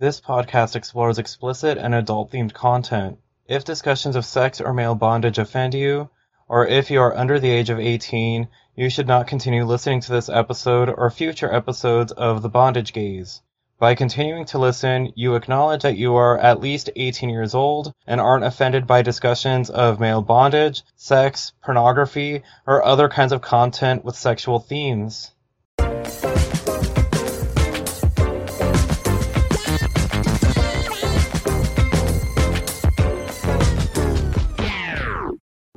This 0.00 0.18
podcast 0.18 0.76
explores 0.76 1.18
explicit 1.18 1.76
and 1.76 1.94
adult 1.94 2.32
themed 2.32 2.54
content. 2.54 3.18
If 3.46 3.66
discussions 3.66 4.16
of 4.16 4.24
sex 4.24 4.58
or 4.58 4.72
male 4.72 4.94
bondage 4.94 5.36
offend 5.36 5.74
you, 5.74 6.08
or 6.48 6.66
if 6.66 6.90
you 6.90 7.02
are 7.02 7.14
under 7.14 7.38
the 7.38 7.50
age 7.50 7.68
of 7.68 7.78
18, 7.78 8.48
you 8.74 8.88
should 8.88 9.06
not 9.06 9.26
continue 9.26 9.62
listening 9.62 10.00
to 10.00 10.10
this 10.10 10.30
episode 10.30 10.88
or 10.88 11.10
future 11.10 11.52
episodes 11.52 12.12
of 12.12 12.40
The 12.40 12.48
Bondage 12.48 12.94
Gaze. 12.94 13.42
By 13.78 13.94
continuing 13.94 14.46
to 14.46 14.58
listen, 14.58 15.12
you 15.16 15.34
acknowledge 15.34 15.82
that 15.82 15.98
you 15.98 16.14
are 16.14 16.38
at 16.38 16.62
least 16.62 16.88
18 16.96 17.28
years 17.28 17.54
old 17.54 17.92
and 18.06 18.22
aren't 18.22 18.44
offended 18.46 18.86
by 18.86 19.02
discussions 19.02 19.68
of 19.68 20.00
male 20.00 20.22
bondage, 20.22 20.82
sex, 20.96 21.52
pornography, 21.62 22.42
or 22.66 22.82
other 22.82 23.10
kinds 23.10 23.32
of 23.32 23.42
content 23.42 24.02
with 24.02 24.16
sexual 24.16 24.60
themes. 24.60 25.32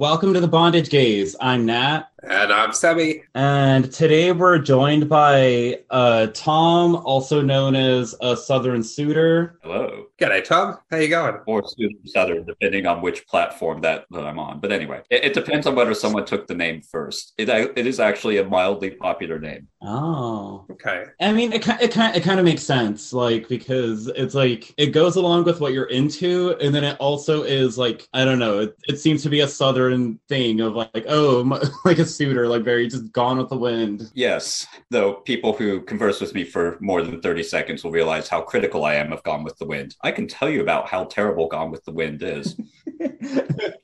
Welcome 0.03 0.33
to 0.33 0.41
the 0.41 0.49
Bondage 0.49 0.89
Gaze. 0.89 1.33
I'm 1.39 1.65
Nat. 1.65 2.12
And 2.25 2.53
I'm 2.53 2.71
Sammy. 2.71 3.23
And 3.35 3.91
today 3.91 4.31
we're 4.31 4.57
joined 4.57 5.09
by 5.09 5.79
uh, 5.89 6.27
Tom, 6.27 6.95
also 6.95 7.41
known 7.41 7.75
as 7.75 8.15
a 8.21 8.37
Southern 8.37 8.81
Suitor. 8.81 9.59
Hello. 9.61 10.05
G'day, 10.19 10.43
Tom. 10.43 10.77
How 10.89 10.97
you 10.97 11.09
going? 11.09 11.37
Or 11.47 11.63
Southern, 12.05 12.45
depending 12.45 12.85
on 12.85 13.01
which 13.01 13.27
platform 13.27 13.81
that, 13.81 14.05
that 14.11 14.25
I'm 14.25 14.39
on. 14.39 14.61
But 14.61 14.71
anyway, 14.71 15.01
it, 15.09 15.25
it, 15.25 15.33
depends 15.33 15.67
on 15.67 15.75
whether 15.75 15.93
someone 15.93 16.23
took 16.23 16.47
the 16.47 16.55
name 16.55 16.81
first. 16.81 17.33
It, 17.37 17.49
it 17.49 17.85
is 17.85 17.99
actually 17.99 18.37
a 18.37 18.45
mildly 18.45 18.91
popular 18.91 19.37
name. 19.37 19.67
Oh. 19.81 20.65
Okay. 20.71 21.05
I 21.19 21.33
mean, 21.33 21.51
it, 21.51 21.67
it, 21.67 21.91
kind, 21.91 22.15
it 22.15 22.23
kind 22.23 22.39
of 22.39 22.45
makes 22.45 22.63
sense, 22.63 23.11
like, 23.11 23.49
because 23.49 24.07
it's 24.07 24.35
like, 24.35 24.73
it 24.77 24.87
goes 24.87 25.17
along 25.17 25.43
with 25.43 25.59
what 25.59 25.73
you're 25.73 25.85
into, 25.85 26.55
and 26.61 26.73
then 26.73 26.85
it 26.85 26.95
also 26.99 27.43
is 27.43 27.77
like, 27.77 28.07
I 28.13 28.23
don't 28.23 28.39
know, 28.39 28.59
it, 28.59 28.77
it 28.87 28.99
seems 28.99 29.23
to 29.23 29.29
be 29.29 29.41
a 29.41 29.47
Southern 29.47 30.19
thing 30.29 30.61
of 30.61 30.73
like, 30.75 31.05
oh, 31.09 31.41
like 31.85 31.99
suitor, 32.15 32.47
like 32.47 32.63
very 32.63 32.87
just 32.87 33.11
gone 33.11 33.37
with 33.37 33.49
the 33.49 33.57
wind. 33.57 34.11
Yes, 34.13 34.65
though 34.89 35.15
people 35.15 35.53
who 35.53 35.81
converse 35.81 36.21
with 36.21 36.33
me 36.33 36.43
for 36.43 36.77
more 36.79 37.01
than 37.01 37.21
30 37.21 37.43
seconds 37.43 37.83
will 37.83 37.91
realize 37.91 38.27
how 38.27 38.41
critical 38.41 38.85
I 38.85 38.95
am 38.95 39.11
of 39.11 39.23
Gone 39.23 39.43
with 39.43 39.57
the 39.57 39.65
Wind. 39.65 39.95
I 40.01 40.11
can 40.11 40.27
tell 40.27 40.49
you 40.49 40.61
about 40.61 40.87
how 40.87 41.05
terrible 41.05 41.47
Gone 41.47 41.71
with 41.71 41.83
the 41.85 41.91
Wind 41.91 42.23
is. 42.23 42.55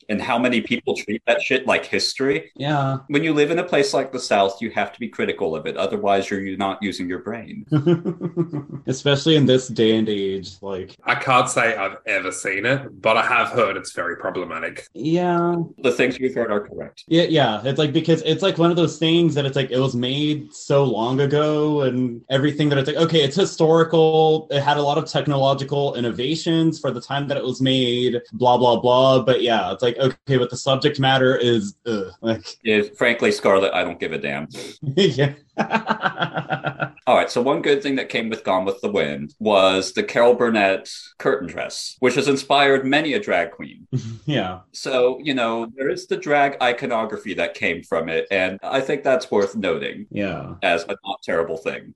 And 0.10 0.22
how 0.22 0.38
many 0.38 0.62
people 0.62 0.96
treat 0.96 1.22
that 1.26 1.42
shit 1.42 1.68
like 1.68 1.86
history. 1.86 2.52
Yeah. 2.56 2.98
When 3.08 3.24
you 3.24 3.34
live 3.34 3.52
in 3.52 3.60
a 3.60 3.64
place 3.64 3.94
like 3.94 4.12
the 4.12 4.20
South, 4.20 4.62
you 4.62 4.72
have 4.72 4.92
to 4.94 5.00
be 5.00 5.08
critical 5.08 5.56
of 5.56 5.66
it. 5.66 5.78
Otherwise, 5.78 6.30
you're 6.30 6.58
not 6.58 6.82
using 6.82 7.08
your 7.08 7.20
brain. 7.20 7.66
Especially 8.88 9.36
in 9.36 9.46
this 9.46 9.68
day 9.68 9.96
and 9.96 10.10
age. 10.10 10.54
Like, 10.62 10.96
I 11.04 11.16
can't 11.16 11.50
say 11.50 11.76
I've 11.76 11.98
ever 12.06 12.32
seen 12.32 12.66
it, 12.66 13.02
but 13.02 13.18
I 13.18 13.26
have 13.26 13.50
heard 13.50 13.78
it's 13.78 13.94
very 13.94 14.18
problematic. 14.18 14.88
Yeah. 14.94 15.56
The 15.80 15.92
things 15.92 16.20
you've 16.20 16.36
heard 16.36 16.52
are 16.52 16.62
correct. 16.68 17.04
Yeah, 17.08 17.24
yeah. 17.24 17.62
It's 17.64 17.80
like 17.80 17.94
because 17.94 18.22
it's 18.24 18.42
like 18.42 18.58
one 18.58 18.72
of 18.72 18.78
those 18.78 18.98
things 18.98 19.36
that 19.36 19.46
it's 19.46 19.56
like 19.56 19.72
it 19.72 19.80
was 19.80 19.96
made 19.96 20.54
so 20.54 20.84
long 20.84 21.22
ago 21.22 21.82
and 21.82 22.22
everything 22.30 22.70
that 22.70 22.78
it's 22.78 22.88
like, 22.88 22.98
okay, 22.98 23.24
it's 23.24 23.36
historical. 23.36 24.48
It 24.52 24.62
had 24.62 24.78
a 24.78 24.82
lot 24.82 24.98
of 24.98 25.06
technological 25.06 25.96
innovations 25.96 26.80
for 26.80 26.92
the 26.92 27.02
time 27.02 27.28
that 27.28 27.38
it 27.38 27.44
was 27.44 27.62
made, 27.62 28.22
blah, 28.34 28.58
blah, 28.58 28.80
blah. 28.80 29.09
Uh, 29.10 29.20
but 29.20 29.42
yeah, 29.42 29.72
it's 29.72 29.82
like, 29.82 29.98
okay, 29.98 30.38
but 30.38 30.52
the 30.52 30.58
subject 30.58 31.00
matter 31.00 31.36
is 31.36 31.76
ugh, 31.88 32.12
like 32.22 32.46
yeah, 32.64 32.84
frankly, 32.96 33.32
Scarlett, 33.32 33.74
I 33.74 33.84
don't 33.84 34.00
give 34.00 34.14
a 34.14 34.20
damn. 34.20 34.48
yeah. 34.82 35.34
All 37.08 37.16
right, 37.16 37.32
so 37.32 37.42
one 37.42 37.64
good 37.64 37.82
thing 37.82 37.96
that 37.96 38.10
came 38.10 38.30
with 38.30 38.44
Gone 38.44 38.66
with 38.66 38.80
the 38.82 38.92
Wind 38.92 39.34
was 39.40 39.94
the 39.94 40.04
Carol 40.04 40.36
Burnett 40.36 40.92
curtain 41.18 41.48
dress, 41.48 41.96
which 42.00 42.14
has 42.14 42.28
inspired 42.28 42.86
many 42.86 43.14
a 43.14 43.20
drag 43.20 43.50
queen. 43.50 43.88
yeah. 44.26 44.60
So, 44.74 45.20
you 45.24 45.34
know, 45.34 45.72
there 45.76 45.90
is 45.90 46.06
the 46.06 46.18
drag 46.18 46.56
iconography 46.62 47.34
that 47.34 47.56
came 47.56 47.82
from 47.82 48.10
it, 48.10 48.28
and 48.30 48.60
I 48.62 48.80
think 48.80 49.04
that's 49.04 49.32
worth 49.32 49.56
noting. 49.56 50.06
Yeah. 50.12 50.54
As 50.62 50.84
a 50.84 50.96
not 51.04 51.24
terrible 51.24 51.58
thing. 51.58 51.96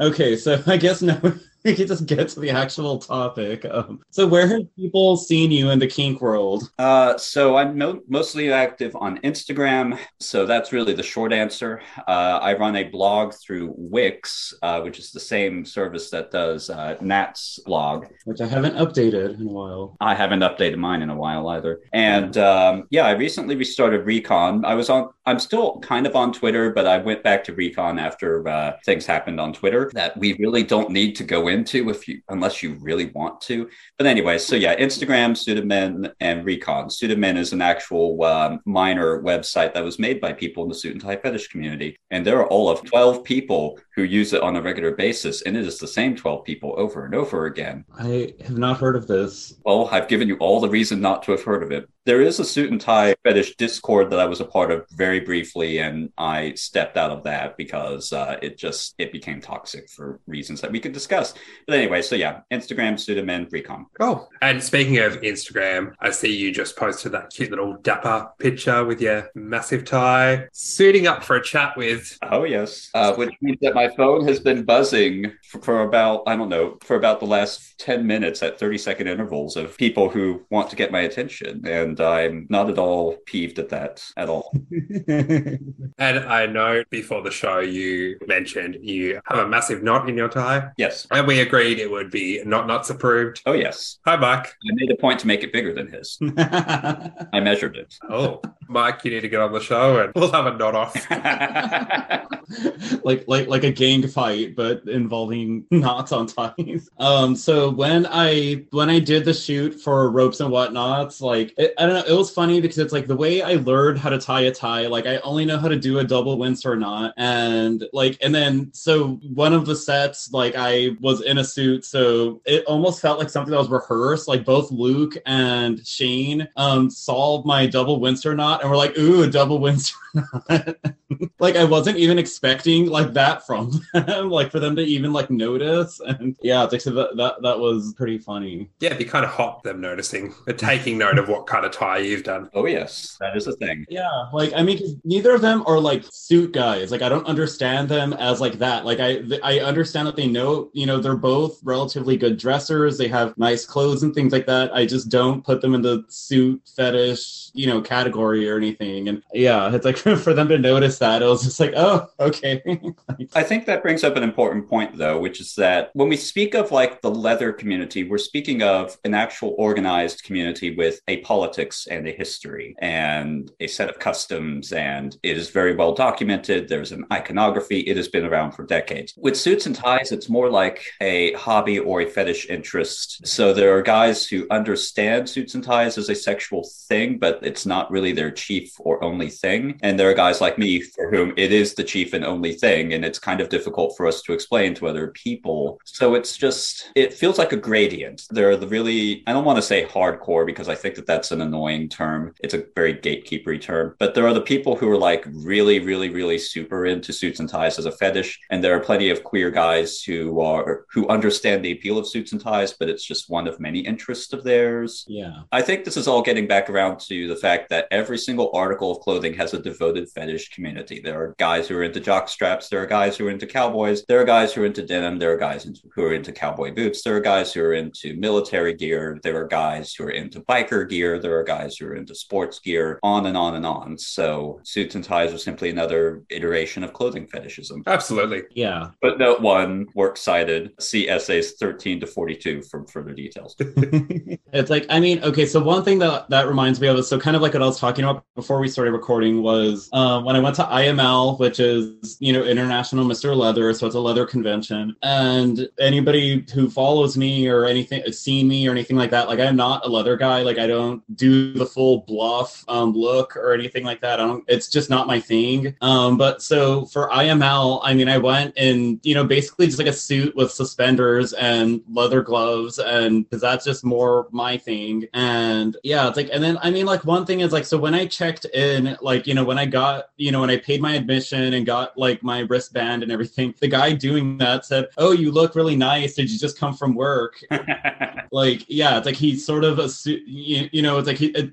okay, 0.00 0.36
so 0.36 0.62
I 0.66 0.78
guess 0.78 1.02
now 1.02 1.20
we 1.64 1.74
can 1.74 1.86
just 1.86 2.06
get 2.06 2.28
to 2.28 2.40
the 2.40 2.50
actual 2.50 2.98
topic. 2.98 3.64
Um, 3.70 4.00
so, 4.10 4.26
where 4.26 4.46
have 4.48 4.62
people 4.76 5.16
seen 5.16 5.50
you 5.50 5.70
in 5.70 5.78
the 5.78 5.86
kink 5.86 6.20
world? 6.20 6.70
Uh, 6.78 7.16
so 7.18 7.56
I'm 7.56 7.78
mo- 7.78 8.00
mostly 8.08 8.52
active 8.52 8.96
on 8.96 9.18
Instagram. 9.18 9.98
So 10.18 10.44
that's 10.44 10.72
really 10.72 10.92
the 10.92 11.02
short 11.02 11.32
answer. 11.32 11.82
Uh, 12.08 12.38
I 12.42 12.54
run 12.54 12.76
a 12.76 12.84
blog 12.84 13.34
through 13.34 13.74
Wix, 13.76 14.54
uh, 14.62 14.80
which 14.80 14.98
is 14.98 15.12
the 15.12 15.20
same 15.20 15.64
service 15.64 16.10
that 16.10 16.30
does 16.30 16.68
uh, 16.68 16.96
Nat's 17.00 17.60
blog, 17.64 18.06
which 18.24 18.40
I 18.40 18.46
haven't 18.46 18.76
updated 18.76 19.38
in 19.38 19.46
a 19.46 19.52
while. 19.52 19.96
I 20.00 20.14
haven't 20.14 20.40
updated 20.40 20.78
mine 20.78 21.02
in 21.02 21.10
a 21.10 21.16
while 21.16 21.48
either. 21.48 21.80
And 21.92 22.36
um, 22.38 22.84
yeah, 22.90 23.06
I 23.06 23.12
recently 23.12 23.54
restarted 23.54 24.04
Recon. 24.04 24.64
I 24.64 24.74
was 24.74 24.90
on. 24.90 25.10
I'm 25.26 25.38
still 25.38 25.78
kind 25.80 26.06
of 26.06 26.16
on 26.16 26.32
Twitter, 26.32 26.72
but 26.72 26.86
I 26.86 26.98
went 26.98 27.22
back 27.22 27.44
to 27.44 27.54
Recon 27.54 27.98
after 28.00 28.48
uh, 28.48 28.72
things 28.84 29.06
happened 29.06 29.38
on 29.38 29.52
Twitter 29.52 29.90
that 29.94 30.16
we 30.16 30.34
really 30.34 30.64
don't 30.64 30.90
need 30.90 31.14
to 31.16 31.24
go 31.24 31.48
into 31.52 31.88
if 31.90 32.08
you 32.08 32.20
unless 32.28 32.62
you 32.62 32.76
really 32.80 33.06
want 33.06 33.40
to. 33.42 33.68
But 33.98 34.06
anyway, 34.06 34.38
so 34.38 34.56
yeah, 34.56 34.74
Instagram, 34.76 35.36
Pseudomen, 35.36 36.12
and 36.20 36.44
Recon. 36.44 36.88
Pseudomen 36.88 37.36
is 37.36 37.52
an 37.52 37.62
actual 37.62 38.22
um, 38.24 38.60
minor 38.66 39.22
website 39.22 39.74
that 39.74 39.84
was 39.84 39.98
made 39.98 40.20
by 40.20 40.32
people 40.32 40.64
in 40.64 40.68
the 40.68 40.74
suit 40.74 40.92
and 40.92 41.00
tie 41.00 41.16
fetish 41.16 41.48
community, 41.48 41.96
and 42.10 42.26
there 42.26 42.38
are 42.38 42.48
all 42.48 42.68
of 42.68 42.84
twelve 42.84 43.22
people 43.22 43.78
who 43.94 44.02
use 44.02 44.32
it 44.32 44.42
on 44.42 44.56
a 44.56 44.62
regular 44.62 44.94
basis, 44.94 45.42
and 45.42 45.56
it 45.56 45.66
is 45.66 45.78
the 45.78 45.88
same 45.88 46.16
twelve 46.16 46.44
people 46.44 46.74
over 46.76 47.04
and 47.04 47.14
over 47.14 47.46
again. 47.46 47.84
I 47.98 48.34
have 48.44 48.58
not 48.58 48.78
heard 48.78 48.96
of 48.96 49.06
this. 49.06 49.54
Well, 49.64 49.88
I've 49.90 50.08
given 50.08 50.28
you 50.28 50.36
all 50.36 50.60
the 50.60 50.68
reason 50.68 51.00
not 51.00 51.22
to 51.24 51.32
have 51.32 51.42
heard 51.42 51.62
of 51.62 51.70
it. 51.72 51.88
There 52.04 52.20
is 52.20 52.40
a 52.40 52.44
suit 52.44 52.72
and 52.72 52.80
tie 52.80 53.14
fetish 53.22 53.54
Discord 53.56 54.10
that 54.10 54.18
I 54.18 54.24
was 54.24 54.40
a 54.40 54.44
part 54.44 54.72
of 54.72 54.86
very 54.90 55.20
briefly, 55.20 55.78
and 55.78 56.10
I 56.18 56.54
stepped 56.54 56.96
out 56.96 57.12
of 57.12 57.22
that 57.24 57.56
because 57.56 58.12
uh, 58.12 58.38
it 58.42 58.58
just 58.58 58.94
it 58.98 59.12
became 59.12 59.40
toxic 59.40 59.88
for 59.88 60.20
reasons 60.26 60.60
that 60.62 60.72
we 60.72 60.80
could 60.80 60.92
discuss. 60.92 61.34
But 61.66 61.76
anyway, 61.76 62.02
so 62.02 62.16
yeah, 62.16 62.40
Instagram, 62.52 62.94
Pseudomen, 62.94 63.48
Recon. 63.52 63.86
Oh, 64.00 64.28
and 64.40 64.60
speaking 64.60 64.98
of 64.98 65.20
Instagram, 65.20 65.94
I 66.00 66.10
see 66.10 66.36
you 66.36 66.52
just 66.52 66.76
posted 66.76 67.12
that 67.12 67.30
cute 67.30 67.50
little 67.50 67.76
dapper 67.82 68.30
picture 68.38 68.84
with 68.84 69.00
your 69.00 69.30
massive 69.36 69.84
tie, 69.84 70.48
suiting 70.52 71.06
up 71.06 71.22
for 71.22 71.36
a 71.36 71.42
chat 71.42 71.76
with. 71.76 72.18
Oh 72.22 72.42
yes, 72.42 72.90
uh, 72.94 73.14
which 73.14 73.32
means 73.40 73.58
that 73.60 73.74
my 73.74 73.81
phone 73.90 74.26
has 74.26 74.40
been 74.40 74.64
buzzing 74.64 75.32
for, 75.50 75.62
for 75.62 75.82
about 75.82 76.22
I 76.26 76.36
don't 76.36 76.48
know 76.48 76.78
for 76.82 76.96
about 76.96 77.20
the 77.20 77.26
last 77.26 77.78
ten 77.78 78.06
minutes 78.06 78.42
at 78.42 78.58
thirty 78.58 78.78
second 78.78 79.08
intervals 79.08 79.56
of 79.56 79.76
people 79.76 80.08
who 80.08 80.44
want 80.50 80.70
to 80.70 80.76
get 80.76 80.90
my 80.90 81.00
attention 81.00 81.66
and 81.66 81.92
and 81.92 82.00
I'm 82.00 82.46
not 82.48 82.70
at 82.70 82.78
all 82.78 83.16
peeved 83.26 83.58
at 83.58 83.68
that 83.70 84.02
at 84.16 84.28
all. 84.28 84.54
and 85.08 86.18
I 86.18 86.46
know 86.46 86.82
before 86.90 87.22
the 87.22 87.30
show 87.30 87.58
you 87.58 88.18
mentioned 88.26 88.78
you 88.80 89.20
have 89.26 89.38
a 89.38 89.48
massive 89.48 89.82
knot 89.82 90.08
in 90.08 90.16
your 90.16 90.28
tie. 90.28 90.70
Yes. 90.76 91.06
And 91.10 91.26
we 91.26 91.40
agreed 91.40 91.78
it 91.78 91.90
would 91.90 92.10
be 92.10 92.42
not 92.44 92.66
nuts 92.66 92.90
approved. 92.90 93.42
Oh, 93.46 93.52
yes. 93.52 93.98
Hi, 94.06 94.16
Mark. 94.16 94.46
I 94.46 94.74
made 94.74 94.90
a 94.90 94.96
point 94.96 95.20
to 95.20 95.26
make 95.26 95.42
it 95.42 95.52
bigger 95.52 95.74
than 95.74 95.88
his. 95.88 96.18
I 96.38 97.40
measured 97.40 97.76
it. 97.76 97.94
Oh, 98.08 98.40
Mike, 98.72 99.04
you 99.04 99.10
need 99.10 99.20
to 99.20 99.28
get 99.28 99.40
on 99.40 99.52
the 99.52 99.60
show 99.60 100.02
and 100.02 100.12
we'll 100.14 100.32
have 100.32 100.46
a 100.46 100.56
knot 100.56 100.74
off. 100.74 102.30
like 103.04 103.24
like 103.26 103.48
like 103.48 103.64
a 103.64 103.70
gang 103.70 104.06
fight, 104.06 104.56
but 104.56 104.82
involving 104.86 105.64
knots 105.70 106.12
on 106.12 106.26
ties. 106.26 106.90
Um, 106.98 107.36
so 107.36 107.70
when 107.70 108.06
I 108.08 108.64
when 108.70 108.90
I 108.90 108.98
did 108.98 109.24
the 109.24 109.34
shoot 109.34 109.80
for 109.80 110.10
ropes 110.10 110.40
and 110.40 110.50
whatnots, 110.50 111.20
like 111.20 111.54
it, 111.56 111.74
I 111.78 111.86
don't 111.86 111.94
know, 111.94 112.14
it 112.14 112.16
was 112.16 112.30
funny 112.30 112.60
because 112.60 112.78
it's 112.78 112.92
like 112.92 113.06
the 113.06 113.16
way 113.16 113.42
I 113.42 113.54
learned 113.54 113.98
how 113.98 114.10
to 114.10 114.18
tie 114.18 114.42
a 114.42 114.52
tie. 114.52 114.86
Like 114.86 115.06
I 115.06 115.18
only 115.18 115.44
know 115.44 115.58
how 115.58 115.68
to 115.68 115.78
do 115.78 115.98
a 115.98 116.04
double 116.04 116.38
Windsor 116.38 116.76
knot, 116.76 117.14
and 117.16 117.84
like 117.92 118.18
and 118.22 118.34
then 118.34 118.70
so 118.72 119.14
one 119.34 119.52
of 119.52 119.66
the 119.66 119.76
sets, 119.76 120.32
like 120.32 120.54
I 120.56 120.90
was 121.00 121.22
in 121.22 121.38
a 121.38 121.44
suit, 121.44 121.84
so 121.84 122.40
it 122.44 122.64
almost 122.64 123.00
felt 123.00 123.18
like 123.18 123.30
something 123.30 123.52
that 123.52 123.58
was 123.58 123.68
rehearsed. 123.68 124.28
Like 124.28 124.44
both 124.44 124.70
Luke 124.70 125.16
and 125.26 125.84
Shane 125.86 126.48
um 126.56 126.90
solved 126.90 127.46
my 127.46 127.66
double 127.66 128.00
Windsor 128.00 128.34
knot, 128.34 128.61
and 128.62 128.70
we're 128.70 128.76
like, 128.76 128.96
ooh, 128.96 129.28
double 129.28 129.58
wins. 129.58 129.92
like 131.40 131.56
I 131.56 131.64
wasn't 131.64 131.98
even 131.98 132.18
expecting 132.18 132.86
like 132.86 133.12
that 133.14 133.44
from 133.46 133.80
them, 133.92 134.30
like 134.30 134.50
for 134.52 134.60
them 134.60 134.76
to 134.76 134.82
even 134.82 135.12
like 135.12 135.30
notice. 135.30 136.00
And 136.00 136.36
yeah, 136.42 136.68
so 136.68 136.90
that 136.90 137.16
that, 137.16 137.42
that 137.42 137.58
was 137.58 137.92
pretty 137.94 138.18
funny. 138.18 138.70
Yeah, 138.80 138.88
it'd 138.88 138.98
be 138.98 139.04
kind 139.04 139.24
of 139.24 139.32
hot 139.32 139.62
them 139.64 139.80
noticing, 139.80 140.34
but 140.46 140.58
taking 140.58 140.96
note 140.96 141.18
of 141.18 141.28
what 141.28 141.46
kind 141.46 141.66
of 141.66 141.72
tie 141.72 141.98
you've 141.98 142.22
done. 142.22 142.48
Oh 142.54 142.66
yes, 142.66 143.16
that 143.20 143.36
is 143.36 143.48
a 143.48 143.52
thing. 143.56 143.84
Yeah, 143.88 144.26
like 144.32 144.52
I 144.54 144.62
mean, 144.62 145.00
neither 145.04 145.34
of 145.34 145.40
them 145.40 145.64
are 145.66 145.80
like 145.80 146.04
suit 146.10 146.52
guys. 146.52 146.92
Like 146.92 147.02
I 147.02 147.08
don't 147.08 147.26
understand 147.26 147.88
them 147.88 148.12
as 148.12 148.40
like 148.40 148.54
that. 148.54 148.84
Like 148.84 149.00
I 149.00 149.22
I 149.42 149.58
understand 149.58 150.06
that 150.06 150.16
they 150.16 150.28
know, 150.28 150.70
you 150.72 150.86
know, 150.86 151.00
they're 151.00 151.16
both 151.16 151.58
relatively 151.64 152.16
good 152.16 152.38
dressers. 152.38 152.96
They 152.96 153.08
have 153.08 153.36
nice 153.36 153.66
clothes 153.66 154.04
and 154.04 154.14
things 154.14 154.32
like 154.32 154.46
that. 154.46 154.72
I 154.72 154.86
just 154.86 155.08
don't 155.08 155.44
put 155.44 155.60
them 155.60 155.74
in 155.74 155.82
the 155.82 156.04
suit 156.08 156.62
fetish, 156.76 157.50
you 157.54 157.66
know, 157.66 157.80
category 157.80 158.48
or 158.52 158.58
anything. 158.58 159.08
And 159.08 159.22
yeah, 159.32 159.74
it's 159.74 159.84
like 159.84 159.96
for 160.18 160.34
them 160.34 160.48
to 160.48 160.58
notice 160.58 160.98
that, 160.98 161.22
it 161.22 161.26
was 161.26 161.44
just 161.44 161.60
like, 161.60 161.72
oh, 161.76 162.08
okay. 162.20 162.62
I 163.34 163.42
think 163.42 163.66
that 163.66 163.82
brings 163.82 164.04
up 164.04 164.16
an 164.16 164.22
important 164.22 164.68
point, 164.68 164.96
though, 164.96 165.18
which 165.18 165.40
is 165.40 165.54
that 165.56 165.90
when 165.94 166.08
we 166.08 166.16
speak 166.16 166.54
of 166.54 166.70
like 166.72 167.00
the 167.00 167.10
leather 167.10 167.52
community, 167.52 168.04
we're 168.04 168.18
speaking 168.18 168.62
of 168.62 168.96
an 169.04 169.14
actual 169.14 169.54
organized 169.58 170.22
community 170.24 170.74
with 170.74 171.00
a 171.08 171.18
politics 171.18 171.86
and 171.90 172.06
a 172.06 172.12
history 172.12 172.76
and 172.78 173.50
a 173.60 173.66
set 173.66 173.88
of 173.88 173.98
customs, 173.98 174.72
and 174.72 175.16
it 175.22 175.36
is 175.36 175.50
very 175.50 175.74
well 175.74 175.94
documented. 175.94 176.68
There's 176.68 176.92
an 176.92 177.06
iconography. 177.12 177.80
It 177.80 177.96
has 177.96 178.08
been 178.08 178.26
around 178.26 178.52
for 178.52 178.64
decades. 178.64 179.14
With 179.16 179.36
suits 179.36 179.66
and 179.66 179.74
ties, 179.74 180.12
it's 180.12 180.28
more 180.28 180.50
like 180.50 180.84
a 181.00 181.32
hobby 181.34 181.78
or 181.78 182.00
a 182.00 182.06
fetish 182.06 182.48
interest. 182.48 183.26
So 183.26 183.52
there 183.52 183.76
are 183.76 183.82
guys 183.82 184.26
who 184.26 184.46
understand 184.50 185.28
suits 185.28 185.54
and 185.54 185.64
ties 185.64 185.98
as 185.98 186.08
a 186.08 186.14
sexual 186.14 186.68
thing, 186.88 187.18
but 187.18 187.38
it's 187.42 187.66
not 187.66 187.90
really 187.90 188.12
their 188.12 188.30
chief 188.32 188.72
or 188.78 189.02
only 189.02 189.28
thing. 189.28 189.78
And 189.82 189.98
there 189.98 190.10
are 190.10 190.14
guys 190.14 190.40
like 190.40 190.58
me 190.58 190.80
for 190.80 191.10
whom 191.10 191.32
it 191.36 191.52
is 191.52 191.74
the 191.74 191.84
chief 191.84 192.12
and 192.12 192.24
only 192.24 192.52
thing, 192.54 192.92
and 192.92 193.04
it's 193.04 193.18
kind 193.18 193.40
of 193.40 193.48
difficult 193.48 193.96
for 193.96 194.06
us 194.06 194.22
to 194.22 194.32
explain 194.32 194.74
to 194.74 194.88
other 194.88 195.08
people. 195.08 195.80
So 195.84 196.14
it's 196.14 196.36
just, 196.36 196.90
it 196.94 197.12
feels 197.12 197.38
like 197.38 197.52
a 197.52 197.56
gradient. 197.56 198.26
There 198.30 198.50
are 198.50 198.56
the 198.56 198.66
really, 198.66 199.22
I 199.26 199.32
don't 199.32 199.44
want 199.44 199.56
to 199.56 199.62
say 199.62 199.84
hardcore 199.84 200.46
because 200.46 200.68
I 200.68 200.74
think 200.74 200.94
that 200.96 201.06
that's 201.06 201.30
an 201.30 201.40
annoying 201.40 201.88
term. 201.88 202.34
It's 202.40 202.54
a 202.54 202.64
very 202.74 202.94
gatekeepery 202.94 203.60
term, 203.60 203.96
but 203.98 204.14
there 204.14 204.26
are 204.26 204.34
the 204.34 204.40
people 204.40 204.76
who 204.76 204.90
are 204.90 204.98
like 204.98 205.26
really, 205.32 205.80
really, 205.80 206.10
really 206.10 206.38
super 206.38 206.86
into 206.86 207.12
suits 207.12 207.40
and 207.40 207.48
ties 207.48 207.78
as 207.78 207.86
a 207.86 207.92
fetish. 207.92 208.40
And 208.50 208.62
there 208.62 208.76
are 208.76 208.80
plenty 208.80 209.10
of 209.10 209.24
queer 209.24 209.50
guys 209.50 210.02
who 210.02 210.40
are, 210.40 210.86
who 210.92 211.08
understand 211.08 211.64
the 211.64 211.72
appeal 211.72 211.98
of 211.98 212.08
suits 212.08 212.32
and 212.32 212.40
ties, 212.40 212.72
but 212.72 212.88
it's 212.88 213.04
just 213.04 213.30
one 213.30 213.46
of 213.46 213.60
many 213.60 213.80
interests 213.80 214.32
of 214.32 214.44
theirs. 214.44 215.04
Yeah. 215.08 215.42
I 215.50 215.62
think 215.62 215.84
this 215.84 215.96
is 215.96 216.08
all 216.08 216.22
getting 216.22 216.46
back 216.46 216.70
around 216.70 217.00
to 217.00 217.28
the 217.28 217.36
fact 217.36 217.68
that 217.70 217.88
every 217.90 218.18
single 218.24 218.50
article 218.54 218.90
of 218.90 219.00
clothing 219.00 219.34
has 219.34 219.54
a 219.54 219.62
devoted 219.62 220.08
fetish 220.10 220.50
community. 220.50 221.00
There 221.02 221.20
are 221.20 221.34
guys 221.38 221.68
who 221.68 221.76
are 221.76 221.82
into 221.82 222.00
jock 222.00 222.28
straps. 222.28 222.68
There 222.68 222.82
are 222.82 222.86
guys 222.86 223.16
who 223.16 223.26
are 223.26 223.30
into 223.30 223.46
cowboys. 223.46 224.04
There 224.08 224.20
are 224.20 224.24
guys 224.24 224.52
who 224.52 224.62
are 224.62 224.66
into 224.66 224.86
denim. 224.86 225.18
There 225.18 225.32
are 225.32 225.38
guys 225.38 225.66
who 225.94 226.02
are 226.04 226.14
into 226.14 226.32
cowboy 226.32 226.74
boots. 226.74 227.02
There 227.02 227.16
are 227.16 227.20
guys 227.20 227.52
who 227.52 227.62
are 227.62 227.74
into 227.74 228.14
military 228.16 228.74
gear. 228.74 229.18
There 229.22 229.40
are 229.40 229.46
guys 229.46 229.94
who 229.94 230.04
are 230.04 230.10
into 230.10 230.40
biker 230.40 230.88
gear. 230.88 231.18
There 231.18 231.36
are 231.38 231.44
guys 231.44 231.76
who 231.76 231.86
are 231.86 231.94
into 231.94 232.14
sports 232.14 232.58
gear, 232.58 232.98
on 233.02 233.26
and 233.26 233.36
on 233.36 233.54
and 233.56 233.66
on. 233.66 233.98
So 233.98 234.60
suits 234.64 234.94
and 234.94 235.04
ties 235.04 235.32
are 235.32 235.38
simply 235.38 235.70
another 235.70 236.22
iteration 236.30 236.84
of 236.84 236.92
clothing 236.92 237.26
fetishism. 237.26 237.82
Absolutely. 237.86 238.42
Yeah. 238.54 238.90
But 239.00 239.18
note 239.18 239.40
one, 239.40 239.86
works 239.94 240.20
cited, 240.20 240.72
see 240.80 241.08
essays 241.08 241.52
13 241.52 242.00
to 242.00 242.06
42 242.06 242.62
for 242.62 242.86
further 242.86 243.12
details. 243.12 243.54
it's 243.58 244.70
like 244.70 244.86
I 244.88 245.00
mean, 245.00 245.22
okay, 245.22 245.46
so 245.46 245.60
one 245.62 245.84
thing 245.84 245.98
that 246.00 246.28
that 246.30 246.48
reminds 246.48 246.80
me 246.80 246.88
of 246.88 246.98
is 246.98 247.08
so 247.08 247.18
kind 247.18 247.36
of 247.36 247.42
like 247.42 247.54
what 247.54 247.62
I 247.62 247.66
was 247.66 247.78
talking 247.78 248.04
about 248.04 248.11
before 248.34 248.58
we 248.58 248.68
started 248.68 248.92
recording 248.92 249.42
was 249.42 249.88
um, 249.92 250.24
when 250.24 250.36
I 250.36 250.40
went 250.40 250.56
to 250.56 250.64
IML, 250.64 251.38
which 251.38 251.60
is 251.60 252.16
you 252.20 252.32
know 252.32 252.42
International 252.42 253.04
Mr. 253.04 253.36
Leather, 253.36 253.72
so 253.74 253.86
it's 253.86 253.94
a 253.94 254.00
leather 254.00 254.26
convention, 254.26 254.96
and 255.02 255.68
anybody 255.78 256.44
who 256.54 256.70
follows 256.70 257.16
me 257.16 257.48
or 257.48 257.64
anything, 257.64 258.02
seen 258.12 258.48
me 258.48 258.66
or 258.66 258.70
anything 258.70 258.96
like 258.96 259.10
that, 259.10 259.28
like 259.28 259.38
I'm 259.38 259.56
not 259.56 259.84
a 259.84 259.88
leather 259.88 260.16
guy. 260.16 260.42
Like 260.42 260.58
I 260.58 260.66
don't 260.66 261.02
do 261.16 261.52
the 261.52 261.66
full 261.66 262.02
BLUF 262.02 262.64
um, 262.68 262.92
look 262.92 263.36
or 263.36 263.52
anything 263.52 263.84
like 263.84 264.00
that. 264.00 264.20
I 264.20 264.26
don't. 264.26 264.44
It's 264.48 264.68
just 264.68 264.90
not 264.90 265.06
my 265.06 265.20
thing. 265.20 265.74
Um, 265.80 266.16
but 266.16 266.42
so 266.42 266.86
for 266.86 267.08
IML, 267.10 267.80
I 267.82 267.94
mean, 267.94 268.08
I 268.08 268.18
went 268.18 268.56
in 268.56 269.00
you 269.02 269.14
know 269.14 269.24
basically 269.24 269.66
just 269.66 269.78
like 269.78 269.88
a 269.88 269.92
suit 269.92 270.34
with 270.36 270.50
suspenders 270.50 271.32
and 271.34 271.82
leather 271.90 272.22
gloves, 272.22 272.78
and 272.78 273.28
because 273.28 273.42
that's 273.42 273.64
just 273.64 273.84
more 273.84 274.28
my 274.30 274.56
thing. 274.56 275.06
And 275.12 275.76
yeah, 275.82 276.08
it's 276.08 276.16
like, 276.16 276.30
and 276.32 276.42
then 276.42 276.58
I 276.62 276.70
mean, 276.70 276.86
like 276.86 277.04
one 277.04 277.26
thing 277.26 277.40
is 277.40 277.52
like, 277.52 277.64
so 277.64 277.78
when 277.78 277.94
I 277.94 278.01
checked 278.06 278.44
in, 278.46 278.96
like 279.00 279.26
you 279.26 279.34
know, 279.34 279.44
when 279.44 279.58
I 279.58 279.66
got 279.66 280.06
you 280.16 280.32
know 280.32 280.40
when 280.40 280.50
I 280.50 280.56
paid 280.58 280.80
my 280.80 280.94
admission 280.94 281.54
and 281.54 281.66
got 281.66 281.96
like 281.96 282.22
my 282.22 282.40
wristband 282.40 283.02
and 283.02 283.12
everything, 283.12 283.54
the 283.60 283.68
guy 283.68 283.92
doing 283.92 284.38
that 284.38 284.64
said, 284.64 284.88
"Oh, 284.98 285.12
you 285.12 285.30
look 285.32 285.54
really 285.54 285.76
nice. 285.76 286.14
Did 286.14 286.30
you 286.30 286.38
just 286.38 286.58
come 286.58 286.74
from 286.74 286.94
work?" 286.94 287.42
like 288.32 288.64
yeah 288.66 288.96
it's 288.96 289.04
like 289.04 289.14
he 289.14 289.36
sort 289.36 289.62
of 289.62 289.78
a 289.78 289.88
you, 290.06 290.68
you 290.72 290.80
know 290.80 290.98
it's 290.98 291.06
like 291.06 291.18
he, 291.18 291.26
it, 291.26 291.52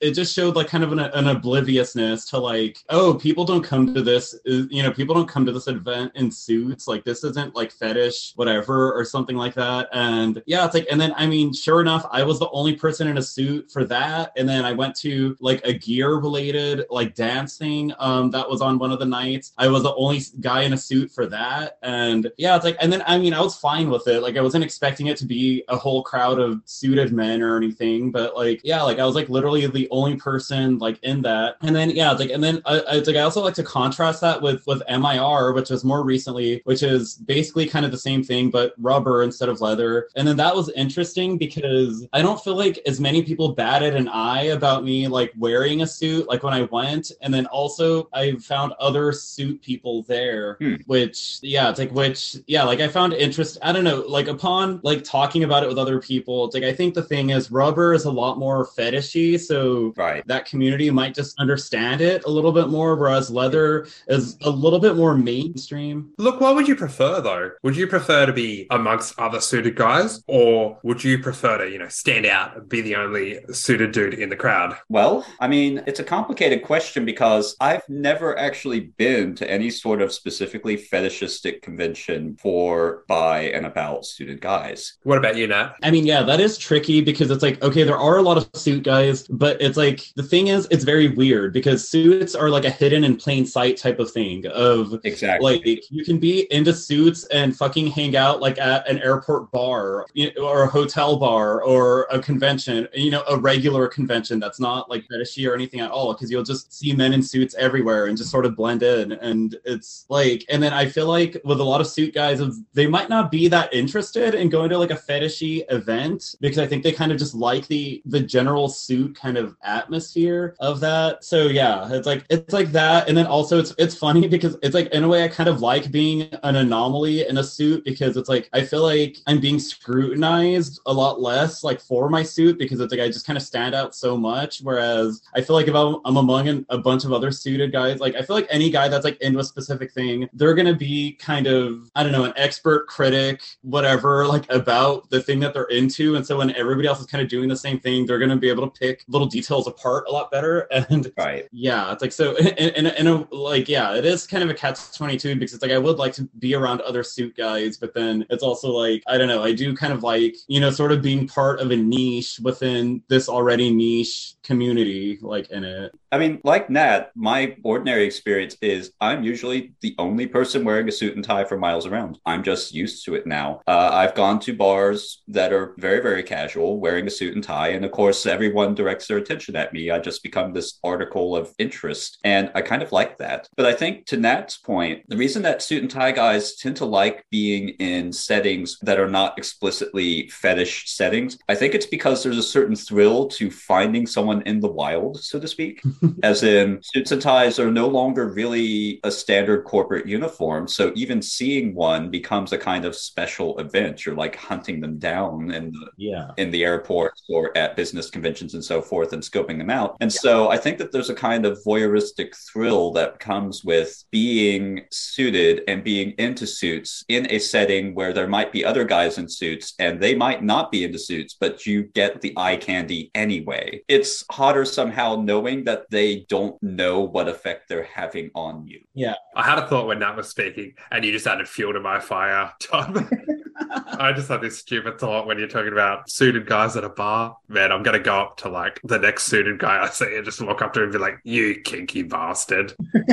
it 0.00 0.12
just 0.12 0.32
showed 0.32 0.54
like 0.54 0.68
kind 0.68 0.84
of 0.84 0.92
an, 0.92 1.00
an 1.00 1.26
obliviousness 1.26 2.24
to 2.24 2.38
like 2.38 2.78
oh 2.88 3.14
people 3.14 3.44
don't 3.44 3.64
come 3.64 3.92
to 3.92 4.00
this 4.00 4.34
uh, 4.48 4.62
you 4.70 4.80
know 4.80 4.92
people 4.92 5.12
don't 5.12 5.28
come 5.28 5.44
to 5.44 5.50
this 5.50 5.66
event 5.66 6.12
in 6.14 6.30
suits 6.30 6.86
like 6.86 7.04
this 7.04 7.24
isn't 7.24 7.56
like 7.56 7.72
fetish 7.72 8.32
whatever 8.36 8.92
or 8.92 9.04
something 9.04 9.36
like 9.36 9.54
that 9.54 9.88
and 9.92 10.40
yeah 10.46 10.64
it's 10.64 10.74
like 10.74 10.86
and 10.88 11.00
then 11.00 11.12
i 11.16 11.26
mean 11.26 11.52
sure 11.52 11.80
enough 11.80 12.06
i 12.12 12.22
was 12.22 12.38
the 12.38 12.50
only 12.50 12.76
person 12.76 13.08
in 13.08 13.18
a 13.18 13.22
suit 13.22 13.68
for 13.70 13.84
that 13.84 14.32
and 14.36 14.48
then 14.48 14.64
i 14.64 14.72
went 14.72 14.94
to 14.94 15.36
like 15.40 15.60
a 15.64 15.74
gear 15.90 16.14
related 16.14 16.84
like 16.88 17.16
dancing 17.16 17.92
um 17.98 18.30
that 18.30 18.48
was 18.48 18.60
on 18.60 18.78
one 18.78 18.92
of 18.92 19.00
the 19.00 19.04
nights. 19.04 19.52
I 19.58 19.66
was 19.66 19.82
the 19.82 19.94
only 19.94 20.20
guy 20.38 20.62
in 20.62 20.72
a 20.72 20.76
suit 20.76 21.10
for 21.10 21.26
that. 21.26 21.78
And 21.82 22.30
yeah 22.38 22.54
it's 22.54 22.64
like 22.64 22.76
and 22.80 22.92
then 22.92 23.02
i 23.06 23.18
mean 23.18 23.34
i 23.34 23.40
was 23.40 23.56
fine 23.56 23.90
with 23.90 24.06
it. 24.06 24.20
Like 24.20 24.36
i 24.36 24.40
wasn't 24.40 24.62
expecting 24.62 25.08
it 25.08 25.16
to 25.16 25.26
be 25.26 25.64
a 25.68 25.76
whole 25.76 26.04
crowd 26.04 26.38
of 26.38 26.62
suited 26.64 27.12
men 27.12 27.42
or 27.42 27.56
anything. 27.56 28.12
But 28.12 28.36
like 28.36 28.60
yeah 28.62 28.82
like 28.82 29.00
i 29.00 29.04
was 29.04 29.16
like 29.16 29.28
literally 29.28 29.66
the 29.66 29.88
only 29.90 30.14
person 30.14 30.78
like 30.78 31.02
in 31.02 31.22
that. 31.22 31.56
And 31.62 31.74
then 31.74 31.90
yeah 31.90 32.12
it's 32.12 32.20
like 32.20 32.30
and 32.30 32.44
then 32.44 32.62
uh, 32.66 32.82
it's 32.88 33.08
like 33.08 33.16
i 33.16 33.22
also 33.22 33.42
like 33.42 33.54
to 33.54 33.64
contrast 33.64 34.20
that 34.20 34.40
with 34.40 34.64
with 34.68 34.82
MIR 34.88 35.52
which 35.54 35.70
was 35.70 35.84
more 35.84 36.04
recently 36.04 36.60
which 36.64 36.84
is 36.84 37.16
basically 37.16 37.66
kind 37.66 37.84
of 37.84 37.90
the 37.90 37.98
same 37.98 38.22
thing 38.22 38.48
but 38.48 38.74
rubber 38.78 39.24
instead 39.24 39.48
of 39.48 39.60
leather. 39.60 40.08
And 40.14 40.28
then 40.28 40.36
that 40.36 40.54
was 40.54 40.68
interesting 40.70 41.36
because 41.36 42.06
i 42.12 42.22
don't 42.22 42.42
feel 42.44 42.56
like 42.56 42.78
as 42.86 43.00
many 43.00 43.24
people 43.24 43.54
batted 43.54 43.96
an 43.96 44.08
eye 44.08 44.44
about 44.58 44.84
me 44.84 45.08
like 45.08 45.32
wearing 45.36 45.79
a 45.82 45.86
suit 45.86 46.28
like 46.28 46.42
when 46.42 46.52
i 46.54 46.62
went 46.62 47.12
and 47.22 47.32
then 47.32 47.46
also 47.46 48.08
i 48.12 48.32
found 48.36 48.72
other 48.80 49.12
suit 49.12 49.60
people 49.62 50.02
there 50.04 50.56
Hmm. 50.60 50.74
which 50.86 51.38
yeah 51.42 51.70
it's 51.70 51.78
like 51.78 51.92
which 51.92 52.36
yeah 52.46 52.64
like 52.64 52.80
i 52.80 52.88
found 52.88 53.12
interest 53.12 53.58
i 53.62 53.72
don't 53.72 53.84
know 53.84 54.04
like 54.06 54.28
upon 54.28 54.80
like 54.82 55.04
talking 55.04 55.44
about 55.44 55.62
it 55.62 55.68
with 55.68 55.78
other 55.78 56.00
people 56.00 56.44
it's 56.44 56.54
like 56.54 56.64
i 56.64 56.72
think 56.72 56.94
the 56.94 57.02
thing 57.02 57.30
is 57.30 57.50
rubber 57.50 57.94
is 57.94 58.04
a 58.04 58.10
lot 58.10 58.38
more 58.38 58.66
fetishy 58.66 59.38
so 59.38 59.92
right. 59.96 60.26
that 60.26 60.44
community 60.46 60.90
might 60.90 61.14
just 61.14 61.38
understand 61.38 62.00
it 62.00 62.24
a 62.24 62.30
little 62.30 62.52
bit 62.52 62.68
more 62.68 62.94
whereas 62.96 63.30
leather 63.30 63.86
is 64.08 64.36
a 64.42 64.50
little 64.50 64.78
bit 64.78 64.96
more 64.96 65.14
mainstream 65.14 66.10
Look, 66.18 66.40
what 66.40 66.54
would 66.54 66.68
you 66.68 66.76
prefer 66.76 67.20
though? 67.20 67.50
Would 67.62 67.76
you 67.76 67.86
prefer 67.86 68.26
to 68.26 68.32
be 68.32 68.66
amongst 68.70 69.18
other 69.18 69.40
suited 69.40 69.76
guys, 69.76 70.22
or 70.26 70.78
would 70.82 71.02
you 71.02 71.18
prefer 71.18 71.58
to, 71.58 71.70
you 71.70 71.78
know, 71.78 71.88
stand 71.88 72.26
out 72.26 72.56
and 72.56 72.68
be 72.68 72.80
the 72.80 72.96
only 72.96 73.40
suited 73.52 73.92
dude 73.92 74.14
in 74.14 74.28
the 74.28 74.36
crowd? 74.36 74.76
Well, 74.88 75.24
I 75.38 75.48
mean, 75.48 75.69
it's 75.86 76.00
a 76.00 76.04
complicated 76.04 76.62
question 76.62 77.04
because 77.04 77.56
I've 77.60 77.88
never 77.88 78.38
actually 78.38 78.80
been 78.80 79.34
to 79.36 79.50
any 79.50 79.70
sort 79.70 80.02
of 80.02 80.12
specifically 80.12 80.76
fetishistic 80.76 81.62
convention 81.62 82.36
for, 82.36 83.04
by, 83.08 83.42
and 83.42 83.66
about 83.66 84.04
suited 84.04 84.40
guys. 84.40 84.98
What 85.02 85.18
about 85.18 85.36
you, 85.36 85.46
Nat? 85.46 85.76
I 85.82 85.90
mean, 85.90 86.06
yeah, 86.06 86.22
that 86.22 86.40
is 86.40 86.58
tricky 86.58 87.00
because 87.00 87.30
it's 87.30 87.42
like, 87.42 87.62
okay, 87.62 87.82
there 87.82 87.96
are 87.96 88.18
a 88.18 88.22
lot 88.22 88.36
of 88.36 88.48
suit 88.54 88.82
guys, 88.82 89.26
but 89.28 89.60
it's 89.60 89.76
like 89.76 90.02
the 90.16 90.22
thing 90.22 90.48
is, 90.48 90.66
it's 90.70 90.84
very 90.84 91.08
weird 91.08 91.52
because 91.52 91.88
suits 91.88 92.34
are 92.34 92.50
like 92.50 92.64
a 92.64 92.70
hidden 92.70 93.04
in 93.04 93.16
plain 93.16 93.46
sight 93.46 93.76
type 93.76 93.98
of 93.98 94.10
thing. 94.10 94.46
Of 94.46 94.98
Exactly. 95.04 95.58
like, 95.58 95.90
you 95.90 96.04
can 96.04 96.18
be 96.18 96.52
into 96.52 96.72
suits 96.74 97.24
and 97.26 97.56
fucking 97.56 97.88
hang 97.88 98.16
out 98.16 98.40
like 98.40 98.58
at 98.58 98.88
an 98.88 98.98
airport 98.98 99.50
bar 99.50 100.06
you 100.14 100.32
know, 100.34 100.46
or 100.46 100.62
a 100.62 100.66
hotel 100.66 101.16
bar 101.16 101.62
or 101.62 102.06
a 102.10 102.18
convention, 102.20 102.88
you 102.94 103.10
know, 103.10 103.22
a 103.28 103.38
regular 103.38 103.88
convention 103.88 104.38
that's 104.38 104.60
not 104.60 104.90
like 104.90 105.04
fetishy 105.10 105.48
or 105.48 105.54
anything 105.60 105.80
at 105.80 105.90
all 105.90 106.12
because 106.14 106.30
you'll 106.30 106.42
just 106.42 106.72
see 106.72 106.92
men 106.92 107.12
in 107.12 107.22
suits 107.22 107.54
everywhere 107.58 108.06
and 108.06 108.16
just 108.16 108.30
sort 108.30 108.46
of 108.46 108.56
blend 108.56 108.82
in. 108.82 109.12
And 109.12 109.56
it's 109.64 110.06
like, 110.08 110.44
and 110.48 110.62
then 110.62 110.72
I 110.72 110.86
feel 110.86 111.06
like 111.06 111.36
with 111.44 111.60
a 111.60 111.64
lot 111.64 111.80
of 111.80 111.86
suit 111.86 112.14
guys, 112.14 112.40
they 112.72 112.86
might 112.86 113.08
not 113.08 113.30
be 113.30 113.48
that 113.48 113.72
interested 113.72 114.34
in 114.34 114.48
going 114.48 114.70
to 114.70 114.78
like 114.78 114.90
a 114.90 114.94
fetishy 114.94 115.64
event 115.70 116.34
because 116.40 116.58
I 116.58 116.66
think 116.66 116.82
they 116.82 116.92
kind 116.92 117.12
of 117.12 117.18
just 117.18 117.34
like 117.34 117.66
the 117.66 118.02
the 118.06 118.20
general 118.20 118.68
suit 118.68 119.14
kind 119.14 119.36
of 119.36 119.56
atmosphere 119.62 120.54
of 120.60 120.80
that. 120.80 121.24
So 121.24 121.46
yeah, 121.46 121.88
it's 121.92 122.06
like 122.06 122.24
it's 122.30 122.52
like 122.52 122.72
that, 122.72 123.08
and 123.08 123.16
then 123.16 123.26
also 123.26 123.58
it's 123.58 123.74
it's 123.78 123.94
funny 123.94 124.28
because 124.28 124.56
it's 124.62 124.74
like 124.74 124.88
in 124.88 125.04
a 125.04 125.08
way 125.08 125.24
I 125.24 125.28
kind 125.28 125.48
of 125.48 125.60
like 125.60 125.90
being 125.90 126.22
an 126.42 126.56
anomaly 126.56 127.26
in 127.28 127.38
a 127.38 127.44
suit 127.44 127.84
because 127.84 128.16
it's 128.16 128.28
like 128.28 128.48
I 128.52 128.62
feel 128.62 128.82
like 128.82 129.18
I'm 129.26 129.40
being 129.40 129.58
scrutinized 129.58 130.80
a 130.86 130.92
lot 130.92 131.20
less 131.20 131.62
like 131.64 131.80
for 131.80 132.08
my 132.08 132.22
suit 132.22 132.58
because 132.58 132.80
it's 132.80 132.92
like 132.92 133.00
I 133.00 133.08
just 133.08 133.26
kind 133.26 133.36
of 133.36 133.42
stand 133.42 133.74
out 133.74 133.94
so 133.94 134.16
much. 134.16 134.60
Whereas 134.62 135.22
I 135.34 135.39
feel 135.40 135.56
like 135.56 135.68
if 135.68 135.74
I'm, 135.74 135.96
I'm 136.04 136.16
among 136.16 136.48
an, 136.48 136.66
a 136.68 136.78
bunch 136.78 137.04
of 137.04 137.12
other 137.12 137.30
suited 137.30 137.72
guys, 137.72 138.00
like 138.00 138.14
I 138.14 138.22
feel 138.22 138.36
like 138.36 138.46
any 138.50 138.70
guy 138.70 138.88
that's 138.88 139.04
like 139.04 139.20
into 139.20 139.38
a 139.38 139.44
specific 139.44 139.92
thing, 139.92 140.28
they're 140.32 140.54
gonna 140.54 140.74
be 140.74 141.12
kind 141.12 141.46
of 141.46 141.90
I 141.94 142.02
don't 142.02 142.12
know 142.12 142.24
an 142.24 142.32
expert 142.36 142.86
critic, 142.88 143.42
whatever, 143.62 144.26
like 144.26 144.50
about 144.52 145.10
the 145.10 145.20
thing 145.22 145.40
that 145.40 145.54
they're 145.54 145.64
into. 145.64 146.16
And 146.16 146.26
so 146.26 146.38
when 146.38 146.54
everybody 146.54 146.88
else 146.88 147.00
is 147.00 147.06
kind 147.06 147.22
of 147.22 147.28
doing 147.28 147.48
the 147.48 147.56
same 147.56 147.80
thing, 147.80 148.06
they're 148.06 148.18
gonna 148.18 148.36
be 148.36 148.48
able 148.48 148.68
to 148.68 148.78
pick 148.78 149.04
little 149.08 149.26
details 149.26 149.66
apart 149.66 150.04
a 150.08 150.12
lot 150.12 150.30
better. 150.30 150.68
And 150.90 151.12
Right. 151.16 151.46
yeah, 151.52 151.92
it's 151.92 152.02
like 152.02 152.12
so 152.12 152.36
in, 152.38 152.46
in, 152.74 152.86
in 152.86 153.06
a 153.06 153.34
like 153.34 153.68
yeah, 153.68 153.94
it 153.94 154.04
is 154.04 154.26
kind 154.26 154.42
of 154.42 154.50
a 154.50 154.54
catch 154.54 154.92
twenty 154.96 155.16
two 155.16 155.34
because 155.34 155.52
it's 155.54 155.62
like 155.62 155.72
I 155.72 155.78
would 155.78 155.98
like 155.98 156.12
to 156.14 156.22
be 156.38 156.54
around 156.54 156.80
other 156.82 157.02
suit 157.02 157.36
guys, 157.36 157.76
but 157.76 157.94
then 157.94 158.24
it's 158.30 158.42
also 158.42 158.70
like 158.70 159.02
I 159.06 159.18
don't 159.18 159.28
know, 159.28 159.42
I 159.42 159.52
do 159.52 159.74
kind 159.76 159.92
of 159.92 160.02
like 160.02 160.36
you 160.48 160.60
know 160.60 160.70
sort 160.70 160.92
of 160.92 161.02
being 161.02 161.26
part 161.26 161.60
of 161.60 161.70
a 161.70 161.76
niche 161.76 162.40
within 162.42 163.02
this 163.08 163.28
already 163.28 163.70
niche 163.72 164.34
community. 164.42 165.18
Like 165.30 165.50
in 165.50 165.64
it. 165.64 165.92
I 166.12 166.18
mean, 166.18 166.40
like 166.44 166.68
Nat, 166.68 167.10
my 167.14 167.56
ordinary 167.62 168.04
experience 168.04 168.56
is 168.60 168.92
I'm 169.00 169.22
usually 169.22 169.72
the 169.80 169.94
only 169.98 170.26
person 170.26 170.64
wearing 170.64 170.88
a 170.88 170.92
suit 170.92 171.14
and 171.16 171.24
tie 171.24 171.44
for 171.44 171.56
miles 171.56 171.86
around. 171.86 172.18
I'm 172.26 172.42
just 172.42 172.74
used 172.74 173.04
to 173.06 173.14
it 173.14 173.26
now. 173.26 173.60
Uh, 173.66 173.90
I've 173.92 174.14
gone 174.14 174.40
to 174.40 174.54
bars 174.54 175.22
that 175.28 175.52
are 175.52 175.74
very, 175.78 176.02
very 176.02 176.22
casual, 176.22 176.80
wearing 176.80 177.06
a 177.06 177.10
suit 177.10 177.34
and 177.34 177.44
tie. 177.44 177.68
And 177.68 177.84
of 177.84 177.92
course, 177.92 178.26
everyone 178.26 178.74
directs 178.74 179.06
their 179.06 179.18
attention 179.18 179.56
at 179.56 179.72
me. 179.72 179.90
I 179.90 179.98
just 179.98 180.22
become 180.22 180.52
this 180.52 180.78
article 180.82 181.36
of 181.36 181.54
interest. 181.58 182.18
And 182.24 182.50
I 182.54 182.62
kind 182.62 182.82
of 182.82 182.92
like 182.92 183.18
that. 183.18 183.48
But 183.56 183.66
I 183.66 183.72
think 183.72 184.06
to 184.06 184.16
Nat's 184.16 184.58
point, 184.58 185.04
the 185.08 185.16
reason 185.16 185.42
that 185.42 185.62
suit 185.62 185.82
and 185.82 185.90
tie 185.90 186.12
guys 186.12 186.56
tend 186.56 186.76
to 186.76 186.84
like 186.84 187.24
being 187.30 187.70
in 187.80 188.12
settings 188.12 188.78
that 188.82 188.98
are 188.98 189.08
not 189.08 189.38
explicitly 189.38 190.28
fetish 190.28 190.90
settings, 190.90 191.38
I 191.48 191.54
think 191.54 191.74
it's 191.74 191.86
because 191.86 192.22
there's 192.22 192.38
a 192.38 192.42
certain 192.42 192.76
thrill 192.76 193.28
to 193.28 193.50
finding 193.50 194.06
someone 194.06 194.42
in 194.42 194.60
the 194.60 194.68
wild, 194.68 195.19
so 195.22 195.38
to 195.40 195.48
speak. 195.48 195.82
as 196.22 196.42
in 196.42 196.80
suits 196.82 197.12
and 197.12 197.20
ties 197.22 197.58
are 197.58 197.70
no 197.70 197.86
longer 197.88 198.28
really 198.32 199.00
a 199.04 199.10
standard 199.10 199.64
corporate 199.64 200.06
uniform. 200.06 200.66
So 200.68 200.92
even 200.94 201.22
seeing 201.22 201.74
one 201.74 202.10
becomes 202.10 202.52
a 202.52 202.58
kind 202.58 202.84
of 202.84 202.94
special 202.96 203.58
event. 203.58 204.04
You're 204.04 204.14
like 204.14 204.36
hunting 204.36 204.80
them 204.80 204.98
down 204.98 205.50
in 205.50 205.72
the 205.72 205.88
Yeah. 205.96 206.28
in 206.36 206.50
the 206.50 206.64
airports 206.64 207.22
or 207.28 207.56
at 207.56 207.76
business 207.76 208.10
conventions 208.10 208.54
and 208.54 208.64
so 208.64 208.80
forth 208.82 209.12
and 209.12 209.22
scoping 209.22 209.58
them 209.58 209.70
out. 209.70 209.96
And 210.00 210.12
so 210.12 210.48
I 210.50 210.56
think 210.56 210.78
that 210.78 210.92
there's 210.92 211.10
a 211.10 211.14
kind 211.14 211.44
of 211.46 211.58
voyeuristic 211.66 212.34
thrill 212.52 212.92
that 212.92 213.18
comes 213.18 213.64
with 213.64 214.04
being 214.10 214.82
suited 214.90 215.62
and 215.68 215.82
being 215.84 216.10
into 216.18 216.46
suits 216.46 217.04
in 217.08 217.30
a 217.30 217.38
setting 217.38 217.94
where 217.94 218.12
there 218.12 218.26
might 218.28 218.52
be 218.52 218.64
other 218.64 218.84
guys 218.84 219.18
in 219.18 219.28
suits 219.28 219.74
and 219.78 220.00
they 220.00 220.14
might 220.14 220.42
not 220.42 220.70
be 220.70 220.84
into 220.84 220.98
suits, 220.98 221.36
but 221.38 221.66
you 221.66 221.82
get 221.94 222.20
the 222.20 222.32
eye 222.36 222.56
candy 222.56 223.10
anyway. 223.14 223.80
It's 223.88 224.24
hotter 224.30 224.64
somehow 224.64 225.09
knowing 225.16 225.64
that 225.64 225.90
they 225.90 226.26
don't 226.28 226.60
know 226.62 227.00
what 227.00 227.28
effect 227.28 227.68
they're 227.68 227.84
having 227.84 228.30
on 228.34 228.66
you. 228.66 228.80
Yeah. 228.94 229.14
I 229.34 229.44
had 229.44 229.58
a 229.58 229.66
thought 229.66 229.86
when 229.86 230.00
Nat 230.00 230.16
was 230.16 230.28
speaking, 230.28 230.74
and 230.90 231.04
you 231.04 231.12
just 231.12 231.26
added 231.26 231.48
fuel 231.48 231.72
to 231.72 231.80
my 231.80 232.00
fire, 232.00 232.52
Tom. 232.60 233.08
I 233.70 234.12
just 234.14 234.28
had 234.28 234.40
this 234.40 234.58
stupid 234.58 234.98
thought 234.98 235.26
when 235.26 235.38
you're 235.38 235.48
talking 235.48 235.72
about 235.72 236.08
suited 236.10 236.46
guys 236.46 236.76
at 236.76 236.84
a 236.84 236.88
bar. 236.88 237.36
Man, 237.48 237.72
I'm 237.72 237.82
gonna 237.82 237.98
go 237.98 238.20
up 238.20 238.36
to 238.38 238.48
like 238.48 238.80
the 238.84 238.98
next 238.98 239.24
suited 239.24 239.58
guy 239.58 239.82
I 239.82 239.88
see 239.88 240.16
and 240.16 240.24
just 240.24 240.40
walk 240.40 240.62
up 240.62 240.72
to 240.74 240.80
him 240.80 240.84
and 240.84 240.92
be 240.92 240.98
like, 240.98 241.18
"You 241.24 241.60
kinky 241.62 242.02
bastard." 242.02 242.74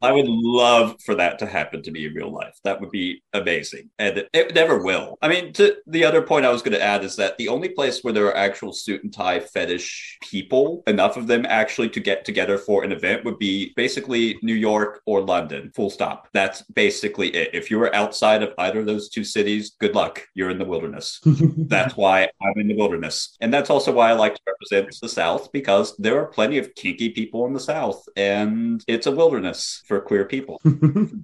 I 0.00 0.12
would 0.12 0.28
love 0.28 0.96
for 1.04 1.14
that 1.16 1.38
to 1.40 1.46
happen 1.46 1.82
to 1.82 1.90
me 1.90 2.06
in 2.06 2.14
real 2.14 2.30
life. 2.30 2.56
That 2.64 2.80
would 2.80 2.90
be 2.90 3.22
amazing. 3.32 3.90
And 3.98 4.18
it, 4.18 4.28
it 4.32 4.54
never 4.54 4.82
will. 4.82 5.18
I 5.20 5.28
mean, 5.28 5.52
to 5.54 5.76
the 5.86 6.04
other 6.04 6.22
point 6.22 6.46
I 6.46 6.50
was 6.50 6.62
going 6.62 6.72
to 6.72 6.82
add 6.82 7.04
is 7.04 7.16
that 7.16 7.36
the 7.36 7.48
only 7.48 7.70
place 7.70 8.04
where 8.04 8.12
there 8.12 8.26
are 8.26 8.36
actual 8.36 8.72
suit 8.72 9.02
and 9.02 9.12
tie 9.12 9.40
fetish 9.40 10.18
people, 10.22 10.82
enough 10.86 11.16
of 11.16 11.26
them 11.26 11.46
actually 11.48 11.88
to 11.90 12.00
get 12.00 12.24
together 12.24 12.58
for 12.58 12.84
an 12.84 12.92
event, 12.92 13.24
would 13.24 13.38
be 13.38 13.72
basically 13.76 14.38
New 14.42 14.54
York 14.54 15.02
or 15.04 15.20
London. 15.20 15.72
Full 15.74 15.90
stop. 15.90 16.28
That's 16.32 16.62
basically 16.62 17.34
it. 17.34 17.50
If 17.54 17.70
you 17.70 17.78
were 17.78 17.94
outside 17.94 18.42
of 18.42 18.54
either 18.58 18.80
of 18.80 18.86
those 18.86 18.97
two 19.06 19.22
cities, 19.22 19.76
good 19.78 19.94
luck. 19.94 20.26
You're 20.34 20.50
in 20.50 20.58
the 20.58 20.64
wilderness. 20.64 21.20
That's 21.24 21.96
why 21.96 22.30
I'm 22.42 22.58
in 22.58 22.68
the 22.68 22.76
wilderness. 22.76 23.36
And 23.40 23.52
that's 23.52 23.70
also 23.70 23.92
why 23.92 24.10
I 24.10 24.14
like 24.14 24.34
to 24.34 24.40
represent 24.46 24.96
the 25.00 25.08
South 25.08 25.52
because 25.52 25.94
there 25.98 26.18
are 26.20 26.26
plenty 26.26 26.58
of 26.58 26.74
kinky 26.74 27.10
people 27.10 27.46
in 27.46 27.52
the 27.52 27.60
South 27.60 28.02
and 28.16 28.82
it's 28.88 29.06
a 29.06 29.12
wilderness 29.12 29.82
for 29.86 30.00
queer 30.00 30.24
people. 30.24 30.60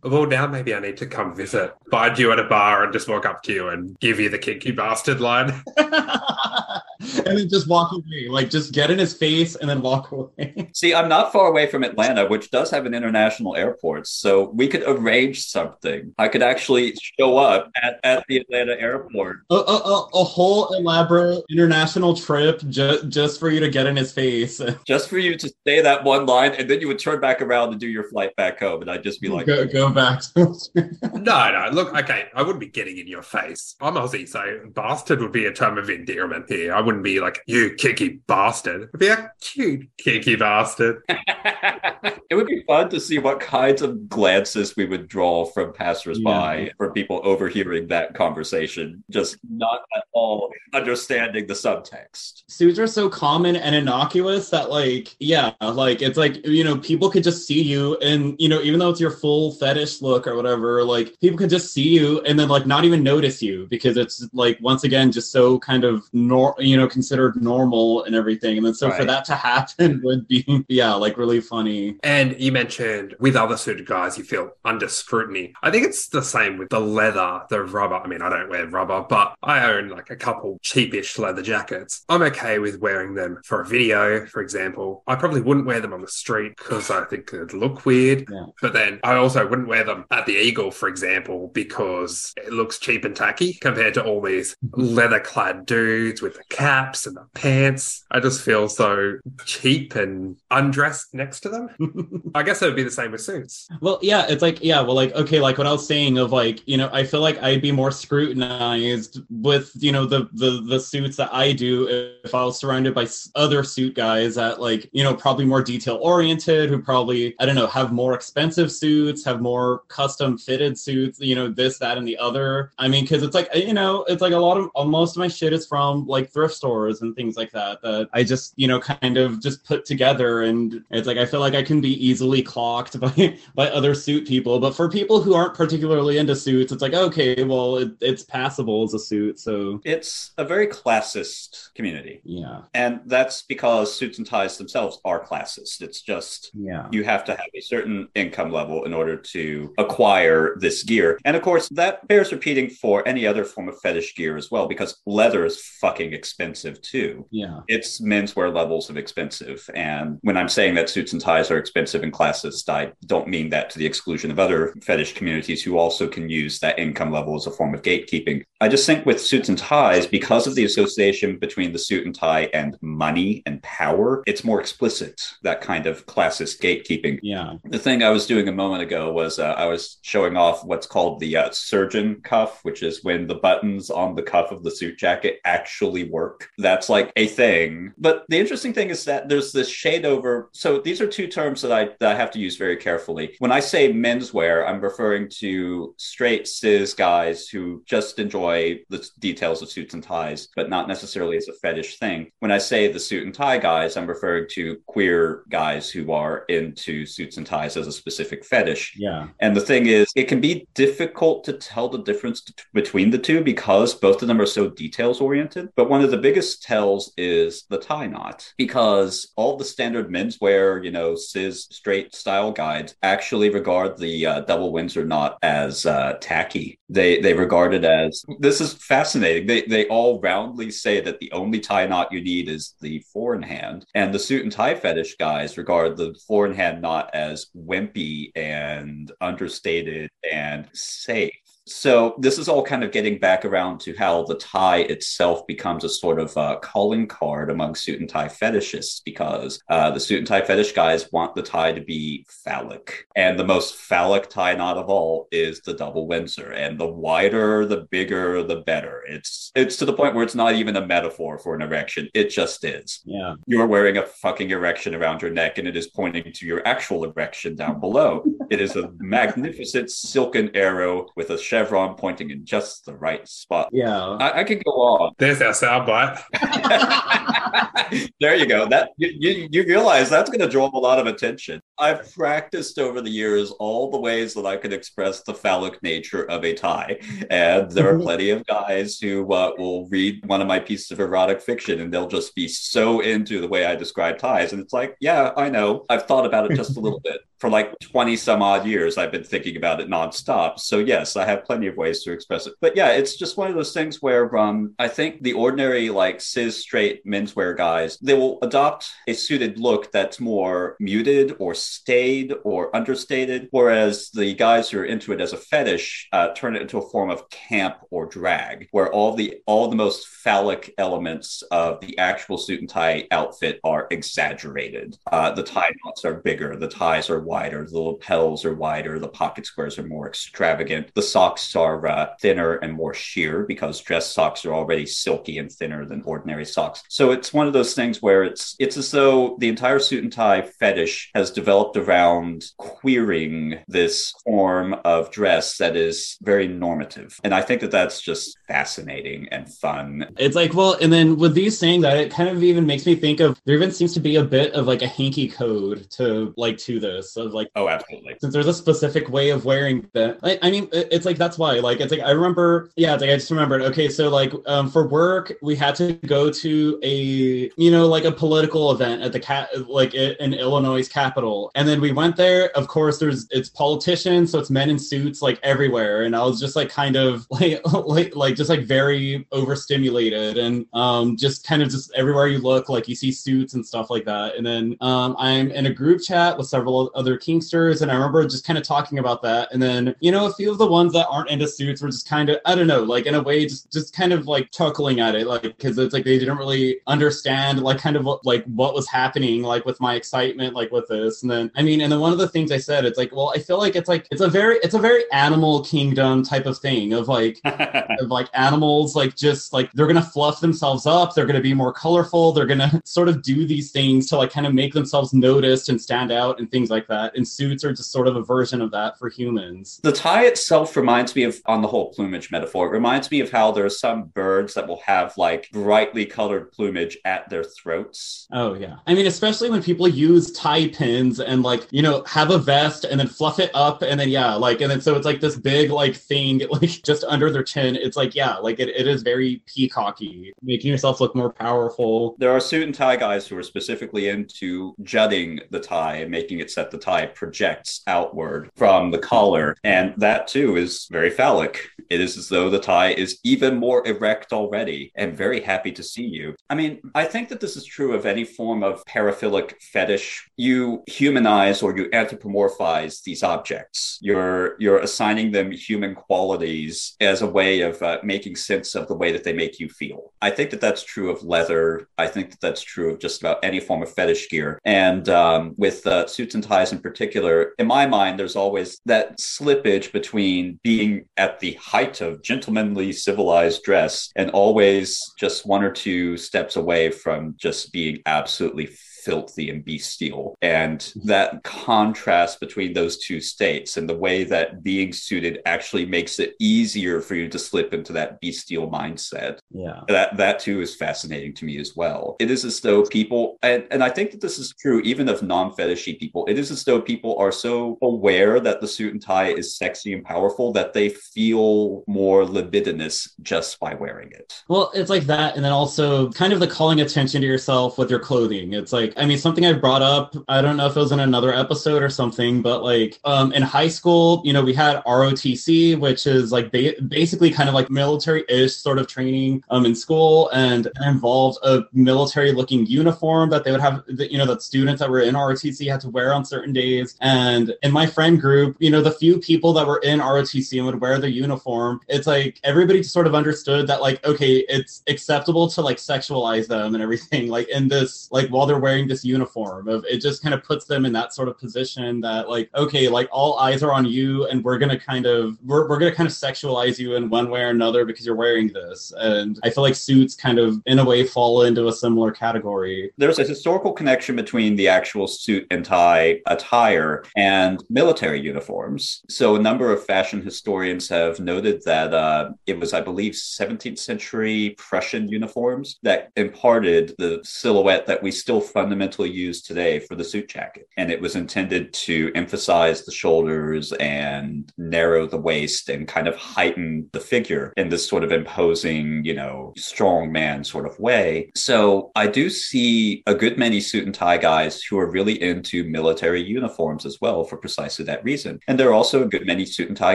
Well, 0.02 0.26
now 0.26 0.46
maybe 0.46 0.74
I 0.74 0.80
need 0.80 0.98
to 0.98 1.06
come 1.06 1.34
visit, 1.34 1.74
find 1.90 2.18
you 2.18 2.30
at 2.30 2.38
a 2.38 2.44
bar, 2.44 2.84
and 2.84 2.92
just 2.92 3.08
walk 3.08 3.24
up 3.24 3.42
to 3.44 3.52
you 3.52 3.68
and 3.68 3.98
give 4.00 4.20
you 4.20 4.28
the 4.28 4.38
kinky 4.38 4.70
bastard 4.70 5.20
line. 5.20 5.62
and 7.26 7.38
then 7.38 7.48
just 7.48 7.68
walk 7.68 7.92
away. 7.92 8.28
Like 8.28 8.50
just 8.50 8.72
get 8.72 8.90
in 8.90 8.98
his 8.98 9.14
face 9.14 9.56
and 9.56 9.68
then 9.68 9.82
walk 9.82 10.10
away. 10.12 10.70
See, 10.74 10.94
I'm 10.94 11.08
not 11.08 11.32
far 11.32 11.48
away 11.48 11.66
from 11.66 11.84
Atlanta, 11.84 12.26
which 12.26 12.50
does 12.50 12.70
have 12.70 12.86
an 12.86 12.94
international 12.94 13.56
airport. 13.56 14.06
So 14.06 14.50
we 14.50 14.68
could 14.68 14.82
arrange 14.86 15.46
something. 15.46 16.14
I 16.18 16.28
could 16.28 16.42
actually 16.42 16.94
show 17.18 17.38
up 17.38 17.70
at, 17.82 18.00
at 18.04 18.24
the 18.28 18.38
Atlanta 18.38 18.80
airport. 18.80 19.40
a, 19.50 19.54
a, 19.54 19.58
a, 19.58 20.08
a 20.14 20.24
whole 20.24 20.74
elaborate 20.74 21.44
international 21.50 22.14
trip 22.14 22.62
just 22.68 23.08
just 23.08 23.40
for 23.40 23.50
you 23.50 23.60
to 23.60 23.68
get 23.68 23.86
in 23.86 23.96
his 23.96 24.12
face. 24.12 24.60
Just 24.86 25.08
for 25.08 25.18
you 25.18 25.36
to 25.36 25.48
say 25.66 25.80
that 25.80 26.04
one 26.04 26.26
line, 26.26 26.52
and 26.52 26.68
then 26.68 26.80
you 26.80 26.88
would 26.88 26.98
turn 26.98 27.20
back 27.20 27.40
around 27.40 27.70
and 27.70 27.80
do 27.80 27.88
your 27.88 28.04
flight 28.04 28.34
back 28.36 28.60
home, 28.60 28.82
and 28.82 28.90
I'd 28.90 29.02
just 29.02 29.20
be 29.20 29.28
like, 29.28 29.46
go, 29.46 29.66
go 29.66 29.90
back. 29.90 30.22
No, 30.36 31.50
no. 31.50 31.68
Look, 31.72 31.94
okay, 31.96 32.26
I 32.34 32.42
wouldn't 32.42 32.60
be 32.60 32.68
getting 32.68 32.98
in 32.98 33.06
your 33.06 33.22
face. 33.22 33.76
I'm 33.80 33.94
Aussie, 33.94 34.28
so 34.28 34.60
bastard 34.74 35.20
would 35.20 35.32
be 35.32 35.46
a 35.46 35.52
term 35.52 35.78
of 35.78 35.88
endearment 35.88 36.46
here. 36.48 36.74
I 36.74 36.80
wouldn't 36.80 36.93
be 37.02 37.20
like, 37.20 37.40
you 37.46 37.74
kinky 37.74 38.20
bastard. 38.26 38.82
It'd 38.82 39.00
be 39.00 39.08
a 39.08 39.32
cute 39.40 39.88
kinky 39.98 40.36
bastard. 40.36 41.02
it 41.08 42.34
would 42.34 42.46
be 42.46 42.62
fun 42.66 42.88
to 42.90 43.00
see 43.00 43.18
what 43.18 43.40
kinds 43.40 43.82
of 43.82 44.08
glances 44.08 44.76
we 44.76 44.84
would 44.84 45.08
draw 45.08 45.44
from 45.46 45.72
passersby 45.72 46.22
Yeah. 46.22 46.68
for 46.76 46.92
people 46.92 47.20
overhearing 47.24 47.88
that 47.88 48.14
conversation, 48.14 49.02
just 49.10 49.36
not 49.48 49.82
at 49.96 50.04
all 50.12 50.50
understanding 50.72 51.46
the 51.46 51.54
subtext. 51.54 52.42
Suits 52.48 52.78
are 52.78 52.86
so 52.86 53.08
common 53.08 53.56
and 53.56 53.74
innocuous 53.74 54.50
that, 54.50 54.70
like, 54.70 55.14
yeah, 55.20 55.52
like 55.60 56.02
it's 56.02 56.18
like 56.18 56.44
you 56.46 56.64
know 56.64 56.76
people 56.78 57.10
could 57.10 57.24
just 57.24 57.46
see 57.46 57.62
you, 57.62 57.96
and 57.98 58.34
you 58.38 58.48
know 58.48 58.60
even 58.60 58.78
though 58.78 58.90
it's 58.90 59.00
your 59.00 59.10
full 59.10 59.52
fetish 59.52 60.02
look 60.02 60.26
or 60.26 60.36
whatever, 60.36 60.82
like 60.84 61.18
people 61.20 61.38
could 61.38 61.50
just 61.50 61.72
see 61.72 61.88
you 61.88 62.20
and 62.22 62.38
then 62.38 62.48
like 62.48 62.66
not 62.66 62.84
even 62.84 63.02
notice 63.02 63.42
you 63.42 63.66
because 63.70 63.96
it's 63.96 64.26
like 64.32 64.58
once 64.60 64.84
again 64.84 65.10
just 65.12 65.30
so 65.32 65.58
kind 65.58 65.84
of 65.84 66.04
nor 66.12 66.54
you 66.58 66.76
know 66.76 66.83
considered 66.88 67.40
normal 67.40 68.04
and 68.04 68.14
everything, 68.14 68.56
and 68.56 68.66
then 68.66 68.74
so 68.74 68.90
for 68.90 69.04
that 69.04 69.24
to 69.26 69.34
happen 69.34 70.00
would 70.04 70.26
be 70.28 70.64
yeah 70.68 70.94
like 70.94 71.16
really 71.16 71.40
funny. 71.40 71.96
And 72.02 72.38
you 72.40 72.52
mentioned 72.52 73.14
with 73.18 73.36
other 73.36 73.56
suited 73.56 73.86
guys, 73.86 74.18
you 74.18 74.24
feel 74.24 74.52
under 74.64 74.88
scrutiny. 74.88 75.54
I 75.62 75.70
think 75.70 75.86
it's 75.86 76.08
the 76.08 76.22
same 76.22 76.58
with 76.58 76.68
the 76.68 76.80
leather, 76.80 77.42
the 77.50 77.62
rubber. 77.62 77.96
I 77.96 78.06
mean, 78.06 78.22
I 78.22 78.28
don't 78.28 78.48
wear 78.48 78.66
rubber, 78.66 79.04
but 79.08 79.34
I 79.42 79.66
own 79.70 79.88
like 79.88 80.10
a 80.10 80.16
couple 80.16 80.58
cheapish 80.62 81.18
leather 81.18 81.42
jackets. 81.42 82.04
I'm 82.08 82.22
okay 82.22 82.58
with 82.58 82.80
wearing 82.80 83.14
them 83.14 83.40
for 83.44 83.60
a 83.60 83.66
video, 83.66 84.26
for 84.26 84.40
example. 84.40 85.02
I 85.06 85.16
probably 85.16 85.40
wouldn't 85.40 85.66
wear 85.66 85.80
them 85.80 85.92
on 85.92 86.00
the 86.00 86.08
street 86.08 86.56
because 86.56 86.90
I 86.90 87.04
think 87.04 87.32
it'd 87.32 87.52
look 87.52 87.84
weird. 87.86 88.26
Yeah. 88.30 88.46
But 88.60 88.72
then 88.72 89.00
I 89.02 89.14
also 89.14 89.46
wouldn't 89.46 89.68
wear 89.68 89.84
them 89.84 90.04
at 90.10 90.26
the 90.26 90.32
Eagle, 90.32 90.70
for 90.70 90.88
example, 90.88 91.48
because 91.48 92.32
it 92.36 92.52
looks 92.52 92.78
cheap 92.78 93.04
and 93.04 93.14
tacky 93.14 93.54
compared 93.54 93.94
to 93.94 94.04
all 94.04 94.20
these 94.20 94.56
leather 94.72 95.20
clad 95.20 95.66
dudes 95.66 96.22
with 96.22 96.34
the 96.34 96.44
caps 96.74 97.06
and 97.06 97.16
the 97.16 97.26
pants. 97.34 98.04
I 98.10 98.20
just 98.20 98.42
feel 98.42 98.68
so 98.68 99.18
cheap 99.44 99.94
and 99.94 100.36
undressed 100.50 101.14
next 101.14 101.40
to 101.40 101.48
them. 101.48 102.32
I 102.34 102.42
guess 102.42 102.62
it 102.62 102.66
would 102.66 102.76
be 102.76 102.82
the 102.82 102.90
same 102.90 103.12
with 103.12 103.20
suits. 103.20 103.68
Well, 103.80 103.98
yeah, 104.02 104.26
it's 104.28 104.42
like 104.42 104.62
yeah, 104.62 104.80
well, 104.80 104.94
like 104.94 105.14
okay, 105.14 105.40
like 105.40 105.58
what 105.58 105.66
I 105.66 105.72
was 105.72 105.86
saying 105.86 106.18
of 106.18 106.32
like 106.32 106.66
you 106.66 106.76
know, 106.76 106.90
I 106.92 107.04
feel 107.04 107.20
like 107.20 107.42
I'd 107.42 107.62
be 107.62 107.72
more 107.72 107.90
scrutinized 107.90 109.20
with 109.30 109.70
you 109.74 109.92
know 109.92 110.04
the 110.06 110.28
the 110.32 110.62
the 110.68 110.80
suits 110.80 111.16
that 111.16 111.32
I 111.32 111.52
do 111.52 111.86
if 112.24 112.34
I 112.34 112.44
was 112.44 112.58
surrounded 112.58 112.94
by 112.94 113.06
other 113.34 113.62
suit 113.62 113.94
guys 113.94 114.34
that 114.34 114.60
like 114.60 114.88
you 114.92 115.04
know 115.04 115.14
probably 115.14 115.44
more 115.44 115.62
detail 115.62 115.98
oriented, 116.02 116.70
who 116.70 116.82
probably 116.82 117.34
I 117.38 117.46
don't 117.46 117.54
know 117.54 117.68
have 117.68 117.92
more 117.92 118.14
expensive 118.14 118.72
suits, 118.72 119.24
have 119.24 119.40
more 119.40 119.82
custom 119.88 120.38
fitted 120.38 120.78
suits, 120.78 121.20
you 121.20 121.36
know, 121.36 121.48
this 121.48 121.78
that 121.78 121.98
and 121.98 122.06
the 122.06 122.18
other. 122.18 122.72
I 122.78 122.88
mean, 122.88 123.04
because 123.04 123.22
it's 123.22 123.34
like 123.34 123.48
you 123.54 123.74
know, 123.74 124.04
it's 124.08 124.22
like 124.22 124.32
a 124.32 124.38
lot 124.38 124.58
of 124.58 124.88
most 124.88 125.16
of 125.16 125.20
my 125.20 125.28
shit 125.28 125.52
is 125.52 125.66
from 125.66 126.06
like 126.06 126.32
thrift 126.32 126.63
stores 126.64 127.02
and 127.02 127.14
things 127.14 127.36
like 127.36 127.50
that 127.52 127.82
that 127.82 128.08
I 128.14 128.24
just 128.24 128.54
you 128.56 128.66
know 128.66 128.80
kind 128.80 129.18
of 129.18 129.42
just 129.42 129.64
put 129.64 129.84
together, 129.84 130.42
and 130.42 130.82
it's 130.90 131.06
like 131.06 131.18
I 131.18 131.26
feel 131.26 131.40
like 131.40 131.54
I 131.54 131.62
can 131.62 131.80
be 131.80 131.94
easily 132.04 132.42
clocked 132.42 132.98
by 133.04 133.36
by 133.54 133.68
other 133.68 133.94
suit 133.94 134.26
people. 134.26 134.58
But 134.58 134.74
for 134.74 134.88
people 134.88 135.20
who 135.20 135.34
aren't 135.34 135.54
particularly 135.54 136.16
into 136.16 136.34
suits, 136.34 136.72
it's 136.72 136.80
like 136.80 136.94
okay, 136.94 137.44
well, 137.44 137.76
it, 137.76 137.92
it's 138.00 138.24
passable 138.24 138.82
as 138.84 138.94
a 138.94 138.98
suit, 138.98 139.38
so 139.38 139.80
It's 139.84 140.32
a 140.38 140.44
very 140.44 140.66
classist 140.66 141.74
community. 141.74 142.20
yeah, 142.24 142.62
And 142.72 143.00
that's 143.04 143.42
because 143.42 143.94
suits 143.94 144.18
and 144.18 144.26
ties 144.26 144.56
themselves 144.56 145.00
are 145.04 145.22
classist. 145.22 145.82
It's 145.82 146.00
just 146.00 146.50
yeah. 146.54 146.88
you 146.90 147.04
have 147.04 147.24
to 147.24 147.32
have 147.32 147.50
a 147.54 147.60
certain 147.60 148.08
income 148.14 148.50
level 148.50 148.84
in 148.84 148.94
order 148.94 149.16
to 149.34 149.74
acquire 149.76 150.56
this 150.58 150.82
gear. 150.82 151.18
And 151.26 151.36
of 151.36 151.42
course, 151.42 151.68
that 151.70 152.08
bears 152.08 152.32
repeating 152.32 152.70
for 152.70 153.06
any 153.06 153.26
other 153.26 153.44
form 153.44 153.68
of 153.68 153.78
fetish 153.80 154.14
gear 154.14 154.36
as 154.36 154.50
well, 154.50 154.66
because 154.66 154.96
leather 155.04 155.44
is 155.44 155.60
fucking 155.60 156.14
expensive 156.14 156.43
too. 156.52 157.26
Yeah. 157.30 157.60
It's 157.68 158.00
menswear 158.00 158.54
levels 158.54 158.90
of 158.90 158.96
expensive. 158.96 159.68
And 159.74 160.18
when 160.22 160.36
I'm 160.36 160.48
saying 160.48 160.74
that 160.74 160.90
suits 160.90 161.12
and 161.12 161.20
ties 161.20 161.50
are 161.50 161.58
expensive 161.58 162.02
and 162.02 162.12
classist, 162.12 162.68
I 162.68 162.92
don't 163.06 163.28
mean 163.28 163.50
that 163.50 163.70
to 163.70 163.78
the 163.78 163.86
exclusion 163.86 164.30
of 164.30 164.38
other 164.38 164.74
fetish 164.82 165.14
communities 165.14 165.62
who 165.62 165.78
also 165.78 166.06
can 166.06 166.28
use 166.28 166.58
that 166.60 166.78
income 166.78 167.10
level 167.10 167.36
as 167.36 167.46
a 167.46 167.50
form 167.50 167.74
of 167.74 167.82
gatekeeping. 167.82 168.44
I 168.64 168.68
just 168.68 168.86
think 168.86 169.04
with 169.04 169.20
suits 169.20 169.50
and 169.50 169.58
ties, 169.58 170.06
because 170.06 170.46
of 170.46 170.54
the 170.54 170.64
association 170.64 171.36
between 171.38 171.72
the 171.74 171.78
suit 171.78 172.06
and 172.06 172.14
tie 172.14 172.48
and 172.54 172.78
money 172.80 173.42
and 173.44 173.62
power, 173.62 174.22
it's 174.26 174.42
more 174.42 174.58
explicit, 174.58 175.20
that 175.42 175.60
kind 175.60 175.86
of 175.86 176.06
classist 176.06 176.62
gatekeeping. 176.62 177.20
Yeah. 177.22 177.56
The 177.64 177.78
thing 177.78 178.02
I 178.02 178.08
was 178.08 178.24
doing 178.24 178.48
a 178.48 178.52
moment 178.52 178.82
ago 178.82 179.12
was 179.12 179.38
uh, 179.38 179.52
I 179.52 179.66
was 179.66 179.98
showing 180.00 180.38
off 180.38 180.64
what's 180.64 180.86
called 180.86 181.20
the 181.20 181.36
uh, 181.36 181.50
surgeon 181.50 182.22
cuff, 182.22 182.64
which 182.64 182.82
is 182.82 183.04
when 183.04 183.26
the 183.26 183.34
buttons 183.34 183.90
on 183.90 184.14
the 184.14 184.22
cuff 184.22 184.50
of 184.50 184.62
the 184.62 184.70
suit 184.70 184.96
jacket 184.98 185.40
actually 185.44 186.08
work. 186.08 186.48
That's 186.56 186.88
like 186.88 187.12
a 187.16 187.26
thing. 187.26 187.92
But 187.98 188.24
the 188.30 188.38
interesting 188.38 188.72
thing 188.72 188.88
is 188.88 189.04
that 189.04 189.28
there's 189.28 189.52
this 189.52 189.68
shade 189.68 190.06
over. 190.06 190.48
So 190.54 190.78
these 190.80 191.02
are 191.02 191.06
two 191.06 191.26
terms 191.26 191.60
that 191.60 191.70
I, 191.70 191.90
that 192.00 192.12
I 192.12 192.14
have 192.14 192.30
to 192.30 192.38
use 192.38 192.56
very 192.56 192.78
carefully. 192.78 193.36
When 193.40 193.52
I 193.52 193.60
say 193.60 193.92
menswear, 193.92 194.66
I'm 194.66 194.80
referring 194.80 195.28
to 195.40 195.94
straight 195.98 196.48
cis 196.48 196.94
guys 196.94 197.46
who 197.46 197.82
just 197.84 198.18
enjoy 198.18 198.53
the 198.88 199.08
details 199.18 199.62
of 199.62 199.70
suits 199.70 199.94
and 199.94 200.02
ties, 200.02 200.48
but 200.56 200.70
not 200.70 200.88
necessarily 200.88 201.36
as 201.36 201.48
a 201.48 201.52
fetish 201.54 201.98
thing. 201.98 202.30
When 202.40 202.52
I 202.52 202.58
say 202.58 202.90
the 202.90 203.00
suit 203.00 203.24
and 203.24 203.34
tie 203.34 203.58
guys, 203.58 203.96
I'm 203.96 204.06
referring 204.06 204.46
to 204.50 204.78
queer 204.86 205.44
guys 205.48 205.90
who 205.90 206.12
are 206.12 206.44
into 206.48 207.06
suits 207.06 207.36
and 207.36 207.46
ties 207.46 207.76
as 207.76 207.86
a 207.86 207.92
specific 207.92 208.44
fetish. 208.44 208.94
Yeah. 208.96 209.28
And 209.40 209.56
the 209.56 209.60
thing 209.60 209.86
is, 209.86 210.10
it 210.16 210.28
can 210.28 210.40
be 210.40 210.66
difficult 210.74 211.44
to 211.44 211.54
tell 211.54 211.88
the 211.88 212.02
difference 212.02 212.42
t- 212.42 212.54
between 212.72 213.10
the 213.10 213.18
two 213.18 213.42
because 213.42 213.94
both 213.94 214.22
of 214.22 214.28
them 214.28 214.40
are 214.40 214.46
so 214.46 214.70
details 214.70 215.20
oriented. 215.20 215.70
But 215.76 215.90
one 215.90 216.02
of 216.02 216.10
the 216.10 216.18
biggest 216.18 216.62
tells 216.62 217.12
is 217.16 217.64
the 217.68 217.78
tie 217.78 218.06
knot 218.06 218.52
because 218.56 219.32
all 219.36 219.56
the 219.56 219.64
standard 219.64 220.08
menswear, 220.08 220.84
you 220.84 220.90
know, 220.90 221.14
cis 221.16 221.66
straight 221.70 222.14
style 222.14 222.52
guides 222.52 222.94
actually 223.02 223.50
regard 223.50 223.98
the 223.98 224.26
uh, 224.26 224.40
double 224.40 224.72
Windsor 224.72 225.04
knot 225.04 225.38
as 225.42 225.86
uh, 225.86 226.14
tacky. 226.20 226.78
They 226.88 227.20
they 227.20 227.34
regard 227.34 227.74
it 227.74 227.84
as 227.84 228.24
this 228.38 228.60
is 228.60 228.74
fascinating. 228.74 229.46
They 229.46 229.62
they 229.62 229.86
all 229.88 230.20
roundly 230.20 230.70
say 230.70 231.00
that 231.00 231.18
the 231.18 231.30
only 231.32 231.60
tie 231.60 231.86
knot 231.86 232.12
you 232.12 232.22
need 232.22 232.48
is 232.48 232.74
the 232.80 233.04
four 233.12 233.34
in 233.34 233.42
hand, 233.42 233.86
and 233.94 234.12
the 234.12 234.18
suit 234.18 234.42
and 234.42 234.52
tie 234.52 234.74
fetish 234.74 235.16
guys 235.16 235.58
regard 235.58 235.96
the 235.96 236.14
four 236.26 236.46
in 236.46 236.54
hand 236.54 236.82
knot 236.82 237.10
as 237.14 237.46
wimpy 237.56 238.32
and 238.34 239.12
understated 239.20 240.10
and 240.30 240.68
safe. 240.72 241.32
So 241.66 242.14
this 242.18 242.38
is 242.38 242.48
all 242.48 242.62
kind 242.62 242.84
of 242.84 242.92
getting 242.92 243.18
back 243.18 243.44
around 243.44 243.80
to 243.80 243.96
how 243.96 244.24
the 244.24 244.36
tie 244.36 244.80
itself 244.80 245.46
becomes 245.46 245.84
a 245.84 245.88
sort 245.88 246.18
of 246.18 246.36
uh, 246.36 246.58
calling 246.60 247.06
card 247.06 247.50
among 247.50 247.74
suit 247.74 248.00
and 248.00 248.08
tie 248.08 248.28
fetishists 248.28 249.00
because 249.04 249.60
uh, 249.68 249.90
the 249.90 250.00
suit 250.00 250.18
and 250.18 250.26
tie 250.26 250.42
fetish 250.42 250.72
guys 250.72 251.10
want 251.12 251.34
the 251.34 251.42
tie 251.42 251.72
to 251.72 251.80
be 251.80 252.26
phallic, 252.28 253.06
and 253.16 253.38
the 253.38 253.44
most 253.44 253.76
phallic 253.76 254.28
tie 254.28 254.54
knot 254.54 254.76
of 254.76 254.88
all 254.88 255.28
is 255.30 255.60
the 255.60 255.74
double 255.74 256.06
Windsor, 256.06 256.52
and 256.52 256.78
the 256.78 256.86
wider, 256.86 257.64
the 257.64 257.86
bigger, 257.90 258.42
the 258.42 258.56
better. 258.56 259.02
It's 259.08 259.50
it's 259.54 259.76
to 259.76 259.84
the 259.84 259.92
point 259.92 260.14
where 260.14 260.24
it's 260.24 260.34
not 260.34 260.54
even 260.54 260.76
a 260.76 260.86
metaphor 260.86 261.38
for 261.38 261.54
an 261.54 261.62
erection; 261.62 262.08
it 262.14 262.28
just 262.28 262.64
is. 262.64 263.00
Yeah. 263.04 263.34
You're 263.46 263.66
wearing 263.66 263.96
a 263.96 264.06
fucking 264.06 264.50
erection 264.50 264.94
around 264.94 265.22
your 265.22 265.30
neck, 265.30 265.58
and 265.58 265.66
it 265.66 265.76
is 265.76 265.88
pointing 265.88 266.30
to 266.32 266.46
your 266.46 266.66
actual 266.66 267.04
erection 267.04 267.56
down 267.56 267.80
below. 267.80 268.24
It 268.50 268.60
is 268.60 268.76
a 268.76 268.90
magnificent 268.98 269.90
silken 269.90 270.50
arrow 270.54 271.06
with 271.16 271.30
a 271.30 271.38
chevron 271.38 271.94
pointing 271.96 272.30
in 272.30 272.44
just 272.44 272.84
the 272.84 272.94
right 272.94 273.26
spot. 273.28 273.68
Yeah. 273.72 274.16
I, 274.20 274.40
I 274.40 274.44
could 274.44 274.62
go 274.64 274.72
on. 274.72 275.12
There's 275.18 275.40
our 275.40 275.52
soundbite. 275.52 276.22
there 278.20 278.34
you 278.34 278.46
go. 278.46 278.66
That 278.66 278.90
you, 278.96 279.12
you, 279.18 279.48
you 279.50 279.64
realize 279.64 280.10
that's 280.10 280.30
going 280.30 280.40
to 280.40 280.48
draw 280.48 280.70
a 280.72 280.78
lot 280.78 280.98
of 280.98 281.06
attention. 281.06 281.60
I've 281.78 282.12
practiced 282.14 282.78
over 282.78 283.00
the 283.00 283.10
years 283.10 283.50
all 283.52 283.90
the 283.90 283.98
ways 283.98 284.34
that 284.34 284.46
I 284.46 284.56
could 284.56 284.72
express 284.72 285.22
the 285.22 285.34
phallic 285.34 285.82
nature 285.82 286.24
of 286.30 286.44
a 286.44 286.54
tie, 286.54 286.98
and 287.30 287.70
there 287.70 287.94
are 287.94 287.98
plenty 287.98 288.30
of 288.30 288.46
guys 288.46 288.98
who 288.98 289.30
uh, 289.32 289.52
will 289.58 289.86
read 289.88 290.24
one 290.26 290.40
of 290.40 290.46
my 290.46 290.58
pieces 290.58 290.90
of 290.90 291.00
erotic 291.00 291.40
fiction 291.40 291.80
and 291.80 291.92
they'll 291.92 292.08
just 292.08 292.34
be 292.34 292.48
so 292.48 293.00
into 293.00 293.40
the 293.40 293.48
way 293.48 293.66
I 293.66 293.74
describe 293.76 294.18
ties, 294.18 294.52
and 294.52 294.60
it's 294.60 294.72
like, 294.72 294.96
yeah, 295.00 295.32
I 295.36 295.50
know. 295.50 295.84
I've 295.88 296.06
thought 296.06 296.26
about 296.26 296.50
it 296.50 296.56
just 296.56 296.76
a 296.76 296.80
little 296.80 297.00
bit 297.04 297.20
for 297.44 297.50
like 297.50 297.78
twenty 297.80 298.16
some 298.16 298.40
odd 298.40 298.66
years. 298.66 298.96
I've 298.96 299.12
been 299.12 299.22
thinking 299.22 299.58
about 299.58 299.78
it 299.78 299.90
nonstop. 299.90 300.58
So 300.58 300.78
yes, 300.78 301.14
I 301.14 301.26
have 301.26 301.44
plenty 301.44 301.66
of 301.66 301.76
ways 301.76 302.02
to 302.04 302.10
express 302.10 302.46
it. 302.46 302.54
But 302.62 302.74
yeah, 302.74 302.92
it's 302.92 303.16
just 303.16 303.36
one 303.36 303.48
of 303.48 303.54
those 303.54 303.74
things 303.74 304.00
where 304.00 304.34
um, 304.34 304.74
I 304.78 304.88
think 304.88 305.22
the 305.22 305.34
ordinary 305.34 305.90
like 305.90 306.22
cis 306.22 306.56
straight 306.56 307.04
menswear 307.04 307.54
guys 307.54 307.98
they 307.98 308.14
will 308.14 308.38
adopt 308.40 308.90
a 309.06 309.12
suited 309.12 309.58
look 309.58 309.92
that's 309.92 310.20
more 310.20 310.76
muted 310.80 311.36
or 311.38 311.54
staid 311.54 312.32
or 312.44 312.74
understated, 312.74 313.48
whereas 313.50 314.08
the 314.08 314.32
guys 314.32 314.70
who 314.70 314.78
are 314.78 314.86
into 314.86 315.12
it 315.12 315.20
as 315.20 315.34
a 315.34 315.36
fetish 315.36 316.08
uh, 316.12 316.28
turn 316.32 316.56
it 316.56 316.62
into 316.62 316.78
a 316.78 316.88
form 316.88 317.10
of 317.10 317.28
camp 317.28 317.76
or 317.90 318.06
drag, 318.06 318.68
where 318.70 318.90
all 318.90 319.14
the 319.14 319.36
all 319.44 319.68
the 319.68 319.76
most 319.76 320.06
phallic 320.06 320.72
elements 320.78 321.42
of 321.50 321.78
the 321.82 321.98
actual 321.98 322.38
suit 322.38 322.60
and 322.60 322.70
tie 322.70 323.06
outfit 323.10 323.60
are 323.64 323.86
exaggerated. 323.90 324.96
Uh, 325.12 325.30
the 325.30 325.42
tie 325.42 325.72
knots 325.84 326.06
are 326.06 326.22
bigger, 326.22 326.56
the 326.56 326.68
ties 326.68 327.10
are 327.10 327.20
wider, 327.20 327.33
the 327.34 327.80
lapels 327.80 328.44
are 328.44 328.54
wider, 328.54 328.98
the 328.98 329.08
pocket 329.08 329.46
squares 329.46 329.78
are 329.78 329.86
more 329.86 330.06
extravagant, 330.06 330.90
the 330.94 331.02
socks 331.02 331.56
are 331.56 331.86
uh, 331.86 332.14
thinner 332.20 332.54
and 332.54 332.72
more 332.72 332.94
sheer 332.94 333.44
because 333.44 333.80
dress 333.80 334.12
socks 334.12 334.44
are 334.44 334.54
already 334.54 334.86
silky 334.86 335.38
and 335.38 335.50
thinner 335.50 335.84
than 335.84 336.02
ordinary 336.02 336.44
socks. 336.44 336.82
So 336.88 337.10
it's 337.10 337.32
one 337.32 337.46
of 337.46 337.52
those 337.52 337.74
things 337.74 338.00
where 338.00 338.22
it's 338.22 338.54
it's 338.58 338.76
as 338.76 338.90
though 338.90 339.36
the 339.40 339.48
entire 339.48 339.78
suit 339.78 340.04
and 340.04 340.12
tie 340.12 340.42
fetish 340.42 341.10
has 341.14 341.30
developed 341.30 341.76
around 341.76 342.44
queering 342.56 343.58
this 343.68 344.14
form 344.24 344.74
of 344.84 345.10
dress 345.10 345.58
that 345.58 345.76
is 345.76 346.16
very 346.22 346.46
normative, 346.46 347.18
and 347.24 347.34
I 347.34 347.42
think 347.42 347.60
that 347.62 347.70
that's 347.70 348.00
just 348.00 348.38
fascinating 348.46 349.28
and 349.30 349.52
fun. 349.52 350.06
It's 350.18 350.36
like, 350.36 350.54
well, 350.54 350.76
and 350.80 350.92
then 350.92 351.16
with 351.16 351.34
these 351.34 351.58
saying 351.58 351.80
that, 351.82 351.96
it 351.96 352.10
kind 352.10 352.28
of 352.28 352.42
even 352.42 352.66
makes 352.66 352.86
me 352.86 352.94
think 352.94 353.20
of 353.20 353.40
there 353.44 353.56
even 353.56 353.72
seems 353.72 353.92
to 353.94 354.00
be 354.00 354.16
a 354.16 354.24
bit 354.24 354.52
of 354.52 354.66
like 354.66 354.82
a 354.82 354.86
hanky 354.86 355.28
code 355.28 355.90
to 355.90 356.32
like 356.36 356.58
to 356.58 356.78
this 356.78 357.13
of 357.16 357.32
like 357.32 357.48
Oh, 357.56 357.68
absolutely. 357.68 358.16
since 358.20 358.32
there's 358.32 358.46
a 358.46 358.54
specific 358.54 359.08
way 359.08 359.30
of 359.30 359.44
wearing 359.44 359.88
that. 359.92 360.18
I, 360.22 360.38
I 360.42 360.50
mean, 360.50 360.68
it's 360.72 361.04
like 361.06 361.16
that's 361.18 361.38
why. 361.38 361.58
Like, 361.60 361.80
it's 361.80 361.92
like 361.92 362.00
I 362.00 362.10
remember. 362.10 362.70
Yeah, 362.76 362.94
it's 362.94 363.00
like 363.02 363.10
I 363.10 363.14
just 363.14 363.30
remembered. 363.30 363.62
Okay, 363.62 363.88
so 363.88 364.08
like 364.08 364.32
um, 364.46 364.70
for 364.70 364.86
work, 364.88 365.32
we 365.42 365.54
had 365.56 365.74
to 365.76 365.92
go 366.06 366.30
to 366.30 366.78
a 366.82 367.50
you 367.56 367.70
know 367.70 367.86
like 367.86 368.04
a 368.04 368.12
political 368.12 368.70
event 368.72 369.02
at 369.02 369.12
the 369.12 369.20
cat 369.20 369.48
like 369.68 369.94
in 369.94 370.34
Illinois 370.34 370.86
capital, 370.88 371.50
and 371.54 371.68
then 371.68 371.80
we 371.80 371.92
went 371.92 372.16
there. 372.16 372.50
Of 372.56 372.68
course, 372.68 372.98
there's 372.98 373.26
it's 373.30 373.48
politicians, 373.48 374.32
so 374.32 374.38
it's 374.38 374.50
men 374.50 374.70
in 374.70 374.78
suits 374.78 375.22
like 375.22 375.38
everywhere, 375.42 376.02
and 376.02 376.16
I 376.16 376.22
was 376.24 376.40
just 376.40 376.56
like 376.56 376.70
kind 376.70 376.96
of 376.96 377.26
like 377.30 377.60
like 377.74 378.16
like 378.16 378.36
just 378.36 378.50
like 378.50 378.62
very 378.64 379.26
overstimulated, 379.32 380.38
and 380.38 380.66
um 380.72 381.16
just 381.16 381.46
kind 381.46 381.62
of 381.62 381.68
just 381.68 381.92
everywhere 381.94 382.26
you 382.28 382.38
look, 382.38 382.68
like 382.68 382.88
you 382.88 382.94
see 382.94 383.12
suits 383.12 383.54
and 383.54 383.64
stuff 383.64 383.90
like 383.90 384.04
that. 384.04 384.36
And 384.36 384.44
then 384.46 384.76
um 384.80 385.14
I'm 385.18 385.50
in 385.50 385.66
a 385.66 385.72
group 385.72 386.00
chat 386.02 386.36
with 386.38 386.46
several 386.48 386.90
other 386.94 387.03
Kinksters, 387.12 387.82
and 387.82 387.90
I 387.90 387.94
remember 387.94 388.26
just 388.26 388.46
kind 388.46 388.58
of 388.58 388.64
talking 388.64 388.98
about 388.98 389.22
that. 389.22 389.52
And 389.52 389.62
then 389.62 389.94
you 390.00 390.10
know 390.10 390.26
a 390.26 390.32
few 390.32 390.50
of 390.50 390.58
the 390.58 390.66
ones 390.66 390.92
that 390.94 391.06
aren't 391.08 391.30
into 391.30 391.46
suits 391.46 391.82
were 391.82 391.88
just 391.88 392.08
kind 392.08 392.28
of 392.28 392.38
I 392.44 392.54
don't 392.54 392.66
know, 392.66 392.82
like 392.82 393.06
in 393.06 393.14
a 393.14 393.22
way 393.22 393.46
just 393.46 393.72
just 393.72 393.94
kind 393.94 394.12
of 394.12 394.26
like 394.26 394.50
chuckling 394.50 395.00
at 395.00 395.14
it, 395.14 395.26
like 395.26 395.42
because 395.42 395.78
it's 395.78 395.92
like 395.92 396.04
they 396.04 396.18
didn't 396.18 396.38
really 396.38 396.80
understand 396.86 397.62
like 397.62 397.78
kind 397.78 397.96
of 397.96 398.04
what, 398.04 398.24
like 398.24 398.44
what 398.46 398.74
was 398.74 398.88
happening 398.88 399.42
like 399.42 399.64
with 399.64 399.80
my 399.80 399.94
excitement 399.94 400.54
like 400.54 400.70
with 400.72 400.88
this. 400.88 401.22
And 401.22 401.30
then 401.30 401.50
I 401.56 401.62
mean, 401.62 401.80
and 401.80 401.92
then 401.92 402.00
one 402.00 402.12
of 402.12 402.18
the 402.18 402.28
things 402.28 402.50
I 402.52 402.58
said, 402.58 402.84
it's 402.84 402.98
like, 402.98 403.14
well, 403.14 403.32
I 403.34 403.38
feel 403.38 403.58
like 403.58 403.76
it's 403.76 403.88
like 403.88 404.08
it's 404.10 404.20
a 404.20 404.28
very 404.28 404.56
it's 404.62 404.74
a 404.74 404.78
very 404.78 405.04
animal 405.12 405.64
kingdom 405.64 406.22
type 406.22 406.46
of 406.46 406.58
thing 406.58 406.92
of 406.92 407.08
like 407.08 407.40
of 407.44 408.08
like 408.08 408.28
animals 408.34 408.96
like 408.96 409.16
just 409.16 409.52
like 409.52 409.70
they're 409.72 409.86
gonna 409.86 410.02
fluff 410.02 410.40
themselves 410.40 410.86
up 410.86 411.14
they're 411.14 411.26
gonna 411.26 411.40
be 411.40 411.54
more 411.54 411.72
colorful 411.72 412.32
they're 412.32 412.46
gonna 412.46 412.80
sort 412.84 413.08
of 413.08 413.22
do 413.22 413.46
these 413.46 413.70
things 413.70 414.08
to 414.08 414.16
like 414.16 414.30
kind 414.30 414.46
of 414.46 414.54
make 414.54 414.72
themselves 414.72 415.12
noticed 415.12 415.68
and 415.68 415.80
stand 415.80 416.10
out 416.10 416.38
and 416.38 416.50
things 416.50 416.70
like 416.70 416.86
that 416.86 416.93
and 417.14 417.26
suits 417.26 417.64
are 417.64 417.72
just 417.72 417.92
sort 417.92 418.08
of 418.08 418.16
a 418.16 418.22
version 418.22 418.60
of 418.60 418.70
that 418.72 418.98
for 418.98 419.08
humans. 419.08 419.80
The 419.82 419.92
tie 419.92 420.26
itself 420.26 420.76
reminds 420.76 421.14
me 421.14 421.24
of, 421.24 421.40
on 421.46 421.62
the 421.62 421.68
whole 421.68 421.92
plumage 421.92 422.30
metaphor, 422.30 422.66
it 422.68 422.70
reminds 422.70 423.10
me 423.10 423.20
of 423.20 423.30
how 423.30 423.52
there 423.52 423.64
are 423.64 423.70
some 423.70 424.04
birds 424.04 424.54
that 424.54 424.66
will 424.66 424.80
have 424.86 425.16
like 425.16 425.48
brightly 425.52 426.06
colored 426.06 426.52
plumage 426.52 426.96
at 427.04 427.28
their 427.28 427.44
throats. 427.44 428.26
oh 428.32 428.54
yeah. 428.54 428.76
I 428.86 428.94
mean 428.94 429.06
especially 429.06 429.50
when 429.50 429.62
people 429.62 429.88
use 429.88 430.32
tie 430.32 430.68
pins 430.68 431.20
and 431.20 431.42
like 431.42 431.66
you 431.70 431.82
know 431.82 432.02
have 432.04 432.30
a 432.30 432.38
vest 432.38 432.84
and 432.84 432.98
then 432.98 433.08
fluff 433.08 433.38
it 433.38 433.50
up 433.54 433.82
and 433.82 433.98
then 433.98 434.08
yeah 434.08 434.34
like 434.34 434.60
and 434.60 434.70
then 434.70 434.80
so 434.80 434.94
it's 434.96 435.06
like 435.06 435.20
this 435.20 435.36
big 435.36 435.70
like 435.70 435.94
thing 435.94 436.42
like 436.50 436.82
just 436.82 437.04
under 437.04 437.30
their 437.30 437.42
chin. 437.42 437.76
It's 437.76 437.96
like 437.96 438.14
yeah 438.14 438.36
like 438.36 438.60
it, 438.60 438.68
it 438.68 438.86
is 438.86 439.02
very 439.02 439.42
peacocky 439.46 440.32
making 440.42 440.70
yourself 440.70 441.00
look 441.00 441.14
more 441.14 441.32
powerful. 441.32 442.16
There 442.18 442.30
are 442.30 442.40
suit 442.40 442.64
and 442.64 442.74
tie 442.74 442.96
guys 442.96 443.26
who 443.26 443.36
are 443.36 443.42
specifically 443.42 444.08
into 444.08 444.74
jutting 444.82 445.40
the 445.50 445.60
tie 445.60 445.96
and 445.96 446.10
making 446.10 446.40
it 446.40 446.50
set 446.50 446.70
the 446.70 446.78
tie 446.84 447.06
projects 447.06 447.82
outward 447.86 448.50
from 448.56 448.90
the 448.90 448.98
collar. 448.98 449.56
And 449.64 449.94
that 449.98 450.28
too 450.28 450.56
is 450.56 450.86
very 450.90 451.10
phallic. 451.10 451.60
It 451.90 452.00
is 452.00 452.16
as 452.16 452.28
though 452.28 452.50
the 452.50 452.58
tie 452.58 452.92
is 452.92 453.18
even 453.24 453.56
more 453.56 453.86
erect 453.86 454.32
already 454.32 454.92
and 454.94 455.16
very 455.16 455.40
happy 455.40 455.72
to 455.72 455.82
see 455.82 456.06
you. 456.06 456.34
I 456.50 456.54
mean, 456.54 456.80
I 456.94 457.04
think 457.04 457.28
that 457.28 457.40
this 457.40 457.56
is 457.56 457.64
true 457.64 457.94
of 457.94 458.06
any 458.06 458.24
form 458.24 458.62
of 458.62 458.84
paraphilic 458.86 459.60
fetish. 459.60 460.28
You 460.36 460.82
humanize 460.86 461.62
or 461.62 461.76
you 461.76 461.88
anthropomorphize 461.90 463.02
these 463.02 463.22
objects. 463.22 463.98
You're 464.00 464.56
you're 464.58 464.78
assigning 464.78 465.30
them 465.32 465.50
human 465.52 465.94
qualities 465.94 466.96
as 467.00 467.22
a 467.22 467.26
way 467.26 467.60
of 467.60 467.82
uh, 467.82 467.98
making 468.02 468.36
sense 468.36 468.74
of 468.74 468.88
the 468.88 468.96
way 468.96 469.12
that 469.12 469.24
they 469.24 469.32
make 469.32 469.60
you 469.60 469.68
feel. 469.68 470.12
I 470.20 470.30
think 470.30 470.50
that 470.50 470.60
that's 470.60 470.82
true 470.84 471.10
of 471.10 471.22
leather. 471.22 471.88
I 471.98 472.06
think 472.06 472.30
that 472.30 472.40
that's 472.40 472.62
true 472.62 472.92
of 472.92 472.98
just 472.98 473.20
about 473.20 473.38
any 473.42 473.60
form 473.60 473.82
of 473.82 473.92
fetish 473.92 474.28
gear. 474.30 474.58
And 474.64 475.08
um, 475.08 475.54
with 475.56 475.86
uh, 475.86 476.06
suits 476.06 476.34
and 476.34 476.44
ties 476.44 476.72
in 476.74 476.80
particular, 476.80 477.54
in 477.58 477.66
my 477.66 477.86
mind, 477.86 478.18
there's 478.18 478.36
always 478.36 478.80
that 478.84 479.18
slippage 479.18 479.92
between 479.92 480.58
being 480.62 481.06
at 481.16 481.38
the 481.40 481.52
height 481.54 482.00
of 482.00 482.22
gentlemanly 482.22 482.92
civilized 482.92 483.62
dress 483.62 484.10
and 484.16 484.30
always 484.30 485.12
just 485.18 485.46
one 485.46 485.62
or 485.62 485.70
two 485.70 486.16
steps 486.16 486.56
away 486.56 486.90
from 486.90 487.34
just 487.38 487.72
being 487.72 488.02
absolutely 488.06 488.68
filthy 489.04 489.50
and 489.50 489.64
bestial. 489.64 490.36
And 490.42 490.80
mm-hmm. 490.80 491.08
that 491.08 491.42
contrast 491.42 492.40
between 492.40 492.72
those 492.72 492.98
two 492.98 493.20
states 493.20 493.76
and 493.76 493.88
the 493.88 493.96
way 493.96 494.24
that 494.24 494.62
being 494.62 494.92
suited 494.92 495.40
actually 495.46 495.86
makes 495.86 496.18
it 496.18 496.34
easier 496.40 497.00
for 497.00 497.14
you 497.14 497.28
to 497.28 497.38
slip 497.38 497.74
into 497.74 497.92
that 497.94 498.20
bestial 498.20 498.70
mindset. 498.70 499.38
Yeah. 499.50 499.80
That 499.88 500.16
that 500.16 500.38
too 500.38 500.60
is 500.60 500.74
fascinating 500.74 501.34
to 501.34 501.44
me 501.44 501.58
as 501.58 501.74
well. 501.76 502.16
It 502.18 502.30
is 502.30 502.44
as 502.44 502.60
though 502.60 502.82
people 502.84 503.38
and, 503.42 503.66
and 503.70 503.82
I 503.82 503.90
think 503.90 504.10
that 504.12 504.20
this 504.20 504.38
is 504.38 504.54
true 504.60 504.80
even 504.80 505.08
of 505.08 505.22
non-fetishy 505.22 505.98
people. 505.98 506.26
It 506.26 506.38
is 506.38 506.50
as 506.50 506.64
though 506.64 506.80
people 506.80 507.16
are 507.18 507.32
so 507.32 507.78
aware 507.82 508.40
that 508.40 508.60
the 508.60 508.68
suit 508.68 508.92
and 508.92 509.02
tie 509.02 509.28
is 509.28 509.56
sexy 509.56 509.92
and 509.92 510.04
powerful 510.04 510.52
that 510.52 510.72
they 510.72 510.88
feel 510.88 511.84
more 511.86 512.24
libidinous 512.24 513.14
just 513.22 513.58
by 513.60 513.74
wearing 513.74 514.10
it. 514.12 514.42
Well, 514.48 514.70
it's 514.74 514.90
like 514.90 515.04
that, 515.04 515.36
and 515.36 515.44
then 515.44 515.52
also 515.52 516.10
kind 516.12 516.32
of 516.32 516.40
the 516.40 516.46
calling 516.46 516.80
attention 516.80 517.20
to 517.20 517.26
yourself 517.26 517.78
with 517.78 517.90
your 517.90 518.00
clothing. 518.00 518.52
It's 518.52 518.72
like 518.72 518.93
I 518.96 519.06
mean, 519.06 519.18
something 519.18 519.44
I 519.44 519.52
brought 519.52 519.82
up, 519.82 520.16
I 520.28 520.40
don't 520.40 520.56
know 520.56 520.66
if 520.66 520.76
it 520.76 520.80
was 520.80 520.92
in 520.92 521.00
another 521.00 521.32
episode 521.32 521.82
or 521.82 521.88
something, 521.88 522.42
but 522.42 522.62
like 522.62 522.98
um, 523.04 523.32
in 523.32 523.42
high 523.42 523.68
school, 523.68 524.22
you 524.24 524.32
know, 524.32 524.42
we 524.42 524.54
had 524.54 524.82
ROTC, 524.84 525.78
which 525.78 526.06
is 526.06 526.32
like 526.32 526.50
ba- 526.52 526.80
basically 526.88 527.30
kind 527.30 527.48
of 527.48 527.54
like 527.54 527.70
military 527.70 528.24
ish 528.28 528.54
sort 528.56 528.78
of 528.78 528.86
training 528.86 529.42
um, 529.50 529.66
in 529.66 529.74
school 529.74 530.30
and 530.30 530.68
involved 530.84 531.38
a 531.42 531.62
military 531.72 532.32
looking 532.32 532.66
uniform 532.66 533.30
that 533.30 533.44
they 533.44 533.50
would 533.50 533.60
have, 533.60 533.82
you 533.88 534.18
know, 534.18 534.26
that 534.26 534.42
students 534.42 534.80
that 534.80 534.90
were 534.90 535.00
in 535.00 535.14
ROTC 535.14 535.70
had 535.70 535.80
to 535.80 535.90
wear 535.90 536.14
on 536.14 536.24
certain 536.24 536.52
days. 536.52 536.96
And 537.00 537.54
in 537.62 537.72
my 537.72 537.86
friend 537.86 538.20
group, 538.20 538.56
you 538.60 538.70
know, 538.70 538.82
the 538.82 538.92
few 538.92 539.18
people 539.18 539.52
that 539.54 539.66
were 539.66 539.78
in 539.78 540.00
ROTC 540.00 540.56
and 540.58 540.66
would 540.66 540.80
wear 540.80 540.98
the 540.98 541.10
uniform, 541.10 541.80
it's 541.88 542.06
like 542.06 542.40
everybody 542.44 542.82
sort 542.82 543.06
of 543.06 543.14
understood 543.14 543.66
that, 543.66 543.80
like, 543.80 544.04
okay, 544.06 544.44
it's 544.48 544.82
acceptable 544.88 545.48
to 545.48 545.60
like 545.60 545.78
sexualize 545.78 546.46
them 546.46 546.74
and 546.74 546.82
everything, 546.82 547.28
like 547.28 547.48
in 547.48 547.68
this, 547.68 548.08
like 548.10 548.28
while 548.28 548.46
they're 548.46 548.58
wearing 548.58 548.83
this 548.86 549.04
uniform 549.04 549.68
of 549.68 549.84
it 549.88 550.00
just 550.00 550.22
kind 550.22 550.34
of 550.34 550.42
puts 550.42 550.64
them 550.64 550.84
in 550.84 550.92
that 550.92 551.12
sort 551.12 551.28
of 551.28 551.38
position 551.38 552.00
that 552.00 552.28
like 552.28 552.50
okay 552.54 552.88
like 552.88 553.08
all 553.12 553.38
eyes 553.38 553.62
are 553.62 553.72
on 553.72 553.84
you 553.84 554.26
and 554.28 554.42
we're 554.44 554.58
gonna 554.58 554.78
kind 554.78 555.06
of 555.06 555.38
we're, 555.44 555.68
we're 555.68 555.78
gonna 555.78 555.94
kind 555.94 556.08
of 556.08 556.12
sexualize 556.12 556.78
you 556.78 556.96
in 556.96 557.10
one 557.10 557.30
way 557.30 557.42
or 557.42 557.50
another 557.50 557.84
because 557.84 558.06
you're 558.06 558.16
wearing 558.16 558.52
this. 558.52 558.92
And 558.96 559.38
i 559.42 559.50
feel 559.50 559.62
like 559.62 559.74
suits 559.74 560.14
kind 560.14 560.38
of 560.38 560.60
in 560.66 560.78
a 560.78 560.84
way 560.84 561.04
fall 561.04 561.42
into 561.42 561.68
a 561.68 561.72
similar 561.72 562.10
category. 562.10 562.92
There's 562.96 563.18
a 563.18 563.24
historical 563.24 563.72
connection 563.72 564.16
between 564.16 564.56
the 564.56 564.68
actual 564.68 565.06
suit 565.06 565.46
and 565.50 565.64
tie 565.64 566.20
attire 566.26 567.04
and 567.16 567.62
military 567.70 568.20
uniforms. 568.20 569.02
So 569.08 569.36
a 569.36 569.40
number 569.40 569.72
of 569.72 569.84
fashion 569.84 570.22
historians 570.22 570.88
have 570.88 571.20
noted 571.20 571.62
that 571.64 571.92
uh, 571.94 572.30
it 572.46 572.58
was 572.58 572.72
i 572.72 572.80
believe 572.80 573.12
17th 573.12 573.78
century 573.78 574.54
prussian 574.58 575.08
uniforms 575.08 575.78
that 575.82 576.10
imparted 576.16 576.94
the 576.98 577.20
silhouette 577.22 577.86
that 577.86 578.02
we 578.02 578.10
still 578.10 578.40
fundamentally 578.40 578.73
fundamentally 578.74 579.08
used 579.10 579.46
today 579.46 579.78
for 579.78 579.94
the 579.94 580.02
suit 580.02 580.28
jacket. 580.28 580.68
And 580.76 580.90
it 580.90 581.00
was 581.00 581.14
intended 581.14 581.72
to 581.86 582.10
emphasize 582.16 582.84
the 582.84 582.90
shoulders 582.90 583.72
and 583.74 584.52
narrow 584.58 585.06
the 585.06 585.16
waist 585.16 585.68
and 585.68 585.86
kind 585.86 586.08
of 586.08 586.16
heighten 586.16 586.90
the 586.92 586.98
figure 586.98 587.52
in 587.56 587.68
this 587.68 587.88
sort 587.88 588.02
of 588.02 588.10
imposing, 588.10 589.04
you 589.04 589.14
know, 589.14 589.52
strong 589.56 590.10
man 590.10 590.42
sort 590.42 590.66
of 590.66 590.76
way. 590.80 591.30
So 591.36 591.92
I 591.94 592.08
do 592.08 592.28
see 592.28 593.04
a 593.06 593.14
good 593.14 593.38
many 593.38 593.60
suit 593.60 593.86
and 593.86 593.94
tie 593.94 594.18
guys 594.18 594.60
who 594.60 594.76
are 594.80 594.90
really 594.90 595.22
into 595.22 595.62
military 595.62 596.20
uniforms 596.20 596.84
as 596.84 596.98
well 597.00 597.22
for 597.22 597.36
precisely 597.36 597.84
that 597.84 598.02
reason. 598.02 598.40
And 598.48 598.58
there 598.58 598.70
are 598.70 598.80
also 598.80 599.04
a 599.04 599.08
good 599.08 599.24
many 599.24 599.46
suit 599.46 599.68
and 599.68 599.76
tie 599.76 599.94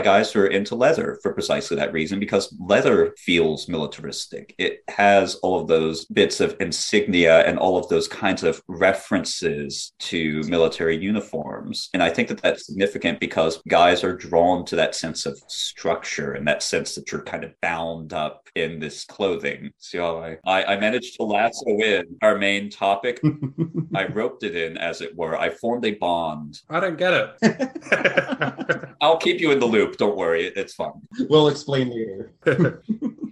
guys 0.00 0.32
who 0.32 0.40
are 0.40 0.46
into 0.46 0.74
leather 0.74 1.18
for 1.22 1.34
precisely 1.34 1.76
that 1.76 1.92
reason 1.92 2.18
because 2.18 2.56
leather 2.58 3.14
feels 3.18 3.68
militaristic. 3.68 4.54
It 4.56 4.84
has 4.88 5.34
all 5.42 5.60
of 5.60 5.68
those 5.68 6.06
bits 6.06 6.40
of 6.40 6.56
insignia 6.60 7.40
and 7.40 7.58
all 7.58 7.76
of 7.76 7.86
those 7.90 8.08
kinds 8.08 8.42
of 8.42 8.62
references 8.70 9.92
to 9.98 10.42
military 10.44 10.96
uniforms. 10.96 11.88
And 11.92 12.02
I 12.02 12.10
think 12.10 12.28
that 12.28 12.40
that's 12.40 12.66
significant 12.66 13.20
because 13.20 13.60
guys 13.68 14.04
are 14.04 14.14
drawn 14.14 14.64
to 14.66 14.76
that 14.76 14.94
sense 14.94 15.26
of 15.26 15.38
structure 15.48 16.32
and 16.32 16.46
that 16.46 16.62
sense 16.62 16.94
that 16.94 17.10
you're 17.10 17.22
kind 17.22 17.44
of 17.44 17.52
bound 17.60 18.12
up 18.12 18.48
in 18.54 18.78
this 18.78 19.04
clothing. 19.04 19.70
So 19.78 20.22
I, 20.22 20.36
I, 20.46 20.74
I 20.74 20.80
managed 20.80 21.16
to 21.16 21.24
lasso 21.24 21.66
in 21.66 22.04
our 22.22 22.38
main 22.38 22.70
topic. 22.70 23.20
I 23.94 24.06
roped 24.06 24.44
it 24.44 24.54
in, 24.54 24.78
as 24.78 25.00
it 25.00 25.16
were. 25.16 25.36
I 25.38 25.50
formed 25.50 25.84
a 25.84 25.94
bond. 25.94 26.60
I 26.70 26.80
don't 26.80 26.98
get 26.98 27.12
it. 27.42 28.90
I'll 29.00 29.18
keep 29.18 29.40
you 29.40 29.50
in 29.50 29.58
the 29.58 29.66
loop. 29.66 29.96
Don't 29.96 30.16
worry. 30.16 30.46
It's 30.46 30.74
fun. 30.74 30.92
We'll 31.28 31.48
explain 31.48 31.90
later. 31.90 32.32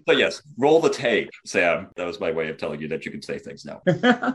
but 0.06 0.16
yes, 0.16 0.42
roll 0.56 0.80
the 0.80 0.90
tape, 0.90 1.30
Sam. 1.44 1.88
That 1.96 2.06
was 2.06 2.18
my 2.18 2.32
way 2.32 2.48
of 2.48 2.56
telling 2.56 2.80
you 2.80 2.88
that 2.88 3.04
you 3.04 3.10
can 3.10 3.22
say 3.22 3.38
things 3.38 3.64
now. 3.64 3.82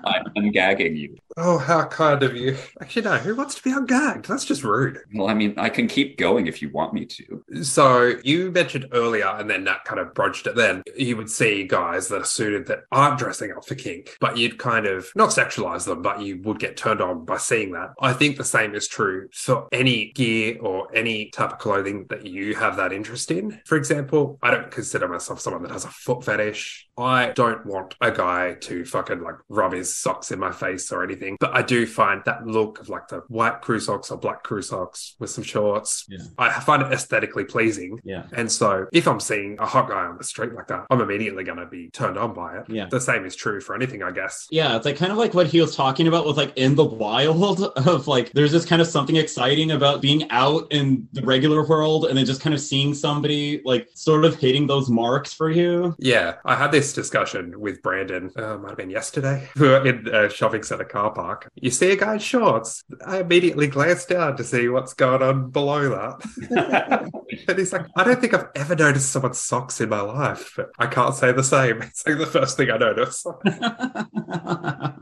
I'm 0.06 0.52
gagging 0.52 0.93
you. 0.94 1.18
Oh, 1.36 1.58
how 1.58 1.86
kind 1.86 2.22
of 2.22 2.36
you. 2.36 2.58
Actually, 2.80 3.04
no, 3.04 3.18
who 3.18 3.36
wants 3.36 3.56
to 3.56 3.64
be 3.64 3.72
ungagged? 3.72 4.28
That's 4.28 4.46
just 4.46 4.64
rude. 4.64 5.00
Well, 5.14 5.30
I 5.30 5.34
mean, 5.34 5.56
I 5.58 5.70
can 5.70 5.88
keep 5.88 6.18
going 6.18 6.48
if 6.48 6.62
you 6.62 6.70
want 6.70 6.94
me 6.94 7.06
to. 7.06 7.44
So 7.64 8.14
you 8.24 8.52
mentioned 8.52 8.88
earlier, 8.92 9.28
and 9.28 9.50
then 9.50 9.64
that 9.64 9.84
kind 9.86 10.00
of 10.00 10.14
broached 10.14 10.46
it 10.48 10.56
then, 10.56 10.84
you 10.96 11.18
would 11.18 11.30
see 11.30 11.66
guys 11.66 12.08
that 12.10 12.22
are 12.22 12.26
suited 12.26 12.68
that 12.68 12.82
aren't 12.92 13.18
dressing 13.18 13.52
up 13.52 13.66
for 13.66 13.76
kink, 13.76 14.16
but 14.20 14.38
you'd 14.38 14.60
kind 14.60 14.86
of 14.86 15.08
not 15.16 15.30
sexualize 15.30 15.86
them, 15.86 16.02
but 16.02 16.22
you 16.22 16.42
would 16.44 16.60
get 16.60 16.78
turned 16.78 17.02
on 17.02 17.26
by 17.26 17.38
seeing 17.38 17.72
that. 17.72 17.94
I 18.00 18.14
think 18.14 18.38
the 18.38 18.44
same 18.44 18.76
is 18.76 18.88
true 18.88 19.30
for 19.34 19.68
any 19.72 20.12
gear 20.12 20.58
or 20.62 20.96
any 20.96 21.30
type 21.30 21.54
of 21.54 21.60
clothing 21.60 22.06
that 22.10 22.28
you 22.28 22.56
have 22.56 22.78
that 22.78 22.94
interest 22.94 23.32
in. 23.32 23.60
For 23.66 23.78
example, 23.78 24.38
I 24.42 24.52
don't 24.52 24.70
consider 24.70 25.08
myself 25.08 25.40
someone 25.40 25.64
that 25.64 25.72
has 25.72 25.86
a 25.86 25.90
foot 25.90 26.24
fetish. 26.24 26.90
I 26.98 27.32
don't 27.32 27.66
want 27.66 27.96
a 28.02 28.12
guy 28.12 28.54
to 28.62 28.86
fucking 28.86 29.22
like 29.22 29.36
rub 29.50 29.74
his 29.74 29.96
socks 29.96 30.32
in 30.32 30.38
my 30.40 30.52
face 30.52 30.92
or 30.92 31.04
anything, 31.04 31.23
but 31.40 31.56
I 31.56 31.62
do 31.62 31.86
find 31.86 32.22
that 32.26 32.46
look 32.46 32.80
of 32.80 32.90
like 32.90 33.08
the 33.08 33.24
white 33.28 33.62
crew 33.62 33.80
socks 33.80 34.12
or 34.12 34.18
black 34.18 34.44
crew 34.44 34.62
socks 34.62 35.16
with 35.20 35.30
some 35.30 35.44
shorts. 35.44 36.06
Yeah. 36.10 36.20
I 36.38 36.60
find 36.60 36.82
it 36.82 36.92
aesthetically 36.92 37.46
pleasing. 37.46 38.00
Yeah. 38.04 38.24
And 38.34 38.52
so 38.52 38.88
if 38.92 39.08
I'm 39.08 39.20
seeing 39.20 39.58
a 39.60 39.66
hot 39.66 39.90
guy 39.90 40.06
on 40.06 40.18
the 40.18 40.24
street 40.24 40.54
like 40.54 40.68
that, 40.68 40.86
I'm 40.90 41.02
immediately 41.02 41.44
going 41.44 41.58
to 41.60 41.66
be 41.66 41.90
turned 41.90 42.18
on 42.18 42.34
by 42.34 42.58
it. 42.58 42.66
Yeah. 42.70 42.88
The 42.90 43.00
same 43.00 43.26
is 43.26 43.36
true 43.36 43.62
for 43.62 43.76
anything, 43.76 44.04
I 44.04 44.12
guess. 44.12 44.48
Yeah, 44.52 44.76
it's 44.76 44.86
like 44.86 44.98
kind 44.98 45.12
of 45.12 45.18
like 45.18 45.34
what 45.34 45.48
he 45.48 45.62
was 45.62 45.76
talking 45.76 46.08
about 46.08 46.26
with 46.26 46.38
like 46.38 46.54
in 46.56 46.76
the 46.76 46.86
wild 46.86 47.62
of 47.88 48.08
like 48.08 48.32
there's 48.34 48.52
just 48.52 48.68
kind 48.68 48.82
of 48.82 48.88
something 48.88 49.16
exciting 49.16 49.72
about 49.72 50.02
being 50.02 50.30
out 50.30 50.68
in 50.72 51.08
the 51.14 51.22
regular 51.22 51.66
world 51.66 52.06
and 52.06 52.18
then 52.18 52.26
just 52.26 52.42
kind 52.42 52.54
of 52.54 52.62
seeing 52.62 52.94
somebody 52.94 53.62
like 53.66 53.90
sort 53.94 54.26
of 54.26 54.36
hitting 54.36 54.68
those 54.68 54.90
marks 54.90 55.34
for 55.34 55.50
you. 55.50 55.96
Yeah, 56.00 56.36
I 56.46 56.56
had 56.56 56.72
this 56.72 56.94
discussion 56.94 57.60
with 57.60 57.82
Brandon, 57.82 58.32
uh, 58.36 58.58
might 58.58 58.70
have 58.70 58.78
been 58.78 58.90
yesterday. 58.90 59.50
In 59.56 60.08
a 60.14 60.30
shopping 60.30 60.64
center 60.64 60.84
car 60.84 61.13
park. 61.14 61.50
You 61.56 61.72
see 61.72 61.92
a 61.92 61.96
guy 61.96 62.14
in 62.14 62.20
shorts. 62.20 62.84
I 63.06 63.20
immediately 63.20 63.68
glance 63.68 64.06
down 64.06 64.38
to 64.38 64.44
see 64.44 64.68
what's 64.70 64.94
going 64.94 65.22
on 65.22 65.50
below 65.52 65.90
that. 65.90 67.12
and 67.48 67.58
he's 67.58 67.74
like, 67.74 67.86
I 67.96 68.04
don't 68.04 68.20
think 68.20 68.34
I've 68.34 68.50
ever 68.56 68.76
noticed 68.76 69.12
someone's 69.12 69.40
socks 69.40 69.82
in 69.82 69.90
my 69.90 70.02
life, 70.02 70.54
but 70.56 70.70
I 70.80 70.88
can't 70.88 71.16
say 71.16 71.32
the 71.32 71.44
same. 71.44 71.84
It's 71.94 72.08
like 72.08 72.18
the 72.18 72.26
first 72.26 72.58
thing 72.58 72.72
I 72.72 72.78
notice. 72.78 73.24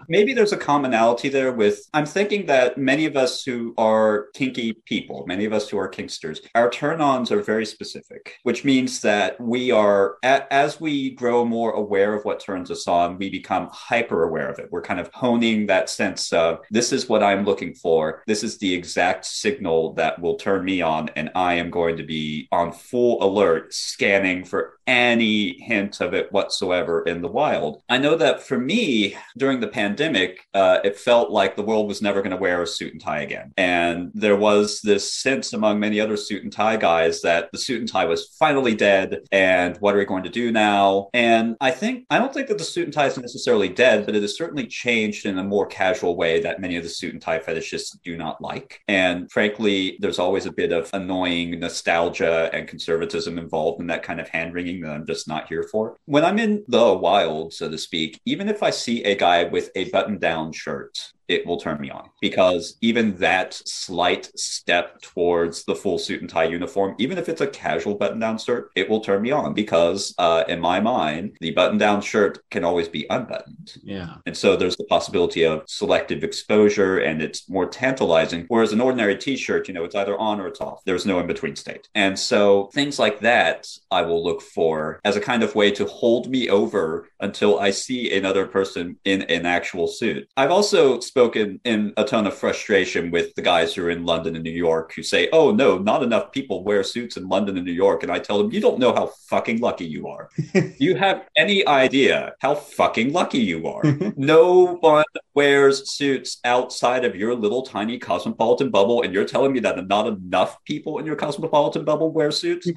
Maybe 0.10 0.34
there's 0.34 0.52
a 0.52 0.58
commonality 0.58 1.30
there 1.30 1.54
with, 1.54 1.88
I'm 1.94 2.06
thinking 2.06 2.46
that 2.48 2.78
many 2.78 3.06
of 3.06 3.16
us 3.16 3.44
who 3.44 3.74
are 3.78 4.28
kinky 4.34 4.74
people, 4.74 5.24
many 5.26 5.46
of 5.46 5.54
us 5.54 5.70
who 5.70 5.78
are 5.78 5.90
kinksters, 5.90 6.40
our 6.54 6.70
turn 6.70 7.00
ons 7.00 7.32
are 7.32 7.42
very 7.42 7.66
specific, 7.66 8.36
which 8.44 8.66
means 8.66 9.00
that 9.02 9.40
we 9.40 9.72
are, 9.72 10.18
as 10.22 10.82
we 10.82 11.12
grow 11.12 11.46
more 11.46 11.72
aware 11.72 12.14
of 12.14 12.26
what 12.26 12.42
turns 12.42 12.70
us 12.70 12.88
on, 12.88 13.18
we 13.18 13.30
become 13.30 13.70
hyper 13.72 14.24
aware 14.24 14.50
of 14.50 14.60
it. 14.60 14.68
We're 14.70 14.82
kind 14.82 15.00
of 15.00 15.10
honing 15.14 15.68
that 15.68 15.90
sense 16.02 16.34
of 16.34 16.60
this 16.72 16.92
is 16.92 17.08
what 17.08 17.22
I'm 17.22 17.46
looking 17.46 17.76
for. 17.76 18.24
This 18.26 18.44
is 18.44 18.58
the 18.58 18.74
exact 18.74 19.24
signal 19.24 19.94
that 19.94 20.20
will 20.20 20.36
turn 20.36 20.66
me 20.66 20.82
on. 20.82 21.10
And 21.16 21.30
I 21.36 21.54
am 21.56 21.70
going 21.70 21.98
to 21.98 22.04
be 22.04 22.48
on 22.52 22.72
full 22.72 23.24
alert, 23.24 23.72
scanning 23.72 24.44
for 24.44 24.80
any 24.92 25.58
hint 25.62 26.02
of 26.02 26.14
it 26.14 26.30
whatsoever 26.34 27.02
in 27.04 27.22
the 27.22 27.28
wild. 27.30 27.82
I 27.88 27.98
know 27.98 28.18
that 28.18 28.44
for 28.44 28.60
me, 28.60 29.16
during 29.38 29.62
the 29.62 29.70
pandemic, 29.70 30.46
uh, 30.54 30.80
it 30.84 31.00
felt 31.00 31.32
like 31.32 31.56
the 31.56 31.64
world 31.64 31.88
was 31.88 32.02
never 32.02 32.22
going 32.22 32.32
to 32.32 32.38
wear 32.38 32.62
a 32.62 32.68
suit 32.68 32.92
and 32.92 33.02
tie 33.02 33.22
again. 33.22 33.54
And 33.56 34.12
there 34.14 34.36
was 34.36 34.82
this 34.82 35.14
sense 35.14 35.54
among 35.54 35.80
many 35.80 36.02
other 36.02 36.18
suit 36.18 36.44
and 36.44 36.52
tie 36.52 36.76
guys 36.76 37.22
that 37.22 37.50
the 37.54 37.58
suit 37.58 37.80
and 37.80 37.88
tie 37.88 38.04
was 38.04 38.36
finally 38.38 38.76
dead. 38.76 39.20
And 39.32 39.78
what 39.78 39.96
are 39.96 39.98
we 39.98 40.04
going 40.04 40.24
to 40.24 40.30
do 40.30 40.52
now? 40.52 41.08
And 41.14 41.56
I 41.62 41.72
think, 41.72 42.06
I 42.10 42.20
don't 42.20 42.34
think 42.34 42.50
that 42.50 42.58
the 42.58 42.66
suit 42.66 42.84
and 42.84 42.94
tie 42.94 43.08
is 43.08 43.18
necessarily 43.18 43.70
dead, 43.70 44.06
but 44.06 44.14
it 44.14 44.22
has 44.22 44.36
certainly 44.36 44.68
changed 44.68 45.26
in 45.26 45.38
a 45.38 45.44
more 45.44 45.68
casual 45.68 46.18
way 46.18 46.42
that 46.42 46.60
many 46.60 46.76
of 46.76 46.84
the 46.84 46.90
suit 46.90 47.14
and 47.14 47.22
tie 47.22 47.40
fetishists 47.40 47.98
do 48.04 48.18
not 48.18 48.42
like. 48.42 48.82
And 48.90 49.32
frankly, 49.32 49.98
there's 50.02 50.20
always 50.20 50.46
a 50.46 50.52
bit 50.52 50.74
of 50.74 50.90
annoying 50.92 51.62
nostalgia 51.62 52.50
and 52.52 52.68
conservatism 52.68 53.38
involved 53.38 53.80
in 53.80 53.88
that 53.88 54.04
kind 54.04 54.20
of 54.20 54.28
hand 54.28 54.54
wringing 54.54 54.81
I'm 54.90 55.06
just 55.06 55.28
not 55.28 55.48
here 55.48 55.64
for. 55.64 55.98
When 56.06 56.26
I'm 56.26 56.40
in 56.40 56.64
the 56.68 56.94
wild, 56.94 57.54
so 57.54 57.70
to 57.70 57.78
speak, 57.78 58.20
even 58.26 58.50
if 58.50 58.64
I 58.64 58.70
see 58.70 59.04
a 59.04 59.16
guy 59.16 59.44
with 59.44 59.70
a 59.76 59.90
button 59.90 60.18
down 60.18 60.52
shirt 60.52 60.98
it 61.32 61.46
will 61.46 61.58
turn 61.58 61.80
me 61.80 61.90
on 61.90 62.10
because 62.20 62.78
even 62.82 63.16
that 63.18 63.54
slight 63.54 64.30
step 64.38 65.02
towards 65.02 65.64
the 65.64 65.76
full 65.76 65.98
suit 65.98 66.22
and 66.22 66.30
tie 66.30 66.44
uniform, 66.44 66.96
even 67.00 67.18
if 67.18 67.30
it's 67.30 67.42
a 67.42 67.48
casual 67.48 67.96
button 67.96 68.20
down 68.20 68.38
shirt, 68.38 68.70
it 68.76 68.90
will 68.90 69.00
turn 69.00 69.22
me 69.22 69.32
on 69.32 69.54
because 69.54 70.14
uh, 70.18 70.44
in 70.48 70.60
my 70.60 70.80
mind, 70.80 71.38
the 71.40 71.52
button 71.52 71.78
down 71.78 72.02
shirt 72.02 72.40
can 72.50 72.64
always 72.66 72.90
be 72.90 73.06
unbuttoned. 73.10 73.78
Yeah. 73.82 74.16
And 74.26 74.36
so 74.36 74.56
there's 74.56 74.76
the 74.76 74.84
possibility 74.86 75.46
of 75.46 75.64
selective 75.68 76.24
exposure 76.24 77.00
and 77.00 77.22
it's 77.22 77.50
more 77.50 77.68
tantalizing. 77.68 78.46
Whereas 78.50 78.74
an 78.74 78.82
ordinary 78.82 79.18
t 79.18 79.38
shirt, 79.38 79.68
you 79.68 79.74
know, 79.74 79.86
it's 79.86 79.96
either 79.96 80.20
on 80.20 80.42
or 80.42 80.48
it's 80.48 80.62
off. 80.62 80.84
There's 80.86 81.06
no 81.06 81.20
in 81.20 81.28
between 81.28 81.56
state. 81.56 81.88
And 81.96 82.20
so 82.20 82.70
things 82.74 83.00
like 83.00 83.22
that 83.22 83.68
I 83.90 84.02
will 84.02 84.24
look 84.24 84.42
for 84.42 85.00
as 85.06 85.16
a 85.16 85.22
kind 85.22 85.44
of 85.44 85.56
way 85.56 85.72
to 85.72 85.86
hold 85.86 86.30
me 86.30 86.50
over 86.50 87.08
until 87.22 87.60
I 87.60 87.72
see 87.72 88.16
another 88.16 88.46
person 88.46 88.98
in 89.06 89.24
an 89.24 89.46
actual 89.46 89.88
suit. 89.88 90.28
I've 90.36 90.52
also 90.52 91.00
spoken 91.00 91.60
in 91.64 91.94
a 91.98 92.04
ton 92.04 92.28
of 92.28 92.34
frustration 92.34 93.12
with 93.12 93.34
the 93.36 93.42
guys 93.42 93.74
who 93.74 93.86
are 93.86 93.90
in 93.90 94.06
London 94.06 94.36
and 94.36 94.44
New 94.44 94.52
York 94.52 94.94
who 94.96 95.04
say, 95.04 95.30
oh, 95.32 95.52
no, 95.52 95.78
not 95.78 96.04
enough 96.04 96.32
people 96.32 96.64
wear 96.64 96.84
suits 96.84 97.18
in 97.18 97.30
London 97.30 97.58
and 97.58 97.66
New 97.66 97.72
York. 97.72 98.04
And 98.04 98.12
I 98.12 98.20
tell 98.20 98.38
them, 98.38 98.52
you 98.52 98.60
don't 98.60 98.80
know 98.80 98.94
how 98.94 99.12
fucking 99.30 99.60
lucky 99.60 99.86
you 99.86 100.08
are. 100.08 100.30
Do 100.54 100.74
you 100.80 100.96
have 100.96 101.28
any 101.38 101.66
idea 101.68 102.34
how 102.40 102.56
fucking 102.56 103.14
lucky 103.14 103.40
you 103.40 103.68
are? 103.68 103.84
no 104.18 104.76
one 104.76 105.06
wears 105.34 105.92
suits 105.92 106.40
outside 106.44 107.06
of 107.06 107.16
your 107.16 107.36
little 107.36 107.64
tiny 107.64 107.98
cosmopolitan 107.98 108.70
bubble. 108.70 109.02
And 109.02 109.14
you're 109.14 109.26
telling 109.26 109.54
me 109.54 109.60
that 109.62 109.88
not 109.88 110.08
enough 110.08 110.64
people 110.64 111.00
in 111.00 111.06
your 111.06 111.16
cosmopolitan 111.16 111.86
bubble 111.86 112.12
wear 112.12 112.32
suits? 112.32 112.68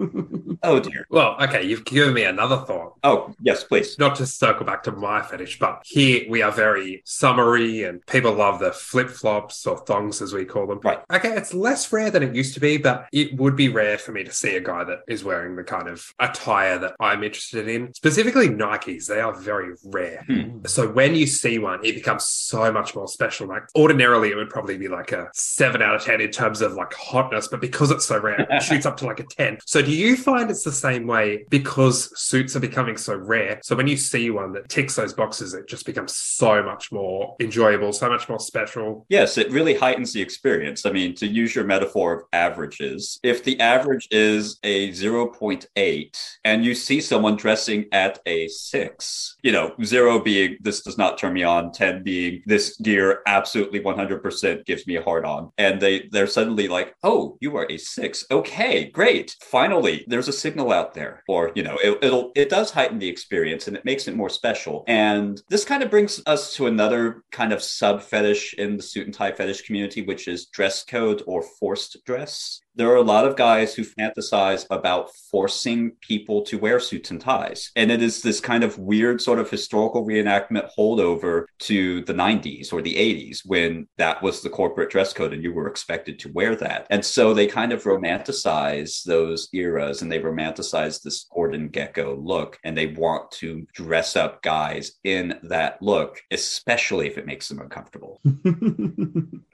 oh, 0.62 0.80
dear. 0.80 1.06
Well, 1.10 1.36
okay, 1.42 1.64
you've 1.64 1.84
given 1.84 2.14
me 2.14 2.24
another 2.24 2.58
thought. 2.58 2.94
Oh, 3.02 3.34
yes, 3.40 3.64
please. 3.64 3.98
Not 3.98 4.16
to 4.16 4.26
circle 4.26 4.66
back 4.66 4.82
to 4.84 4.92
my 4.92 5.22
fetish, 5.22 5.58
but 5.58 5.82
here 5.84 6.24
we 6.28 6.42
are 6.42 6.52
very 6.52 7.02
summery 7.04 7.84
and 7.84 8.04
people 8.06 8.32
love 8.32 8.60
the 8.60 8.72
flip 8.72 9.10
flops 9.10 9.66
or 9.66 9.78
thongs 9.78 10.20
as 10.22 10.32
we 10.32 10.44
call 10.44 10.66
them. 10.66 10.80
Right. 10.82 11.00
Okay, 11.12 11.36
it's 11.36 11.54
less 11.54 11.92
rare 11.92 12.10
than 12.10 12.22
it 12.22 12.34
used 12.34 12.54
to 12.54 12.60
be, 12.60 12.76
but 12.76 13.06
it 13.12 13.36
would 13.36 13.56
be 13.56 13.68
rare 13.68 13.98
for 13.98 14.12
me 14.12 14.24
to 14.24 14.32
see 14.32 14.56
a 14.56 14.60
guy 14.60 14.84
that 14.84 15.00
is 15.08 15.24
wearing 15.24 15.56
the 15.56 15.64
kind 15.64 15.88
of 15.88 16.12
attire 16.18 16.78
that 16.78 16.94
I'm 17.00 17.22
interested 17.22 17.68
in. 17.68 17.92
Specifically 17.94 18.48
Nikes, 18.48 19.06
they 19.06 19.20
are 19.20 19.34
very 19.34 19.74
rare. 19.84 20.24
Hmm. 20.26 20.64
So 20.66 20.90
when 20.90 21.14
you 21.14 21.26
see 21.26 21.58
one, 21.58 21.84
it 21.84 21.93
becomes 21.94 22.26
so 22.26 22.70
much 22.72 22.94
more 22.94 23.08
special. 23.08 23.46
Like 23.46 23.62
ordinarily 23.76 24.30
it 24.30 24.36
would 24.36 24.50
probably 24.50 24.76
be 24.76 24.88
like 24.88 25.12
a 25.12 25.28
seven 25.34 25.82
out 25.82 25.94
of 25.94 26.02
ten 26.02 26.20
in 26.20 26.30
terms 26.30 26.60
of 26.60 26.72
like 26.74 26.92
hotness, 26.94 27.48
but 27.48 27.60
because 27.60 27.90
it's 27.90 28.04
so 28.04 28.18
rare, 28.20 28.46
it 28.48 28.62
shoots 28.62 28.86
up 28.86 28.96
to 28.98 29.06
like 29.06 29.20
a 29.20 29.24
10. 29.24 29.58
So 29.66 29.82
do 29.82 29.92
you 29.92 30.16
find 30.16 30.50
it's 30.50 30.64
the 30.64 30.72
same 30.72 31.06
way 31.06 31.44
because 31.48 32.18
suits 32.20 32.56
are 32.56 32.60
becoming 32.60 32.96
so 32.96 33.16
rare? 33.16 33.60
So 33.62 33.76
when 33.76 33.86
you 33.86 33.96
see 33.96 34.30
one 34.30 34.52
that 34.52 34.68
ticks 34.68 34.96
those 34.96 35.12
boxes, 35.12 35.54
it 35.54 35.68
just 35.68 35.86
becomes 35.86 36.14
so 36.16 36.62
much 36.62 36.92
more 36.92 37.36
enjoyable, 37.40 37.92
so 37.92 38.08
much 38.08 38.28
more 38.28 38.40
special. 38.40 39.06
Yes, 39.08 39.38
it 39.38 39.50
really 39.50 39.74
heightens 39.74 40.12
the 40.12 40.22
experience. 40.22 40.86
I 40.86 40.92
mean, 40.92 41.14
to 41.16 41.26
use 41.26 41.54
your 41.54 41.64
metaphor 41.64 42.12
of 42.12 42.22
averages, 42.32 43.18
if 43.22 43.44
the 43.44 43.58
average 43.60 44.08
is 44.10 44.58
a 44.62 44.90
0.8 44.90 46.36
and 46.44 46.64
you 46.64 46.74
see 46.74 47.00
someone 47.00 47.36
dressing 47.36 47.86
at 47.92 48.18
a 48.26 48.48
six, 48.48 49.36
you 49.42 49.52
know, 49.52 49.74
zero 49.82 50.18
being 50.18 50.56
this 50.60 50.82
does 50.82 50.98
not 50.98 51.18
turn 51.18 51.32
me 51.32 51.42
on, 51.42 51.72
10 51.72 51.83
being 52.04 52.42
this 52.46 52.76
gear 52.78 53.22
absolutely 53.26 53.80
100% 53.80 54.64
gives 54.64 54.86
me 54.86 54.96
a 54.96 55.02
hard 55.02 55.24
on. 55.24 55.50
And 55.58 55.80
they, 55.80 56.08
they're 56.10 56.26
suddenly 56.26 56.68
like, 56.68 56.94
oh, 57.02 57.36
you 57.40 57.56
are 57.56 57.66
a 57.70 57.76
six. 57.76 58.24
Okay, 58.30 58.90
great. 58.90 59.36
Finally, 59.42 60.04
there's 60.06 60.28
a 60.28 60.32
signal 60.32 60.72
out 60.72 60.94
there. 60.94 61.22
Or, 61.28 61.52
you 61.54 61.62
know, 61.62 61.78
it, 61.82 61.98
it'll, 62.02 62.32
it 62.34 62.48
does 62.48 62.70
heighten 62.70 62.98
the 62.98 63.08
experience 63.08 63.68
and 63.68 63.76
it 63.76 63.84
makes 63.84 64.08
it 64.08 64.16
more 64.16 64.30
special. 64.30 64.84
And 64.86 65.40
this 65.48 65.64
kind 65.64 65.82
of 65.82 65.90
brings 65.90 66.20
us 66.26 66.54
to 66.54 66.66
another 66.66 67.22
kind 67.30 67.52
of 67.52 67.62
sub 67.62 68.02
fetish 68.02 68.54
in 68.54 68.76
the 68.76 68.82
suit 68.82 69.06
and 69.06 69.14
tie 69.14 69.32
fetish 69.32 69.62
community, 69.62 70.02
which 70.02 70.28
is 70.28 70.46
dress 70.46 70.84
code 70.84 71.22
or 71.26 71.42
forced 71.42 72.04
dress 72.04 72.60
there 72.76 72.90
are 72.90 72.96
a 72.96 73.02
lot 73.02 73.26
of 73.26 73.36
guys 73.36 73.74
who 73.74 73.84
fantasize 73.84 74.66
about 74.70 75.10
forcing 75.30 75.92
people 76.00 76.42
to 76.42 76.58
wear 76.58 76.80
suits 76.80 77.10
and 77.10 77.20
ties. 77.20 77.70
And 77.76 77.90
it 77.90 78.02
is 78.02 78.22
this 78.22 78.40
kind 78.40 78.64
of 78.64 78.78
weird 78.78 79.20
sort 79.20 79.38
of 79.38 79.50
historical 79.50 80.04
reenactment 80.06 80.70
holdover 80.76 81.44
to 81.60 82.02
the 82.04 82.14
90s 82.14 82.72
or 82.72 82.82
the 82.82 82.94
80s 82.94 83.40
when 83.44 83.86
that 83.98 84.22
was 84.22 84.40
the 84.40 84.50
corporate 84.50 84.90
dress 84.90 85.12
code 85.12 85.32
and 85.32 85.42
you 85.42 85.52
were 85.52 85.68
expected 85.68 86.18
to 86.20 86.32
wear 86.32 86.56
that. 86.56 86.86
And 86.90 87.04
so 87.04 87.32
they 87.32 87.46
kind 87.46 87.72
of 87.72 87.84
romanticize 87.84 89.04
those 89.04 89.48
eras 89.52 90.02
and 90.02 90.10
they 90.10 90.18
romanticize 90.18 91.02
this 91.02 91.26
Gordon 91.32 91.68
Gekko 91.68 92.16
look 92.20 92.58
and 92.64 92.76
they 92.76 92.88
want 92.88 93.30
to 93.32 93.66
dress 93.72 94.16
up 94.16 94.42
guys 94.42 94.92
in 95.04 95.38
that 95.44 95.80
look, 95.80 96.20
especially 96.30 97.06
if 97.06 97.18
it 97.18 97.26
makes 97.26 97.48
them 97.48 97.60
uncomfortable. 97.60 98.20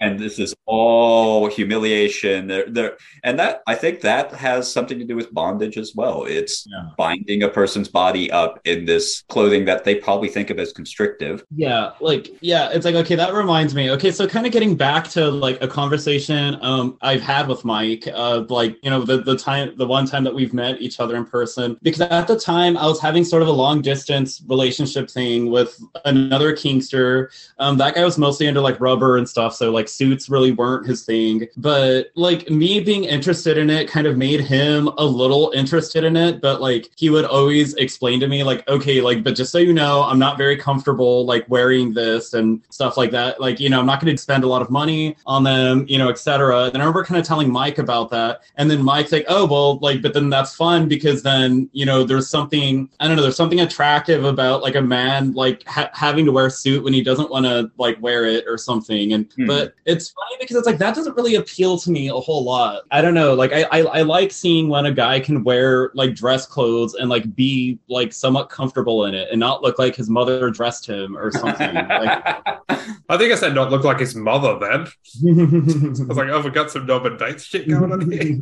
and 0.00 0.18
this 0.18 0.38
is 0.38 0.54
all 0.66 1.48
humiliation. 1.48 2.46
They're, 2.46 2.70
they're, 2.70 2.96
and 3.24 3.38
that 3.38 3.62
I 3.66 3.74
think 3.74 4.00
that 4.02 4.32
has 4.32 4.70
something 4.72 4.98
to 4.98 5.04
do 5.04 5.16
with 5.16 5.32
bondage 5.32 5.76
as 5.78 5.94
well. 5.94 6.24
It's 6.24 6.66
Yeah. 6.70 6.90
binding 6.96 7.42
a 7.42 7.48
person's 7.48 7.88
body 7.88 8.30
up 8.30 8.60
in 8.64 8.84
this 8.84 9.22
clothing 9.28 9.64
that 9.66 9.84
they 9.84 9.94
probably 9.96 10.28
think 10.28 10.50
of 10.50 10.58
as 10.58 10.72
constrictive. 10.72 11.44
Yeah, 11.54 11.92
like 12.00 12.28
yeah, 12.40 12.70
it's 12.72 12.84
like 12.84 12.94
okay, 12.94 13.14
that 13.16 13.32
reminds 13.34 13.74
me. 13.74 13.90
Okay, 13.92 14.10
so 14.10 14.26
kind 14.26 14.46
of 14.46 14.52
getting 14.52 14.76
back 14.76 15.08
to 15.10 15.30
like 15.30 15.60
a 15.62 15.68
conversation 15.68 16.56
um 16.62 16.96
I've 17.02 17.22
had 17.22 17.48
with 17.48 17.64
Mike, 17.64 18.06
uh 18.12 18.44
like, 18.48 18.76
you 18.82 18.90
know, 18.90 19.02
the 19.02 19.18
the 19.22 19.36
time 19.36 19.74
the 19.76 19.86
one 19.86 20.06
time 20.06 20.24
that 20.24 20.34
we've 20.34 20.54
met 20.54 20.80
each 20.80 21.00
other 21.00 21.16
in 21.16 21.24
person 21.24 21.76
because 21.82 22.00
at 22.00 22.26
the 22.26 22.38
time 22.38 22.76
I 22.76 22.86
was 22.86 23.00
having 23.00 23.24
sort 23.24 23.42
of 23.42 23.48
a 23.48 23.52
long 23.52 23.82
distance 23.82 24.42
relationship 24.46 25.10
thing 25.10 25.50
with 25.50 25.80
another 26.04 26.52
Kinkster. 26.54 27.28
Um 27.58 27.76
that 27.78 27.94
guy 27.94 28.04
was 28.04 28.18
mostly 28.18 28.46
into 28.46 28.60
like 28.60 28.80
rubber 28.80 29.16
and 29.18 29.28
stuff, 29.28 29.54
so 29.54 29.70
like 29.70 29.88
suits 29.88 30.28
really 30.28 30.52
weren't 30.52 30.86
his 30.86 31.04
thing. 31.04 31.46
But 31.56 32.10
like 32.14 32.48
me 32.50 32.80
being 32.80 32.99
interested 33.04 33.58
in 33.58 33.70
it 33.70 33.88
kind 33.88 34.06
of 34.06 34.16
made 34.16 34.40
him 34.40 34.88
a 34.98 35.04
little 35.04 35.52
interested 35.54 36.04
in 36.04 36.16
it, 36.16 36.40
but 36.40 36.60
like 36.60 36.90
he 36.96 37.10
would 37.10 37.24
always 37.24 37.74
explain 37.74 38.20
to 38.20 38.28
me 38.28 38.42
like 38.44 38.66
okay, 38.68 39.00
like 39.00 39.24
but 39.24 39.34
just 39.34 39.50
so 39.52 39.58
you 39.58 39.72
know, 39.72 40.02
I'm 40.02 40.18
not 40.18 40.38
very 40.38 40.56
comfortable 40.56 41.24
like 41.26 41.44
wearing 41.48 41.92
this 41.92 42.34
and 42.34 42.62
stuff 42.70 42.96
like 42.96 43.10
that. 43.12 43.40
Like, 43.40 43.58
you 43.60 43.68
know, 43.68 43.80
I'm 43.80 43.86
not 43.86 44.00
going 44.00 44.14
to 44.14 44.22
spend 44.22 44.44
a 44.44 44.48
lot 44.48 44.62
of 44.62 44.70
money 44.70 45.16
on 45.26 45.42
them, 45.42 45.86
you 45.88 45.98
know, 45.98 46.08
etc. 46.10 46.66
And 46.66 46.76
I 46.76 46.80
remember 46.80 47.04
kind 47.04 47.20
of 47.20 47.26
telling 47.26 47.50
Mike 47.50 47.78
about 47.78 48.10
that, 48.10 48.42
and 48.56 48.70
then 48.70 48.82
Mike's 48.82 49.12
like, 49.12 49.26
"Oh, 49.28 49.46
well, 49.46 49.78
like, 49.78 50.02
but 50.02 50.14
then 50.14 50.30
that's 50.30 50.54
fun 50.54 50.88
because 50.88 51.22
then 51.22 51.68
you 51.72 51.86
know, 51.86 52.04
there's 52.04 52.28
something 52.28 52.88
I 53.00 53.08
don't 53.08 53.16
know, 53.16 53.22
there's 53.22 53.36
something 53.36 53.60
attractive 53.60 54.24
about 54.24 54.62
like 54.62 54.74
a 54.74 54.82
man 54.82 55.32
like 55.32 55.66
ha- 55.66 55.90
having 55.94 56.24
to 56.26 56.32
wear 56.32 56.46
a 56.46 56.50
suit 56.50 56.84
when 56.84 56.92
he 56.92 57.02
doesn't 57.02 57.30
want 57.30 57.46
to 57.46 57.70
like 57.78 58.00
wear 58.00 58.26
it 58.26 58.44
or 58.46 58.58
something." 58.58 59.12
And 59.12 59.30
Hmm. 59.36 59.46
but 59.46 59.74
it's 59.84 60.10
funny 60.10 60.36
because 60.40 60.56
it's 60.56 60.66
like 60.66 60.78
that 60.78 60.94
doesn't 60.94 61.16
really 61.16 61.36
appeal 61.36 61.78
to 61.78 61.90
me 61.90 62.08
a 62.08 62.14
whole 62.14 62.44
lot. 62.44 62.82
I 62.92 63.00
don't 63.00 63.14
know, 63.14 63.34
like 63.34 63.52
I, 63.52 63.62
I 63.70 63.78
I 63.82 64.02
like 64.02 64.32
seeing 64.32 64.68
when 64.68 64.86
a 64.86 64.92
guy 64.92 65.20
can 65.20 65.44
wear 65.44 65.92
like 65.94 66.14
dress 66.14 66.44
clothes 66.44 66.94
and 66.94 67.08
like 67.08 67.36
be 67.36 67.78
like 67.88 68.12
somewhat 68.12 68.50
comfortable 68.50 69.04
in 69.06 69.14
it 69.14 69.28
and 69.30 69.38
not 69.38 69.62
look 69.62 69.78
like 69.78 69.94
his 69.94 70.10
mother 70.10 70.50
dressed 70.50 70.86
him 70.86 71.16
or 71.16 71.30
something. 71.30 71.74
like, 71.74 71.86
I 73.08 73.16
think 73.16 73.32
I 73.32 73.36
said 73.36 73.54
not 73.54 73.70
look 73.70 73.84
like 73.84 74.00
his 74.00 74.16
mother 74.16 74.58
then. 74.58 74.80
I 74.80 76.04
was 76.08 76.16
like, 76.16 76.28
oh, 76.30 76.40
we 76.40 76.50
got 76.50 76.70
some 76.70 76.86
Norman 76.86 77.16
Bates 77.16 77.44
shit 77.44 77.68
going 77.68 77.92
on 77.92 78.10
here. 78.10 78.40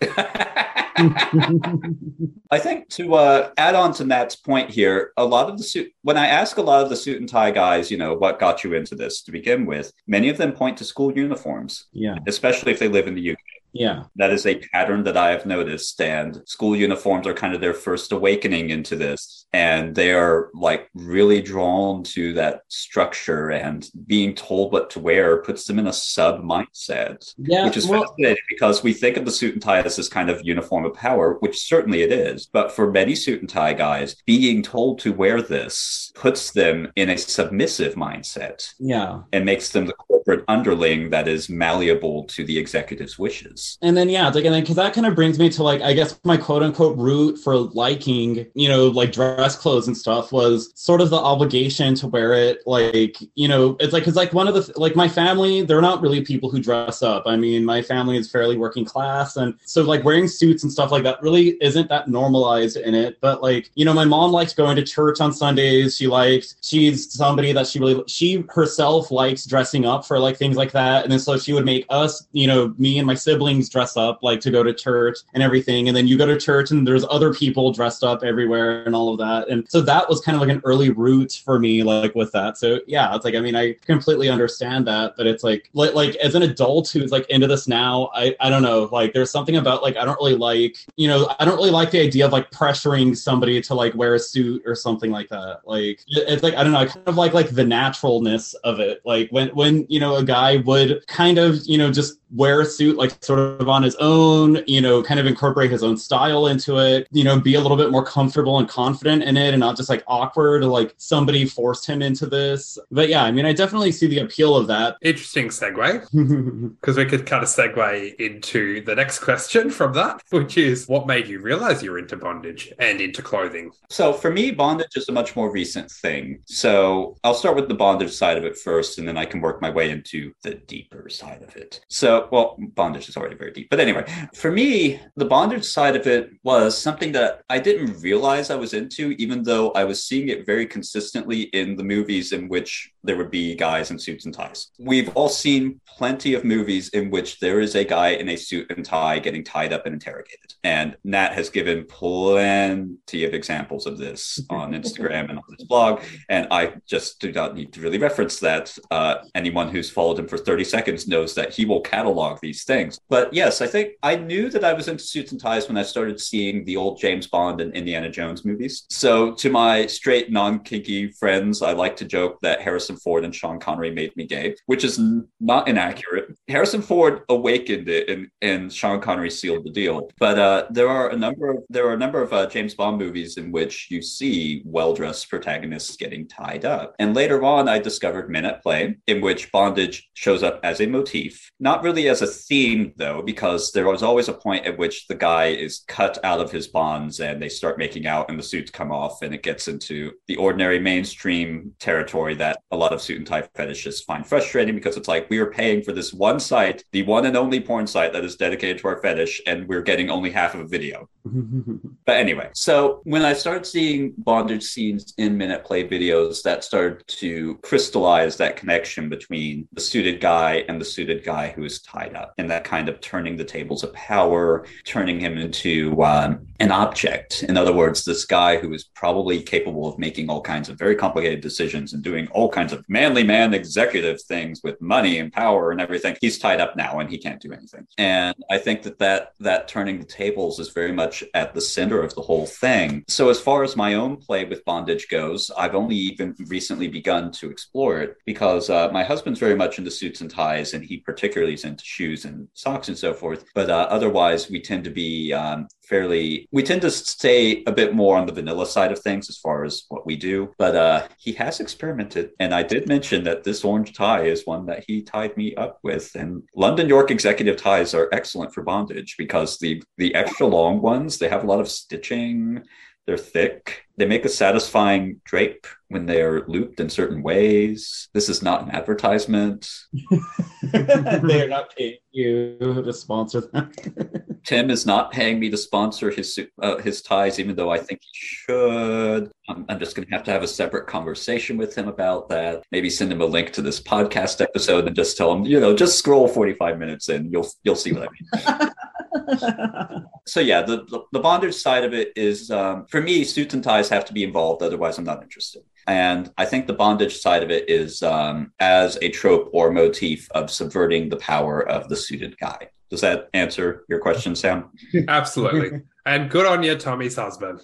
I 0.96 2.58
think 2.58 2.88
to 2.90 3.14
uh, 3.14 3.50
add 3.56 3.74
on 3.74 3.92
to 3.94 4.04
Nat's 4.04 4.36
point 4.36 4.70
here, 4.70 5.12
a 5.16 5.24
lot 5.24 5.48
of 5.50 5.58
the 5.58 5.64
suit, 5.64 5.92
when 6.02 6.16
I 6.16 6.28
ask 6.28 6.56
a 6.56 6.62
lot 6.62 6.82
of 6.82 6.90
the 6.90 6.96
suit 6.96 7.18
and 7.18 7.28
tie 7.28 7.50
guys, 7.50 7.90
you 7.90 7.96
know, 7.96 8.14
what 8.14 8.38
got 8.38 8.62
you 8.62 8.74
into 8.74 8.94
this 8.94 9.22
to 9.22 9.32
begin 9.32 9.66
with, 9.66 9.92
many 10.06 10.28
of 10.28 10.36
them 10.36 10.52
point 10.52 10.78
to 10.78 10.84
school 10.84 11.12
uniforms, 11.12 11.86
yeah. 11.92 12.18
especially 12.26 12.70
if 12.72 12.78
they 12.78 12.88
live 12.88 13.08
in 13.08 13.14
the 13.14 13.32
UK. 13.32 13.38
Yeah. 13.74 14.04
That 14.16 14.30
is 14.30 14.46
a 14.46 14.60
pattern 14.72 15.02
that 15.02 15.16
I 15.16 15.30
have 15.30 15.44
noticed. 15.44 16.00
And 16.00 16.40
school 16.46 16.76
uniforms 16.76 17.26
are 17.26 17.34
kind 17.34 17.54
of 17.54 17.60
their 17.60 17.74
first 17.74 18.12
awakening 18.12 18.70
into 18.70 18.96
this. 18.96 19.46
And 19.52 19.94
they 19.94 20.12
are 20.12 20.50
like 20.54 20.88
really 20.94 21.42
drawn 21.42 22.02
to 22.04 22.32
that 22.34 22.62
structure 22.68 23.50
and 23.50 23.88
being 24.06 24.34
told 24.34 24.72
what 24.72 24.90
to 24.90 25.00
wear 25.00 25.42
puts 25.42 25.64
them 25.64 25.78
in 25.78 25.88
a 25.88 25.92
sub 25.92 26.42
mindset. 26.42 27.34
Yeah. 27.36 27.66
Which 27.66 27.76
is 27.76 27.86
well, 27.86 28.02
fascinating 28.02 28.42
because 28.48 28.82
we 28.82 28.92
think 28.92 29.16
of 29.16 29.24
the 29.24 29.30
suit 29.30 29.54
and 29.54 29.62
tie 29.62 29.80
as 29.80 29.96
this 29.96 30.08
kind 30.08 30.30
of 30.30 30.44
uniform 30.44 30.84
of 30.84 30.94
power, 30.94 31.34
which 31.40 31.60
certainly 31.60 32.02
it 32.02 32.12
is. 32.12 32.46
But 32.46 32.72
for 32.72 32.90
many 32.90 33.14
suit 33.14 33.40
and 33.40 33.48
tie 33.48 33.74
guys, 33.74 34.16
being 34.24 34.62
told 34.62 35.00
to 35.00 35.12
wear 35.12 35.42
this 35.42 36.12
puts 36.14 36.52
them 36.52 36.92
in 36.94 37.10
a 37.10 37.18
submissive 37.18 37.94
mindset 37.94 38.72
yeah. 38.78 39.22
and 39.32 39.44
makes 39.44 39.70
them 39.70 39.86
the 39.86 39.94
corporate 39.94 40.44
underling 40.48 41.10
that 41.10 41.28
is 41.28 41.48
malleable 41.48 42.24
to 42.24 42.44
the 42.44 42.58
executive's 42.58 43.18
wishes. 43.18 43.63
And 43.82 43.96
then 43.96 44.08
yeah, 44.08 44.28
like 44.28 44.44
and 44.44 44.54
then 44.54 44.62
because 44.62 44.76
that 44.76 44.94
kind 44.94 45.06
of 45.06 45.14
brings 45.14 45.38
me 45.38 45.48
to 45.50 45.62
like 45.62 45.82
I 45.82 45.92
guess 45.92 46.18
my 46.24 46.36
quote 46.36 46.62
unquote 46.62 46.96
root 46.96 47.38
for 47.38 47.56
liking, 47.56 48.46
you 48.54 48.68
know, 48.68 48.88
like 48.88 49.12
dress 49.12 49.56
clothes 49.56 49.86
and 49.86 49.96
stuff 49.96 50.32
was 50.32 50.72
sort 50.74 51.00
of 51.00 51.10
the 51.10 51.16
obligation 51.16 51.94
to 51.96 52.08
wear 52.08 52.32
it. 52.32 52.58
Like, 52.66 53.16
you 53.34 53.48
know, 53.48 53.76
it's 53.80 53.92
like 53.92 54.02
because 54.02 54.16
like 54.16 54.32
one 54.32 54.48
of 54.48 54.54
the 54.54 54.72
like 54.76 54.96
my 54.96 55.08
family, 55.08 55.62
they're 55.62 55.80
not 55.80 56.02
really 56.02 56.20
people 56.22 56.50
who 56.50 56.60
dress 56.60 57.02
up. 57.02 57.24
I 57.26 57.36
mean, 57.36 57.64
my 57.64 57.82
family 57.82 58.16
is 58.16 58.30
fairly 58.30 58.56
working 58.56 58.84
class, 58.84 59.36
and 59.36 59.54
so 59.64 59.82
like 59.82 60.04
wearing 60.04 60.28
suits 60.28 60.62
and 60.62 60.72
stuff 60.72 60.90
like 60.90 61.02
that 61.04 61.22
really 61.22 61.56
isn't 61.60 61.88
that 61.88 62.08
normalized 62.08 62.76
in 62.76 62.94
it. 62.94 63.18
But 63.20 63.42
like, 63.42 63.70
you 63.74 63.84
know, 63.84 63.94
my 63.94 64.04
mom 64.04 64.32
likes 64.32 64.54
going 64.54 64.76
to 64.76 64.82
church 64.82 65.20
on 65.20 65.32
Sundays. 65.32 65.96
She 65.96 66.06
likes 66.06 66.56
she's 66.62 67.12
somebody 67.12 67.52
that 67.52 67.66
she 67.66 67.78
really 67.78 68.02
she 68.06 68.44
herself 68.48 69.10
likes 69.10 69.46
dressing 69.46 69.86
up 69.86 70.04
for 70.06 70.18
like 70.18 70.36
things 70.36 70.56
like 70.56 70.72
that. 70.72 71.04
And 71.04 71.12
then 71.12 71.18
so 71.18 71.38
she 71.38 71.52
would 71.52 71.64
make 71.64 71.86
us, 71.90 72.26
you 72.32 72.46
know, 72.46 72.74
me 72.78 72.98
and 72.98 73.06
my 73.06 73.14
siblings 73.14 73.53
dress 73.62 73.96
up 73.96 74.22
like 74.22 74.40
to 74.40 74.50
go 74.50 74.62
to 74.62 74.72
church 74.72 75.18
and 75.34 75.42
everything. 75.42 75.88
And 75.88 75.96
then 75.96 76.06
you 76.06 76.18
go 76.18 76.26
to 76.26 76.38
church 76.38 76.70
and 76.70 76.86
there's 76.86 77.04
other 77.08 77.32
people 77.32 77.72
dressed 77.72 78.04
up 78.04 78.22
everywhere 78.22 78.84
and 78.84 78.94
all 78.94 79.10
of 79.10 79.18
that. 79.18 79.48
And 79.48 79.68
so 79.70 79.80
that 79.82 80.08
was 80.08 80.20
kind 80.20 80.34
of 80.36 80.40
like 80.40 80.50
an 80.50 80.62
early 80.64 80.90
route 80.90 81.40
for 81.44 81.58
me, 81.58 81.82
like 81.82 82.14
with 82.14 82.32
that. 82.32 82.56
So 82.58 82.80
yeah, 82.86 83.14
it's 83.14 83.24
like 83.24 83.34
I 83.34 83.40
mean 83.40 83.56
I 83.56 83.74
completely 83.86 84.28
understand 84.28 84.86
that, 84.86 85.14
but 85.16 85.26
it's 85.26 85.44
like 85.44 85.70
like, 85.72 85.94
like 85.94 86.16
as 86.16 86.34
an 86.34 86.42
adult 86.42 86.88
who's 86.88 87.12
like 87.12 87.28
into 87.30 87.46
this 87.46 87.68
now, 87.68 88.10
I 88.14 88.34
I 88.40 88.50
don't 88.50 88.62
know, 88.62 88.88
like 88.92 89.12
there's 89.12 89.30
something 89.30 89.56
about 89.56 89.82
like 89.82 89.96
I 89.96 90.04
don't 90.04 90.16
really 90.16 90.36
like, 90.36 90.76
you 90.96 91.08
know, 91.08 91.34
I 91.38 91.44
don't 91.44 91.56
really 91.56 91.70
like 91.70 91.90
the 91.90 92.00
idea 92.00 92.26
of 92.26 92.32
like 92.32 92.50
pressuring 92.50 93.16
somebody 93.16 93.60
to 93.62 93.74
like 93.74 93.94
wear 93.94 94.14
a 94.14 94.18
suit 94.18 94.62
or 94.66 94.74
something 94.74 95.10
like 95.10 95.28
that. 95.28 95.60
Like 95.64 96.00
it's 96.08 96.42
like 96.42 96.54
I 96.54 96.62
don't 96.62 96.72
know, 96.72 96.78
I 96.78 96.86
kind 96.86 97.06
of 97.06 97.16
like 97.16 97.34
like 97.34 97.50
the 97.50 97.64
naturalness 97.64 98.54
of 98.64 98.80
it. 98.80 99.00
Like 99.04 99.28
when 99.30 99.48
when 99.48 99.86
you 99.88 100.00
know 100.00 100.16
a 100.16 100.24
guy 100.24 100.58
would 100.58 101.06
kind 101.06 101.38
of 101.38 101.64
you 101.66 101.78
know 101.78 101.90
just 101.90 102.18
wear 102.34 102.60
a 102.60 102.66
suit 102.66 102.96
like 102.96 103.22
sort 103.22 103.38
of 103.38 103.68
on 103.68 103.82
his 103.82 103.94
own, 103.96 104.62
you 104.66 104.80
know, 104.80 105.02
kind 105.02 105.20
of 105.20 105.26
incorporate 105.26 105.70
his 105.70 105.82
own 105.82 105.96
style 105.96 106.48
into 106.48 106.78
it, 106.78 107.06
you 107.12 107.24
know, 107.24 107.38
be 107.38 107.54
a 107.54 107.60
little 107.60 107.76
bit 107.76 107.90
more 107.90 108.04
comfortable 108.04 108.58
and 108.58 108.68
confident 108.68 109.22
in 109.22 109.36
it 109.36 109.54
and 109.54 109.60
not 109.60 109.76
just 109.76 109.88
like 109.88 110.02
awkward 110.06 110.62
or 110.62 110.66
like 110.66 110.94
somebody 110.98 111.44
forced 111.44 111.86
him 111.86 112.02
into 112.02 112.26
this. 112.26 112.78
But 112.90 113.08
yeah, 113.08 113.24
I 113.24 113.30
mean, 113.30 113.46
I 113.46 113.52
definitely 113.52 113.92
see 113.92 114.06
the 114.06 114.20
appeal 114.20 114.56
of 114.56 114.66
that. 114.66 114.96
Interesting 115.02 115.48
segue, 115.48 116.74
because 116.80 116.96
we 116.96 117.04
could 117.04 117.26
kind 117.26 117.42
of 117.42 117.48
segue 117.48 118.16
into 118.16 118.82
the 118.84 118.94
next 118.94 119.20
question 119.20 119.70
from 119.70 119.92
that, 119.94 120.22
which 120.30 120.58
is 120.58 120.88
what 120.88 121.06
made 121.06 121.28
you 121.28 121.40
realize 121.40 121.82
you're 121.82 121.98
into 121.98 122.16
bondage 122.16 122.72
and 122.78 123.00
into 123.00 123.22
clothing? 123.22 123.70
So 123.88 124.12
for 124.12 124.30
me, 124.30 124.50
bondage 124.50 124.96
is 124.96 125.08
a 125.08 125.12
much 125.12 125.36
more 125.36 125.50
recent 125.50 125.90
thing. 125.90 126.40
So 126.46 127.16
I'll 127.22 127.34
start 127.34 127.56
with 127.56 127.68
the 127.68 127.74
bondage 127.74 128.12
side 128.12 128.36
of 128.36 128.44
it 128.44 128.56
first, 128.56 128.98
and 128.98 129.06
then 129.06 129.16
I 129.16 129.24
can 129.24 129.40
work 129.40 129.60
my 129.60 129.70
way 129.70 129.90
into 129.90 130.32
the 130.42 130.54
deeper 130.54 131.08
side 131.08 131.42
of 131.42 131.56
it. 131.56 131.80
So, 131.88 132.23
well, 132.30 132.56
bondage 132.74 133.08
is 133.08 133.16
already 133.16 133.36
very 133.36 133.52
deep. 133.52 133.68
But 133.70 133.80
anyway, 133.80 134.04
for 134.34 134.50
me, 134.50 135.00
the 135.16 135.24
bondage 135.24 135.64
side 135.64 135.96
of 135.96 136.06
it 136.06 136.30
was 136.42 136.76
something 136.76 137.12
that 137.12 137.42
I 137.48 137.58
didn't 137.58 138.00
realize 138.00 138.50
I 138.50 138.56
was 138.56 138.74
into, 138.74 139.10
even 139.12 139.42
though 139.42 139.70
I 139.72 139.84
was 139.84 140.04
seeing 140.04 140.28
it 140.28 140.46
very 140.46 140.66
consistently 140.66 141.42
in 141.42 141.76
the 141.76 141.84
movies 141.84 142.32
in 142.32 142.48
which 142.48 142.90
there 143.02 143.16
would 143.16 143.30
be 143.30 143.54
guys 143.54 143.90
in 143.90 143.98
suits 143.98 144.24
and 144.24 144.34
ties. 144.34 144.68
We've 144.78 145.10
all 145.14 145.28
seen 145.28 145.80
plenty 145.86 146.34
of 146.34 146.44
movies 146.44 146.88
in 146.90 147.10
which 147.10 147.38
there 147.38 147.60
is 147.60 147.74
a 147.74 147.84
guy 147.84 148.08
in 148.10 148.28
a 148.30 148.36
suit 148.36 148.70
and 148.70 148.84
tie 148.84 149.18
getting 149.18 149.44
tied 149.44 149.72
up 149.72 149.86
and 149.86 149.94
interrogated. 149.94 150.54
And 150.64 150.96
Nat 151.04 151.32
has 151.34 151.50
given 151.50 151.84
plenty 151.84 153.24
of 153.24 153.34
examples 153.34 153.86
of 153.86 153.98
this 153.98 154.40
on 154.50 154.72
Instagram 154.80 155.28
and 155.28 155.38
on 155.38 155.44
his 155.56 155.66
blog. 155.66 156.02
And 156.28 156.48
I 156.50 156.74
just 156.86 157.20
do 157.20 157.32
not 157.32 157.54
need 157.54 157.72
to 157.74 157.80
really 157.80 157.98
reference 157.98 158.40
that. 158.40 158.76
Uh, 158.90 159.16
anyone 159.34 159.68
who's 159.68 159.90
followed 159.90 160.18
him 160.18 160.28
for 160.28 160.38
30 160.38 160.64
seconds 160.64 161.06
knows 161.06 161.34
that 161.34 161.52
he 161.52 161.64
will 161.64 161.80
catalog 162.14 162.40
these 162.40 162.64
things. 162.64 163.00
But 163.08 163.32
yes, 163.32 163.60
I 163.60 163.66
think 163.66 163.94
I 164.02 164.16
knew 164.16 164.50
that 164.50 164.64
I 164.64 164.72
was 164.72 164.88
into 164.88 165.04
suits 165.04 165.32
and 165.32 165.40
ties 165.40 165.68
when 165.68 165.76
I 165.76 165.82
started 165.82 166.20
seeing 166.20 166.64
the 166.64 166.76
old 166.76 167.00
James 167.00 167.26
Bond 167.26 167.60
and 167.60 167.74
Indiana 167.74 168.08
Jones 168.08 168.44
movies. 168.44 168.86
So 168.90 169.32
to 169.34 169.50
my 169.50 169.86
straight, 169.86 170.30
non 170.30 170.60
kinky 170.60 171.08
friends, 171.12 171.62
I 171.62 171.72
like 171.72 171.96
to 171.96 172.04
joke 172.04 172.38
that 172.42 172.60
Harrison 172.60 172.96
Ford 172.96 173.24
and 173.24 173.34
Sean 173.34 173.58
Connery 173.58 173.90
made 173.90 174.14
me 174.16 174.26
gay, 174.26 174.54
which 174.66 174.84
is 174.84 175.00
not 175.40 175.68
inaccurate. 175.68 176.36
Harrison 176.48 176.82
Ford 176.82 177.22
awakened 177.28 177.88
it, 177.88 178.08
and, 178.08 178.28
and 178.42 178.72
Sean 178.72 179.00
Connery 179.00 179.30
sealed 179.30 179.64
the 179.64 179.70
deal. 179.70 180.10
But 180.18 180.38
uh, 180.38 180.66
there 180.70 180.88
are 180.88 181.10
a 181.10 181.16
number 181.16 181.50
of 181.50 181.58
there 181.68 181.86
are 181.88 181.94
a 181.94 181.98
number 181.98 182.22
of 182.22 182.32
uh, 182.32 182.46
James 182.46 182.74
Bond 182.74 182.98
movies 182.98 183.36
in 183.36 183.50
which 183.50 183.88
you 183.90 184.02
see 184.02 184.62
well 184.64 184.94
dressed 184.94 185.28
protagonists 185.28 185.96
getting 185.96 186.28
tied 186.28 186.64
up. 186.64 186.94
And 186.98 187.14
later 187.14 187.42
on, 187.42 187.68
I 187.68 187.78
discovered 187.78 188.30
Men 188.30 188.44
at 188.44 188.62
Play, 188.62 188.96
in 189.06 189.20
which 189.20 189.50
bondage 189.52 190.08
shows 190.14 190.42
up 190.42 190.60
as 190.62 190.80
a 190.80 190.86
motif, 190.86 191.50
not 191.60 191.82
really 191.82 191.93
as 191.96 192.22
a 192.22 192.26
theme 192.26 192.92
though, 192.96 193.22
because 193.22 193.72
there 193.72 193.86
was 193.86 194.02
always 194.02 194.28
a 194.28 194.32
point 194.32 194.66
at 194.66 194.76
which 194.76 195.06
the 195.06 195.14
guy 195.14 195.46
is 195.46 195.84
cut 195.88 196.22
out 196.24 196.40
of 196.40 196.50
his 196.50 196.68
bonds 196.68 197.20
and 197.20 197.40
they 197.40 197.48
start 197.48 197.78
making 197.78 198.06
out, 198.06 198.28
and 198.28 198.38
the 198.38 198.42
suits 198.42 198.70
come 198.70 198.92
off, 198.92 199.22
and 199.22 199.34
it 199.34 199.42
gets 199.42 199.68
into 199.68 200.12
the 200.26 200.36
ordinary 200.36 200.78
mainstream 200.78 201.72
territory 201.78 202.34
that 202.34 202.60
a 202.70 202.76
lot 202.76 202.92
of 202.92 203.00
suit 203.00 203.18
and 203.18 203.26
tie 203.26 203.42
fetishists 203.42 204.04
find 204.04 204.26
frustrating 204.26 204.74
because 204.74 204.96
it's 204.96 205.08
like 205.08 205.30
we 205.30 205.38
are 205.38 205.50
paying 205.50 205.82
for 205.82 205.92
this 205.92 206.12
one 206.12 206.40
site, 206.40 206.84
the 206.92 207.02
one 207.02 207.26
and 207.26 207.36
only 207.36 207.60
porn 207.60 207.86
site 207.86 208.12
that 208.12 208.24
is 208.24 208.36
dedicated 208.36 208.78
to 208.78 208.88
our 208.88 209.00
fetish, 209.00 209.40
and 209.46 209.66
we're 209.68 209.82
getting 209.82 210.10
only 210.10 210.30
half 210.30 210.54
of 210.54 210.60
a 210.60 210.66
video. 210.66 211.08
But 212.06 212.18
anyway, 212.18 212.50
so 212.52 213.00
when 213.04 213.24
I 213.24 213.32
started 213.32 213.64
seeing 213.64 214.12
bondage 214.18 214.62
scenes 214.64 215.14
in 215.16 215.38
Men 215.38 215.50
at 215.50 215.64
Play 215.64 215.88
videos, 215.88 216.42
that 216.42 216.62
started 216.62 217.02
to 217.08 217.56
crystallize 217.62 218.36
that 218.36 218.56
connection 218.56 219.08
between 219.08 219.66
the 219.72 219.80
suited 219.80 220.20
guy 220.20 220.64
and 220.68 220.78
the 220.78 220.84
suited 220.84 221.24
guy 221.24 221.48
who 221.52 221.64
is 221.64 221.80
tied 221.84 222.14
up, 222.14 222.34
and 222.38 222.50
that 222.50 222.64
kind 222.64 222.88
of 222.88 223.00
turning 223.00 223.36
the 223.36 223.44
tables 223.44 223.84
of 223.84 223.92
power, 223.92 224.66
turning 224.84 225.20
him 225.20 225.38
into 225.38 226.02
um, 226.02 226.46
an 226.64 226.72
object. 226.72 227.42
In 227.42 227.58
other 227.58 227.74
words, 227.74 228.06
this 228.06 228.24
guy 228.24 228.56
who 228.56 228.72
is 228.72 228.84
probably 228.84 229.42
capable 229.42 229.86
of 229.86 229.98
making 229.98 230.30
all 230.30 230.40
kinds 230.40 230.70
of 230.70 230.78
very 230.78 230.96
complicated 230.96 231.42
decisions 231.42 231.92
and 231.92 232.02
doing 232.02 232.26
all 232.28 232.48
kinds 232.48 232.72
of 232.72 232.82
manly 232.88 233.22
man 233.22 233.52
executive 233.52 234.22
things 234.22 234.62
with 234.64 234.80
money 234.80 235.18
and 235.18 235.30
power 235.30 235.72
and 235.72 235.80
everything. 235.80 236.16
He's 236.22 236.38
tied 236.38 236.62
up 236.62 236.74
now 236.74 237.00
and 237.00 237.10
he 237.10 237.18
can't 237.18 237.38
do 237.38 237.52
anything. 237.52 237.86
And 237.98 238.34
I 238.50 238.56
think 238.56 238.82
that 238.84 238.98
that, 239.00 239.32
that 239.40 239.68
turning 239.68 239.98
the 239.98 240.06
tables 240.06 240.58
is 240.58 240.70
very 240.70 240.90
much 240.90 241.22
at 241.34 241.52
the 241.52 241.60
center 241.60 242.02
of 242.02 242.14
the 242.14 242.22
whole 242.22 242.46
thing. 242.46 243.04
So 243.08 243.28
as 243.28 243.38
far 243.38 243.62
as 243.62 243.76
my 243.76 243.92
own 243.92 244.16
play 244.16 244.46
with 244.46 244.64
bondage 244.64 245.08
goes, 245.08 245.50
I've 245.58 245.74
only 245.74 245.96
even 245.96 246.34
recently 246.46 246.88
begun 246.88 247.30
to 247.32 247.50
explore 247.50 248.00
it 248.00 248.16
because 248.24 248.70
uh, 248.70 248.88
my 248.90 249.04
husband's 249.04 249.38
very 249.38 249.54
much 249.54 249.76
into 249.76 249.90
suits 249.90 250.22
and 250.22 250.30
ties 250.30 250.72
and 250.72 250.82
he 250.82 250.96
particularly 250.96 251.52
is 251.52 251.64
into 251.66 251.84
shoes 251.84 252.24
and 252.24 252.48
socks 252.54 252.88
and 252.88 252.96
so 252.96 253.12
forth. 253.12 253.44
But 253.54 253.68
uh, 253.68 253.86
otherwise, 253.90 254.48
we 254.48 254.62
tend 254.62 254.84
to 254.84 254.90
be 254.90 255.30
um, 255.34 255.68
fairly 255.88 256.48
we 256.52 256.62
tend 256.62 256.82
to 256.82 256.90
stay 256.90 257.62
a 257.66 257.72
bit 257.72 257.94
more 257.94 258.16
on 258.16 258.26
the 258.26 258.32
vanilla 258.32 258.66
side 258.66 258.92
of 258.92 258.98
things 258.98 259.28
as 259.28 259.38
far 259.38 259.64
as 259.64 259.84
what 259.88 260.06
we 260.06 260.16
do 260.16 260.52
but 260.58 260.74
uh 260.76 261.06
he 261.18 261.32
has 261.32 261.60
experimented. 261.60 262.30
And 262.40 262.54
i 262.54 262.62
did 262.62 262.88
mention 262.88 263.24
that 263.24 263.44
this 263.44 263.64
orange 263.64 263.92
tie 263.92 264.24
is 264.24 264.46
one 264.46 264.66
that 264.66 264.84
he 264.86 265.02
tied 265.02 265.36
me 265.36 265.54
up 265.54 265.78
with. 265.82 266.14
And 266.14 266.42
london 266.54 266.88
york 266.88 267.10
executive 267.10 267.56
ties 267.56 267.94
are 267.94 268.08
excellent 268.12 268.52
for 268.52 268.62
bondage 268.62 269.16
because 269.18 269.58
the 269.58 269.82
the 269.98 270.14
extra 270.14 270.46
long 270.46 270.80
ones 270.80 271.18
they 271.18 271.28
have 271.28 271.44
a 271.44 271.46
lot 271.46 271.60
of 271.60 271.68
stitching. 271.68 272.62
They're 273.06 273.18
thick. 273.18 273.84
They 273.98 274.06
make 274.06 274.24
a 274.24 274.30
satisfying 274.30 275.20
drape 275.24 275.66
when 275.88 276.06
they're 276.06 276.46
looped 276.46 276.80
in 276.80 276.88
certain 276.88 277.22
ways. 277.22 278.08
This 278.14 278.30
is 278.30 278.42
not 278.42 278.62
an 278.62 278.70
advertisement. 278.70 279.70
They're 280.72 281.48
not 281.48 281.76
paying 281.76 281.98
you 282.12 282.56
to 282.58 282.92
sponsor 282.92 283.42
them. 283.42 283.72
Tim 284.44 284.70
is 284.70 284.84
not 284.84 285.10
paying 285.10 285.40
me 285.40 285.48
to 285.50 285.56
sponsor 285.56 286.10
his 286.10 286.38
uh, 286.60 286.78
his 286.78 287.02
ties, 287.02 287.40
even 287.40 287.56
though 287.56 287.70
I 287.70 287.78
think 287.78 288.00
he 288.02 288.10
should. 288.12 289.32
I'm, 289.48 289.64
I'm 289.68 289.78
just 289.78 289.96
going 289.96 290.06
to 290.06 290.14
have 290.14 290.24
to 290.24 290.30
have 290.30 290.42
a 290.42 290.48
separate 290.48 290.86
conversation 290.86 291.56
with 291.56 291.74
him 291.74 291.88
about 291.88 292.28
that. 292.28 292.62
Maybe 292.70 292.90
send 292.90 293.10
him 293.10 293.20
a 293.20 293.26
link 293.26 293.52
to 293.52 293.62
this 293.62 293.80
podcast 293.80 294.40
episode 294.40 294.86
and 294.86 294.94
just 294.94 295.16
tell 295.16 295.32
him, 295.32 295.44
you 295.44 295.60
know, 295.60 295.74
just 295.74 295.98
scroll 295.98 296.28
45 296.28 296.78
minutes 296.78 297.08
in. 297.08 297.30
You'll 297.30 297.48
you'll 297.62 297.76
see 297.76 297.92
what 297.92 298.08
I 298.08 298.60
mean. 298.60 300.04
so 300.26 300.40
yeah, 300.40 300.62
the, 300.62 300.84
the, 300.84 301.00
the 301.12 301.20
bondage 301.20 301.54
side 301.54 301.84
of 301.84 301.94
it 301.94 302.12
is 302.16 302.50
um, 302.50 302.86
for 302.86 303.00
me, 303.00 303.24
suits 303.24 303.54
and 303.54 303.64
ties 303.64 303.88
have 303.88 304.04
to 304.06 304.12
be 304.12 304.24
involved. 304.24 304.62
Otherwise, 304.62 304.98
I'm 304.98 305.04
not 305.04 305.22
interested. 305.22 305.62
And 305.86 306.32
I 306.38 306.44
think 306.44 306.66
the 306.66 306.72
bondage 306.72 307.18
side 307.18 307.42
of 307.42 307.50
it 307.50 307.68
is 307.68 308.02
um, 308.02 308.52
as 308.58 308.98
a 309.02 309.10
trope 309.10 309.50
or 309.52 309.70
motif 309.70 310.30
of 310.32 310.50
subverting 310.50 311.08
the 311.08 311.16
power 311.16 311.66
of 311.68 311.88
the 311.88 311.96
suited 311.96 312.36
guy. 312.38 312.68
Does 312.94 313.00
that 313.00 313.28
answer 313.34 313.84
your 313.88 313.98
question, 313.98 314.36
Sam? 314.36 314.70
Absolutely. 315.08 315.82
And 316.06 316.30
good 316.30 316.46
on 316.46 316.62
you, 316.62 316.76
Tommy's 316.76 317.16
husband. 317.24 317.60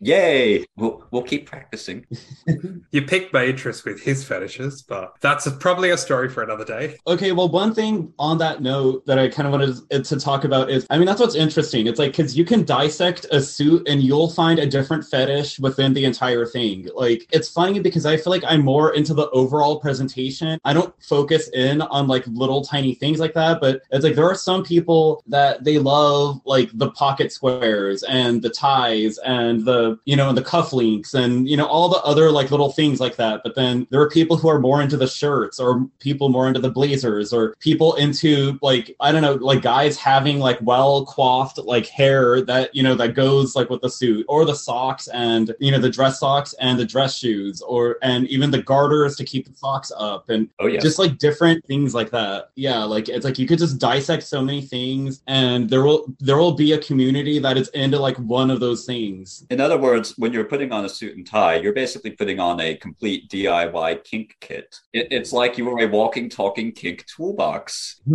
Yay! 0.00 0.64
We'll, 0.76 1.06
we'll 1.10 1.22
keep 1.22 1.46
practicing. 1.46 2.06
You 2.92 3.02
picked 3.02 3.32
interest 3.36 3.84
with 3.84 4.02
his 4.02 4.24
fetishes, 4.24 4.82
but 4.82 5.14
that's 5.20 5.46
a, 5.46 5.52
probably 5.52 5.90
a 5.90 5.96
story 5.96 6.28
for 6.28 6.42
another 6.42 6.64
day. 6.64 6.96
Okay, 7.06 7.30
well, 7.30 7.48
one 7.48 7.72
thing 7.72 8.12
on 8.18 8.38
that 8.38 8.62
note 8.62 9.06
that 9.06 9.16
I 9.16 9.28
kind 9.28 9.46
of 9.46 9.52
wanted 9.52 10.04
to 10.04 10.18
talk 10.18 10.42
about 10.42 10.70
is 10.70 10.86
I 10.90 10.98
mean, 10.98 11.06
that's 11.06 11.20
what's 11.20 11.36
interesting. 11.36 11.86
It's 11.86 12.00
like, 12.00 12.10
because 12.10 12.36
you 12.36 12.44
can 12.44 12.64
dissect 12.64 13.26
a 13.30 13.40
suit 13.40 13.86
and 13.88 14.02
you'll 14.02 14.30
find 14.30 14.58
a 14.58 14.66
different 14.66 15.04
fetish 15.04 15.60
within 15.60 15.94
the 15.94 16.04
entire 16.04 16.44
thing. 16.46 16.88
Like, 16.96 17.28
it's 17.30 17.48
funny 17.48 17.78
because 17.78 18.06
I 18.06 18.16
feel 18.16 18.32
like 18.32 18.44
I'm 18.44 18.64
more 18.64 18.92
into 18.94 19.14
the 19.14 19.30
overall 19.30 19.78
presentation. 19.78 20.58
I 20.64 20.72
don't 20.72 20.92
focus 21.00 21.48
in 21.50 21.82
on 21.82 22.08
like 22.08 22.24
little 22.26 22.64
tiny 22.64 22.94
things 22.96 23.20
like 23.20 23.34
that, 23.34 23.60
but 23.60 23.82
it's 23.92 24.04
like 24.04 24.16
there 24.16 24.28
are 24.28 24.34
some 24.34 24.64
people 24.64 25.22
that 25.28 25.62
they 25.62 25.78
love 25.78 26.40
like 26.44 26.70
the 26.74 26.90
pocket 26.90 27.30
squares 27.30 28.02
and 28.02 28.42
the 28.42 28.50
ties 28.50 29.18
and 29.18 29.64
the, 29.64 29.89
you 30.04 30.16
know, 30.16 30.28
and 30.28 30.36
the 30.38 30.42
cufflinks 30.42 31.14
and, 31.14 31.48
you 31.48 31.56
know, 31.56 31.66
all 31.66 31.88
the 31.88 31.98
other 32.02 32.30
like 32.30 32.50
little 32.50 32.72
things 32.72 33.00
like 33.00 33.16
that. 33.16 33.42
But 33.42 33.54
then 33.54 33.86
there 33.90 34.00
are 34.00 34.08
people 34.10 34.36
who 34.36 34.48
are 34.48 34.58
more 34.60 34.82
into 34.82 34.96
the 34.96 35.06
shirts 35.06 35.58
or 35.60 35.86
people 35.98 36.28
more 36.28 36.48
into 36.48 36.60
the 36.60 36.70
blazers 36.70 37.32
or 37.32 37.54
people 37.60 37.94
into 37.96 38.58
like, 38.62 38.94
I 39.00 39.12
don't 39.12 39.22
know, 39.22 39.34
like 39.34 39.62
guys 39.62 39.96
having 39.96 40.38
like 40.38 40.58
well 40.62 41.06
coiffed 41.06 41.58
like 41.58 41.86
hair 41.86 42.40
that, 42.42 42.74
you 42.74 42.82
know, 42.82 42.94
that 42.96 43.14
goes 43.14 43.54
like 43.56 43.70
with 43.70 43.80
the 43.82 43.90
suit 43.90 44.24
or 44.28 44.44
the 44.44 44.54
socks 44.54 45.08
and, 45.08 45.54
you 45.60 45.70
know, 45.70 45.78
the 45.78 45.90
dress 45.90 46.20
socks 46.20 46.54
and 46.60 46.78
the 46.78 46.84
dress 46.86 47.16
shoes 47.16 47.60
or, 47.62 47.96
and 48.02 48.26
even 48.28 48.50
the 48.50 48.62
garters 48.62 49.16
to 49.16 49.24
keep 49.24 49.46
the 49.48 49.54
socks 49.56 49.92
up 49.96 50.28
and 50.30 50.48
Oh, 50.58 50.66
yes. 50.66 50.82
just 50.82 50.98
like 50.98 51.18
different 51.18 51.64
things 51.66 51.94
like 51.94 52.10
that 52.10 52.50
yeah 52.56 52.82
like 52.84 53.08
it's 53.08 53.24
like 53.24 53.38
you 53.38 53.46
could 53.46 53.58
just 53.58 53.78
dissect 53.78 54.22
so 54.22 54.42
many 54.42 54.60
things 54.60 55.22
and 55.26 55.68
there 55.70 55.82
will 55.82 56.06
there 56.18 56.36
will 56.36 56.52
be 56.52 56.72
a 56.72 56.78
community 56.78 57.38
that 57.38 57.56
is 57.56 57.68
into 57.68 57.98
like 57.98 58.16
one 58.18 58.50
of 58.50 58.60
those 58.60 58.84
things 58.84 59.46
In 59.50 59.60
other 59.60 59.78
words, 59.80 60.14
when 60.16 60.32
you're 60.32 60.44
putting 60.44 60.72
on 60.72 60.84
a 60.84 60.88
suit 60.88 61.16
and 61.16 61.26
tie, 61.26 61.56
you're 61.56 61.72
basically 61.72 62.12
putting 62.12 62.38
on 62.38 62.60
a 62.60 62.76
complete 62.76 63.28
DIY 63.30 64.04
kink 64.04 64.36
kit. 64.40 64.76
It, 64.92 65.08
it's 65.10 65.32
like 65.32 65.58
you 65.58 65.64
were 65.64 65.80
a 65.80 65.86
walking, 65.86 66.28
talking 66.28 66.72
kink 66.72 67.04
toolbox. 67.06 68.00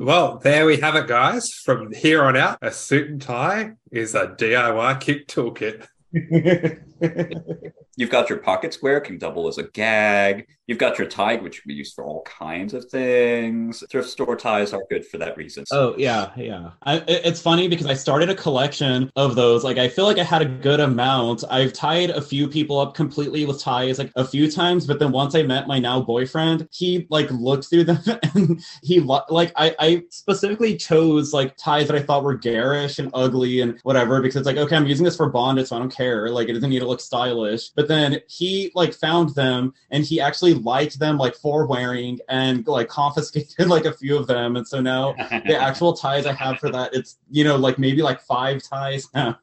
Well, 0.00 0.38
there 0.38 0.64
we 0.66 0.78
have 0.78 0.96
it, 0.96 1.06
guys. 1.06 1.52
From 1.52 1.92
here 1.92 2.24
on 2.24 2.36
out, 2.36 2.58
a 2.62 2.72
suit 2.72 3.10
and 3.10 3.20
tie 3.20 3.72
is 3.92 4.14
a 4.14 4.28
DIY 4.28 5.00
kick 5.00 5.28
toolkit. 5.28 5.86
You've 7.96 8.10
got 8.10 8.30
your 8.30 8.38
pocket 8.38 8.72
square, 8.72 9.00
can 9.00 9.18
double 9.18 9.48
as 9.48 9.58
a 9.58 9.64
gag. 9.64 10.46
You've 10.66 10.78
got 10.78 10.98
your 10.98 11.08
tie, 11.08 11.36
which 11.36 11.64
be 11.64 11.74
used 11.74 11.94
for 11.94 12.04
all 12.04 12.22
kinds 12.22 12.74
of 12.74 12.84
things. 12.84 13.82
Thrift 13.90 14.08
store 14.08 14.36
ties 14.36 14.72
are 14.72 14.84
good 14.88 15.04
for 15.04 15.18
that 15.18 15.36
reason. 15.36 15.64
Oh 15.72 15.94
yeah, 15.98 16.30
yeah. 16.36 16.70
I, 16.84 17.02
it's 17.08 17.42
funny 17.42 17.66
because 17.66 17.86
I 17.86 17.94
started 17.94 18.30
a 18.30 18.36
collection 18.36 19.10
of 19.16 19.34
those. 19.34 19.64
Like 19.64 19.78
I 19.78 19.88
feel 19.88 20.04
like 20.04 20.18
I 20.18 20.22
had 20.22 20.42
a 20.42 20.46
good 20.46 20.78
amount. 20.78 21.42
I've 21.50 21.72
tied 21.72 22.10
a 22.10 22.22
few 22.22 22.46
people 22.46 22.78
up 22.78 22.94
completely 22.94 23.44
with 23.44 23.60
ties 23.60 23.98
like 23.98 24.12
a 24.14 24.24
few 24.24 24.50
times, 24.50 24.86
but 24.86 25.00
then 25.00 25.10
once 25.10 25.34
I 25.34 25.42
met 25.42 25.66
my 25.66 25.80
now 25.80 26.00
boyfriend, 26.00 26.68
he 26.70 27.06
like 27.10 27.30
looked 27.32 27.68
through 27.68 27.84
them 27.84 27.98
and 28.34 28.62
he 28.82 29.00
lo- 29.00 29.24
like 29.28 29.52
I, 29.56 29.74
I 29.78 30.02
specifically 30.10 30.76
chose 30.76 31.34
like 31.34 31.56
ties 31.56 31.88
that 31.88 31.96
I 31.96 32.02
thought 32.02 32.22
were 32.22 32.34
garish 32.34 33.00
and 33.00 33.10
ugly 33.12 33.60
and 33.60 33.78
whatever 33.82 34.22
because 34.22 34.36
it's 34.36 34.46
like 34.46 34.56
okay, 34.56 34.76
I'm 34.76 34.86
using 34.86 35.04
this 35.04 35.16
for 35.16 35.28
bondage, 35.28 35.66
so 35.66 35.76
I 35.76 35.80
don't 35.80 35.94
care. 35.94 36.30
Like 36.30 36.48
it 36.48 36.52
doesn't 36.52 36.70
need 36.70 36.78
to 36.78 36.86
look 36.90 37.00
stylish. 37.00 37.70
But 37.70 37.88
then 37.88 38.20
he 38.28 38.70
like 38.74 38.92
found 38.92 39.34
them 39.34 39.72
and 39.90 40.04
he 40.04 40.20
actually 40.20 40.54
liked 40.54 40.98
them 40.98 41.16
like 41.16 41.34
for 41.34 41.66
wearing 41.66 42.18
and 42.28 42.66
like 42.66 42.88
confiscated 43.00 43.68
like 43.68 43.86
a 43.86 43.92
few 43.92 44.16
of 44.16 44.26
them, 44.26 44.56
and 44.56 44.66
so 44.66 44.80
now 44.80 45.12
the 45.30 45.56
actual 45.58 45.94
ties 45.94 46.26
I 46.26 46.32
have 46.32 46.58
for 46.58 46.70
that, 46.70 46.94
it's 46.94 47.18
you 47.30 47.44
know 47.44 47.56
like 47.56 47.78
maybe 47.78 48.02
like 48.02 48.20
five 48.20 48.62
ties 48.62 49.08
now. 49.14 49.38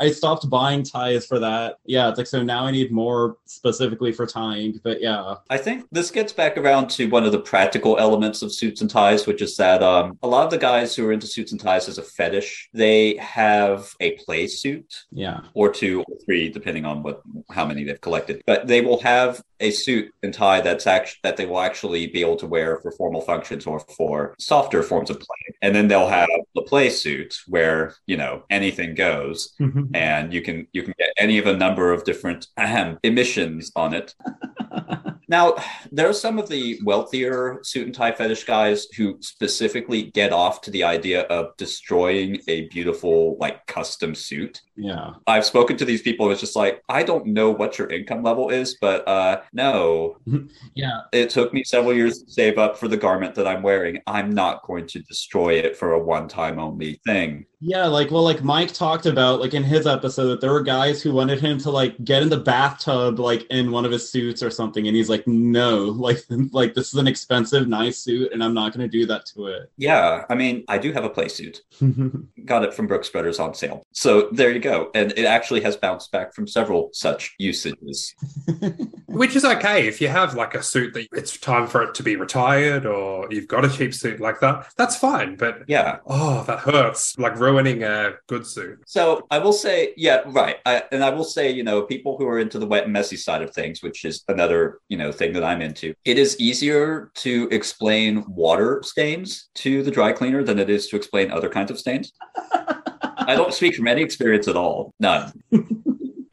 I 0.00 0.10
stopped 0.10 0.48
buying 0.48 0.82
ties 0.82 1.26
for 1.26 1.38
that. 1.38 1.78
Yeah, 1.84 2.08
it's 2.08 2.18
like 2.18 2.26
so 2.26 2.42
now 2.42 2.64
I 2.64 2.70
need 2.70 2.90
more 2.90 3.36
specifically 3.44 4.12
for 4.12 4.26
tying. 4.26 4.80
But 4.82 5.00
yeah, 5.00 5.34
I 5.50 5.58
think 5.58 5.86
this 5.90 6.10
gets 6.10 6.32
back 6.32 6.56
around 6.56 6.88
to 6.90 7.08
one 7.08 7.24
of 7.24 7.32
the 7.32 7.40
practical 7.40 7.98
elements 7.98 8.42
of 8.42 8.52
suits 8.52 8.80
and 8.80 8.90
ties, 8.90 9.26
which 9.26 9.42
is 9.42 9.56
that 9.56 9.82
um, 9.82 10.18
a 10.22 10.28
lot 10.28 10.44
of 10.44 10.50
the 10.50 10.58
guys 10.58 10.94
who 10.94 11.06
are 11.06 11.12
into 11.12 11.26
suits 11.26 11.52
and 11.52 11.60
ties 11.60 11.88
as 11.88 11.98
a 11.98 12.02
fetish, 12.02 12.68
they 12.72 13.16
have 13.16 13.94
a 14.00 14.12
play 14.12 14.46
suit 14.46 15.04
yeah, 15.10 15.40
or 15.54 15.70
two 15.72 16.04
or 16.08 16.16
three, 16.24 16.48
depending 16.48 16.67
on 16.84 17.02
what 17.02 17.22
how 17.50 17.64
many 17.64 17.84
they've 17.84 18.00
collected. 18.00 18.42
But 18.46 18.66
they 18.66 18.80
will 18.80 19.00
have 19.00 19.42
a 19.60 19.70
suit 19.70 20.12
and 20.22 20.32
tie 20.32 20.60
that's 20.60 20.86
actually 20.86 21.18
that 21.22 21.36
they 21.36 21.46
will 21.46 21.60
actually 21.60 22.06
be 22.06 22.20
able 22.20 22.36
to 22.36 22.46
wear 22.46 22.78
for 22.80 22.92
formal 22.92 23.20
functions 23.20 23.66
or 23.66 23.80
for 23.80 24.34
softer 24.38 24.82
forms 24.82 25.10
of 25.10 25.18
play. 25.18 25.54
And 25.62 25.74
then 25.74 25.88
they'll 25.88 26.08
have 26.08 26.28
the 26.54 26.62
play 26.62 26.90
suit 26.90 27.36
where 27.46 27.94
you 28.06 28.16
know 28.16 28.44
anything 28.50 28.94
goes, 28.94 29.54
mm-hmm. 29.60 29.94
and 29.94 30.32
you 30.32 30.42
can 30.42 30.66
you 30.72 30.82
can 30.82 30.94
get 30.98 31.10
any 31.18 31.38
of 31.38 31.46
a 31.46 31.56
number 31.56 31.92
of 31.92 32.04
different 32.04 32.46
ahem, 32.56 32.98
emissions 33.02 33.72
on 33.74 33.94
it. 33.94 34.14
Now, 35.28 35.56
there 35.92 36.08
are 36.08 36.14
some 36.14 36.38
of 36.38 36.48
the 36.48 36.78
wealthier 36.84 37.60
suit 37.62 37.86
and 37.86 37.94
tie 37.94 38.12
fetish 38.12 38.44
guys 38.44 38.86
who 38.96 39.18
specifically 39.20 40.04
get 40.04 40.32
off 40.32 40.60
to 40.62 40.70
the 40.70 40.84
idea 40.84 41.22
of 41.22 41.56
destroying 41.56 42.40
a 42.48 42.68
beautiful, 42.68 43.36
like, 43.38 43.66
custom 43.66 44.14
suit. 44.14 44.62
yeah. 44.76 45.14
I've 45.26 45.44
spoken 45.44 45.76
to 45.76 45.84
these 45.84 46.02
people. 46.02 46.30
It's 46.30 46.40
just 46.40 46.56
like, 46.56 46.82
I 46.88 47.02
don't 47.02 47.26
know 47.26 47.50
what 47.50 47.78
your 47.78 47.88
income 47.90 48.22
level 48.22 48.48
is, 48.50 48.76
but 48.80 49.06
uh, 49.06 49.42
no, 49.52 50.16
Yeah, 50.74 51.00
it 51.12 51.30
took 51.30 51.52
me 51.52 51.64
several 51.64 51.94
years 51.94 52.22
to 52.22 52.30
save 52.30 52.58
up 52.58 52.78
for 52.78 52.88
the 52.88 52.96
garment 52.96 53.34
that 53.34 53.46
I'm 53.46 53.62
wearing. 53.62 54.00
I'm 54.06 54.30
not 54.30 54.62
going 54.64 54.86
to 54.88 55.00
destroy 55.00 55.54
it 55.54 55.76
for 55.76 55.92
a 55.92 55.98
one 55.98 56.28
time 56.28 56.58
only 56.58 57.00
thing. 57.04 57.46
Yeah, 57.60 57.86
like 57.86 58.10
well, 58.12 58.22
like 58.22 58.44
Mike 58.44 58.72
talked 58.72 59.06
about, 59.06 59.40
like 59.40 59.52
in 59.52 59.64
his 59.64 59.86
episode, 59.86 60.28
that 60.28 60.40
there 60.40 60.52
were 60.52 60.62
guys 60.62 61.02
who 61.02 61.12
wanted 61.12 61.40
him 61.40 61.58
to 61.58 61.70
like 61.70 62.02
get 62.04 62.22
in 62.22 62.28
the 62.28 62.36
bathtub, 62.38 63.18
like 63.18 63.46
in 63.50 63.72
one 63.72 63.84
of 63.84 63.90
his 63.90 64.08
suits 64.08 64.44
or 64.44 64.50
something, 64.50 64.86
and 64.86 64.96
he's 64.96 65.08
like, 65.08 65.26
"No, 65.26 65.78
like, 65.86 66.18
like 66.52 66.74
this 66.74 66.88
is 66.88 66.94
an 67.00 67.08
expensive, 67.08 67.66
nice 67.66 67.98
suit, 67.98 68.32
and 68.32 68.44
I'm 68.44 68.54
not 68.54 68.72
going 68.72 68.88
to 68.88 68.98
do 68.98 69.06
that 69.06 69.26
to 69.34 69.46
it." 69.48 69.72
Yeah, 69.76 70.24
I 70.30 70.36
mean, 70.36 70.64
I 70.68 70.78
do 70.78 70.92
have 70.92 71.04
a 71.04 71.10
play 71.10 71.26
suit. 71.28 71.62
Got 72.44 72.62
it 72.62 72.74
from 72.74 72.86
Brooks 72.86 73.08
Brothers 73.08 73.40
on 73.40 73.54
sale. 73.54 73.82
So 73.92 74.28
there 74.30 74.52
you 74.52 74.60
go. 74.60 74.90
And 74.94 75.12
it 75.16 75.24
actually 75.24 75.60
has 75.62 75.76
bounced 75.76 76.12
back 76.12 76.32
from 76.34 76.46
several 76.46 76.90
such 76.92 77.34
usages. 77.38 78.14
Which 79.08 79.34
is 79.34 79.44
okay 79.44 79.88
if 79.88 80.00
you 80.00 80.08
have 80.08 80.34
like 80.34 80.54
a 80.54 80.62
suit 80.62 80.94
that 80.94 81.08
it's 81.12 81.36
time 81.38 81.66
for 81.66 81.82
it 81.82 81.94
to 81.96 82.02
be 82.04 82.14
retired 82.14 82.86
or 82.86 83.26
you've 83.30 83.48
got 83.48 83.64
a 83.64 83.68
cheap 83.68 83.92
suit 83.94 84.20
like 84.20 84.38
that. 84.40 84.68
That's 84.76 84.96
fine. 84.96 85.34
But 85.36 85.64
Yeah. 85.66 85.98
oh, 86.06 86.44
that 86.46 86.60
hurts. 86.60 87.18
Like 87.18 87.38
ruining 87.50 87.82
a 87.82 88.12
good 88.26 88.46
suit. 88.46 88.78
So 88.86 89.26
I 89.30 89.38
will 89.38 89.52
say, 89.52 89.94
yeah, 89.96 90.22
right. 90.26 90.56
I, 90.66 90.84
and 90.92 91.02
I 91.02 91.10
will 91.10 91.24
say, 91.24 91.50
you 91.50 91.62
know, 91.62 91.82
people 91.82 92.16
who 92.16 92.26
are 92.26 92.38
into 92.38 92.58
the 92.58 92.66
wet 92.66 92.84
and 92.84 92.92
messy 92.92 93.16
side 93.16 93.42
of 93.42 93.52
things, 93.52 93.82
which 93.82 94.04
is 94.04 94.24
another, 94.28 94.80
you 94.88 94.96
know, 94.96 95.12
thing 95.12 95.32
that 95.34 95.44
I'm 95.44 95.62
into, 95.62 95.94
it 96.04 96.18
is 96.18 96.38
easier 96.38 97.10
to 97.16 97.48
explain 97.50 98.24
water 98.28 98.82
stains 98.84 99.48
to 99.56 99.82
the 99.82 99.90
dry 99.90 100.12
cleaner 100.12 100.42
than 100.42 100.58
it 100.58 100.70
is 100.70 100.88
to 100.88 100.96
explain 100.96 101.30
other 101.30 101.48
kinds 101.48 101.70
of 101.70 101.78
stains. 101.78 102.12
I 102.52 103.34
don't 103.34 103.52
speak 103.52 103.74
from 103.74 103.88
any 103.88 104.02
experience 104.02 104.48
at 104.48 104.56
all. 104.56 104.94
None. 105.00 105.32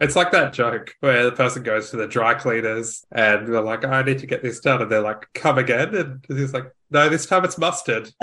It's 0.01 0.15
like 0.15 0.31
that 0.33 0.51
joke 0.51 0.93
where 0.99 1.23
the 1.23 1.31
person 1.31 1.63
goes 1.63 1.89
to 1.89 1.97
the 1.97 2.07
dry 2.07 2.33
cleaners 2.33 3.05
and 3.13 3.47
they're 3.47 3.61
like, 3.61 3.85
I 3.85 4.03
need 4.03 4.19
to 4.19 4.27
get 4.27 4.43
this 4.43 4.59
done. 4.59 4.81
And 4.81 4.91
they're 4.91 4.99
like, 4.99 5.25
come 5.33 5.57
again. 5.57 5.95
And 5.95 6.25
he's 6.27 6.53
like, 6.53 6.69
no, 6.91 7.07
this 7.07 7.25
time 7.25 7.45
it's 7.45 7.57
mustard. 7.57 8.11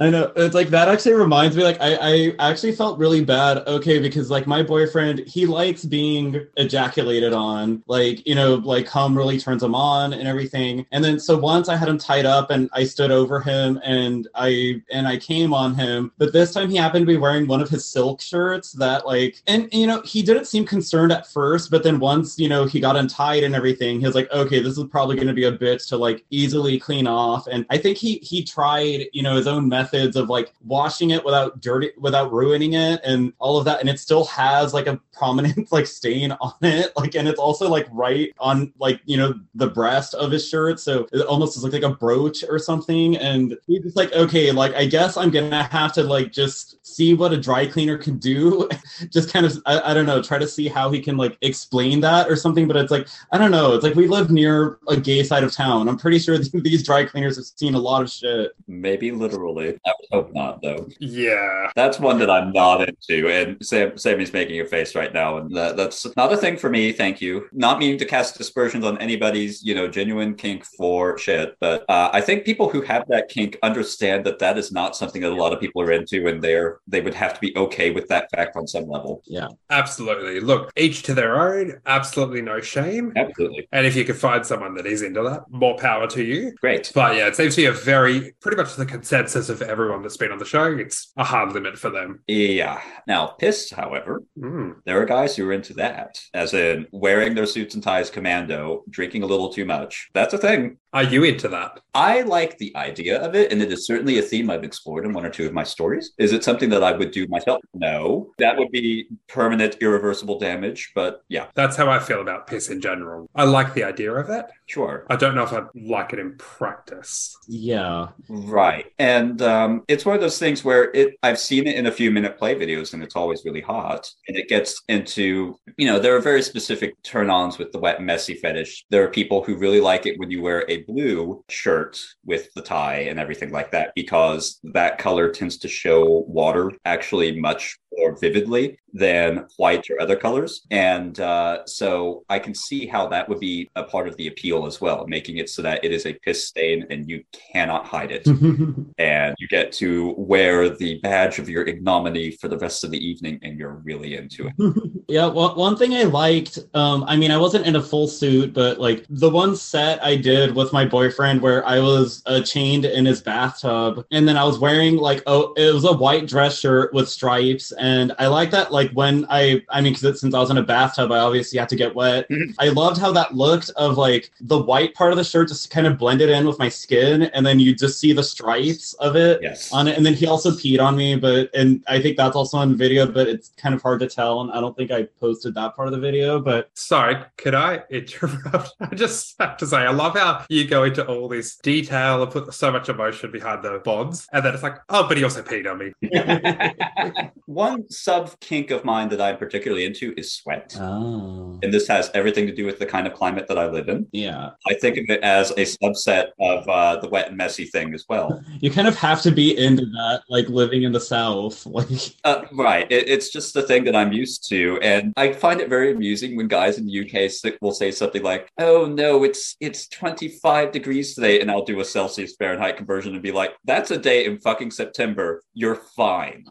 I 0.00 0.10
know. 0.10 0.32
It's 0.34 0.54
like 0.54 0.68
that 0.70 0.88
actually 0.88 1.14
reminds 1.14 1.56
me, 1.56 1.62
like, 1.62 1.80
I, 1.80 2.34
I 2.40 2.50
actually 2.50 2.72
felt 2.72 2.98
really 2.98 3.24
bad. 3.24 3.58
Okay, 3.68 4.00
because 4.00 4.30
like 4.30 4.46
my 4.46 4.62
boyfriend, 4.62 5.20
he 5.20 5.46
likes 5.46 5.84
being 5.84 6.46
ejaculated 6.56 7.32
on. 7.32 7.82
Like, 7.86 8.26
you 8.26 8.34
know, 8.34 8.56
like 8.56 8.86
cum 8.86 9.16
really 9.16 9.38
turns 9.38 9.62
him 9.62 9.74
on 9.74 10.12
and 10.14 10.26
everything. 10.26 10.84
And 10.90 11.04
then 11.04 11.20
so 11.20 11.38
once 11.38 11.68
I 11.68 11.76
had 11.76 11.88
him 11.88 11.98
tied 11.98 12.26
up 12.26 12.50
and 12.50 12.68
I 12.72 12.84
stood 12.84 13.12
over 13.12 13.40
him 13.40 13.80
and 13.84 14.26
I 14.34 14.82
and 14.90 15.06
I 15.06 15.16
came 15.16 15.54
on 15.54 15.74
him. 15.74 16.10
But 16.18 16.32
this 16.32 16.52
time 16.52 16.70
he 16.70 16.76
happened 16.76 17.06
to 17.06 17.12
be 17.12 17.16
wearing 17.16 17.46
one 17.46 17.60
of 17.60 17.68
his 17.68 17.84
silk 17.84 18.20
shirts 18.20 18.72
that 18.72 19.06
like 19.06 19.42
and 19.46 19.68
you 19.72 19.86
know, 19.86 20.02
he 20.02 20.22
didn't 20.22 20.46
seem 20.46 20.66
concerned 20.66 21.12
at 21.12 21.28
first, 21.28 21.70
but 21.70 21.84
then 21.84 22.00
once, 22.00 22.38
you 22.38 22.48
know, 22.48 22.64
he 22.64 22.80
got 22.80 22.96
untied 22.96 23.44
and 23.44 23.54
everything, 23.54 24.00
he 24.00 24.06
was 24.06 24.16
like, 24.16 24.30
okay, 24.32 24.60
this 24.60 24.76
is 24.76 24.84
probably 24.84 25.16
gonna 25.16 25.32
be 25.32 25.44
a 25.44 25.56
bitch 25.56 25.88
to 25.88 25.96
like 25.96 26.24
easily 26.30 26.80
clean 26.80 27.06
off. 27.06 27.46
And 27.46 27.64
I 27.70 27.78
think 27.78 27.96
he 27.96 28.16
he 28.18 28.42
tried, 28.42 29.06
you 29.12 29.22
know, 29.22 29.36
his 29.36 29.46
own 29.46 29.67
methods 29.68 30.16
of 30.16 30.28
like 30.28 30.52
washing 30.64 31.10
it 31.10 31.24
without 31.24 31.60
dirty 31.60 31.90
without 31.98 32.32
ruining 32.32 32.74
it 32.74 33.00
and 33.04 33.32
all 33.38 33.58
of 33.58 33.64
that 33.64 33.80
and 33.80 33.88
it 33.88 33.98
still 33.98 34.24
has 34.24 34.74
like 34.74 34.86
a 34.86 35.00
prominent 35.18 35.70
like 35.72 35.86
stain 35.86 36.32
on 36.32 36.54
it, 36.62 36.92
like, 36.96 37.14
and 37.14 37.28
it's 37.28 37.40
also 37.40 37.68
like 37.68 37.86
right 37.90 38.32
on 38.38 38.72
like 38.78 39.00
you 39.04 39.16
know 39.16 39.34
the 39.54 39.66
breast 39.66 40.14
of 40.14 40.30
his 40.30 40.48
shirt, 40.48 40.80
so 40.80 41.06
it 41.12 41.26
almost 41.26 41.58
looks 41.58 41.74
like 41.74 41.82
a 41.82 41.94
brooch 41.94 42.44
or 42.48 42.58
something. 42.58 43.16
And 43.16 43.56
he's 43.66 43.82
just 43.82 43.96
like, 43.96 44.12
okay, 44.12 44.52
like 44.52 44.74
I 44.74 44.86
guess 44.86 45.16
I'm 45.16 45.30
gonna 45.30 45.64
have 45.64 45.92
to 45.94 46.04
like 46.04 46.32
just 46.32 46.86
see 46.86 47.14
what 47.14 47.32
a 47.32 47.36
dry 47.36 47.66
cleaner 47.66 47.98
can 47.98 48.18
do, 48.18 48.68
just 49.10 49.32
kind 49.32 49.44
of 49.44 49.60
I, 49.66 49.90
I 49.90 49.94
don't 49.94 50.06
know, 50.06 50.22
try 50.22 50.38
to 50.38 50.48
see 50.48 50.68
how 50.68 50.90
he 50.90 51.00
can 51.00 51.16
like 51.16 51.36
explain 51.42 52.00
that 52.00 52.30
or 52.30 52.36
something. 52.36 52.68
But 52.68 52.76
it's 52.76 52.92
like 52.92 53.08
I 53.32 53.38
don't 53.38 53.50
know, 53.50 53.74
it's 53.74 53.84
like 53.84 53.96
we 53.96 54.06
live 54.06 54.30
near 54.30 54.78
a 54.88 54.96
gay 54.96 55.22
side 55.24 55.42
of 55.44 55.52
town. 55.52 55.88
I'm 55.88 55.98
pretty 55.98 56.18
sure 56.18 56.38
these 56.54 56.84
dry 56.84 57.04
cleaners 57.04 57.36
have 57.36 57.46
seen 57.46 57.74
a 57.74 57.80
lot 57.80 58.02
of 58.02 58.10
shit. 58.10 58.52
Maybe 58.66 59.10
literally. 59.58 59.80
I 59.86 59.92
would 60.00 60.08
hope 60.12 60.34
not, 60.34 60.62
though. 60.62 60.88
Yeah. 60.98 61.70
That's 61.74 61.98
one 61.98 62.18
that 62.18 62.30
I'm 62.30 62.52
not 62.52 62.88
into. 62.88 63.28
And 63.28 63.64
Sam, 63.64 63.96
Sammy's 63.96 64.32
making 64.32 64.60
a 64.60 64.64
face 64.64 64.94
right 64.94 65.12
now. 65.12 65.38
And 65.38 65.54
that, 65.56 65.76
that's 65.76 66.06
not 66.16 66.32
a 66.32 66.36
thing 66.36 66.56
for 66.56 66.70
me. 66.70 66.92
Thank 66.92 67.20
you. 67.20 67.46
Not 67.52 67.78
meaning 67.78 67.98
to 67.98 68.04
cast 68.04 68.38
dispersions 68.38 68.84
on 68.84 68.98
anybody's, 68.98 69.62
you 69.62 69.74
know, 69.74 69.88
genuine 69.88 70.34
kink 70.34 70.64
for 70.64 71.18
shit. 71.18 71.56
But 71.60 71.84
uh, 71.88 72.10
I 72.12 72.20
think 72.20 72.44
people 72.44 72.68
who 72.68 72.82
have 72.82 73.06
that 73.08 73.28
kink 73.28 73.58
understand 73.62 74.24
that 74.26 74.38
that 74.38 74.58
is 74.58 74.72
not 74.72 74.96
something 74.96 75.22
that 75.22 75.32
a 75.32 75.34
lot 75.34 75.52
of 75.52 75.60
people 75.60 75.82
are 75.82 75.92
into. 75.92 76.26
And 76.28 76.42
they're, 76.42 76.78
they 76.86 77.00
would 77.00 77.14
have 77.14 77.34
to 77.34 77.40
be 77.40 77.56
okay 77.56 77.90
with 77.90 78.08
that 78.08 78.30
fact 78.30 78.56
on 78.56 78.66
some 78.66 78.88
level. 78.88 79.22
Yeah. 79.26 79.48
Absolutely. 79.70 80.40
Look, 80.40 80.70
each 80.76 81.02
to 81.04 81.14
their 81.14 81.40
own. 81.40 81.80
Absolutely 81.86 82.42
no 82.42 82.60
shame. 82.60 83.12
Absolutely. 83.16 83.68
And 83.72 83.86
if 83.86 83.96
you 83.96 84.04
can 84.04 84.14
find 84.14 84.44
someone 84.44 84.74
that 84.74 84.86
is 84.86 85.02
into 85.02 85.22
that, 85.22 85.50
more 85.50 85.76
power 85.76 86.06
to 86.08 86.22
you. 86.22 86.52
Great. 86.60 86.90
But 86.94 87.16
yeah, 87.16 87.26
it 87.26 87.36
seems 87.36 87.54
to 87.56 87.62
be 87.62 87.66
a 87.66 87.72
very, 87.72 88.34
pretty 88.40 88.56
much 88.56 88.76
the 88.76 88.86
consensus 88.86 89.47
of 89.48 89.62
everyone 89.62 90.02
that's 90.02 90.16
been 90.16 90.32
on 90.32 90.38
the 90.38 90.44
show. 90.44 90.64
It's 90.76 91.12
a 91.16 91.24
hard 91.24 91.52
limit 91.52 91.78
for 91.78 91.90
them. 91.90 92.20
Yeah. 92.26 92.80
Now, 93.06 93.26
piss, 93.38 93.70
however, 93.70 94.22
Mm. 94.38 94.76
there 94.84 95.00
are 95.00 95.04
guys 95.04 95.36
who 95.36 95.48
are 95.48 95.52
into 95.52 95.74
that, 95.74 96.18
as 96.34 96.54
in 96.54 96.86
wearing 96.92 97.34
their 97.34 97.46
suits 97.46 97.74
and 97.74 97.82
ties 97.82 98.10
commando, 98.10 98.84
drinking 98.90 99.22
a 99.22 99.26
little 99.26 99.48
too 99.52 99.64
much. 99.64 100.08
That's 100.14 100.34
a 100.34 100.38
thing. 100.38 100.78
Are 100.92 101.02
you 101.02 101.22
into 101.24 101.48
that? 101.48 101.80
I 101.94 102.22
like 102.22 102.56
the 102.58 102.74
idea 102.76 103.20
of 103.20 103.34
it, 103.34 103.52
and 103.52 103.60
it 103.60 103.70
is 103.70 103.86
certainly 103.86 104.18
a 104.18 104.22
theme 104.22 104.48
I've 104.50 104.64
explored 104.64 105.04
in 105.04 105.12
one 105.12 105.26
or 105.26 105.30
two 105.30 105.46
of 105.46 105.52
my 105.52 105.64
stories. 105.64 106.12
Is 106.18 106.32
it 106.32 106.42
something 106.44 106.70
that 106.70 106.82
I 106.82 106.92
would 106.92 107.10
do 107.10 107.26
myself? 107.28 107.60
No. 107.74 108.30
That 108.38 108.56
would 108.56 108.70
be 108.70 109.06
permanent, 109.28 109.76
irreversible 109.82 110.38
damage, 110.38 110.92
but 110.94 111.22
yeah, 111.28 111.46
That's 111.54 111.76
how 111.76 111.90
I 111.90 111.98
feel 111.98 112.20
about 112.22 112.46
piss 112.46 112.70
in 112.70 112.80
general. 112.80 113.28
I 113.34 113.44
like 113.44 113.74
the 113.74 113.84
idea 113.84 114.12
of 114.14 114.30
it. 114.30 114.46
sure. 114.66 115.06
I 115.10 115.16
don't 115.16 115.34
know 115.34 115.42
if 115.44 115.52
I'd 115.52 115.64
like 115.74 116.12
it 116.12 116.18
in 116.18 116.36
practice. 116.36 117.36
Yeah. 117.48 118.08
Right. 118.28 118.86
And 118.98 119.37
um, 119.42 119.82
it's 119.88 120.04
one 120.04 120.14
of 120.14 120.20
those 120.20 120.38
things 120.38 120.64
where 120.64 120.90
it 120.94 121.16
I've 121.22 121.38
seen 121.38 121.66
it 121.66 121.76
in 121.76 121.86
a 121.86 121.92
few 121.92 122.10
Men 122.10 122.24
at 122.24 122.38
Play 122.38 122.54
videos 122.54 122.94
and 122.94 123.02
it's 123.02 123.16
always 123.16 123.44
really 123.44 123.60
hot. 123.60 124.10
And 124.28 124.36
it 124.36 124.48
gets 124.48 124.82
into, 124.88 125.58
you 125.76 125.86
know, 125.86 125.98
there 125.98 126.16
are 126.16 126.20
very 126.20 126.42
specific 126.42 126.94
turn-ons 127.02 127.58
with 127.58 127.72
the 127.72 127.78
wet 127.78 128.02
messy 128.02 128.34
fetish. 128.34 128.84
There 128.90 129.04
are 129.04 129.08
people 129.08 129.42
who 129.42 129.56
really 129.56 129.80
like 129.80 130.06
it 130.06 130.18
when 130.18 130.30
you 130.30 130.42
wear 130.42 130.64
a 130.68 130.82
blue 130.84 131.44
shirt 131.48 131.98
with 132.24 132.52
the 132.54 132.62
tie 132.62 133.00
and 133.00 133.18
everything 133.18 133.50
like 133.50 133.70
that 133.72 133.92
because 133.94 134.60
that 134.72 134.98
color 134.98 135.30
tends 135.30 135.58
to 135.58 135.68
show 135.68 136.24
water 136.28 136.72
actually 136.84 137.40
much 137.40 137.78
more 137.96 138.16
vividly 138.18 138.78
than 138.92 139.46
white 139.56 139.88
or 139.90 140.00
other 140.00 140.16
colors. 140.16 140.66
And 140.70 141.18
uh, 141.20 141.66
so 141.66 142.24
I 142.28 142.38
can 142.38 142.54
see 142.54 142.86
how 142.86 143.08
that 143.08 143.28
would 143.28 143.40
be 143.40 143.70
a 143.76 143.84
part 143.84 144.08
of 144.08 144.16
the 144.16 144.28
appeal 144.28 144.66
as 144.66 144.80
well, 144.80 145.06
making 145.06 145.38
it 145.38 145.50
so 145.50 145.62
that 145.62 145.84
it 145.84 145.92
is 145.92 146.06
a 146.06 146.14
piss 146.14 146.46
stain 146.48 146.86
and 146.90 147.08
you 147.08 147.24
cannot 147.32 147.86
hide 147.86 148.10
it. 148.10 148.26
and 148.98 149.34
you 149.38 149.48
get 149.48 149.72
to 149.72 150.14
wear 150.16 150.68
the 150.68 150.98
badge 151.00 151.38
of 151.38 151.48
your 151.48 151.64
ignominy 151.64 152.30
for 152.30 152.48
the 152.48 152.58
rest 152.58 152.84
of 152.84 152.90
the 152.90 153.06
evening 153.06 153.38
and 153.42 153.58
you're 153.58 153.82
really 153.84 154.16
into 154.16 154.48
it. 154.48 155.02
yeah, 155.08 155.26
well, 155.26 155.54
one 155.54 155.76
thing 155.76 155.94
I 155.94 156.04
liked, 156.04 156.58
um, 156.74 157.04
I 157.06 157.16
mean, 157.16 157.30
I 157.30 157.36
wasn't 157.36 157.66
in 157.66 157.76
a 157.76 157.82
full 157.82 158.08
suit, 158.08 158.52
but 158.52 158.78
like 158.78 159.04
the 159.08 159.30
one 159.30 159.56
set 159.56 160.02
I 160.02 160.16
did 160.16 160.54
with 160.54 160.72
my 160.72 160.84
boyfriend 160.84 161.40
where 161.40 161.66
I 161.66 161.80
was 161.80 162.22
uh, 162.26 162.40
chained 162.40 162.84
in 162.84 163.04
his 163.04 163.22
bathtub, 163.22 164.04
and 164.10 164.26
then 164.26 164.36
I 164.36 164.44
was 164.44 164.58
wearing 164.58 164.96
like 164.96 165.22
oh, 165.26 165.52
it 165.56 165.72
was 165.72 165.84
a 165.84 165.92
white 165.92 166.26
dress 166.26 166.58
shirt 166.58 166.92
with 166.92 167.08
stripes, 167.08 167.72
and 167.72 168.14
I 168.18 168.26
like 168.26 168.50
that. 168.50 168.72
Like 168.72 168.77
when 168.86 169.26
I, 169.28 169.62
I 169.68 169.80
mean, 169.80 169.92
because 169.94 170.20
since 170.20 170.34
I 170.34 170.38
was 170.38 170.50
in 170.50 170.56
a 170.58 170.62
bathtub, 170.62 171.12
I 171.12 171.18
obviously 171.18 171.58
had 171.58 171.68
to 171.70 171.76
get 171.76 171.94
wet. 171.94 172.28
Mhm. 172.30 172.54
I 172.58 172.68
loved 172.68 172.98
how 172.98 173.12
that 173.12 173.34
looked 173.34 173.70
of 173.76 173.98
like 173.98 174.30
the 174.40 174.58
white 174.58 174.94
part 174.94 175.12
of 175.12 175.18
the 175.18 175.24
shirt 175.24 175.48
just 175.48 175.70
kind 175.70 175.86
of 175.86 175.98
blended 175.98 176.30
in 176.30 176.46
with 176.46 176.58
my 176.58 176.68
skin, 176.68 177.22
and 177.34 177.44
then 177.44 177.58
you 177.60 177.74
just 177.74 177.98
see 178.00 178.12
the 178.12 178.22
stripes 178.22 178.92
of 178.94 179.16
it 179.16 179.40
Yes. 179.42 179.72
on 179.72 179.88
it. 179.88 179.96
And 179.96 180.04
then 180.06 180.14
he 180.14 180.26
also 180.26 180.50
peed 180.52 180.80
on 180.80 180.96
me, 180.96 181.16
but 181.16 181.50
and 181.54 181.82
I 181.88 182.00
think 182.00 182.16
that's 182.16 182.36
also 182.36 182.56
on 182.58 182.76
video, 182.76 183.06
but 183.06 183.28
it's 183.28 183.50
kind 183.56 183.74
of 183.74 183.82
hard 183.82 184.00
to 184.00 184.08
tell. 184.08 184.40
And 184.40 184.50
I 184.52 184.60
don't 184.60 184.76
think 184.76 184.90
I 184.90 185.04
posted 185.20 185.54
that 185.54 185.74
part 185.76 185.88
of 185.88 185.92
the 185.92 186.00
video, 186.00 186.40
but 186.40 186.70
Sorry, 186.74 187.16
could 187.36 187.54
I 187.54 187.82
interrupt? 187.90 188.74
I 188.80 188.94
just 188.94 189.34
have 189.40 189.56
to 189.58 189.66
say, 189.66 189.78
I 189.78 189.90
love 189.90 190.14
how 190.16 190.44
you 190.48 190.66
go 190.66 190.84
into 190.84 191.04
all 191.06 191.28
this 191.28 191.56
detail 191.56 192.22
and 192.22 192.30
put 192.30 192.52
so 192.54 192.70
much 192.70 192.88
emotion 192.88 193.30
behind 193.30 193.62
the 193.64 193.80
bonds, 193.84 194.26
and 194.32 194.44
then 194.44 194.54
it's 194.54 194.62
like, 194.62 194.76
oh, 194.88 195.06
but 195.08 195.16
he 195.16 195.24
also 195.24 195.42
peed 195.42 195.70
on 195.70 195.78
me. 195.78 195.92
One 197.46 197.88
sub 197.90 198.38
kink 198.40 198.67
of 198.70 198.84
mine 198.84 199.08
that 199.10 199.20
I'm 199.20 199.36
particularly 199.36 199.84
into 199.84 200.14
is 200.16 200.32
sweat. 200.32 200.76
oh, 200.80 201.58
And 201.62 201.72
this 201.72 201.86
has 201.88 202.10
everything 202.14 202.46
to 202.46 202.54
do 202.54 202.64
with 202.66 202.78
the 202.78 202.86
kind 202.86 203.06
of 203.06 203.14
climate 203.14 203.46
that 203.48 203.58
I 203.58 203.66
live 203.66 203.88
in. 203.88 204.06
yeah, 204.12 204.50
I 204.66 204.74
think 204.74 204.96
of 204.98 205.04
it 205.08 205.22
as 205.22 205.50
a 205.52 205.64
subset 205.64 206.28
of 206.40 206.68
uh, 206.68 206.96
the 207.00 207.08
wet 207.08 207.28
and 207.28 207.36
messy 207.36 207.64
thing 207.64 207.94
as 207.94 208.04
well. 208.08 208.42
you 208.60 208.70
kind 208.70 208.88
of 208.88 208.96
have 208.96 209.22
to 209.22 209.30
be 209.30 209.56
into 209.58 209.84
that, 209.86 210.22
like 210.28 210.48
living 210.48 210.82
in 210.84 210.92
the 210.92 211.00
South, 211.00 211.64
like 211.78 211.88
Uh, 212.24 212.42
right. 212.52 212.90
It, 212.90 213.08
it's 213.08 213.30
just 213.30 213.54
the 213.54 213.62
thing 213.62 213.84
that 213.84 213.96
I'm 213.96 214.12
used 214.12 214.48
to, 214.50 214.78
and 214.82 215.12
I 215.16 215.32
find 215.32 215.60
it 215.60 215.68
very 215.68 215.92
amusing 215.92 216.36
when 216.36 216.48
guys 216.48 216.78
in 216.78 216.86
the 216.86 217.00
UK 217.00 217.30
will 217.60 217.72
say 217.72 217.90
something 217.90 218.22
like, 218.22 218.50
"Oh 218.58 218.86
no, 218.86 219.24
it's 219.24 219.56
it's 219.60 219.88
25 219.88 220.72
degrees 220.72 221.14
today," 221.14 221.40
and 221.40 221.50
I'll 221.50 221.64
do 221.64 221.80
a 221.80 221.84
Celsius 221.84 222.34
Fahrenheit 222.36 222.76
conversion 222.76 223.14
and 223.14 223.22
be 223.22 223.32
like, 223.32 223.54
"That's 223.64 223.90
a 223.90 223.98
day 223.98 224.24
in 224.26 224.38
fucking 224.38 224.70
September. 224.70 225.42
You're 225.54 225.76
fine." 225.96 226.44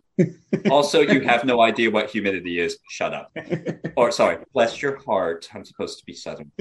Also, 0.69 1.01
you 1.01 1.21
have 1.21 1.43
no 1.45 1.61
idea 1.61 1.91
what 1.91 2.09
humidity 2.09 2.59
is. 2.59 2.77
Shut 2.89 3.13
up. 3.13 3.35
Or 3.95 4.11
sorry, 4.11 4.37
bless 4.53 4.81
your 4.81 4.97
heart. 5.03 5.49
I'm 5.53 5.65
supposed 5.65 5.99
to 5.99 6.05
be 6.05 6.13
Southern. 6.13 6.51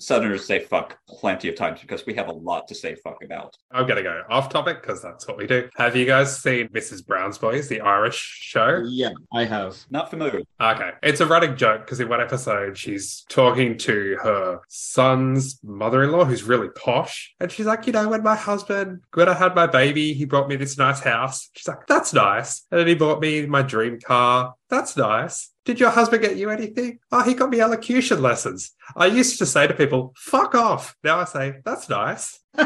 Southerners 0.00 0.46
say 0.46 0.60
fuck 0.60 0.98
plenty 1.06 1.48
of 1.48 1.56
times 1.56 1.80
because 1.80 2.06
we 2.06 2.14
have 2.14 2.28
a 2.28 2.32
lot 2.32 2.66
to 2.68 2.74
say 2.74 2.94
fuck 2.94 3.22
about. 3.22 3.56
I'm 3.70 3.86
going 3.86 3.98
to 3.98 4.02
go 4.02 4.22
off 4.30 4.48
topic 4.48 4.80
because 4.80 5.02
that's 5.02 5.28
what 5.28 5.36
we 5.36 5.46
do. 5.46 5.68
Have 5.76 5.94
you 5.94 6.06
guys 6.06 6.40
seen 6.40 6.68
Mrs. 6.68 7.06
Brown's 7.06 7.38
Boys, 7.38 7.68
the 7.68 7.80
Irish 7.80 8.16
show? 8.40 8.82
yeah, 8.88 9.10
I 9.32 9.44
have. 9.44 9.76
Not 9.90 10.10
familiar. 10.10 10.40
Okay. 10.60 10.90
It's 11.02 11.20
a 11.20 11.26
running 11.26 11.56
joke 11.56 11.82
because 11.84 12.00
in 12.00 12.08
one 12.08 12.20
episode, 12.20 12.78
she's 12.78 13.24
talking 13.28 13.76
to 13.78 14.16
her 14.22 14.60
son's 14.68 15.60
mother 15.62 16.02
in 16.02 16.12
law, 16.12 16.24
who's 16.24 16.42
really 16.44 16.68
posh. 16.70 17.34
And 17.38 17.52
she's 17.52 17.66
like, 17.66 17.86
You 17.86 17.92
know, 17.92 18.08
when 18.08 18.22
my 18.22 18.36
husband, 18.36 19.02
when 19.14 19.28
I 19.28 19.34
had 19.34 19.54
my 19.54 19.66
baby, 19.66 20.14
he 20.14 20.24
brought 20.24 20.48
me 20.48 20.56
this 20.56 20.78
nice 20.78 21.00
house. 21.00 21.50
She's 21.54 21.68
like, 21.68 21.86
That's 21.86 22.12
nice. 22.14 22.66
And 22.70 22.80
then 22.80 22.86
he 22.86 22.94
bought 22.94 23.20
me 23.20 23.44
my 23.46 23.62
dream 23.62 24.00
car. 24.00 24.54
That's 24.70 24.96
nice. 24.96 25.49
Did 25.64 25.78
your 25.78 25.90
husband 25.90 26.22
get 26.22 26.36
you 26.36 26.50
anything? 26.50 26.98
Oh, 27.12 27.22
he 27.22 27.34
got 27.34 27.50
me 27.50 27.60
elocution 27.60 28.22
lessons. 28.22 28.72
I 28.96 29.06
used 29.06 29.38
to 29.38 29.46
say 29.46 29.66
to 29.66 29.74
people, 29.74 30.14
Fuck 30.16 30.54
off. 30.54 30.96
Now 31.04 31.18
I 31.20 31.24
say, 31.24 31.56
That's 31.64 31.88
nice. 31.88 32.40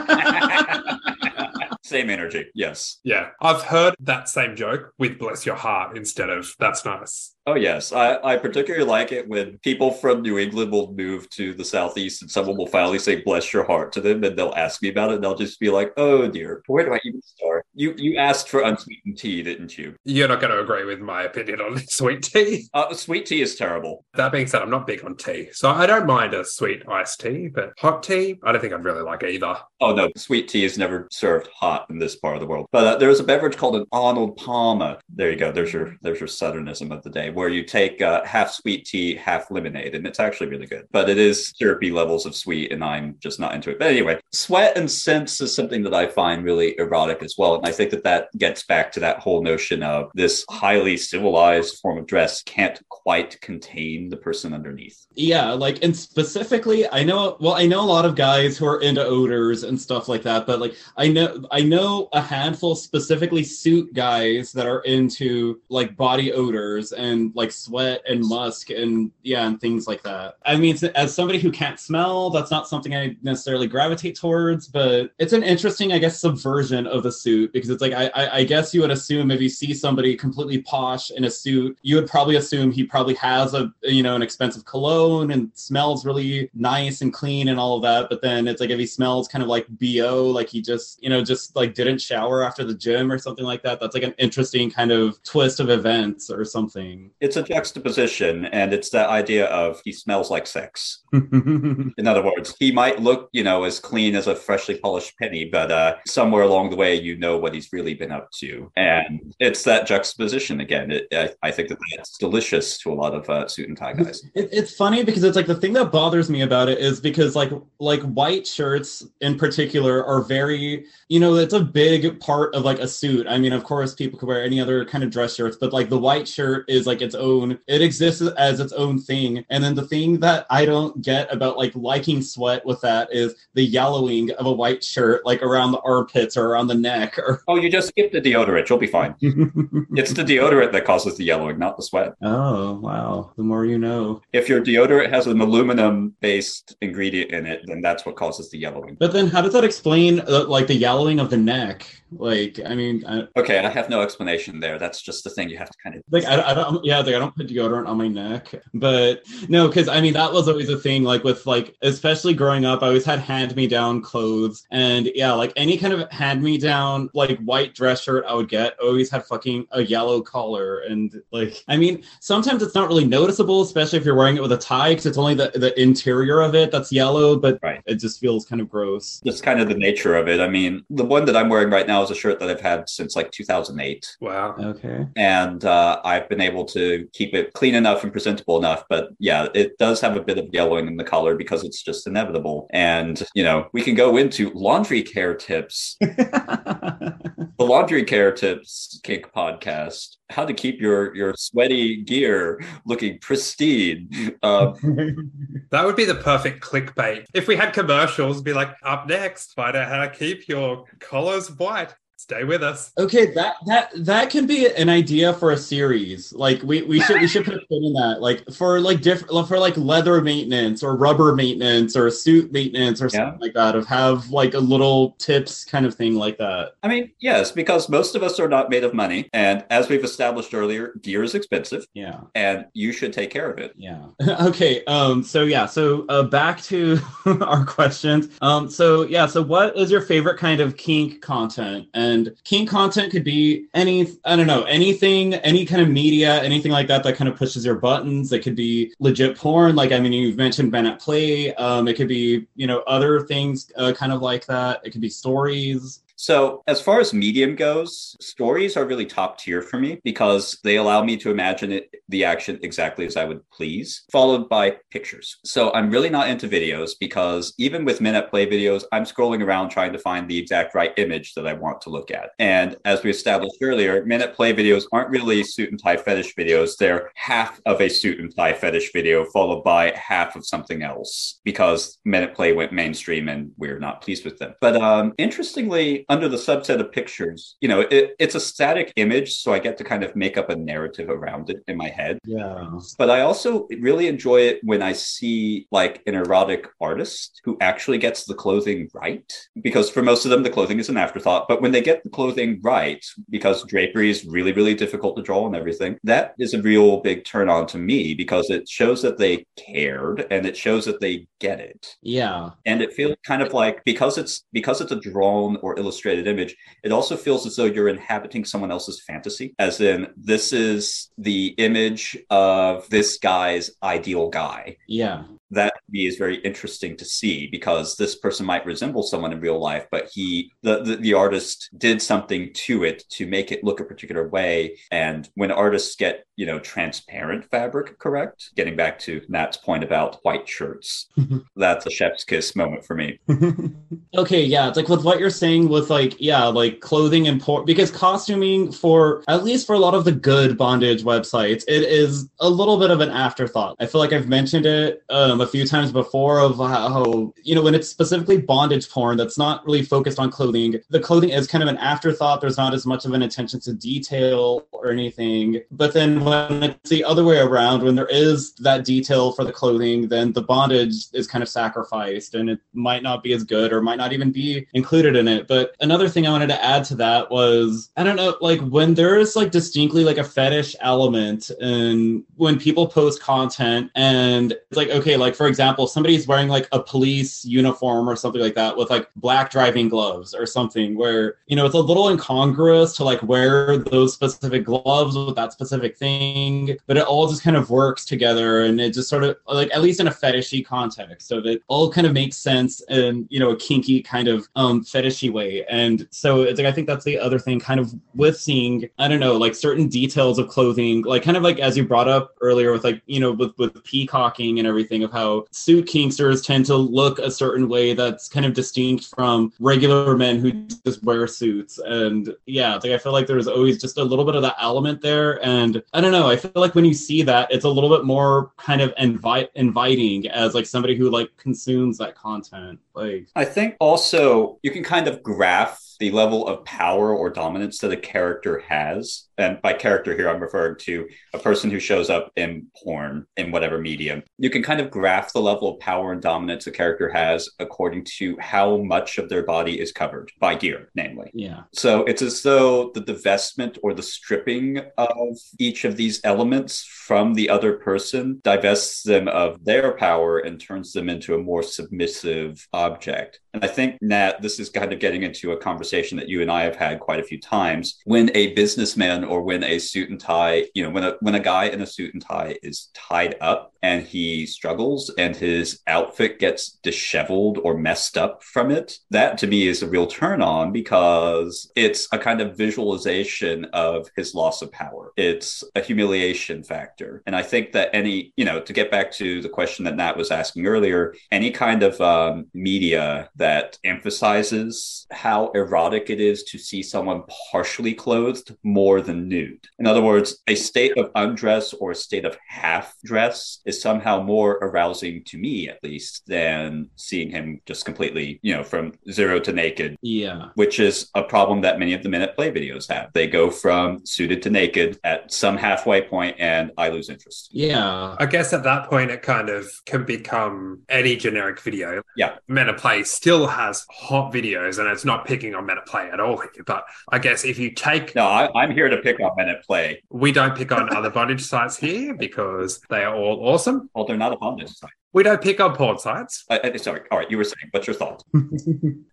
Same 1.85 2.09
energy. 2.09 2.47
Yes. 2.55 2.99
Yeah. 3.03 3.31
I've 3.43 3.63
heard 3.63 3.95
that 4.01 4.29
same 4.31 4.57
joke 4.57 4.95
with 4.99 5.19
bless 5.19 5.45
your 5.45 5.55
heart 5.55 5.99
instead 5.99 6.31
of 6.31 6.51
that's 6.59 6.85
nice. 6.87 7.34
Oh 7.47 7.57
yes, 7.57 7.93
I, 7.93 8.19
I 8.25 8.37
particularly 8.39 8.87
like 8.87 9.13
it 9.13 9.29
when 9.29 9.59
people 9.59 9.91
from 9.91 10.23
New 10.23 10.39
England 10.39 10.73
will 10.73 10.95
move 10.95 11.29
to 11.31 11.53
the 11.53 11.65
southeast 11.65 12.23
and 12.23 12.31
someone 12.31 12.57
will 12.57 12.67
finally 12.67 12.99
say 12.99 13.17
"bless 13.21 13.53
your 13.53 13.65
heart" 13.65 13.93
to 13.93 14.01
them, 14.01 14.25
and 14.25 14.35
they'll 14.35 14.55
ask 14.57 14.81
me 14.81 14.89
about 14.89 15.13
it, 15.13 15.17
and 15.17 15.27
I'll 15.27 15.35
just 15.35 15.61
be 15.61 15.69
like, 15.69 15.93
"Oh 15.99 16.27
dear, 16.27 16.63
where 16.69 16.87
do 16.87 16.95
I 16.95 17.01
even 17.05 17.21
start?" 17.21 17.67
You 17.75 17.95
you 17.99 18.17
asked 18.17 18.49
for 18.49 18.63
unsweetened 18.63 19.19
tea, 19.19 19.43
didn't 19.43 19.77
you? 19.77 19.95
You're 20.05 20.29
not 20.29 20.41
going 20.41 20.53
to 20.53 20.61
agree 20.61 20.87
with 20.87 21.01
my 21.01 21.25
opinion 21.25 21.61
on 21.61 21.77
sweet 21.89 22.23
tea. 22.23 22.67
Uh, 22.73 22.95
sweet 22.95 23.27
tea 23.27 23.43
is 23.43 23.57
terrible. 23.57 24.07
That 24.15 24.33
being 24.33 24.47
said, 24.47 24.63
I'm 24.63 24.71
not 24.71 24.87
big 24.87 25.05
on 25.05 25.15
tea. 25.17 25.49
So 25.53 25.71
I 25.71 25.85
don't 25.87 26.07
mind 26.07 26.33
a 26.33 26.47
sweet 26.47 26.83
iced 26.89 27.21
tea, 27.21 27.49
but 27.49 27.73
hot 27.79 28.03
tea, 28.03 28.39
I 28.43 28.53
don't 28.53 28.61
think 28.61 28.73
I'd 28.73 28.85
really 28.85 29.03
like 29.03 29.23
either. 29.23 29.57
Oh 29.81 29.95
no, 29.95 30.11
sweet 30.17 30.49
tea 30.49 30.65
is 30.65 30.79
never 30.79 31.09
served 31.11 31.49
hot 31.55 31.87
in 31.91 31.99
this 31.99 32.17
part 32.17 32.37
of 32.37 32.41
the 32.41 32.47
world. 32.47 32.67
But 32.73 32.87
uh, 32.87 32.97
there's 32.97 33.21
a 33.21 33.25
beverage 33.25 33.59
called 33.59 33.77
an 33.77 33.85
Arnold 33.93 34.37
Palmer. 34.37 34.99
There 35.15 35.31
you 35.31 35.37
go. 35.37 35.53
There's 35.53 35.75
your 35.75 35.97
there's 36.01 36.21
your 36.21 36.29
southernism 36.29 36.91
of 36.91 37.03
the 37.03 37.11
day, 37.11 37.34
where 37.35 37.49
you 37.49 37.65
take 37.65 38.01
uh, 38.01 38.25
half 38.25 38.51
sweet 38.51 38.87
tea, 38.87 39.15
half 39.15 39.51
lemonade, 39.51 39.95
and 39.95 40.07
it's 40.07 40.21
actually 40.21 40.49
really 40.49 40.67
good. 40.67 40.87
But 40.91 41.09
it 41.09 41.19
is 41.19 41.53
syrupy 41.57 41.91
levels 41.91 42.27
of 42.27 42.35
sweet, 42.35 42.73
and 42.73 42.83
I'm 42.83 43.17
just 43.21 43.41
not 43.41 43.55
into 43.55 43.71
it. 43.71 43.79
But 43.79 43.89
anyway, 43.89 44.21
sweat 44.33 44.77
and 44.77 44.91
scents 44.91 45.41
is 45.41 45.55
something 45.55 45.83
that 45.83 45.95
I 45.95 46.07
find 46.07 46.45
really 46.45 46.79
erotic 46.79 47.23
as 47.23 47.35
well, 47.39 47.57
and 47.57 47.67
I 47.67 47.73
think 47.73 47.91
that 47.91 48.05
that 48.05 48.29
gets 48.39 48.65
back 48.65 48.93
to 48.93 49.01
that 49.01 49.21
whole 49.21 49.43
notion 49.43 49.83
of 49.83 50.11
this 50.15 50.45
highly 50.51 50.97
civilized 50.97 51.79
form 51.81 51.99
of 51.99 52.07
dress 52.07 52.43
can't 52.43 52.81
quite 52.89 53.41
contain 53.41 54.09
the 54.09 54.17
person 54.17 54.55
underneath. 54.55 55.07
Yeah, 55.15 55.53
like 55.53 55.83
and 55.83 55.97
specifically, 55.97 56.89
I 56.91 57.05
know. 57.05 57.37
Well, 57.41 57.55
I 57.55 57.67
know 57.67 57.81
a 57.81 57.87
lot 57.87 58.05
of 58.05 58.17
guys 58.17 58.57
who 58.57 58.67
are 58.67 58.81
into 58.81 59.05
odors 59.05 59.63
and 59.63 59.81
stuff 59.81 60.09
like 60.09 60.23
that, 60.23 60.47
but 60.47 60.61
like 60.61 60.75
I 60.97 61.09
know, 61.09 61.47
I 61.51 61.63
know 61.63 62.09
a 62.13 62.21
handful 62.21 62.75
specifically 62.75 63.45
suit 63.45 63.95
guys 63.95 64.53
that 64.53 64.67
are 64.67 64.81
into 64.81 65.61
like 65.69 65.97
body 65.97 66.33
odors, 66.33 66.93
and 66.93 67.24
like 67.35 67.53
sweat 67.53 68.03
and 68.09 68.21
musk 68.27 68.71
and 68.71 69.11
yeah 69.23 69.47
and 69.47 69.61
things 69.61 69.87
like 69.87 70.03
that. 70.03 70.37
I 70.45 70.57
mean, 70.57 70.77
as 70.95 71.15
somebody 71.15 71.39
who 71.39 71.51
can't 71.51 71.79
smell, 71.79 72.31
that's 72.31 72.51
not 72.51 72.69
something 72.69 72.95
I 72.95 73.17
necessarily 73.23 73.67
gravitate 73.67 74.17
towards, 74.17 74.69
but 74.69 75.13
it's 75.19 75.33
an 75.33 75.43
interesting, 75.43 75.93
I 75.93 75.99
guess, 75.99 76.21
subversion 76.21 76.87
of 76.87 77.03
the 77.03 77.13
suit 77.13 77.53
because 77.53 77.71
it's 77.71 77.83
like 77.83 77.93
I, 77.93 78.11
I, 78.15 78.37
I 78.39 78.45
guess 78.45 78.75
you 78.75 78.81
would 78.81 78.91
assume 78.91 79.31
if 79.31 79.41
you 79.41 79.49
see 79.49 79.75
somebody 79.75 80.17
completely 80.17 80.63
posh 80.63 81.11
in 81.11 81.25
a 81.25 81.31
suit, 81.31 81.79
you 81.83 81.97
would 81.97 82.09
probably 82.09 82.37
assume 82.37 82.73
he 82.73 82.85
probably 82.85 83.15
has 83.15 83.55
a 83.55 83.73
you 83.83 84.03
know 84.03 84.17
an 84.17 84.23
expensive 84.23 84.65
cologne 84.65 85.31
and 85.31 85.51
smells 85.55 86.05
really 86.05 86.51
nice 86.55 87.01
and 87.01 87.13
clean 87.13 87.49
and 87.49 87.59
all 87.59 87.77
of 87.77 87.83
that. 87.83 88.09
But 88.09 88.23
then 88.23 88.49
it's 88.49 88.61
like 88.61 88.71
if 88.71 88.79
he 88.79 88.87
smells 88.87 89.29
kind 89.29 89.43
of 89.43 89.49
like 89.49 89.67
bo, 89.69 90.27
like 90.29 90.49
he 90.49 90.61
just 90.61 91.03
you 91.03 91.11
know 91.11 91.23
just 91.23 91.57
like 91.57 91.75
didn't 91.75 92.01
shower 92.01 92.43
after 92.43 92.65
the 92.65 92.75
gym 92.75 93.11
or 93.11 93.19
something 93.19 93.45
like 93.45 93.63
that. 93.63 93.81
That's 93.81 93.95
like 93.95 94.05
an 94.05 94.15
interesting 94.19 94.71
kind 94.71 94.93
of 94.93 95.23
twist 95.23 95.61
of 95.61 95.71
events 95.71 96.31
or 96.31 96.45
something. 96.45 97.11
It's 97.21 97.37
a 97.37 97.43
juxtaposition, 97.43 98.47
and 98.47 98.73
it's 98.73 98.91
that 98.91 99.09
idea 99.09 99.47
of 99.47 99.81
he 99.85 99.93
smells 99.93 100.31
like 100.31 100.47
sex. 100.47 101.03
in 101.13 102.07
other 102.07 102.23
words, 102.23 102.55
he 102.59 102.73
might 102.73 103.01
look 103.01 103.29
you 103.33 103.45
know 103.45 103.65
as 103.65 103.79
clean 103.79 104.15
as 104.15 104.27
a 104.27 104.37
freshly 104.37 104.79
polished 104.79 105.15
penny, 105.21 105.45
but 105.45 105.71
uh, 105.71 105.97
somewhere 106.07 106.43
along 106.43 106.71
the 106.71 106.77
way, 106.77 106.95
you 106.95 107.17
know 107.17 107.39
what 107.39 107.55
he's 107.55 107.73
really 107.73 107.95
been 107.95 108.13
up 108.13 108.31
to, 108.33 108.71
and 108.77 109.35
it's 109.41 109.63
that 109.65 109.87
juxtaposition 109.87 110.61
again. 110.61 110.91
It, 110.91 111.07
I, 111.13 111.31
I, 111.43 111.51
think 111.51 111.69
that 111.69 111.79
that's 111.97 112.19
delicious 112.19 112.79
to 112.79 112.93
a 112.93 112.95
lot 112.95 113.15
of 113.15 113.29
uh, 113.31 113.47
suit 113.49 113.69
and 113.69 113.77
tie 113.77 113.93
guys. 113.93 114.23
It, 114.35 114.49
it's 114.53 114.75
funny 114.75 115.05
because 115.05 115.25
it's 115.25 115.37
like 115.37 115.47
the 115.47 115.55
thing 115.55 115.73
that 115.75 115.93
bothers 115.93 116.29
me 116.29 116.43
about 116.43 116.69
it 116.69 116.79
is 116.79 117.01
because 117.01 117.37
like 117.37 117.53
like 117.79 118.03
white 118.03 118.47
shirts 118.47 119.07
in 119.21 119.39
particular 119.39 120.05
are 120.05 120.23
very 120.23 120.87
you 121.09 121.21
know 121.21 121.37
it's 121.37 121.55
a 121.55 121.61
big 121.61 122.19
part 122.21 122.55
of 122.55 122.65
like 122.65 122.79
a 122.81 122.89
suit. 122.89 123.27
I 123.29 123.39
mean, 123.39 123.53
of 123.53 123.65
course, 123.65 123.95
people 123.95 124.19
could 124.19 124.29
wear 124.29 124.43
any 124.43 124.61
other 124.61 124.85
kind 124.85 125.05
of 125.05 125.11
dress 125.11 125.35
shirts, 125.37 125.57
but 125.61 125.73
like 125.73 125.89
the 125.89 125.99
white 125.99 126.27
shirt 126.27 126.65
is 126.69 126.87
like 126.87 127.03
its 127.05 127.15
own. 127.15 127.59
It 127.69 127.83
exists 127.83 128.23
as 128.23 128.61
its 128.61 128.73
own 128.73 128.99
thing, 128.99 129.45
and 129.51 129.63
then 129.63 129.75
the 129.75 129.87
thing 129.87 130.19
that 130.21 130.47
I 130.51 130.65
don't 130.65 131.01
get 131.03 131.33
about 131.33 131.59
like 131.59 131.73
liking 131.75 132.23
sweat 132.23 132.65
with 132.65 132.81
that 132.81 133.09
is 133.13 133.35
the 133.55 133.63
yellowing 133.63 134.31
of 134.33 134.47
a 134.47 134.53
white 134.53 134.83
shirt 134.83 135.25
like 135.25 135.43
around 135.43 135.73
the 135.73 135.81
armpits 135.81 136.37
or 136.37 136.47
around 136.47 136.67
the 136.67 136.75
neck 136.75 137.19
or 137.19 137.43
oh 137.49 137.57
you 137.57 137.71
just 137.71 137.89
skip 137.89 138.13
the 138.13 138.21
deodorant 138.21 138.69
you'll 138.69 138.79
be 138.79 138.87
fine 138.87 139.15
it's 139.21 140.13
the 140.13 140.25
deodorant 140.25 140.73
that 140.73 140.85
causes 140.85 141.17
the 141.17 141.25
yellowing 141.25 141.59
not 141.59 141.77
the 141.77 141.83
sweat 141.83 142.15
oh 142.23 142.75
wow 142.81 143.33
the 143.37 143.43
more 143.43 143.65
you 143.65 143.79
know 143.79 144.21
if 144.33 144.49
your 144.49 144.61
deodorant 144.61 145.11
has 145.11 145.27
an 145.27 145.41
aluminum 145.41 146.15
based 146.21 146.77
ingredient 146.81 147.31
in 147.31 147.47
it 147.47 147.63
then 147.67 147.81
that's 147.81 148.05
what 148.07 148.17
causes 148.17 148.51
the 148.51 148.59
yellowing 148.59 148.97
but 148.99 149.13
then 149.13 149.27
how 149.27 149.41
does 149.41 149.53
that 149.53 149.65
explain 149.65 150.21
uh, 150.21 150.45
like 150.47 150.67
the 150.67 150.75
yellowing 150.75 151.21
of 151.21 151.31
the 151.31 151.37
neck 151.37 151.87
like, 152.19 152.61
I 152.65 152.75
mean, 152.75 153.05
I, 153.07 153.27
okay, 153.37 153.59
I 153.59 153.69
have 153.69 153.89
no 153.91 154.01
explanation 154.01 154.61
there. 154.61 154.79
That's 154.79 155.03
just 155.03 155.25
the 155.25 155.31
thing 155.31 155.49
you 155.49 155.59
have 155.59 155.71
to 155.71 155.79
kind 155.83 155.97
of 155.97 156.03
like. 156.11 156.25
I, 156.25 156.51
I 156.51 156.55
don't, 156.55 156.85
yeah, 156.85 156.94
like 157.01 157.15
I 157.15 157.19
don't 157.19 157.35
put 157.35 157.49
deodorant 157.49 157.87
on 157.87 157.97
my 157.97 158.09
neck, 158.09 158.55
but 158.75 159.23
no, 159.49 159.69
because 159.69 159.89
I 159.89 160.01
mean 160.01 160.15
that 160.15 160.33
was 160.33 160.49
always 160.49 160.69
a 160.69 160.79
thing. 160.79 161.03
Like 161.03 161.25
with 161.25 161.47
like, 161.47 161.77
especially 161.83 162.35
growing 162.35 162.65
up, 162.65 162.83
I 162.83 162.89
always 162.89 163.05
had 163.05 163.19
hand 163.19 163.55
me 163.57 163.67
down 163.67 164.03
clothes, 164.03 164.67
and 164.71 165.11
yeah, 165.15 165.33
like 165.33 165.53
any 165.57 165.77
kind 165.77 165.93
of 165.93 166.11
hand 166.11 166.43
me 166.43 166.59
down 166.59 167.11
like 167.15 167.39
white 167.41 167.75
dress 167.75 168.03
shirt 168.03 168.25
I 168.27 168.35
would 168.35 168.49
get 168.49 168.79
always 168.81 169.11
had 169.11 169.25
fucking 169.25 169.67
a 169.73 169.83
yellow 169.83 170.21
collar, 170.21 170.81
and 170.81 171.23
like, 171.31 171.63
I 171.69 171.77
mean, 171.77 172.05
sometimes 172.21 172.63
it's 172.63 172.75
not 172.75 172.89
really 172.89 173.07
noticeable, 173.07 173.63
especially 173.63 173.99
if 173.99 174.05
you're 174.05 174.15
wearing 174.15 174.37
it 174.37 174.43
with 174.43 174.53
a 174.53 174.59
tie, 174.59 174.91
because 174.91 175.07
it's 175.07 175.19
only 175.19 175.35
the 175.35 175.51
the 175.55 175.79
interior 175.81 176.41
of 176.41 176.55
it 176.55 176.71
that's 176.71 176.93
yellow, 176.93 177.39
but 177.39 177.59
right. 177.63 177.83
it 177.87 177.97
just 177.97 178.21
feels 178.21 178.47
kind 178.47 178.61
of 178.61 178.69
gross. 178.69 179.21
It's 179.25 179.41
kind 179.41 179.61
of 179.61 179.69
the 179.69 179.75
nature 179.75 180.17
of 180.17 180.29
it. 180.29 180.41
I 180.41 180.49
mean, 180.49 180.85
the 180.91 181.05
one 181.05 181.25
that 181.27 181.37
I'm 181.37 181.49
wearing 181.49 181.71
right 181.71 181.87
now 181.87 182.03
is 182.03 182.11
a 182.11 182.15
shirt 182.15 182.39
that 182.41 182.51
I've 182.51 182.61
had 182.61 182.89
since 182.89 183.17
like 183.17 183.31
2008. 183.31 184.17
Wow. 184.21 184.57
Okay. 184.59 185.07
And 185.17 185.65
uh, 185.65 186.01
I've 186.05 186.29
been 186.29 186.41
able 186.41 186.65
to 186.75 187.09
keep 187.13 187.35
it 187.35 187.53
clean 187.55 187.75
enough 187.75 188.03
and 188.03 188.13
presentable 188.13 188.59
enough. 188.59 188.85
But 188.89 189.11
yeah, 189.19 189.49
it 189.55 189.79
does 189.79 190.01
have 190.01 190.17
a 190.17 190.23
bit 190.23 190.39
of 190.39 190.49
yellowing 190.53 190.87
in 190.87 190.97
the 190.97 191.05
color 191.05 191.35
because 191.35 191.65
it's 191.65 191.83
just 191.83 192.07
inevitable. 192.07 192.69
And, 192.73 193.23
you 193.35 193.43
know, 193.43 193.69
we 193.73 193.83
can 193.83 193.95
go 193.95 194.17
into 194.17 194.51
laundry 194.55 195.03
care 195.03 195.35
tips. 195.35 195.97
the 196.01 197.17
laundry 197.59 198.05
care 198.05 198.33
tips 198.33 199.01
kink 199.03 199.31
podcast 199.35 200.17
how 200.31 200.45
to 200.45 200.55
keep 200.55 200.81
your 200.81 201.15
your 201.15 201.35
sweaty 201.37 202.03
gear 202.03 202.61
looking 202.87 203.19
pristine. 203.19 204.09
Um, 204.43 204.75
that 205.71 205.85
would 205.85 205.97
be 205.97 206.05
the 206.05 206.15
perfect 206.17 206.63
clickbait. 206.63 207.27
If 207.35 207.47
we 207.47 207.57
had 207.57 207.73
commercials, 207.73 208.43
be 208.43 208.53
like, 208.53 208.75
up 208.83 209.07
next, 209.07 209.55
find 209.55 209.77
out 209.77 209.89
how 209.89 210.01
to 210.01 210.11
keep 210.11 210.49
your 210.49 210.85
collars 210.99 211.51
white. 211.51 211.95
Stay 212.25 212.43
with 212.43 212.63
us. 212.63 212.91
Okay, 212.97 213.35
that 213.35 213.57
that 213.67 213.91
that 213.97 214.31
can 214.31 214.47
be 214.47 214.67
an 214.67 214.89
idea 214.89 215.35
for 215.35 215.51
a 215.51 215.59
series. 215.59 216.33
Like 216.33 216.63
we, 216.63 216.81
we 216.81 216.99
should 216.99 217.21
we 217.21 217.29
should 217.29 217.45
put 217.45 217.53
a 217.53 217.59
pin 217.59 217.85
in 217.85 217.93
that. 217.93 218.23
Like 218.23 218.51
for 218.51 218.81
like 218.81 219.03
different 219.03 219.47
for 219.47 219.59
like 219.59 219.77
leather 219.77 220.23
maintenance 220.23 220.83
or 220.83 220.97
rubber 220.97 221.35
maintenance 221.35 221.95
or 221.95 222.11
suit 222.11 222.51
maintenance 222.51 223.03
or 223.03 223.11
something 223.11 223.35
yeah. 223.35 223.45
like 223.45 223.53
that. 223.53 223.77
Of 223.77 223.87
have 223.89 224.31
like 224.31 224.55
a 224.55 224.59
little 224.59 225.11
tips 225.19 225.67
kind 225.67 225.85
of 225.85 225.95
thing 225.97 226.15
like 226.15 226.39
that. 226.39 226.77
I 226.83 226.89
mean, 226.89 227.13
yes, 227.21 227.51
because 227.51 227.91
most 227.91 228.15
of 228.15 228.23
us 228.23 228.41
are 228.41 228.49
not 228.49 228.71
made 228.71 228.85
of 228.85 228.95
money, 228.95 229.29
and 229.35 229.63
as 229.69 229.91
we've 229.91 230.03
established 230.03 230.55
earlier, 230.55 230.95
gear 231.03 231.25
is 231.25 231.35
expensive. 231.35 231.87
Yeah, 231.93 232.21
and 232.35 232.65
you 232.73 232.93
should 232.93 233.13
take 233.13 233.29
care 233.29 233.51
of 233.51 233.59
it. 233.59 233.75
Yeah. 233.77 234.07
okay. 234.41 234.83
Um. 234.87 235.23
So 235.23 235.43
yeah. 235.43 235.67
So 235.67 236.07
uh, 236.09 236.23
back 236.23 236.63
to 236.63 236.99
our 237.43 237.67
questions. 237.67 238.31
Um. 238.41 238.71
So 238.71 239.03
yeah. 239.03 239.27
So 239.27 239.43
what 239.43 239.77
is 239.77 239.91
your 239.91 240.01
favorite 240.01 240.39
kind 240.39 240.63
of 240.63 240.79
kink 240.79 241.21
content 241.21 241.89
and 241.93 242.14
and 242.15 242.35
kink 242.45 242.69
content 242.69 243.13
could 243.13 243.25
be 243.25 243.67
any 243.75 244.07
i 244.25 244.37
don't 244.37 244.47
know 244.47 244.63
anything 244.65 245.35
any 245.35 245.67
kind 245.67 245.83
of 245.83 245.89
media 245.89 246.43
anything 246.43 246.73
like 246.73 246.87
that 246.87 247.03
that 247.03 247.17
kind 247.17 247.29
of 247.29 247.37
pushes 247.37 247.65
your 247.67 247.75
buttons. 247.75 248.33
It 248.33 248.41
could 248.41 248.57
be 248.57 248.95
legit 249.01 249.37
porn 249.37 249.77
like 249.77 249.93
i 249.93 249.99
mean 249.99 250.13
you've 250.13 250.37
mentioned 250.37 250.71
men 250.71 250.87
at 250.87 251.01
play. 251.01 251.55
Um, 251.57 251.89
it 251.89 251.95
could 251.95 252.09
be 252.09 252.47
you 252.55 252.67
know 252.67 252.81
other 252.87 253.21
things 253.21 253.71
uh, 253.77 253.93
kind 253.93 254.13
of 254.13 254.23
like 254.23 254.47
that. 254.47 254.81
It 254.85 254.91
could 254.91 255.01
be 255.01 255.11
stories 255.11 256.04
so, 256.25 256.63
as 256.67 256.81
far 256.81 257.01
as 257.01 257.13
medium 257.13 257.55
goes, 257.55 258.17
stories 258.19 258.79
are 258.79 258.87
really 258.87 259.05
top 259.05 259.37
tier 259.37 259.61
for 259.61 259.79
me 259.79 260.01
because 260.05 260.59
they 260.65 260.77
allow 260.77 261.05
me 261.05 261.19
to 261.19 261.31
imagine 261.31 261.71
it, 261.71 261.95
the 262.09 262.25
action 262.25 262.59
exactly 262.63 263.05
as 263.05 263.19
I 263.19 263.27
would 263.27 263.43
please, 263.51 264.05
followed 264.11 264.49
by 264.49 264.77
pictures. 264.91 265.37
So, 265.45 265.71
I'm 265.75 265.91
really 265.91 266.09
not 266.09 266.31
into 266.31 266.49
videos 266.49 266.93
because 266.99 267.53
even 267.59 267.85
with 267.85 268.01
Men 268.01 268.15
at 268.15 268.31
Play 268.31 268.47
videos, 268.47 268.85
I'm 268.91 269.05
scrolling 269.05 269.45
around 269.45 269.69
trying 269.69 269.93
to 269.93 269.99
find 269.99 270.27
the 270.27 270.39
exact 270.39 270.75
right 270.75 270.95
image 270.97 271.35
that 271.35 271.47
I 271.47 271.53
want 271.53 271.83
to 271.83 271.91
look 271.91 272.11
at. 272.11 272.31
And 272.39 272.75
as 272.87 273.03
we 273.03 273.11
established 273.11 273.57
earlier, 273.61 274.03
Men 274.07 274.23
at 274.23 274.35
Play 274.35 274.55
videos 274.55 274.85
aren't 274.93 275.11
really 275.11 275.45
suit 275.45 275.73
and 275.73 275.79
tie 275.79 275.99
fetish 275.99 276.35
videos. 276.37 276.79
They're 276.79 277.11
half 277.17 277.61
of 277.67 277.83
a 277.83 277.91
suit 277.91 278.19
and 278.19 278.35
tie 278.35 278.55
fetish 278.55 278.95
video 278.95 279.27
followed 279.27 279.63
by 279.63 279.91
half 279.95 280.37
of 280.37 280.47
something 280.47 280.83
else 280.83 281.43
because 281.45 281.99
Men 282.07 282.23
at 282.23 282.35
Play 282.35 282.55
went 282.55 282.73
mainstream 282.73 283.29
and 283.29 283.51
we're 283.59 283.79
not 283.79 284.01
pleased 284.01 284.25
with 284.25 284.39
them. 284.39 284.55
But 284.63 284.77
um, 284.77 285.13
interestingly, 285.19 286.07
under 286.15 286.29
the 286.29 286.37
subset 286.37 286.79
of 286.79 286.93
pictures, 286.93 287.57
you 287.61 287.67
know, 287.67 287.81
it, 287.81 288.15
it's 288.21 288.37
a 288.37 288.41
static 288.41 288.93
image, 288.95 289.35
so 289.35 289.53
I 289.53 289.59
get 289.59 289.77
to 289.79 289.85
kind 289.85 290.05
of 290.05 290.15
make 290.15 290.39
up 290.39 290.49
a 290.49 290.55
narrative 290.55 291.11
around 291.11 291.51
it 291.51 291.65
in 291.67 291.77
my 291.77 291.89
head. 291.89 292.21
Yeah. 292.25 292.71
But 292.97 293.11
I 293.11 293.23
also 293.23 293.67
really 293.81 294.07
enjoy 294.07 294.43
it 294.43 294.61
when 294.63 294.81
I 294.81 294.93
see 294.93 295.67
like 295.73 296.03
an 296.07 296.15
erotic 296.15 296.69
artist 296.81 297.41
who 297.43 297.59
actually 297.61 297.99
gets 297.99 298.25
the 298.25 298.35
clothing 298.35 298.89
right, 298.95 299.31
because 299.61 299.91
for 299.91 300.03
most 300.03 300.25
of 300.25 300.31
them, 300.31 300.45
the 300.45 300.51
clothing 300.51 300.79
is 300.79 300.89
an 300.89 300.97
afterthought. 300.97 301.49
But 301.49 301.61
when 301.61 301.73
they 301.73 301.83
get 301.83 302.05
the 302.05 302.11
clothing 302.11 302.61
right, 302.63 303.05
because 303.29 303.65
drapery 303.65 304.11
is 304.11 304.25
really, 304.25 304.53
really 304.53 304.75
difficult 304.75 305.17
to 305.17 305.23
draw 305.23 305.47
and 305.47 305.57
everything, 305.57 305.99
that 306.05 306.35
is 306.39 306.55
a 306.55 306.63
real 306.63 307.01
big 307.01 307.25
turn 307.25 307.49
on 307.49 307.67
to 307.69 307.79
me 307.79 308.15
because 308.15 308.51
it 308.51 308.69
shows 308.69 309.03
that 309.03 309.19
they 309.19 309.45
cared 309.57 310.27
and 310.31 310.47
it 310.47 310.57
shows 310.57 310.85
that 310.85 311.01
they 311.01 311.27
get 311.41 311.59
it. 311.59 311.97
Yeah. 312.03 312.51
And 312.67 312.81
it 312.81 312.93
feels 312.93 313.17
kind 313.27 313.43
of 313.43 313.53
like 313.53 313.83
because 313.85 314.17
it's 314.17 314.45
because 314.53 314.81
it's 314.81 314.93
a 314.93 315.01
drawn 315.01 315.57
or 315.57 315.77
illustrated 315.77 316.04
illustrated 316.05 316.27
image, 316.27 316.57
it 316.83 316.93
also 316.93 317.17
feels 317.17 317.47
as 317.47 317.57
though 317.57 317.65
you're 317.65 317.89
inhabiting 317.89 318.45
someone 318.45 318.71
else's 318.71 319.03
fantasy, 319.07 319.55
as 319.59 319.81
in, 319.81 320.09
this 320.17 320.53
is 320.53 321.11
the 321.19 321.55
image 321.59 322.17
of 322.31 322.89
this 322.91 323.19
guy's 323.19 323.71
ideal 323.83 324.29
guy. 324.29 324.77
Yeah 324.87 325.25
that 325.55 325.75
to 325.75 325.83
me 325.91 326.07
is 326.07 326.17
very 326.17 326.37
interesting 326.37 326.97
to 326.97 327.05
see 327.05 327.47
because 327.47 327.97
this 327.97 328.17
person 328.17 328.47
might 328.47 328.67
resemble 328.67 329.03
someone 329.03 329.33
in 329.33 329.41
real 329.41 329.59
life, 329.59 329.87
but 329.91 330.09
he, 330.13 330.51
the, 330.63 330.83
the, 330.83 330.97
the, 330.97 331.15
artist 331.15 331.71
did 331.79 332.03
something 332.03 332.53
to 332.53 332.83
it 332.83 333.05
to 333.09 333.27
make 333.27 333.53
it 333.53 333.63
look 333.63 333.79
a 333.79 333.85
particular 333.85 334.29
way. 334.29 334.77
And 334.91 335.29
when 335.35 335.51
artists 335.51 335.95
get, 335.95 336.27
you 336.37 336.45
know, 336.45 336.59
transparent 336.59 337.49
fabric 337.51 337.99
correct, 337.99 338.51
getting 338.57 338.75
back 338.75 338.99
to 339.01 339.23
Nat's 339.29 339.57
point 339.57 339.85
about 339.85 340.19
white 340.23 340.49
shirts, 340.49 341.09
that's 341.57 341.87
a 341.87 341.91
chef's 341.91 342.25
kiss 342.25 342.57
moment 342.57 342.85
for 342.85 342.95
me. 342.95 343.21
okay. 344.17 344.43
Yeah. 344.43 344.69
It's 344.69 344.77
like 344.77 344.89
with 344.89 345.05
what 345.05 345.21
you're 345.21 345.31
saying 345.31 345.69
with 345.69 345.89
like, 345.91 346.21
yeah, 346.21 346.45
like 346.47 346.81
clothing 346.81 347.29
and 347.29 347.41
por- 347.41 347.65
because 347.65 347.93
costuming 347.93 348.73
for, 348.73 349.23
at 349.29 349.45
least 349.45 349.67
for 349.67 349.75
a 349.75 349.79
lot 349.79 349.95
of 349.95 350.05
the 350.05 350.13
good 350.13 350.59
bondage 350.59 351.05
websites, 351.05 351.63
it 351.69 351.83
is 351.83 352.29
a 352.41 352.49
little 352.49 352.79
bit 352.79 352.91
of 352.91 353.01
an 353.01 353.11
afterthought. 353.11 353.77
I 353.79 353.87
feel 353.87 354.01
like 354.01 354.13
I've 354.13 354.29
mentioned 354.29 354.67
it 354.67 355.03
um, 355.11 355.41
a 355.45 355.49
few 355.49 355.67
times 355.67 355.93
before 355.93 356.41
of 356.41 356.57
how 356.57 357.33
you 357.43 357.55
know 357.55 357.63
when 357.63 357.75
it's 357.75 357.89
specifically 357.89 358.39
bondage 358.41 358.91
porn 358.91 359.17
that's 359.17 359.39
not 359.39 359.65
really 359.65 359.83
focused 359.83 360.19
on 360.19 360.31
clothing. 360.31 360.81
The 360.91 361.01
clothing 361.01 361.31
is 361.31 361.47
kind 361.47 361.63
of 361.63 361.69
an 361.69 361.77
afterthought. 361.77 362.41
There's 362.41 362.57
not 362.57 362.75
as 362.75 362.87
much 362.87 363.05
of 363.05 363.13
an 363.13 363.23
attention 363.23 363.61
to 363.61 363.73
detail 363.73 364.67
or 364.73 364.91
anything. 364.91 365.61
But 365.71 365.93
then 365.93 366.25
when 366.25 366.63
it's 366.63 366.91
the 366.91 367.05
other 367.05 367.25
way 367.25 367.39
around, 367.39 367.83
when 367.83 367.95
there 367.95 368.09
is 368.09 368.55
that 368.55 368.85
detail 368.85 369.33
for 369.33 369.45
the 369.45 369.53
clothing, 369.53 370.09
then 370.09 370.33
the 370.33 370.43
bondage 370.43 370.95
is 371.13 371.27
kind 371.27 371.43
of 371.43 371.49
sacrificed, 371.49 372.35
and 372.35 372.51
it 372.51 372.61
might 372.73 373.03
not 373.03 373.23
be 373.23 373.33
as 373.33 373.45
good 373.45 373.73
or 373.73 373.83
might 373.83 373.99
not 373.99 374.13
even 374.13 374.33
be 374.33 374.67
included 374.73 375.15
in 375.15 375.29
it. 375.29 375.47
But 375.47 375.77
another 375.81 376.09
thing 376.09 376.27
I 376.27 376.31
wanted 376.31 376.49
to 376.49 376.65
add 376.65 376.85
to 376.87 376.97
that 376.97 377.31
was 377.31 377.91
I 377.97 378.03
don't 378.03 378.17
know, 378.17 378.37
like 378.41 378.61
when 378.61 378.95
there's 378.95 379.37
like 379.37 379.51
distinctly 379.51 380.05
like 380.05 380.19
a 380.19 380.25
fetish 380.25 380.75
element 380.81 381.51
and 381.61 382.25
when 382.37 382.59
people 382.59 382.87
post 382.87 383.21
content 383.21 383.91
and 383.95 384.53
it's 384.53 384.77
like 384.77 384.89
okay 384.89 385.17
like 385.17 385.24
for 385.33 385.47
example 385.47 385.87
somebody's 385.87 386.27
wearing 386.27 386.49
like 386.49 386.69
a 386.73 386.83
police 386.83 387.45
uniform 387.45 388.11
or 388.11 388.17
something 388.17 388.41
like 388.41 388.57
that 388.57 388.77
with 388.77 388.91
like 388.91 389.09
black 389.15 389.49
driving 389.49 389.89
gloves 389.89 390.35
or 390.35 390.45
something 390.45 390.99
where 390.99 391.37
you 391.47 391.55
know 391.55 391.65
it's 391.65 391.77
a 391.77 391.79
little 391.79 392.09
incongruous 392.09 392.97
to 392.97 393.05
like 393.05 393.23
wear 393.23 393.77
those 393.77 394.13
specific 394.13 394.65
gloves 394.65 395.17
with 395.17 395.37
that 395.37 395.53
specific 395.53 395.97
thing 395.97 396.77
but 396.87 396.97
it 396.97 397.05
all 397.05 397.29
just 397.29 397.45
kind 397.45 397.57
of 397.57 397.71
works 397.71 398.05
together 398.05 398.65
and 398.65 398.81
it 398.81 398.93
just 398.93 399.09
sort 399.09 399.23
of 399.23 399.37
like 399.47 399.71
at 399.73 399.83
least 399.83 400.01
in 400.01 400.09
a 400.09 400.11
fetishy 400.11 400.65
context 400.65 401.29
so 401.29 401.41
that 401.41 401.63
all 401.69 401.91
kind 401.91 402.07
of 402.07 402.13
makes 402.13 402.37
sense 402.37 402.83
in 402.89 403.27
you 403.31 403.39
know 403.39 403.51
a 403.51 403.57
kinky 403.57 404.03
kind 404.03 404.27
of 404.27 404.49
um 404.57 404.83
fetishy 404.83 405.31
way. 405.31 405.65
And 405.67 406.09
so 406.11 406.43
it's 406.43 406.59
like 406.59 406.67
i 406.67 406.73
think 406.73 406.87
that's 406.87 407.05
the 407.05 407.19
other 407.19 407.39
thing 407.39 407.61
kind 407.61 407.79
of 407.79 407.95
with 408.15 408.39
seeing 408.39 408.89
i 408.99 409.07
don't 409.07 409.21
know 409.21 409.37
like 409.37 409.55
certain 409.55 409.89
details 409.89 410.39
of 410.39 410.49
clothing 410.49 411.03
like 411.03 411.23
kind 411.23 411.37
of 411.37 411.43
like 411.43 411.59
as 411.59 411.77
you 411.77 411.87
brought 411.87 412.09
up 412.09 412.35
earlier 412.41 412.73
with 412.73 412.85
like 412.85 413.03
you 413.07 413.21
know 413.21 413.33
with 413.33 413.57
with 413.59 413.83
peacocking 413.85 414.59
and 414.59 414.67
everything 414.67 415.03
of 415.03 415.13
how 415.15 415.47
suit 415.53 415.87
kinksters 415.87 416.45
tend 416.45 416.67
to 416.67 416.77
look 416.77 417.19
a 417.19 417.31
certain 417.31 417.69
way 417.69 417.95
that's 417.95 418.29
kind 418.29 418.45
of 418.45 418.53
distinct 418.53 419.07
from 419.07 419.53
regular 419.61 420.17
men 420.17 420.39
who 420.39 420.53
just 420.85 421.03
wear 421.05 421.27
suits. 421.27 421.79
And 421.79 422.35
yeah 422.47 422.75
like 422.75 422.93
i 422.93 422.99
feel 422.99 423.13
like 423.13 423.27
there's 423.27 423.47
always 423.47 423.81
just 423.81 423.99
a 423.99 424.05
little 424.05 424.25
bit 424.25 424.35
of 424.35 424.43
that 424.43 424.57
element 424.61 425.01
there. 425.01 425.43
And 425.45 425.83
i 425.93 426.01
don't 426.01 426.13
know 426.13 426.29
i 426.29 426.37
feel 426.37 426.53
like 426.57 426.75
when 426.75 426.85
you 426.85 426.95
see 426.95 427.23
that 427.23 427.53
it's 427.53 427.65
a 427.65 427.69
little 427.69 427.91
bit 427.91 428.05
more 428.05 428.53
kind 428.57 428.81
of 428.81 428.93
invite 428.99 429.51
inviting 429.55 430.29
as 430.29 430.55
like 430.55 430.67
somebody 430.67 430.97
who 430.97 431.11
like 431.11 431.35
consumes 431.37 431.99
that 431.99 432.15
content. 432.15 432.81
Like 432.95 433.29
i 433.37 433.45
think 433.45 433.77
also 433.81 434.59
you 434.63 434.71
can 434.71 434.83
kind 434.83 435.07
of 435.07 435.23
graph 435.23 435.84
the 435.99 436.11
level 436.11 436.47
of 436.47 436.65
power 436.65 437.15
or 437.15 437.31
dominance 437.31 437.79
that 437.79 437.93
a 437.93 437.97
character 437.97 438.59
has. 438.69 439.29
And 439.37 439.61
by 439.63 439.73
character 439.73 440.17
here, 440.17 440.29
I'm 440.29 440.41
referring 440.41 440.77
to 440.81 441.09
a 441.33 441.39
person 441.39 441.71
who 441.71 441.81
shows 441.81 442.09
up 442.11 442.31
in 442.37 442.67
porn 442.83 443.27
in 443.37 443.51
whatever 443.51 443.79
medium. 443.79 444.23
You 444.39 444.51
can 444.51 444.63
kind 444.63 444.81
of 444.81 444.91
graph 444.91 445.33
the 445.33 445.41
level 445.41 445.69
of 445.69 445.81
power 445.81 446.13
and 446.13 446.23
dominance 446.23 446.67
a 446.67 446.71
character 446.71 447.09
has 447.11 447.51
according 447.59 448.05
to 448.19 448.37
how 448.39 448.77
much 448.79 449.19
of 449.19 449.29
their 449.29 449.43
body 449.43 449.81
is 449.81 449.93
covered 449.93 450.31
by 450.39 450.55
gear, 450.55 450.91
namely. 450.95 451.31
Yeah. 451.35 451.63
So 451.73 452.05
it's 452.05 452.23
as 452.23 452.43
though 452.43 452.91
the 452.93 453.01
divestment 453.01 453.79
or 453.83 453.95
the 453.95 454.03
stripping 454.03 454.81
of 454.97 455.39
each 455.59 455.85
of 455.85 455.97
these 455.97 456.21
elements 456.25 456.85
from 456.85 457.35
the 457.35 457.51
other 457.51 457.75
person 457.75 458.41
divests 458.45 459.03
them 459.03 459.29
of 459.29 459.65
their 459.65 459.93
power 459.93 460.39
and 460.39 460.61
turns 460.61 460.93
them 460.93 461.09
into 461.09 461.35
a 461.35 461.39
more 461.39 461.63
submissive 461.63 462.67
object. 462.73 463.41
And 463.55 463.65
I 463.65 463.69
think, 463.69 464.03
Nat, 464.03 464.43
this 464.43 464.59
is 464.59 464.69
kind 464.69 464.93
of 464.93 464.99
getting 464.99 465.23
into 465.23 465.53
a 465.53 465.57
conversation 465.57 466.19
that 466.19 466.29
you 466.29 466.43
and 466.43 466.51
I 466.51 466.65
have 466.65 466.75
had 466.75 466.99
quite 466.99 467.21
a 467.21 467.25
few 467.25 467.41
times. 467.41 468.01
When 468.05 468.31
a 468.35 468.53
businessman 468.55 469.23
or 469.23 469.43
when 469.43 469.63
a 469.63 469.79
suit 469.79 470.11
and 470.11 470.21
tie, 470.21 470.67
you 470.75 470.83
know, 470.83 470.91
when 470.91 471.05
a 471.05 471.17
when 471.21 471.37
a 471.37 471.41
guy 471.41 471.67
in 471.67 471.81
a 471.81 471.87
suit 471.87 472.15
and 472.15 472.23
tie 472.23 472.59
is 472.65 472.91
tied 472.95 473.37
up 473.41 473.73
and 473.83 474.05
he 474.05 474.45
struggles 474.45 475.11
and 475.19 475.37
his 475.37 475.81
outfit 475.87 476.41
gets 476.41 476.73
disheveled 476.83 477.59
or 477.63 477.79
messed 477.79 478.19
up 478.19 478.43
from 478.43 478.73
it, 478.73 478.99
that 479.11 479.39
to 479.39 479.47
me 479.47 479.69
is 479.69 479.83
a 479.83 479.89
real 479.89 480.09
turn 480.09 480.43
on 480.43 480.73
because 480.73 481.71
it's 481.77 482.09
a 482.11 482.19
kind 482.19 482.41
of 482.41 482.57
visualization 482.57 483.67
of 483.67 484.11
his 484.17 484.35
loss 484.35 484.63
of 484.63 484.73
power. 484.73 485.13
It's 485.17 485.63
a 485.77 485.81
humiliation 485.81 486.65
factor. 486.65 487.23
And 487.27 487.37
I 487.37 487.43
think 487.43 487.71
that 487.73 487.91
any, 487.93 488.33
you 488.37 488.45
know, 488.45 488.61
to 488.61 488.73
get 488.73 488.91
back 488.91 489.13
to 489.13 489.41
the 489.41 489.49
question 489.49 489.85
that 489.85 489.95
Nat 489.95 490.17
was 490.17 490.33
asking 490.33 490.67
earlier, 490.67 491.15
any 491.31 491.53
kind 491.53 491.85
of 491.85 492.01
um, 492.01 492.47
media 492.53 493.31
that 493.37 493.44
emphasizes 493.85 495.07
how 495.11 495.51
erotic 495.53 496.11
it 496.11 496.21
is 496.21 496.45
to 496.45 496.59
see 496.59 496.83
someone 496.83 497.23
partially 497.51 497.95
clothed 497.95 498.57
more 498.63 499.01
than 499.01 499.29
nude. 499.29 499.67
In 499.79 499.87
other 499.87 500.03
words, 500.03 500.43
a 500.47 500.55
state 500.55 500.97
of 500.97 501.11
undress 501.15 501.73
or 501.73 501.91
a 501.91 501.95
state 501.95 502.25
of 502.25 502.37
half 502.49 502.95
dress 503.05 503.61
is 503.65 503.81
somehow 503.81 504.23
more 504.23 504.53
arousing 504.55 505.25
to 505.25 505.39
me, 505.39 505.69
at 505.69 505.83
least, 505.83 506.23
than 506.27 506.91
seeing 506.97 507.31
him 507.31 507.61
just 507.67 507.85
completely, 507.85 508.39
you 508.43 508.55
know, 508.55 508.65
from 508.65 508.93
zero 509.11 509.39
to 509.41 509.53
naked. 509.53 509.97
Yeah. 510.03 510.49
Which 510.55 510.81
is 510.81 511.11
a 511.15 511.23
problem 511.23 511.61
that 511.63 511.79
many 511.79 511.95
of 511.95 512.03
the 512.03 512.09
Men 512.09 512.23
at 512.23 512.35
Play 512.35 512.51
videos 512.51 512.89
have. 512.93 513.11
They 513.13 513.27
go 513.27 513.51
from 513.51 514.05
suited 514.07 514.43
to 514.43 514.51
naked 514.51 514.99
at 515.05 515.33
some 515.33 515.57
halfway 515.57 516.03
point, 516.03 516.37
and 516.39 516.73
I 516.79 516.89
lose 516.89 517.09
interest. 517.09 517.49
Yeah. 517.53 518.17
I 518.19 518.27
guess 518.27 518.53
at 518.53 518.65
that 518.65 518.89
point, 518.89 519.11
it 519.11 519.23
kind 519.23 519.49
of 519.49 519.71
can 519.87 520.05
become 520.05 520.83
any 520.89 521.17
generic 521.17 521.61
video. 521.61 522.03
Yeah. 522.17 522.37
Men 522.49 522.69
at 522.69 522.79
Play 522.79 523.05
still 523.05 523.34
has 523.47 523.87
hot 523.91 524.33
videos, 524.33 524.79
and 524.79 524.89
it's 524.89 525.05
not 525.05 525.27
picking 525.27 525.55
on 525.55 525.67
Men 525.67 525.79
at 525.79 525.87
Play 525.87 526.11
at 526.11 526.21
all. 526.21 526.43
But 526.67 526.85
I 527.11 527.19
guess 527.19 527.45
if 527.45 527.59
you 527.59 527.73
take. 527.73 528.15
No, 528.15 528.25
I, 528.25 528.49
I'm 528.55 528.71
here 528.71 528.89
to 528.89 528.99
pick 528.99 529.21
on 529.21 529.33
Men 529.37 529.49
at 529.49 529.65
Play. 529.65 530.03
We 530.11 530.33
don't 530.33 530.57
pick 530.57 530.73
on 530.73 530.95
other 530.95 531.11
bondage 531.19 531.43
sites 531.43 531.77
here 531.77 532.15
because 532.15 532.81
they 532.89 533.05
are 533.05 533.15
all 533.15 533.47
awesome. 533.49 533.91
Well, 533.95 534.05
they're 534.05 534.17
not 534.17 534.33
a 534.33 534.37
bondage 534.37 534.71
site. 534.71 534.91
We 535.15 535.23
don't 535.23 535.41
pick 535.41 535.61
up 535.61 535.77
porn 535.77 535.99
sites. 535.99 536.45
Uh, 536.51 536.59
uh, 536.63 536.77
sorry. 536.77 537.03
All 537.11 537.19
right. 537.19 537.31
You 537.31 537.39
were 537.39 537.45
saying, 537.45 537.69
what's 537.71 537.87
your 537.87 537.95
thought? 537.95 538.23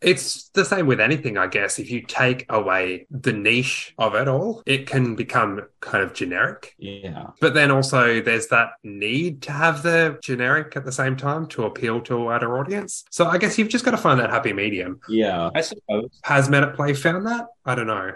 It's 0.02 0.50
the 0.50 0.66
same 0.66 0.88
with 0.88 1.00
anything, 1.00 1.38
I 1.38 1.46
guess. 1.46 1.78
If 1.78 1.92
you 1.92 2.02
take 2.02 2.48
away 2.50 3.06
the 3.12 3.34
niche 3.34 3.94
of 4.00 4.16
it 4.16 4.28
all, 4.28 4.64
it 4.66 4.88
can 4.88 5.16
become 5.16 5.62
kind 5.80 6.04
of 6.04 6.14
generic. 6.14 6.74
Yeah. 6.80 7.28
But 7.40 7.54
then 7.54 7.70
also 7.70 8.20
there's 8.20 8.48
that 8.48 8.72
need 8.84 9.44
to 9.44 9.52
have 9.52 9.84
the 9.84 10.18
generic 10.24 10.76
at 10.76 10.86
the 10.86 10.92
same 10.92 11.16
time 11.16 11.46
to 11.50 11.66
appeal 11.66 12.02
to 12.02 12.16
a 12.16 12.24
wider 12.24 12.58
audience. 12.58 13.06
So 13.12 13.28
I 13.28 13.38
guess 13.38 13.60
you've 13.60 13.70
just 13.70 13.86
got 13.86 13.92
to 13.92 13.98
find 13.98 14.20
that 14.20 14.32
happy 14.32 14.54
medium. 14.54 15.00
Yeah. 15.08 15.52
I 15.54 15.62
suppose. 15.62 16.20
Has 16.24 16.50
Men 16.50 16.64
at 16.64 16.76
Play 16.76 16.96
found 16.96 17.28
that? 17.28 17.46
I 17.64 17.76
don't 17.76 17.86
know. 17.86 18.12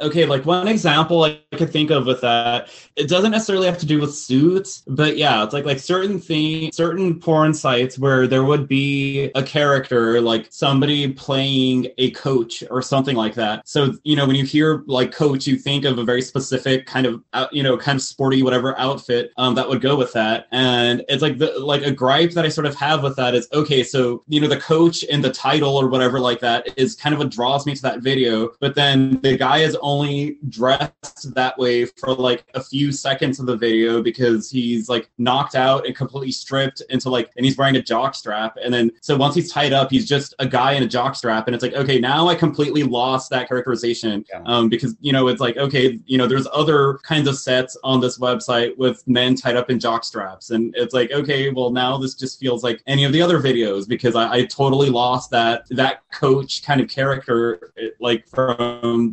okay, 0.00 0.24
like 0.24 0.46
one 0.46 0.66
example 0.66 1.22
I 1.24 1.40
could 1.54 1.70
think 1.70 1.90
of 1.90 2.06
with 2.06 2.22
that, 2.22 2.70
it 2.96 3.06
doesn't 3.08 3.32
necessarily 3.32 3.66
have 3.66 3.76
to 3.78 3.86
do 3.86 4.00
with 4.00 4.14
suits, 4.14 4.82
but 4.86 5.18
yeah, 5.18 5.44
it's 5.44 5.52
like 5.52 5.66
like 5.66 5.78
certain 5.78 6.18
things, 6.18 6.74
certain 6.74 7.20
porn 7.20 7.52
sites 7.52 7.98
where 7.98 8.26
there 8.26 8.44
would 8.44 8.66
be 8.66 9.30
a 9.34 9.42
character 9.42 10.22
like 10.22 10.46
somebody 10.50 11.12
playing 11.12 11.88
a 11.98 12.12
coach 12.12 12.64
or 12.70 12.80
something 12.80 13.14
like 13.14 13.34
that. 13.34 13.68
So 13.68 13.92
you 14.04 14.16
know 14.16 14.26
when 14.26 14.36
you 14.36 14.44
hear 14.44 14.84
like 14.86 15.12
coach, 15.12 15.46
you 15.46 15.56
think 15.56 15.84
of 15.84 15.98
a 15.98 16.04
very 16.04 16.22
specific 16.22 16.86
kind 16.86 17.04
of 17.06 17.22
you 17.52 17.62
know 17.62 17.76
kind 17.76 17.96
of 17.96 18.02
sporty 18.02 18.42
whatever 18.42 18.78
outfit 18.78 19.32
um, 19.36 19.54
that 19.56 19.68
would 19.68 19.82
go 19.82 19.96
with 19.96 20.14
that, 20.14 20.46
and 20.50 21.04
it's 21.10 21.22
like 21.22 21.36
the 21.36 21.58
like 21.58 21.82
a 21.82 21.90
gripe 21.90 22.30
that 22.30 22.46
I 22.46 22.48
sort 22.48 22.66
of 22.66 22.74
have 22.76 23.02
with 23.02 23.16
that 23.16 23.34
is 23.34 23.48
okay, 23.52 23.82
so 23.84 24.24
you 24.28 24.40
know 24.40 24.48
the 24.48 24.60
coach 24.60 25.02
in 25.02 25.20
the 25.20 25.30
title 25.30 25.76
or 25.76 25.88
whatever 25.88 26.18
like 26.18 26.40
that 26.40 26.66
is 26.78 26.94
kind 26.94 27.12
of 27.12 27.18
what 27.18 27.30
draws 27.30 27.66
me 27.66 27.74
to 27.74 27.82
that 27.82 28.00
video, 28.00 28.50
but 28.60 28.77
then 28.78 29.20
the 29.22 29.36
guy 29.36 29.58
is 29.58 29.76
only 29.82 30.38
dressed 30.48 31.34
that 31.34 31.58
way 31.58 31.84
for 31.84 32.14
like 32.14 32.44
a 32.54 32.62
few 32.62 32.92
seconds 32.92 33.40
of 33.40 33.46
the 33.46 33.56
video 33.56 34.02
because 34.02 34.50
he's 34.50 34.88
like 34.88 35.10
knocked 35.18 35.54
out 35.54 35.86
and 35.86 35.96
completely 35.96 36.30
stripped 36.32 36.82
into 36.90 37.10
like 37.10 37.30
and 37.36 37.44
he's 37.44 37.56
wearing 37.56 37.76
a 37.76 37.82
jock 37.82 38.14
strap. 38.14 38.56
And 38.62 38.72
then 38.72 38.90
so 39.00 39.16
once 39.16 39.34
he's 39.34 39.50
tied 39.52 39.72
up 39.72 39.90
he's 39.90 40.06
just 40.08 40.34
a 40.38 40.46
guy 40.46 40.72
in 40.72 40.82
a 40.82 40.86
jock 40.86 41.16
strap. 41.16 41.46
And 41.48 41.54
it's 41.54 41.62
like 41.62 41.74
okay 41.74 41.98
now 41.98 42.28
i 42.28 42.34
completely 42.34 42.82
lost 42.84 43.30
that 43.30 43.48
characterization 43.48 44.24
Yeah. 44.30 44.42
um 44.46 44.68
because 44.68 44.94
you 45.00 45.12
know 45.12 45.28
it's 45.28 45.40
like 45.40 45.56
okay 45.56 45.98
you 46.06 46.18
know 46.18 46.26
there's 46.26 46.46
other 46.52 46.98
kinds 46.98 47.26
of 47.28 47.36
sets 47.36 47.76
on 47.82 48.00
this 48.00 48.18
website 48.18 48.76
with 48.76 49.06
men 49.06 49.34
tied 49.34 49.56
up 49.56 49.70
in 49.70 49.78
jock 49.80 50.04
straps. 50.04 50.50
And 50.50 50.74
it's 50.76 50.94
like 50.94 51.10
okay 51.12 51.50
well 51.50 51.70
now 51.70 51.98
this 51.98 52.14
just 52.14 52.38
feels 52.38 52.62
like 52.62 52.82
any 52.86 53.04
of 53.04 53.12
the 53.12 53.22
other 53.22 53.40
videos 53.40 53.88
because 53.88 54.14
i, 54.14 54.24
I 54.38 54.44
totally 54.46 54.90
lost 54.90 55.30
that 55.30 55.66
that 55.70 56.02
coach 56.12 56.62
kind 56.62 56.80
of 56.80 56.88
character 56.88 57.72
like 58.00 58.28
from 58.28 58.56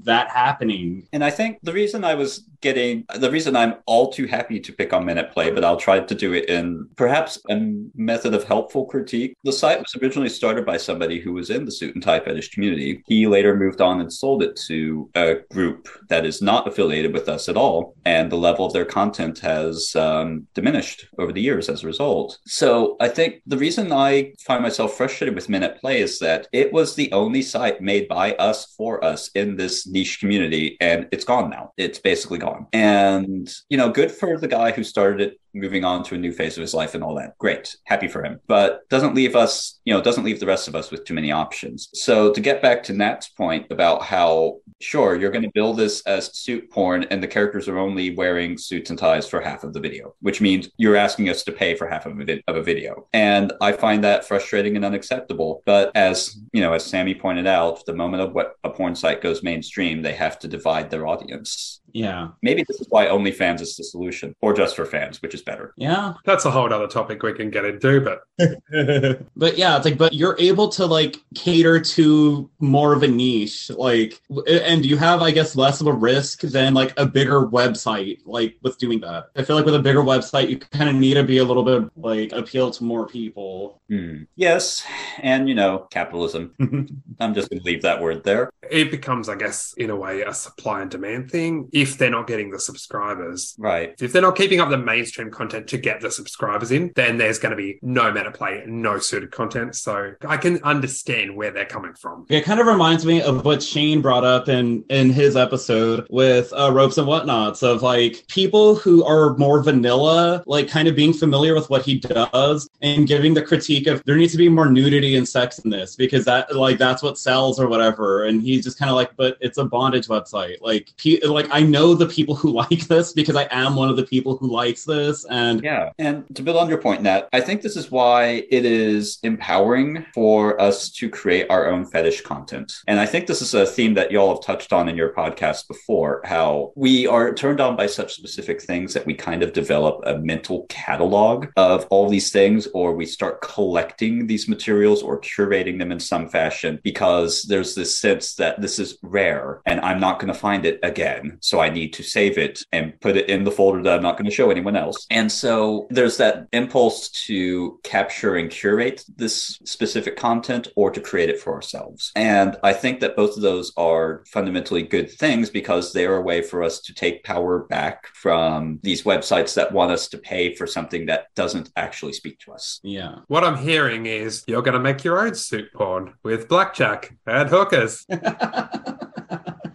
that 0.05 0.29
happening. 0.29 1.07
And 1.13 1.23
I 1.23 1.29
think 1.29 1.59
the 1.63 1.73
reason 1.73 2.03
I 2.03 2.15
was 2.15 2.43
getting, 2.65 3.05
the 3.19 3.29
reason 3.29 3.55
I'm 3.55 3.75
all 3.85 4.11
too 4.11 4.25
happy 4.25 4.59
to 4.59 4.73
pick 4.73 4.91
on 4.91 5.05
Men 5.05 5.19
at 5.19 5.31
Play, 5.31 5.51
but 5.51 5.63
I'll 5.63 5.85
try 5.87 5.99
to 5.99 6.15
do 6.15 6.33
it 6.33 6.49
in 6.49 6.89
perhaps 6.95 7.37
a 7.49 7.55
method 7.95 8.33
of 8.33 8.43
helpful 8.43 8.85
critique. 8.85 9.37
The 9.43 9.53
site 9.53 9.79
was 9.79 9.95
originally 10.01 10.29
started 10.29 10.65
by 10.65 10.77
somebody 10.77 11.19
who 11.19 11.31
was 11.33 11.51
in 11.51 11.65
the 11.65 11.71
suit 11.71 11.93
and 11.93 12.03
tie 12.03 12.19
fetish 12.19 12.49
community. 12.55 13.03
He 13.05 13.27
later 13.27 13.55
moved 13.55 13.81
on 13.81 14.01
and 14.01 14.11
sold 14.11 14.41
it 14.41 14.55
to 14.67 15.09
a 15.13 15.27
group 15.51 15.87
that 16.09 16.25
is 16.25 16.41
not 16.41 16.67
affiliated 16.67 17.13
with 17.13 17.29
us 17.29 17.47
at 17.47 17.57
all. 17.63 17.95
And 18.03 18.31
the 18.31 18.45
level 18.47 18.65
of 18.65 18.73
their 18.73 18.89
content 18.99 19.37
has 19.39 19.95
um, 19.95 20.47
diminished 20.55 21.07
over 21.19 21.31
the 21.31 21.45
years 21.49 21.69
as 21.69 21.83
a 21.83 21.87
result. 21.93 22.39
So 22.47 22.97
I 22.99 23.09
think 23.09 23.41
the 23.45 23.59
reason 23.65 23.91
I 23.91 24.33
find 24.49 24.63
myself 24.63 24.97
frustrated 24.97 25.35
with 25.35 25.49
Men 25.49 25.67
at 25.67 25.79
Play 25.81 26.01
is 26.01 26.17
that 26.19 26.47
it 26.51 26.73
was 26.73 26.95
the 26.95 27.11
only 27.11 27.43
site 27.43 27.79
made 27.91 28.07
by 28.07 28.27
us 28.49 28.59
for 28.77 28.93
us 29.11 29.29
in 29.35 29.55
this 29.55 29.85
niche 29.85 30.19
community, 30.19 30.77
and 30.81 31.07
it's 31.11 31.25
gone 31.33 31.49
now. 31.51 31.65
It's 31.77 31.99
basically 31.99 32.39
gone. 32.39 32.54
And, 32.73 33.49
you 33.69 33.77
know, 33.77 33.91
good 33.91 34.11
for 34.11 34.37
the 34.37 34.47
guy 34.47 34.71
who 34.71 34.83
started 34.83 35.21
it 35.21 35.39
moving 35.55 35.83
on 35.83 36.03
to 36.03 36.15
a 36.15 36.17
new 36.17 36.31
phase 36.31 36.57
of 36.57 36.61
his 36.61 36.73
life 36.73 36.93
and 36.93 37.03
all 37.03 37.15
that. 37.15 37.37
Great. 37.37 37.75
Happy 37.85 38.07
for 38.07 38.23
him. 38.23 38.39
But 38.47 38.87
doesn't 38.89 39.15
leave 39.15 39.35
us, 39.35 39.79
you 39.85 39.93
know, 39.93 40.01
doesn't 40.01 40.23
leave 40.23 40.39
the 40.39 40.45
rest 40.45 40.67
of 40.67 40.75
us 40.75 40.91
with 40.91 41.05
too 41.05 41.13
many 41.13 41.31
options. 41.31 41.89
So 41.93 42.31
to 42.33 42.41
get 42.41 42.61
back 42.61 42.83
to 42.83 42.93
Nat's 42.93 43.29
point 43.29 43.67
about 43.71 44.03
how 44.03 44.57
sure 44.81 45.15
you're 45.15 45.31
going 45.31 45.43
to 45.43 45.51
build 45.53 45.77
this 45.77 46.01
as 46.05 46.35
suit 46.37 46.69
porn 46.69 47.05
and 47.09 47.23
the 47.23 47.27
characters 47.27 47.67
are 47.67 47.77
only 47.77 48.15
wearing 48.15 48.57
suits 48.57 48.89
and 48.89 48.99
ties 48.99 49.27
for 49.27 49.39
half 49.39 49.63
of 49.63 49.73
the 49.73 49.79
video 49.79 50.13
which 50.19 50.41
means 50.41 50.69
you're 50.77 50.97
asking 50.97 51.29
us 51.29 51.43
to 51.43 51.51
pay 51.51 51.75
for 51.75 51.87
half 51.87 52.05
of 52.05 52.19
a, 52.19 52.43
of 52.47 52.57
a 52.57 52.63
video 52.63 53.07
and 53.13 53.53
i 53.61 53.71
find 53.71 54.03
that 54.03 54.25
frustrating 54.25 54.75
and 54.75 54.83
unacceptable 54.83 55.61
but 55.65 55.91
as 55.95 56.37
you 56.51 56.61
know 56.61 56.73
as 56.73 56.83
sammy 56.83 57.15
pointed 57.15 57.47
out 57.47 57.85
the 57.85 57.93
moment 57.93 58.21
of 58.21 58.33
what 58.33 58.55
a 58.63 58.69
porn 58.69 58.95
site 58.95 59.21
goes 59.21 59.43
mainstream 59.43 60.01
they 60.01 60.13
have 60.13 60.37
to 60.37 60.47
divide 60.47 60.89
their 60.89 61.07
audience 61.07 61.81
yeah. 61.95 62.27
Maybe 62.41 62.65
this 62.67 62.81
is 62.81 62.87
why 62.89 63.05
OnlyFans 63.05 63.61
is 63.61 63.77
the 63.77 63.85
solution, 63.85 64.35
or 64.41 64.53
just 64.53 64.75
for 64.75 64.85
fans, 64.85 65.21
which 65.21 65.33
is 65.33 65.41
better. 65.45 65.73
Yeah. 65.77 66.13
That's 66.25 66.45
a 66.45 66.51
whole 66.51 66.71
other 66.71 66.87
topic 66.87 67.23
we 67.23 67.33
can 67.33 67.49
get 67.49 67.65
into, 67.65 68.01
but 68.01 68.21
but 69.35 69.57
yeah, 69.57 69.77
it's 69.77 69.85
like, 69.85 69.97
but 69.97 70.13
you're 70.13 70.35
able 70.39 70.67
to 70.69 70.85
like 70.85 71.17
cater 71.35 71.79
to 71.79 72.49
more 72.59 72.93
of 72.93 73.03
a 73.03 73.07
niche, 73.07 73.69
like, 73.71 74.21
and 74.47 74.85
you 74.85 74.97
have, 74.97 75.21
I 75.21 75.31
guess, 75.31 75.55
less 75.55 75.79
of 75.79 75.87
a 75.87 75.93
risk 75.93 76.41
than 76.41 76.73
like 76.73 76.93
a 76.97 77.05
bigger 77.05 77.47
website, 77.47 78.19
like 78.25 78.57
with 78.61 78.77
doing 78.77 78.99
that. 79.01 79.29
I 79.35 79.43
feel 79.43 79.55
like 79.55 79.65
with 79.65 79.75
a 79.75 79.79
bigger 79.79 80.01
website, 80.01 80.49
you 80.49 80.59
kind 80.59 80.89
of 80.89 80.95
need 80.95 81.13
to 81.13 81.23
be 81.23 81.37
a 81.37 81.45
little 81.45 81.63
bit 81.63 81.89
like 81.95 82.33
appeal 82.33 82.71
to 82.71 82.83
more 82.83 83.07
people. 83.07 83.81
Hmm. 83.89 84.23
Yes, 84.35 84.85
and 85.19 85.47
you 85.47 85.55
know, 85.55 85.87
capitalism. 85.91 86.53
I'm 87.19 87.33
just 87.33 87.49
going 87.49 87.61
to 87.61 87.65
leave 87.65 87.83
that 87.83 88.01
word 88.01 88.23
there. 88.25 88.51
It 88.69 88.91
becomes, 88.91 89.29
I 89.29 89.35
guess, 89.35 89.73
in 89.77 89.89
a 89.89 89.95
way, 89.95 90.21
a 90.21 90.33
supply 90.33 90.81
and 90.81 90.91
demand 90.91 91.31
thing. 91.31 91.69
If 91.71 91.95
if 91.95 91.99
they're 91.99 92.09
not 92.09 92.27
getting 92.27 92.49
the 92.49 92.59
subscribers. 92.59 93.55
Right. 93.57 93.95
If 94.01 94.11
they're 94.11 94.21
not 94.21 94.35
keeping 94.35 94.59
up 94.59 94.69
the 94.69 94.77
mainstream 94.77 95.31
content 95.35 95.67
to 95.67 95.77
get 95.77 96.01
the 96.01 96.11
subscribers 96.11 96.71
in, 96.71 96.91
then 96.95 97.17
there's 97.17 97.39
going 97.39 97.51
to 97.51 97.55
be 97.55 97.79
no 97.81 98.11
Men 98.11 98.25
at 98.25 98.33
Play, 98.33 98.63
no 98.65 98.97
suited 98.97 99.31
content. 99.31 99.75
So 99.75 100.13
I 100.27 100.37
can 100.37 100.61
understand 100.63 101.35
where 101.35 101.51
they're 101.51 101.65
coming 101.65 101.93
from. 101.93 102.25
It 102.29 102.43
kind 102.43 102.59
of 102.59 102.67
reminds 102.67 103.05
me 103.05 103.21
of 103.21 103.45
what 103.45 103.61
Shane 103.61 104.01
brought 104.01 104.23
up 104.23 104.49
in 104.49 104.83
in 104.89 105.09
his 105.09 105.35
episode 105.35 106.07
with 106.09 106.51
uh, 106.53 106.71
ropes 106.71 106.97
and 106.97 107.07
whatnots 107.07 107.63
of 107.63 107.81
like 107.81 108.25
people 108.27 108.75
who 108.75 109.03
are 109.03 109.35
more 109.37 109.61
vanilla, 109.61 110.43
like 110.45 110.67
kind 110.67 110.87
of 110.87 110.95
being 110.95 111.13
familiar 111.13 111.53
with 111.53 111.69
what 111.69 111.83
he 111.83 111.99
does 111.99 112.69
and 112.81 113.07
giving 113.07 113.33
the 113.33 113.41
critique 113.41 113.87
of 113.87 114.03
there 114.05 114.15
needs 114.15 114.31
to 114.31 114.37
be 114.37 114.49
more 114.49 114.69
nudity 114.69 115.15
and 115.15 115.27
sex 115.27 115.59
in 115.59 115.69
this 115.69 115.95
because 115.95 116.25
that 116.25 116.55
like 116.55 116.77
that's 116.77 117.03
what 117.03 117.17
sells 117.17 117.59
or 117.59 117.67
whatever. 117.67 118.25
And 118.25 118.41
he's 118.41 118.63
just 118.63 118.79
kind 118.79 118.89
of 118.89 118.95
like, 118.95 119.15
but 119.15 119.37
it's 119.41 119.57
a 119.57 119.65
bondage 119.65 120.07
website. 120.07 120.57
Like, 120.61 120.89
like 121.23 121.47
I 121.51 121.61
know 121.61 121.93
the 121.93 122.07
people 122.07 122.35
who 122.35 122.51
like 122.55 122.87
this 122.87 123.13
because 123.13 123.35
I 123.35 123.47
am 123.51 123.75
one 123.75 123.89
of 123.89 123.97
the 123.97 124.05
people 124.05 124.37
who 124.37 124.47
likes 124.47 124.85
this. 124.85 125.24
And 125.29 125.63
yeah, 125.63 125.91
and 125.97 126.23
to 126.35 126.41
build 126.41 126.57
on 126.57 126.69
your 126.69 126.81
point, 126.81 127.01
Nat, 127.01 127.27
I 127.33 127.41
think 127.41 127.61
this 127.61 127.75
is 127.75 127.91
why 127.91 128.45
it 128.49 128.65
is 128.65 129.19
empowering 129.23 130.05
for 130.13 130.59
us 130.61 130.89
to 130.91 131.09
create 131.09 131.47
our 131.49 131.69
own 131.69 131.85
fetish 131.85 132.21
content. 132.21 132.73
And 132.87 132.99
I 132.99 133.05
think 133.05 133.27
this 133.27 133.41
is 133.41 133.53
a 133.53 133.65
theme 133.65 133.93
that 133.95 134.11
y'all 134.11 134.33
have 134.35 134.43
touched 134.43 134.73
on 134.73 134.89
in 134.89 134.95
your 134.95 135.13
podcast 135.13 135.67
before 135.67 136.21
how 136.25 136.71
we 136.75 137.07
are 137.07 137.33
turned 137.33 137.59
on 137.59 137.75
by 137.75 137.87
such 137.87 138.15
specific 138.15 138.61
things 138.61 138.93
that 138.93 139.05
we 139.05 139.13
kind 139.13 139.43
of 139.43 139.53
develop 139.53 140.01
a 140.05 140.17
mental 140.17 140.65
catalog 140.69 141.47
of 141.55 141.85
all 141.89 142.09
these 142.09 142.31
things, 142.31 142.67
or 142.73 142.95
we 142.95 143.05
start 143.05 143.41
collecting 143.41 144.27
these 144.27 144.47
materials 144.47 145.01
or 145.01 145.19
curating 145.21 145.79
them 145.79 145.91
in 145.91 145.99
some 145.99 146.27
fashion 146.29 146.79
because 146.83 147.43
there's 147.43 147.75
this 147.75 147.99
sense 147.99 148.35
that 148.35 148.61
this 148.61 148.79
is 148.79 148.97
rare 149.01 149.61
and 149.65 149.79
I'm 149.81 149.99
not 149.99 150.19
going 150.19 150.33
to 150.33 150.39
find 150.39 150.65
it 150.65 150.79
again. 150.83 151.37
So 151.41 151.59
I 151.59 151.69
need 151.69 151.93
to 151.93 152.03
save 152.03 152.37
it 152.37 152.63
and 152.71 152.99
put 152.99 153.17
it 153.17 153.29
in 153.29 153.43
the 153.43 153.51
folder 153.51 153.81
that 153.83 153.97
I'm 153.97 154.03
not 154.03 154.17
going 154.17 154.29
to 154.29 154.35
show 154.35 154.51
anyone 154.51 154.75
else. 154.75 155.05
And 155.15 155.31
so 155.31 155.87
there's 155.89 156.17
that 156.17 156.47
impulse 156.51 157.07
to 157.27 157.79
capture 157.83 158.35
and 158.35 158.51
curate 158.51 159.05
this 159.15 159.57
specific 159.63 160.17
content 160.17 160.67
or 160.75 160.91
to 160.91 160.99
create 160.99 161.29
it 161.29 161.39
for 161.39 161.53
ourselves. 161.53 162.11
And 162.17 162.57
I 162.63 162.73
think 162.73 162.99
that 162.99 163.15
both 163.15 163.37
of 163.37 163.41
those 163.41 163.71
are 163.77 164.25
fundamentally 164.27 164.83
good 164.83 165.09
things 165.09 165.49
because 165.49 165.93
they 165.93 166.05
are 166.05 166.17
a 166.17 166.21
way 166.21 166.41
for 166.41 166.63
us 166.63 166.81
to 166.81 166.93
take 166.93 167.23
power 167.23 167.59
back 167.59 168.07
from 168.07 168.81
these 168.83 169.03
websites 169.03 169.53
that 169.53 169.71
want 169.71 169.93
us 169.93 170.09
to 170.09 170.17
pay 170.17 170.53
for 170.53 170.67
something 170.67 171.05
that 171.05 171.33
doesn't 171.33 171.71
actually 171.77 172.11
speak 172.11 172.37
to 172.39 172.51
us. 172.51 172.81
Yeah. 172.83 173.19
What 173.27 173.45
I'm 173.45 173.57
hearing 173.57 174.07
is 174.07 174.43
you're 174.47 174.63
going 174.63 174.73
to 174.73 174.81
make 174.81 175.05
your 175.05 175.25
own 175.25 175.35
soup 175.35 175.71
porn 175.73 176.15
with 176.23 176.49
blackjack 176.49 177.15
and 177.25 177.47
hookers. 177.47 178.05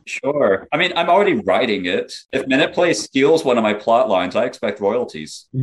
Sure. 0.06 0.68
I 0.72 0.76
mean, 0.76 0.92
I'm 0.96 1.08
already 1.08 1.34
writing 1.34 1.86
it. 1.86 2.12
If 2.32 2.46
Men 2.46 2.60
at 2.60 2.74
Play 2.74 2.94
steals 2.94 3.44
one 3.44 3.58
of 3.58 3.62
my 3.62 3.74
plot 3.74 4.08
lines, 4.08 4.36
I 4.36 4.44
expect 4.44 4.80
royalties. 4.80 5.46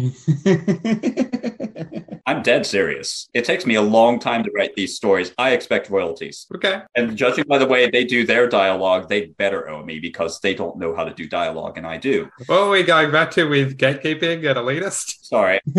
I'm 2.28 2.42
dead 2.44 2.66
serious. 2.66 3.30
It 3.34 3.46
takes 3.46 3.66
me 3.66 3.76
a 3.76 3.82
long 3.82 4.20
time 4.20 4.44
to 4.44 4.52
write 4.54 4.76
these 4.76 4.98
stories. 4.98 5.34
I 5.38 5.52
expect 5.52 5.90
royalties. 5.90 6.46
Okay. 6.54 6.82
And 6.94 7.16
judging 7.16 7.46
by 7.48 7.58
the 7.58 7.66
way 7.66 7.90
they 7.90 8.04
do 8.04 8.26
their 8.26 8.50
dialogue, 8.50 9.08
they 9.08 9.28
better 9.28 9.70
owe 9.70 9.82
me 9.82 10.00
because 10.00 10.42
they 10.42 10.54
don't 10.54 10.78
know 10.78 10.94
how 10.94 11.06
to 11.06 11.14
do 11.14 11.26
dialogue, 11.26 11.78
and 11.78 11.88
I 11.88 11.96
do. 11.96 12.30
What 12.48 12.60
are 12.60 12.70
we 12.70 12.84
going 12.84 13.12
back 13.12 13.32
to 13.32 13.46
with 13.46 13.78
gatekeeping 13.78 14.46
and 14.46 14.58
elitist? 14.58 15.24
Sorry. 15.24 15.62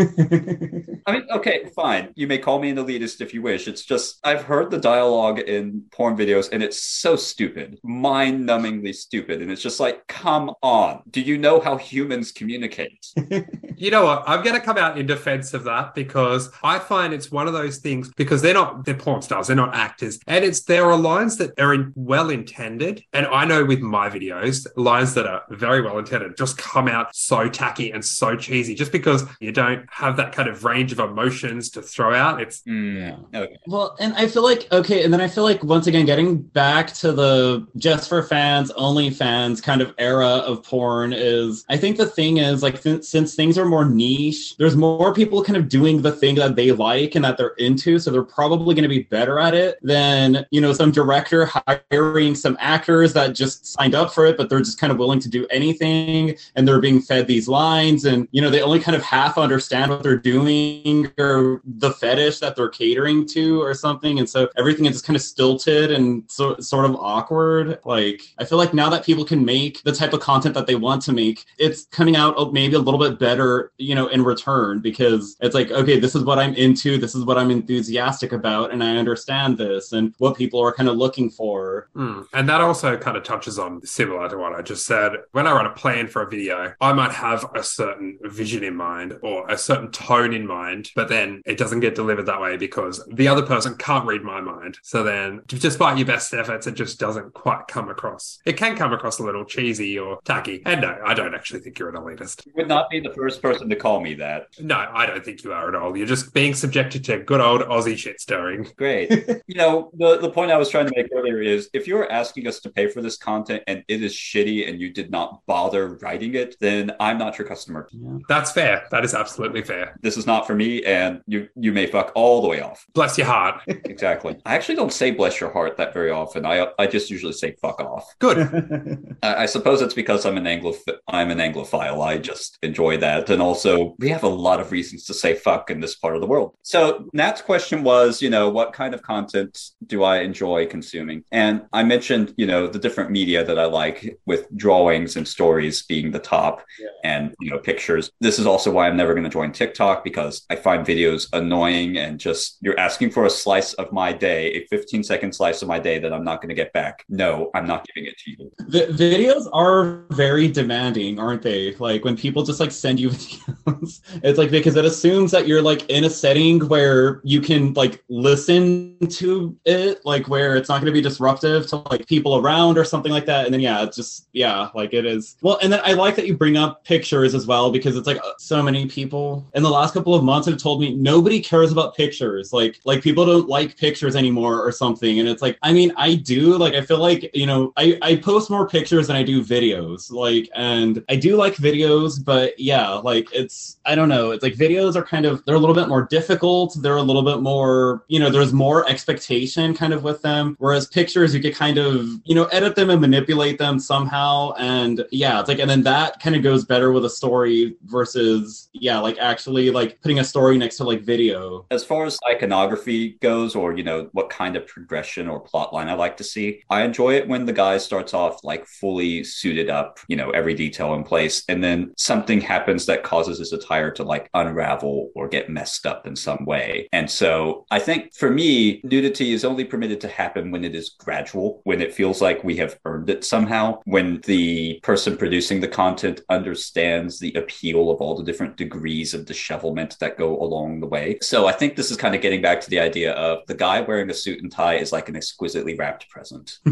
I 1.06 1.12
mean, 1.12 1.26
okay, 1.32 1.70
fine. 1.76 2.12
You 2.14 2.26
may 2.26 2.38
call 2.38 2.58
me 2.60 2.70
an 2.70 2.76
elitist 2.76 3.20
if 3.20 3.34
you 3.34 3.42
wish. 3.42 3.68
It's 3.68 3.84
just, 3.84 4.18
I've 4.24 4.42
heard 4.42 4.70
the 4.70 4.78
dialogue 4.78 5.40
in 5.40 5.84
porn 5.90 6.16
videos, 6.16 6.48
and 6.50 6.62
it's 6.62 6.82
so 6.82 7.16
stupid, 7.16 7.78
mind 7.82 8.47
numbingly 8.48 8.94
stupid. 8.94 9.42
And 9.42 9.50
it's 9.50 9.62
just 9.62 9.80
like, 9.80 10.06
come 10.06 10.54
on. 10.62 11.02
Do 11.10 11.20
you 11.20 11.38
know 11.38 11.60
how 11.60 11.76
humans 11.76 12.32
communicate? 12.32 13.06
you 13.76 13.90
know 13.90 14.04
what? 14.04 14.24
I'm 14.26 14.42
going 14.42 14.58
to 14.58 14.64
come 14.64 14.78
out 14.78 14.98
in 14.98 15.06
defense 15.06 15.54
of 15.54 15.64
that 15.64 15.94
because 15.94 16.18
because 16.48 16.50
I 16.62 16.78
find 16.78 17.12
it's 17.12 17.30
one 17.30 17.46
of 17.46 17.52
those 17.52 17.78
things 17.78 18.10
because 18.16 18.42
they're 18.42 18.54
not 18.54 18.84
they're 18.84 18.94
porn 18.94 19.22
stars, 19.22 19.46
they're 19.46 19.56
not 19.56 19.74
actors, 19.74 20.18
and 20.26 20.44
it's 20.44 20.62
there 20.64 20.86
are 20.86 20.96
lines 20.96 21.36
that 21.36 21.58
are 21.58 21.74
in, 21.74 21.92
well 21.94 22.30
intended, 22.30 23.02
and 23.12 23.26
I 23.26 23.44
know 23.44 23.64
with 23.64 23.80
my 23.80 24.08
videos 24.08 24.66
lines 24.76 25.14
that 25.14 25.26
are 25.26 25.42
very 25.50 25.82
well 25.82 25.98
intended 25.98 26.36
just 26.36 26.58
come 26.58 26.88
out 26.88 27.14
so 27.14 27.48
tacky 27.48 27.90
and 27.90 28.04
so 28.04 28.36
cheesy 28.36 28.74
just 28.74 28.92
because 28.92 29.24
you 29.40 29.52
don't 29.52 29.86
have 29.90 30.16
that 30.16 30.32
kind 30.32 30.48
of 30.48 30.64
range 30.64 30.92
of 30.92 30.98
emotions 30.98 31.70
to 31.70 31.82
throw 31.82 32.14
out. 32.14 32.40
It's 32.40 32.62
mm, 32.62 33.34
okay. 33.34 33.56
Well, 33.66 33.96
and 34.00 34.14
I 34.14 34.28
feel 34.28 34.42
like 34.42 34.66
okay, 34.72 35.04
and 35.04 35.12
then 35.12 35.20
I 35.20 35.28
feel 35.28 35.44
like 35.44 35.62
once 35.62 35.86
again 35.86 36.06
getting 36.06 36.40
back 36.42 36.92
to 36.94 37.12
the 37.12 37.66
just 37.76 38.08
for 38.08 38.22
fans, 38.22 38.37
only 38.76 39.10
fans 39.10 39.60
kind 39.60 39.80
of 39.80 39.92
era 39.98 40.26
of 40.26 40.62
porn 40.62 41.12
is 41.12 41.64
I 41.68 41.76
think 41.76 41.96
the 41.96 42.06
thing 42.06 42.36
is 42.36 42.62
like 42.62 42.80
th- 42.82 43.02
since 43.02 43.34
things 43.34 43.58
are 43.58 43.66
more 43.66 43.84
niche, 43.84 44.56
there's 44.56 44.76
more 44.76 45.12
people 45.12 45.42
kind 45.42 45.56
of 45.56 45.68
doing 45.68 46.02
the 46.02 46.12
thing 46.12 46.28
thing 46.28 46.36
that 46.36 46.56
they 46.56 46.72
like 46.72 47.14
and 47.14 47.24
that 47.24 47.36
they're 47.36 47.54
into. 47.58 47.98
So 47.98 48.10
they're 48.10 48.22
probably 48.22 48.74
going 48.74 48.82
to 48.82 48.88
be 48.88 49.02
better 49.04 49.38
at 49.38 49.54
it 49.54 49.78
than, 49.82 50.46
you 50.50 50.60
know, 50.60 50.72
some 50.72 50.90
director 50.90 51.46
hiring 51.46 52.34
some 52.34 52.56
actors 52.60 53.12
that 53.14 53.34
just 53.34 53.66
signed 53.66 53.94
up 53.94 54.12
for 54.12 54.26
it, 54.26 54.36
but 54.36 54.48
they're 54.48 54.60
just 54.60 54.78
kind 54.78 54.92
of 54.92 54.98
willing 54.98 55.20
to 55.20 55.28
do 55.28 55.46
anything 55.50 56.36
and 56.54 56.66
they're 56.66 56.80
being 56.80 57.00
fed 57.00 57.26
these 57.26 57.48
lines 57.48 58.04
and, 58.04 58.28
you 58.30 58.42
know, 58.42 58.50
they 58.50 58.62
only 58.62 58.80
kind 58.80 58.96
of 58.96 59.02
half 59.02 59.38
understand 59.38 59.90
what 59.90 60.02
they're 60.02 60.16
doing 60.16 61.10
or 61.18 61.62
the 61.64 61.92
fetish 61.92 62.40
that 62.40 62.56
they're 62.56 62.68
catering 62.68 63.26
to 63.28 63.62
or 63.62 63.74
something. 63.74 64.18
And 64.18 64.28
so 64.28 64.48
everything 64.56 64.86
is 64.86 64.92
just 64.92 65.06
kind 65.06 65.16
of 65.16 65.22
stilted 65.22 65.90
and 65.90 66.24
so, 66.28 66.58
sort 66.58 66.84
of 66.84 66.94
awkward. 66.96 67.78
Like, 67.84 68.27
I 68.38 68.44
feel 68.44 68.58
like 68.58 68.74
now 68.74 68.90
that 68.90 69.04
people 69.04 69.24
can 69.24 69.44
make 69.44 69.82
the 69.82 69.92
type 69.92 70.12
of 70.12 70.20
content 70.20 70.54
that 70.54 70.66
they 70.66 70.74
want 70.74 71.02
to 71.02 71.12
make, 71.12 71.44
it's 71.58 71.86
coming 71.86 72.16
out 72.16 72.52
maybe 72.52 72.74
a 72.74 72.78
little 72.78 73.00
bit 73.00 73.18
better, 73.18 73.72
you 73.78 73.94
know, 73.94 74.08
in 74.08 74.22
return 74.24 74.80
because 74.80 75.36
it's 75.40 75.54
like, 75.54 75.70
okay, 75.70 75.98
this 75.98 76.14
is 76.14 76.24
what 76.24 76.38
I'm 76.38 76.54
into. 76.54 76.98
This 76.98 77.14
is 77.14 77.24
what 77.24 77.38
I'm 77.38 77.50
enthusiastic 77.50 78.32
about, 78.32 78.72
and 78.72 78.82
I 78.82 78.96
understand 78.96 79.58
this 79.58 79.92
and 79.92 80.14
what 80.18 80.36
people 80.36 80.60
are 80.60 80.72
kind 80.72 80.88
of 80.88 80.96
looking 80.96 81.30
for. 81.30 81.88
Mm. 81.94 82.26
And 82.32 82.48
that 82.48 82.60
also 82.60 82.96
kind 82.96 83.16
of 83.16 83.24
touches 83.24 83.58
on 83.58 83.84
similar 83.84 84.28
to 84.28 84.36
what 84.36 84.54
I 84.54 84.62
just 84.62 84.86
said. 84.86 85.12
When 85.32 85.46
I 85.46 85.52
run 85.52 85.66
a 85.66 85.72
plan 85.72 86.08
for 86.08 86.22
a 86.22 86.28
video, 86.28 86.72
I 86.80 86.92
might 86.92 87.12
have 87.12 87.46
a 87.54 87.62
certain 87.62 88.18
vision 88.22 88.64
in 88.64 88.76
mind 88.76 89.18
or 89.22 89.48
a 89.48 89.58
certain 89.58 89.90
tone 89.90 90.32
in 90.32 90.46
mind, 90.46 90.90
but 90.94 91.08
then 91.08 91.42
it 91.46 91.58
doesn't 91.58 91.80
get 91.80 91.94
delivered 91.94 92.26
that 92.26 92.40
way 92.40 92.56
because 92.56 93.04
the 93.12 93.28
other 93.28 93.42
person 93.42 93.76
can't 93.76 94.06
read 94.06 94.22
my 94.22 94.40
mind. 94.40 94.78
So 94.82 95.02
then, 95.02 95.42
despite 95.46 95.98
your 95.98 96.06
best 96.06 96.32
efforts, 96.34 96.66
it 96.66 96.74
just 96.74 96.98
doesn't 96.98 97.34
quite 97.34 97.68
come 97.68 97.88
across. 97.88 98.17
It 98.44 98.56
can 98.56 98.76
come 98.76 98.92
across 98.92 99.18
a 99.18 99.22
little 99.22 99.44
cheesy 99.44 99.98
or 99.98 100.20
tacky. 100.24 100.62
And 100.64 100.80
no, 100.82 100.98
I 101.04 101.14
don't 101.14 101.34
actually 101.34 101.60
think 101.60 101.78
you're 101.78 101.88
an 101.88 101.96
elitist. 101.96 102.46
You 102.46 102.52
would 102.56 102.68
not 102.68 102.90
be 102.90 103.00
the 103.00 103.12
first 103.14 103.42
person 103.42 103.68
to 103.68 103.76
call 103.76 104.00
me 104.00 104.14
that. 104.14 104.48
No, 104.60 104.76
I 104.92 105.06
don't 105.06 105.24
think 105.24 105.44
you 105.44 105.52
are 105.52 105.68
at 105.68 105.74
all. 105.74 105.96
You're 105.96 106.06
just 106.06 106.32
being 106.32 106.54
subjected 106.54 107.04
to 107.04 107.18
good 107.18 107.40
old 107.40 107.62
Aussie 107.62 107.96
shit 107.96 108.20
stirring. 108.20 108.68
Great. 108.76 109.10
you 109.46 109.54
know, 109.54 109.90
the, 109.94 110.18
the 110.18 110.30
point 110.30 110.50
I 110.50 110.56
was 110.56 110.70
trying 110.70 110.86
to 110.86 110.92
make 110.96 111.08
earlier 111.14 111.40
is 111.40 111.68
if 111.72 111.86
you're 111.86 112.10
asking 112.10 112.46
us 112.46 112.60
to 112.60 112.70
pay 112.70 112.88
for 112.88 113.02
this 113.02 113.16
content 113.16 113.62
and 113.66 113.84
it 113.88 114.02
is 114.02 114.14
shitty 114.14 114.68
and 114.68 114.80
you 114.80 114.92
did 114.92 115.10
not 115.10 115.40
bother 115.46 115.96
writing 115.96 116.34
it, 116.34 116.56
then 116.60 116.92
I'm 117.00 117.18
not 117.18 117.38
your 117.38 117.46
customer. 117.46 117.88
Yeah. 117.92 118.18
That's 118.28 118.52
fair. 118.52 118.86
That 118.90 119.04
is 119.04 119.14
absolutely 119.14 119.62
fair. 119.62 119.96
This 120.00 120.16
is 120.16 120.26
not 120.26 120.46
for 120.46 120.54
me, 120.54 120.84
and 120.84 121.22
you 121.26 121.48
you 121.54 121.72
may 121.72 121.86
fuck 121.86 122.12
all 122.14 122.42
the 122.42 122.48
way 122.48 122.60
off. 122.60 122.86
Bless 122.94 123.18
your 123.18 123.26
heart. 123.26 123.62
Exactly. 123.84 124.36
I 124.44 124.54
actually 124.54 124.76
don't 124.76 124.92
say 124.92 125.10
bless 125.10 125.40
your 125.40 125.50
heart 125.52 125.76
that 125.76 125.94
very 125.94 126.10
often. 126.10 126.44
I 126.44 126.68
I 126.78 126.86
just 126.86 127.10
usually 127.10 127.32
say 127.32 127.56
fuck 127.60 127.80
off. 127.80 128.07
Good. 128.18 129.16
I, 129.22 129.42
I 129.42 129.46
suppose 129.46 129.82
it's 129.82 129.94
because 129.94 130.26
I'm 130.26 130.36
an 130.36 130.46
Anglo 130.46 130.74
I'm 131.08 131.30
an 131.30 131.38
Anglophile. 131.38 132.04
I 132.04 132.18
just 132.18 132.58
enjoy 132.62 132.96
that, 132.98 133.30
and 133.30 133.40
also 133.42 133.94
we 133.98 134.08
have 134.10 134.22
a 134.24 134.28
lot 134.28 134.60
of 134.60 134.72
reasons 134.72 135.04
to 135.06 135.14
say 135.14 135.34
fuck 135.34 135.70
in 135.70 135.80
this 135.80 135.94
part 135.96 136.14
of 136.14 136.20
the 136.20 136.26
world. 136.26 136.54
So 136.62 137.08
Nat's 137.12 137.42
question 137.42 137.82
was, 137.82 138.20
you 138.22 138.30
know, 138.30 138.48
what 138.50 138.72
kind 138.72 138.94
of 138.94 139.02
content 139.02 139.58
do 139.86 140.02
I 140.02 140.18
enjoy 140.20 140.66
consuming? 140.66 141.24
And 141.32 141.62
I 141.72 141.82
mentioned, 141.84 142.34
you 142.36 142.46
know, 142.46 142.66
the 142.66 142.78
different 142.78 143.10
media 143.10 143.44
that 143.44 143.58
I 143.58 143.64
like, 143.66 144.18
with 144.26 144.46
drawings 144.56 145.16
and 145.16 145.26
stories 145.26 145.82
being 145.84 146.10
the 146.10 146.18
top, 146.18 146.64
Yeah. 146.78 146.88
and 147.04 147.34
you 147.40 147.50
know, 147.50 147.58
pictures. 147.58 148.10
This 148.20 148.38
is 148.38 148.46
also 148.46 148.70
why 148.70 148.88
I'm 148.88 148.96
never 148.96 149.14
going 149.14 149.24
to 149.24 149.30
join 149.30 149.52
TikTok 149.52 150.04
because 150.04 150.44
I 150.50 150.56
find 150.56 150.86
videos 150.86 151.28
annoying 151.32 151.96
and 151.98 152.18
just 152.18 152.58
you're 152.60 152.78
asking 152.78 153.10
for 153.10 153.24
a 153.26 153.30
slice 153.30 153.74
of 153.74 153.92
my 153.92 154.12
day, 154.12 154.52
a 154.52 154.66
15 154.66 155.02
second 155.02 155.32
slice 155.34 155.62
of 155.62 155.68
my 155.68 155.78
day 155.78 155.98
that 155.98 156.12
I'm 156.12 156.24
not 156.24 156.40
going 156.40 156.48
to 156.50 156.54
get 156.54 156.72
back. 156.72 157.04
No, 157.08 157.50
I'm 157.54 157.66
not 157.66 157.86
giving 157.98 158.10
it 158.10 158.18
to 158.18 158.30
you. 158.30 158.52
Vi- 158.68 158.92
videos 158.92 159.48
are 159.52 160.04
very 160.10 160.48
demanding, 160.48 161.18
aren't 161.18 161.42
they? 161.42 161.74
Like 161.74 162.04
when 162.04 162.16
people 162.16 162.42
just 162.42 162.60
like 162.60 162.70
send 162.70 163.00
you 163.00 163.10
videos, 163.10 164.00
it's 164.22 164.38
like 164.38 164.50
because 164.50 164.76
it 164.76 164.84
assumes 164.84 165.30
that 165.32 165.46
you're 165.46 165.62
like 165.62 165.88
in 165.90 166.04
a 166.04 166.10
setting 166.10 166.66
where 166.68 167.20
you 167.24 167.40
can 167.40 167.72
like 167.74 168.02
listen 168.08 168.96
to 169.08 169.56
it, 169.64 170.04
like 170.04 170.28
where 170.28 170.56
it's 170.56 170.68
not 170.68 170.80
going 170.80 170.86
to 170.86 170.92
be 170.92 171.00
disruptive 171.00 171.66
to 171.68 171.76
like 171.90 172.06
people 172.06 172.36
around 172.36 172.78
or 172.78 172.84
something 172.84 173.12
like 173.12 173.26
that. 173.26 173.44
And 173.44 173.54
then 173.54 173.60
yeah, 173.60 173.82
it's 173.82 173.96
just 173.96 174.28
yeah, 174.32 174.68
like 174.74 174.94
it 174.94 175.06
is. 175.06 175.36
Well, 175.42 175.58
and 175.62 175.72
then 175.72 175.80
I 175.84 175.92
like 175.92 176.16
that 176.16 176.26
you 176.26 176.36
bring 176.36 176.56
up 176.56 176.84
pictures 176.84 177.34
as 177.34 177.46
well 177.46 177.70
because 177.70 177.96
it's 177.96 178.06
like 178.06 178.20
so 178.38 178.62
many 178.62 178.86
people 178.86 179.46
in 179.54 179.62
the 179.62 179.70
last 179.70 179.94
couple 179.94 180.14
of 180.14 180.24
months 180.24 180.48
have 180.48 180.58
told 180.58 180.80
me 180.80 180.94
nobody 180.94 181.40
cares 181.40 181.72
about 181.72 181.96
pictures. 181.96 182.52
Like 182.52 182.80
like 182.84 183.02
people 183.02 183.26
don't 183.26 183.48
like 183.48 183.76
pictures 183.76 184.16
anymore 184.16 184.64
or 184.64 184.72
something. 184.72 185.18
And 185.18 185.28
it's 185.28 185.42
like 185.42 185.58
I 185.62 185.72
mean 185.72 185.92
I 185.96 186.14
do 186.14 186.56
like 186.56 186.74
I 186.74 186.82
feel 186.82 186.98
like 186.98 187.30
you 187.34 187.46
know 187.46 187.72
I 187.76 187.87
I 188.02 188.16
post 188.16 188.50
more 188.50 188.68
pictures 188.68 189.06
than 189.06 189.16
I 189.16 189.22
do 189.22 189.44
videos. 189.44 190.10
Like 190.10 190.50
and 190.54 191.04
I 191.08 191.16
do 191.16 191.36
like 191.36 191.54
videos, 191.54 192.22
but 192.22 192.58
yeah, 192.58 192.90
like 192.90 193.28
it's 193.32 193.78
I 193.84 193.94
don't 193.94 194.08
know. 194.08 194.32
It's 194.32 194.42
like 194.42 194.54
videos 194.54 194.96
are 194.96 195.04
kind 195.04 195.26
of 195.26 195.44
they're 195.44 195.54
a 195.54 195.58
little 195.58 195.74
bit 195.74 195.88
more 195.88 196.02
difficult. 196.02 196.76
They're 196.80 196.96
a 196.96 197.02
little 197.02 197.22
bit 197.22 197.40
more 197.40 198.04
you 198.08 198.18
know 198.18 198.30
there's 198.30 198.52
more 198.52 198.88
expectation 198.88 199.74
kind 199.74 199.92
of 199.92 200.02
with 200.02 200.22
them. 200.22 200.56
Whereas 200.58 200.86
pictures 200.86 201.34
you 201.34 201.40
could 201.40 201.54
kind 201.54 201.78
of 201.78 202.08
you 202.24 202.34
know 202.34 202.44
edit 202.46 202.76
them 202.76 202.90
and 202.90 203.00
manipulate 203.00 203.58
them 203.58 203.78
somehow. 203.78 204.52
And 204.58 205.04
yeah, 205.10 205.40
it's 205.40 205.48
like 205.48 205.58
and 205.58 205.70
then 205.70 205.82
that 205.82 206.20
kind 206.20 206.36
of 206.36 206.42
goes 206.42 206.64
better 206.64 206.92
with 206.92 207.04
a 207.04 207.10
story 207.10 207.76
versus 207.84 208.68
yeah 208.72 208.98
like 208.98 209.18
actually 209.18 209.70
like 209.70 210.00
putting 210.02 210.18
a 210.18 210.24
story 210.24 210.58
next 210.58 210.76
to 210.76 210.84
like 210.84 211.02
video. 211.02 211.66
As 211.70 211.84
far 211.84 212.04
as 212.04 212.18
iconography 212.28 213.16
goes, 213.20 213.54
or 213.54 213.76
you 213.76 213.82
know, 213.82 214.08
what 214.12 214.30
kind 214.30 214.56
of 214.56 214.66
progression 214.66 215.28
or 215.28 215.40
plot 215.40 215.72
line 215.72 215.88
I 215.88 215.94
like 215.94 216.16
to 216.18 216.24
see, 216.24 216.62
I 216.70 216.82
enjoy 216.82 217.14
it 217.14 217.28
when 217.28 217.46
the 217.46 217.52
guy 217.52 217.77
starts 217.82 218.14
off 218.14 218.42
like 218.44 218.66
fully 218.66 219.24
suited 219.24 219.70
up, 219.70 219.98
you 220.08 220.16
know, 220.16 220.30
every 220.30 220.54
detail 220.54 220.94
in 220.94 221.04
place, 221.04 221.44
and 221.48 221.62
then 221.62 221.92
something 221.96 222.40
happens 222.40 222.86
that 222.86 223.02
causes 223.02 223.38
his 223.38 223.52
attire 223.52 223.90
to 223.92 224.02
like 224.02 224.28
unravel 224.34 225.10
or 225.14 225.28
get 225.28 225.50
messed 225.50 225.86
up 225.86 226.06
in 226.06 226.16
some 226.16 226.44
way. 226.44 226.88
And 226.92 227.10
so 227.10 227.66
I 227.70 227.78
think 227.78 228.14
for 228.14 228.30
me, 228.30 228.80
nudity 228.84 229.32
is 229.32 229.44
only 229.44 229.64
permitted 229.64 230.00
to 230.02 230.08
happen 230.08 230.50
when 230.50 230.64
it 230.64 230.74
is 230.74 230.90
gradual, 230.98 231.60
when 231.64 231.80
it 231.80 231.94
feels 231.94 232.20
like 232.20 232.44
we 232.44 232.56
have 232.56 232.78
earned 232.84 233.10
it 233.10 233.24
somehow, 233.24 233.80
when 233.84 234.20
the 234.24 234.80
person 234.82 235.16
producing 235.16 235.60
the 235.60 235.68
content 235.68 236.20
understands 236.28 237.18
the 237.18 237.32
appeal 237.34 237.90
of 237.90 238.00
all 238.00 238.16
the 238.16 238.24
different 238.24 238.56
degrees 238.56 239.14
of 239.14 239.24
dishevelment 239.24 239.96
that 240.00 240.18
go 240.18 240.40
along 240.40 240.80
the 240.80 240.86
way. 240.86 241.18
So 241.22 241.46
I 241.46 241.52
think 241.52 241.76
this 241.76 241.90
is 241.90 241.96
kind 241.96 242.14
of 242.14 242.20
getting 242.20 242.42
back 242.42 242.60
to 242.62 242.70
the 242.70 242.80
idea 242.80 243.12
of 243.12 243.46
the 243.46 243.54
guy 243.54 243.80
wearing 243.80 244.10
a 244.10 244.14
suit 244.14 244.42
and 244.42 244.50
tie 244.50 244.76
is 244.76 244.92
like 244.92 245.08
an 245.08 245.16
exquisitely 245.16 245.74
wrapped 245.74 246.08
present. 246.08 246.58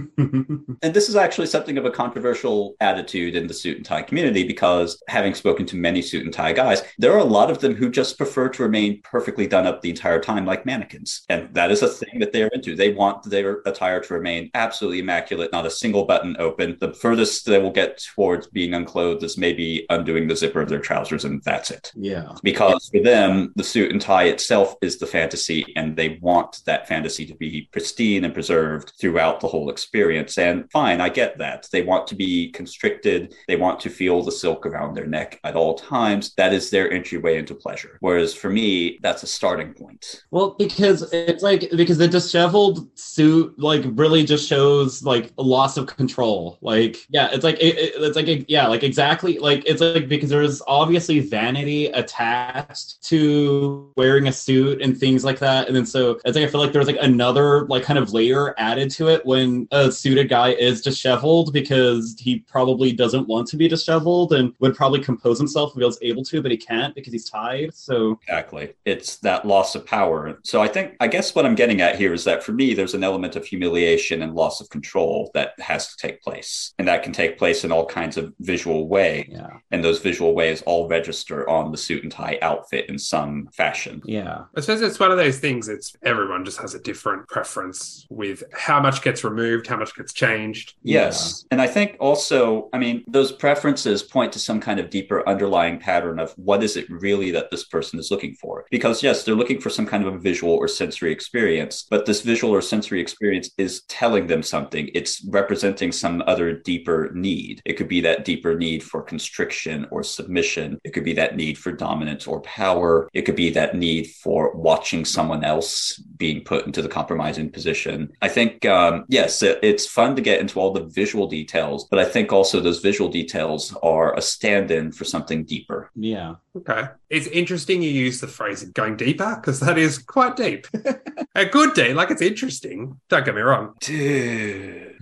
And 0.82 0.94
this 0.96 1.10
is 1.10 1.16
actually 1.16 1.46
something 1.46 1.76
of 1.76 1.84
a 1.84 1.90
controversial 1.90 2.74
attitude 2.80 3.36
in 3.36 3.46
the 3.46 3.52
suit 3.52 3.76
and 3.76 3.84
tie 3.84 4.00
community 4.00 4.44
because 4.44 5.02
having 5.08 5.34
spoken 5.34 5.66
to 5.66 5.76
many 5.76 6.00
suit 6.00 6.24
and 6.24 6.32
tie 6.32 6.54
guys, 6.54 6.82
there 6.96 7.12
are 7.12 7.18
a 7.18 7.24
lot 7.24 7.50
of 7.50 7.58
them 7.58 7.74
who 7.74 7.90
just 7.90 8.16
prefer 8.16 8.48
to 8.48 8.62
remain 8.62 9.02
perfectly 9.02 9.46
done 9.46 9.66
up 9.66 9.82
the 9.82 9.90
entire 9.90 10.18
time 10.18 10.46
like 10.46 10.64
mannequins. 10.64 11.26
And 11.28 11.52
that 11.52 11.70
is 11.70 11.82
a 11.82 11.88
thing 11.88 12.18
that 12.20 12.32
they're 12.32 12.48
into. 12.48 12.74
They 12.74 12.94
want 12.94 13.24
their 13.24 13.60
attire 13.66 14.00
to 14.00 14.14
remain 14.14 14.50
absolutely 14.54 15.00
immaculate, 15.00 15.52
not 15.52 15.66
a 15.66 15.70
single 15.70 16.06
button 16.06 16.34
open. 16.38 16.78
The 16.80 16.94
furthest 16.94 17.44
they 17.44 17.58
will 17.58 17.70
get 17.70 18.02
towards 18.14 18.46
being 18.46 18.72
unclothed 18.72 19.22
is 19.22 19.36
maybe 19.36 19.84
undoing 19.90 20.28
the 20.28 20.36
zipper 20.36 20.62
of 20.62 20.70
their 20.70 20.80
trousers, 20.80 21.26
and 21.26 21.42
that's 21.42 21.70
it 21.70 21.92
yeah. 21.94 22.32
because 22.42 22.88
for 22.88 23.02
them 23.02 23.52
the 23.56 23.64
suit 23.64 23.92
and 23.92 24.00
tie 24.00 24.24
itself 24.24 24.76
is 24.80 24.96
the 24.96 25.06
fantasy 25.06 25.74
and 25.76 25.94
they 25.94 26.18
want 26.22 26.62
that 26.64 26.88
fantasy 26.88 27.26
to 27.26 27.34
be 27.34 27.68
pristine 27.70 28.24
and 28.24 28.32
preserved 28.32 28.94
throughout 28.98 29.40
the 29.40 29.48
whole 29.48 29.68
experience 29.68 30.38
and 30.38 30.70
fine 30.76 31.00
i 31.00 31.08
get 31.08 31.38
that. 31.38 31.68
They 31.72 31.82
want 31.82 32.06
to 32.08 32.14
be 32.14 32.50
constricted. 32.50 33.34
They 33.48 33.56
want 33.56 33.78
to 33.80 33.90
feel 33.90 34.22
the 34.22 34.32
silk 34.32 34.66
around 34.66 34.94
their 34.94 35.06
neck 35.06 35.30
at 35.44 35.56
all 35.56 35.74
times. 35.74 36.24
That 36.36 36.52
is 36.52 36.70
their 36.70 36.90
entryway 36.98 37.38
into 37.38 37.54
pleasure. 37.54 37.94
Whereas 38.00 38.34
for 38.34 38.50
me 38.50 38.98
that's 39.02 39.22
a 39.22 39.26
starting 39.38 39.72
point. 39.74 40.02
Well, 40.30 40.48
because 40.58 40.98
it's 41.12 41.42
like 41.42 41.62
because 41.80 41.98
the 41.98 42.08
disheveled 42.08 42.76
suit 42.98 43.58
like 43.58 43.84
really 44.02 44.24
just 44.24 44.48
shows 44.48 45.02
like 45.12 45.32
a 45.38 45.42
loss 45.42 45.76
of 45.76 45.86
control. 45.86 46.58
Like 46.60 46.94
yeah, 47.08 47.28
it's 47.32 47.44
like 47.44 47.56
it, 47.66 47.74
it- 47.84 47.94
it's 48.06 48.16
like 48.16 48.44
yeah, 48.48 48.66
like 48.66 48.82
exactly 48.82 49.38
like 49.38 49.62
it's 49.66 49.80
like 49.80 50.08
because 50.08 50.30
there's 50.30 50.60
obviously 50.66 51.20
vanity 51.20 51.86
attached 51.86 53.02
to 53.10 53.92
wearing 53.96 54.26
a 54.28 54.32
suit 54.32 54.82
and 54.82 54.96
things 54.96 55.24
like 55.24 55.38
that, 55.40 55.66
and 55.68 55.74
then 55.76 55.86
so 55.86 56.18
it's 56.24 56.36
like 56.36 56.44
I 56.44 56.48
feel 56.48 56.60
like 56.60 56.72
there's 56.72 56.86
like 56.92 56.98
another 57.00 57.66
like 57.66 57.82
kind 57.88 57.98
of 57.98 58.12
layer 58.12 58.54
added 58.58 58.90
to 58.98 59.08
it 59.08 59.24
when 59.24 59.66
a 59.70 59.90
suited 59.90 60.28
guy 60.28 60.50
is 60.52 60.65
disheveled 60.74 61.52
because 61.52 62.16
he 62.18 62.40
probably 62.40 62.92
doesn't 62.92 63.28
want 63.28 63.48
to 63.48 63.56
be 63.56 63.68
disheveled 63.68 64.32
and 64.32 64.52
would 64.60 64.74
probably 64.74 65.00
compose 65.00 65.38
himself 65.38 65.70
if 65.70 65.78
he 65.78 65.84
was 65.84 65.98
able 66.02 66.24
to, 66.24 66.42
but 66.42 66.50
he 66.50 66.56
can't 66.56 66.94
because 66.94 67.12
he's 67.12 67.28
tied. 67.28 67.74
So 67.74 68.18
Exactly. 68.22 68.74
It's 68.84 69.16
that 69.18 69.44
loss 69.46 69.74
of 69.74 69.86
power. 69.86 70.38
So 70.42 70.60
I 70.62 70.68
think, 70.68 70.94
I 71.00 71.08
guess 71.08 71.34
what 71.34 71.46
I'm 71.46 71.54
getting 71.54 71.80
at 71.80 71.96
here 71.96 72.12
is 72.12 72.24
that 72.24 72.42
for 72.42 72.52
me, 72.52 72.74
there's 72.74 72.94
an 72.94 73.04
element 73.04 73.36
of 73.36 73.44
humiliation 73.44 74.22
and 74.22 74.34
loss 74.34 74.60
of 74.60 74.68
control 74.70 75.30
that 75.34 75.52
has 75.60 75.88
to 75.88 75.96
take 75.96 76.22
place. 76.22 76.72
And 76.78 76.88
that 76.88 77.02
can 77.02 77.12
take 77.12 77.38
place 77.38 77.64
in 77.64 77.72
all 77.72 77.86
kinds 77.86 78.16
of 78.16 78.32
visual 78.40 78.88
way. 78.88 79.28
yeah, 79.30 79.58
And 79.70 79.84
those 79.84 80.00
visual 80.00 80.34
ways 80.34 80.62
all 80.62 80.88
register 80.88 81.48
on 81.48 81.70
the 81.70 81.78
suit 81.78 82.02
and 82.02 82.12
tie 82.12 82.38
outfit 82.42 82.88
in 82.88 82.98
some 82.98 83.48
fashion. 83.52 84.02
yeah. 84.04 84.44
I 84.56 84.60
suppose 84.60 84.82
it's 84.82 84.98
one 84.98 85.10
of 85.10 85.18
those 85.18 85.38
things. 85.38 85.68
It's 85.68 85.94
everyone 86.02 86.44
just 86.44 86.58
has 86.60 86.74
a 86.74 86.80
different 86.80 87.28
preference 87.28 88.06
with 88.10 88.42
how 88.52 88.80
much 88.80 89.02
gets 89.02 89.24
removed, 89.24 89.66
how 89.66 89.76
much 89.76 89.94
gets 89.94 90.12
changed. 90.12 90.55
Yes. 90.82 91.44
And 91.50 91.60
I 91.60 91.66
think 91.66 91.96
also, 92.00 92.68
I 92.72 92.78
mean, 92.78 93.04
those 93.06 93.32
preferences 93.32 94.02
point 94.02 94.32
to 94.32 94.38
some 94.38 94.60
kind 94.60 94.80
of 94.80 94.90
deeper 94.90 95.28
underlying 95.28 95.78
pattern 95.78 96.18
of 96.18 96.32
what 96.36 96.62
is 96.62 96.76
it 96.76 96.88
really 96.90 97.30
that 97.32 97.50
this 97.50 97.64
person 97.64 97.98
is 97.98 98.10
looking 98.10 98.34
for. 98.34 98.64
Because, 98.70 99.02
yes, 99.02 99.24
they're 99.24 99.34
looking 99.34 99.60
for 99.60 99.70
some 99.70 99.86
kind 99.86 100.06
of 100.06 100.14
a 100.14 100.18
visual 100.18 100.54
or 100.54 100.68
sensory 100.68 101.12
experience, 101.12 101.86
but 101.88 102.06
this 102.06 102.22
visual 102.22 102.52
or 102.54 102.62
sensory 102.62 103.00
experience 103.00 103.50
is 103.58 103.82
telling 103.88 104.26
them 104.26 104.42
something. 104.42 104.90
It's 104.94 105.24
representing 105.30 105.92
some 105.92 106.22
other 106.26 106.52
deeper 106.52 107.10
need. 107.14 107.62
It 107.64 107.74
could 107.74 107.88
be 107.88 108.00
that 108.02 108.24
deeper 108.24 108.56
need 108.56 108.82
for 108.82 109.02
constriction 109.02 109.86
or 109.90 110.02
submission. 110.02 110.78
It 110.84 110.90
could 110.90 111.04
be 111.04 111.14
that 111.14 111.36
need 111.36 111.58
for 111.58 111.72
dominance 111.72 112.26
or 112.26 112.40
power. 112.42 113.08
It 113.12 113.22
could 113.22 113.36
be 113.36 113.50
that 113.50 113.74
need 113.74 114.08
for 114.08 114.54
watching 114.54 115.04
someone 115.04 115.44
else 115.44 115.96
being 116.16 116.42
put 116.44 116.66
into 116.66 116.82
the 116.82 116.88
compromising 116.88 117.50
position. 117.50 118.12
I 118.22 118.28
think, 118.28 118.64
um, 118.64 119.04
yes, 119.08 119.42
it, 119.42 119.58
it's 119.62 119.86
fun 119.86 120.16
to 120.16 120.22
get 120.22 120.40
into 120.46 120.60
all 120.60 120.72
the 120.72 120.84
visual 120.84 121.26
details, 121.26 121.88
but 121.90 121.98
I 121.98 122.04
think 122.04 122.32
also 122.32 122.60
those 122.60 122.80
visual 122.80 123.10
details 123.10 123.76
are 123.82 124.16
a 124.16 124.22
stand 124.22 124.70
in 124.70 124.92
for 124.92 125.04
something 125.04 125.44
deeper. 125.44 125.90
Yeah. 125.96 126.36
Okay. 126.56 126.84
It's 127.10 127.26
interesting 127.28 127.82
you 127.82 127.90
use 127.90 128.20
the 128.20 128.28
phrase 128.28 128.64
going 128.64 128.96
deeper 128.96 129.36
because 129.36 129.60
that 129.60 129.76
is 129.76 129.98
quite 129.98 130.36
deep. 130.36 130.66
a 131.34 131.44
good 131.44 131.74
day, 131.74 131.92
like 131.92 132.10
it's 132.10 132.22
interesting. 132.22 132.98
Don't 133.08 133.24
get 133.24 133.34
me 133.34 133.42
wrong. 133.42 133.74
Dude. 133.80 134.96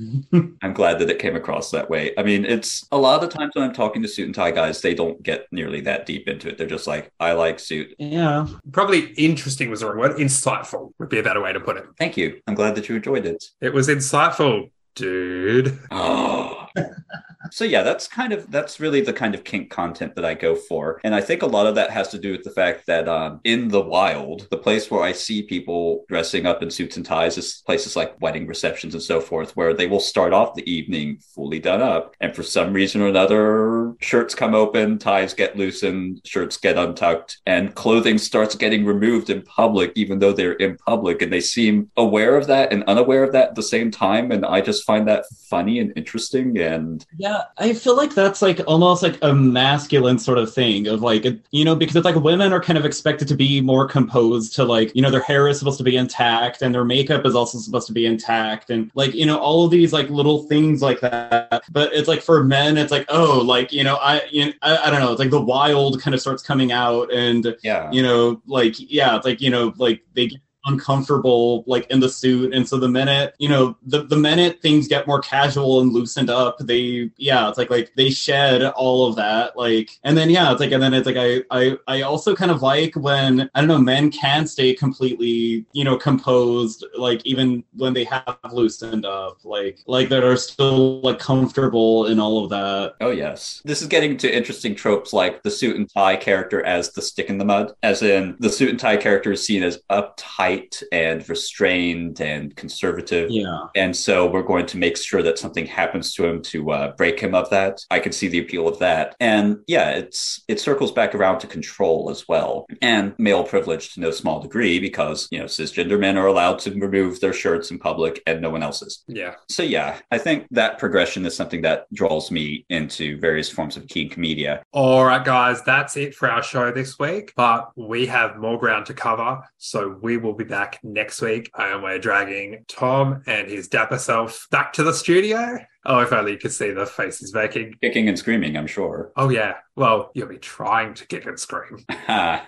I'm 0.63 0.73
glad 0.73 0.99
that 0.99 1.11
it 1.11 1.19
came 1.19 1.37
across 1.37 1.71
that 1.71 1.89
way. 1.89 2.13
I 2.19 2.23
mean, 2.23 2.45
it's 2.45 2.87
a 2.91 2.99
lot 2.99 3.23
of 3.23 3.31
the 3.31 3.37
times 3.37 3.53
when 3.55 3.65
I'm 3.65 3.75
talking 3.75 4.03
to 4.03 4.09
suit 4.09 4.27
and 4.27 4.35
tie 4.35 4.51
guys, 4.51 4.81
they 4.81 4.95
don't 4.95 5.23
get 5.23 5.47
nearly 5.53 5.81
that 5.83 6.07
deep 6.07 6.29
into 6.29 6.49
it. 6.49 6.59
They're 6.59 6.67
just 6.67 6.87
like, 6.87 7.11
I 7.21 7.33
like 7.33 7.61
suit. 7.61 7.95
Yeah. 7.99 8.47
Probably 8.73 9.13
interesting 9.13 9.71
was 9.71 9.81
the 9.81 9.87
wrong 9.87 9.99
word. 9.99 10.17
Insightful 10.17 10.93
would 10.99 11.09
be 11.09 11.19
a 11.19 11.23
better 11.23 11.41
way 11.41 11.53
to 11.53 11.61
put 11.61 11.77
it. 11.77 11.85
Thank 11.99 12.17
you. 12.17 12.41
I'm 12.47 12.55
glad 12.55 12.75
that 12.75 12.89
you 12.89 12.97
enjoyed 12.97 13.27
it. 13.27 13.45
It 13.61 13.73
was 13.73 13.89
insightful, 13.89 14.71
dude. 14.95 15.79
Oh, 15.91 16.67
So 17.51 17.65
yeah, 17.65 17.83
that's 17.83 18.09
kind 18.09 18.33
of 18.33 18.51
that's 18.51 18.81
really 18.81 19.01
the 19.01 19.13
kind 19.13 19.35
of 19.35 19.45
kink 19.45 19.71
content 19.71 20.15
that 20.17 20.25
I 20.25 20.35
go 20.35 20.55
for, 20.55 21.01
and 21.05 21.15
I 21.15 21.21
think 21.21 21.43
a 21.43 21.47
lot 21.47 21.67
of 21.67 21.75
that 21.75 21.91
has 21.91 22.09
to 22.09 22.19
do 22.19 22.33
with 22.33 22.43
the 22.43 22.51
fact 22.51 22.87
that 22.87 23.09
um, 23.09 23.41
in 23.45 23.69
the 23.69 23.81
wild, 23.81 24.49
the 24.51 24.57
place 24.57 24.91
where 24.91 25.03
I 25.03 25.13
see 25.13 25.43
people 25.43 26.05
dressing 26.09 26.47
up 26.47 26.63
in 26.63 26.71
suits 26.71 26.97
and 26.97 27.05
ties 27.05 27.39
is 27.39 27.63
places 27.67 27.97
like 27.97 28.21
wedding 28.21 28.47
receptions 28.47 28.95
and 28.95 29.03
so 29.03 29.21
forth, 29.21 29.57
where 29.57 29.75
they 29.75 29.87
will 29.87 30.01
start 30.01 30.33
off 30.33 30.55
the 30.55 30.71
evening 30.71 31.19
fully 31.35 31.59
done 31.59 31.83
up, 31.83 32.15
and 32.21 32.35
for 32.35 32.43
some 32.43 32.73
reason 32.73 33.03
or 33.03 33.09
another, 33.09 33.95
shirts 34.01 34.35
come 34.35 34.55
open, 34.55 34.99
ties 34.99 35.35
get 35.35 35.57
loosened, 35.57 36.21
shirts 36.25 36.57
get 36.57 36.79
untucked, 36.79 37.39
and 37.47 37.75
clothing 37.75 38.19
starts 38.19 38.55
getting 38.55 38.85
removed 38.85 39.31
in 39.31 39.43
public, 39.43 39.93
even 39.97 40.19
though 40.19 40.33
they're 40.33 40.53
in 40.53 40.77
public, 40.79 41.23
and 41.23 41.33
they 41.33 41.41
seem 41.41 41.91
aware 41.97 42.37
of 42.37 42.47
that 42.47 42.73
and 42.73 42.85
unaware 42.85 43.25
of 43.25 43.33
that 43.33 43.51
at 43.51 43.55
the 43.55 43.63
same 43.63 43.91
time, 43.91 44.31
and 44.33 44.45
I 44.45 44.61
just 44.61 44.85
find 44.85 45.07
that 45.09 45.25
funny 45.49 45.79
and 45.79 45.93
interesting 45.97 46.59
and 46.59 47.05
yeah 47.19 47.34
i 47.59 47.73
feel 47.73 47.97
like 47.97 48.15
that's 48.15 48.43
like 48.43 48.61
almost 48.67 49.03
like 49.03 49.19
a 49.23 49.33
masculine 49.33 50.19
sort 50.19 50.39
of 50.39 50.53
thing 50.53 50.87
of 50.87 51.03
like 51.03 51.25
you 51.51 51.65
know 51.65 51.75
because 51.75 51.97
it's 51.97 52.05
like 52.05 52.17
women 52.17 52.53
are 52.53 52.61
kind 52.61 52.79
of 52.79 52.85
expected 52.85 53.29
to 53.29 53.35
be 53.35 53.61
more 53.61 53.87
composed 53.87 54.55
to 54.55 54.65
like 54.65 54.95
you 54.95 55.03
know 55.03 55.11
their 55.11 55.23
hair 55.23 55.49
is 55.49 55.59
supposed 55.59 55.79
to 55.79 55.85
be 55.85 55.97
intact 55.97 56.63
and 56.63 56.75
their 56.75 56.85
makeup 56.85 57.25
is 57.25 57.35
also 57.35 57.59
supposed 57.59 57.87
to 57.87 57.93
be 57.93 58.07
intact 58.07 58.71
and 58.71 58.91
like 58.95 59.15
you 59.15 59.27
know 59.27 59.39
all 59.39 59.65
of 59.65 59.71
these 59.71 59.93
like 59.93 60.09
little 60.11 60.45
things 60.45 60.83
like 60.83 61.01
that. 61.01 61.63
But 61.71 61.93
it's 61.93 62.09
like 62.09 62.23
for 62.23 62.43
men 62.45 62.77
it's 62.77 62.91
like 62.93 63.07
oh 63.09 63.41
like 63.41 63.73
you 63.73 63.85
know 63.85 63.97
i 63.97 64.23
you 64.31 64.47
know, 64.47 64.53
I, 64.63 64.77
I 64.77 64.91
don't 64.91 65.01
know 65.01 65.13
it's 65.13 65.21
like 65.21 65.31
the 65.31 65.41
wild 65.41 66.01
kind 66.01 66.15
of 66.15 66.21
starts 66.21 66.43
coming 66.43 66.73
out 66.73 67.13
and 67.13 67.57
yeah. 67.63 67.91
you 67.91 68.03
know 68.03 68.41
like 68.47 68.75
yeah 68.79 69.17
it's 69.17 69.27
like 69.27 69.41
you 69.41 69.51
know 69.51 69.73
like 69.77 70.03
they 70.15 70.29
get 70.29 70.41
uncomfortable 70.67 71.65
like 71.67 71.87
in 71.91 72.01
the 72.01 72.09
suit. 72.09 72.55
And 72.55 72.69
so 72.69 72.79
the 72.79 72.89
minute 72.89 73.35
you 73.39 73.49
know 73.49 73.77
the, 73.85 74.05
the 74.05 74.17
minute 74.17 74.61
things 74.63 74.89
get 74.89 75.07
more 75.07 75.21
casual 75.21 75.81
and 75.81 75.93
loosened 75.93 76.31
up 76.31 76.59
they 76.61 77.11
yeah 77.17 77.49
it's 77.49 77.59
like 77.59 77.71
like 77.71 77.93
they 77.97 78.11
shed 78.11 78.63
all 78.63 79.07
of 79.07 79.17
that 79.17 79.57
like 79.57 79.99
and 80.05 80.17
then 80.17 80.31
yeah 80.31 80.51
it's 80.51 80.61
like 80.61 80.73
and 80.73 80.83
then 80.83 80.95
it's 80.95 81.07
like 81.07 81.17
i 81.17 81.43
i, 81.51 81.77
I 81.87 82.03
also 82.03 82.35
kind 82.35 82.51
of 82.51 82.63
like 82.63 82.95
when 82.95 83.51
i 83.55 83.61
don't 83.61 83.69
know 83.69 83.79
men 83.79 84.11
can 84.11 84.47
stay 84.47 84.75
completely 84.75 85.65
you 85.73 85.85
know 85.85 85.97
composed 85.97 86.85
like 86.97 87.25
even 87.25 87.65
when 87.75 87.93
they 87.93 88.05
have 88.05 88.39
loosened 88.53 89.05
up 89.05 89.45
like 89.45 89.81
like 89.87 90.09
that 90.09 90.25
are 90.25 90.37
still 90.37 91.01
like 91.01 91.19
comfortable 91.19 92.07
in 92.07 92.21
all 92.21 92.43
of 92.43 92.51
that. 92.51 92.95
Oh 93.01 93.11
yes. 93.11 93.63
This 93.65 93.83
is 93.83 93.89
getting 93.89 94.17
to 94.19 94.35
interesting 94.35 94.75
tropes 94.75 95.13
like 95.13 95.43
the 95.43 95.51
suit 95.51 95.77
and 95.77 95.89
tie 95.93 96.17
character 96.17 96.65
as 96.65 96.93
the 96.93 97.03
stick 97.03 97.29
in 97.29 97.39
the 97.39 97.45
mud 97.45 97.73
as 97.83 98.03
in 98.03 98.37
the 98.41 98.51
suit 98.51 98.71
and 98.71 98.79
tie 98.79 98.97
character 98.97 99.33
is 99.33 99.45
seen 99.45 99.63
as 99.63 99.81
uptight 99.91 100.54
and 100.93 101.29
restrained 101.29 102.21
and 102.21 102.55
conservative. 102.57 103.31
Yeah. 103.31 103.67
And 103.75 103.97
so 103.97 104.31
we're 104.31 104.43
going 104.43 104.67
to 104.67 104.79
make 104.79 104.97
sure 104.97 105.23
that 105.23 105.39
something 105.39 105.67
happens 105.67 106.15
to 106.15 106.27
him 106.27 106.43
to 106.43 106.71
uh, 106.71 106.93
break 106.97 107.21
him 107.21 107.35
of 107.35 107.51
that. 107.51 107.81
I 107.91 107.99
can 107.99 108.13
see 108.13 108.29
the 108.29 108.41
appeal 108.41 108.69
of 108.69 108.79
that. 108.79 109.15
And 109.21 109.59
yeah, 109.67 109.91
it's 109.91 110.43
it 110.49 110.61
circles 110.61 110.93
back 110.93 111.15
around 111.15 111.41
to 111.41 111.47
control 111.47 112.11
as 112.11 112.29
well. 112.29 112.67
And 112.83 113.15
male 113.19 113.45
privilege 113.45 113.95
to 113.95 114.01
no 114.01 114.11
small 114.11 114.41
degree 114.41 114.79
because, 114.79 115.29
you 115.31 115.39
know, 115.39 115.47
cisgender 115.47 115.99
men 115.99 116.19
are 116.19 116.27
allowed 116.27 116.59
to 116.61 116.71
remove 116.73 117.21
their 117.21 117.33
shirts 117.33 117.71
in 117.71 117.79
public 117.79 118.23
and 118.27 118.41
no 118.41 118.51
one 118.51 118.63
else 118.63 118.83
is. 118.83 119.05
Yeah. 119.09 119.35
So 119.49 119.63
yeah, 119.63 119.99
I 120.11 120.19
think 120.19 120.47
that 120.51 120.79
progression 120.79 121.27
is 121.27 121.37
something 121.37 121.63
that 121.63 121.87
draws 121.93 122.31
me 122.31 122.65
into 122.69 123.19
various 123.19 123.49
forms 123.49 123.77
of 123.77 123.87
kink 123.89 124.17
media. 124.17 124.63
All 124.73 125.05
right, 125.05 125.25
guys, 125.25 125.63
that's 125.63 125.97
it 125.97 126.15
for 126.15 126.31
our 126.31 126.43
show 126.43 126.71
this 126.71 126.99
week. 126.99 127.33
But 127.37 127.71
we 127.77 128.07
have 128.07 128.37
more 128.37 128.59
ground 128.59 128.87
to 128.87 128.95
cover. 128.95 129.43
So 129.59 129.99
we 130.03 130.17
will 130.17 130.35
be 130.35 130.44
back 130.45 130.81
next 130.83 131.21
week. 131.21 131.51
And 131.55 131.83
we're 131.83 131.99
dragging 131.99 132.65
Tom 132.69 133.23
and 133.27 133.49
his 133.49 133.69
dapper 133.69 133.99
self 133.99 134.47
back 134.51 134.73
to 134.75 134.83
the 134.83 134.93
studio. 134.93 135.59
Oh, 135.87 136.01
if 136.01 136.13
only 136.13 136.33
you 136.33 136.39
could 136.39 136.53
see 136.53 136.71
the 136.71 136.87
faces 136.87 137.35
making. 137.35 137.75
Kicking 137.83 138.09
and 138.09 138.19
screaming, 138.19 138.57
I'm 138.57 138.67
sure. 138.67 139.13
Oh, 139.17 139.29
yeah. 139.29 139.57
Well, 139.77 140.11
you'll 140.15 140.29
be 140.29 140.39
trying 140.39 140.95
to 140.95 141.07
kick 141.07 141.27
and 141.27 141.39
scream. 141.39 141.85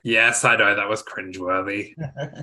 yes, 0.03 0.45
I 0.45 0.57
know 0.57 0.75
that 0.75 0.89
was 0.89 1.03
cringeworthy. 1.03 1.93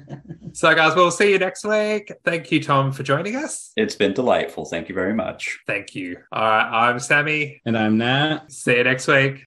so, 0.54 0.76
guys, 0.76 0.96
we'll 0.96 1.10
see 1.10 1.32
you 1.32 1.40
next 1.40 1.66
week. 1.66 2.12
Thank 2.24 2.52
you, 2.52 2.62
Tom, 2.62 2.92
for 2.92 3.02
joining 3.02 3.36
us. 3.36 3.72
It's 3.76 3.96
been 3.96 4.14
delightful. 4.14 4.66
Thank 4.66 4.88
you 4.88 4.94
very 4.94 5.16
much. 5.16 5.60
Thank 5.66 5.96
you. 5.96 6.18
All 6.32 6.44
right, 6.44 6.90
I'm 6.90 7.00
Sammy. 7.00 7.62
And 7.66 7.76
I'm 7.76 7.98
Nat. 7.98 8.52
See 8.52 8.78
you 8.78 8.84
next 8.84 9.08
week. 9.08 9.42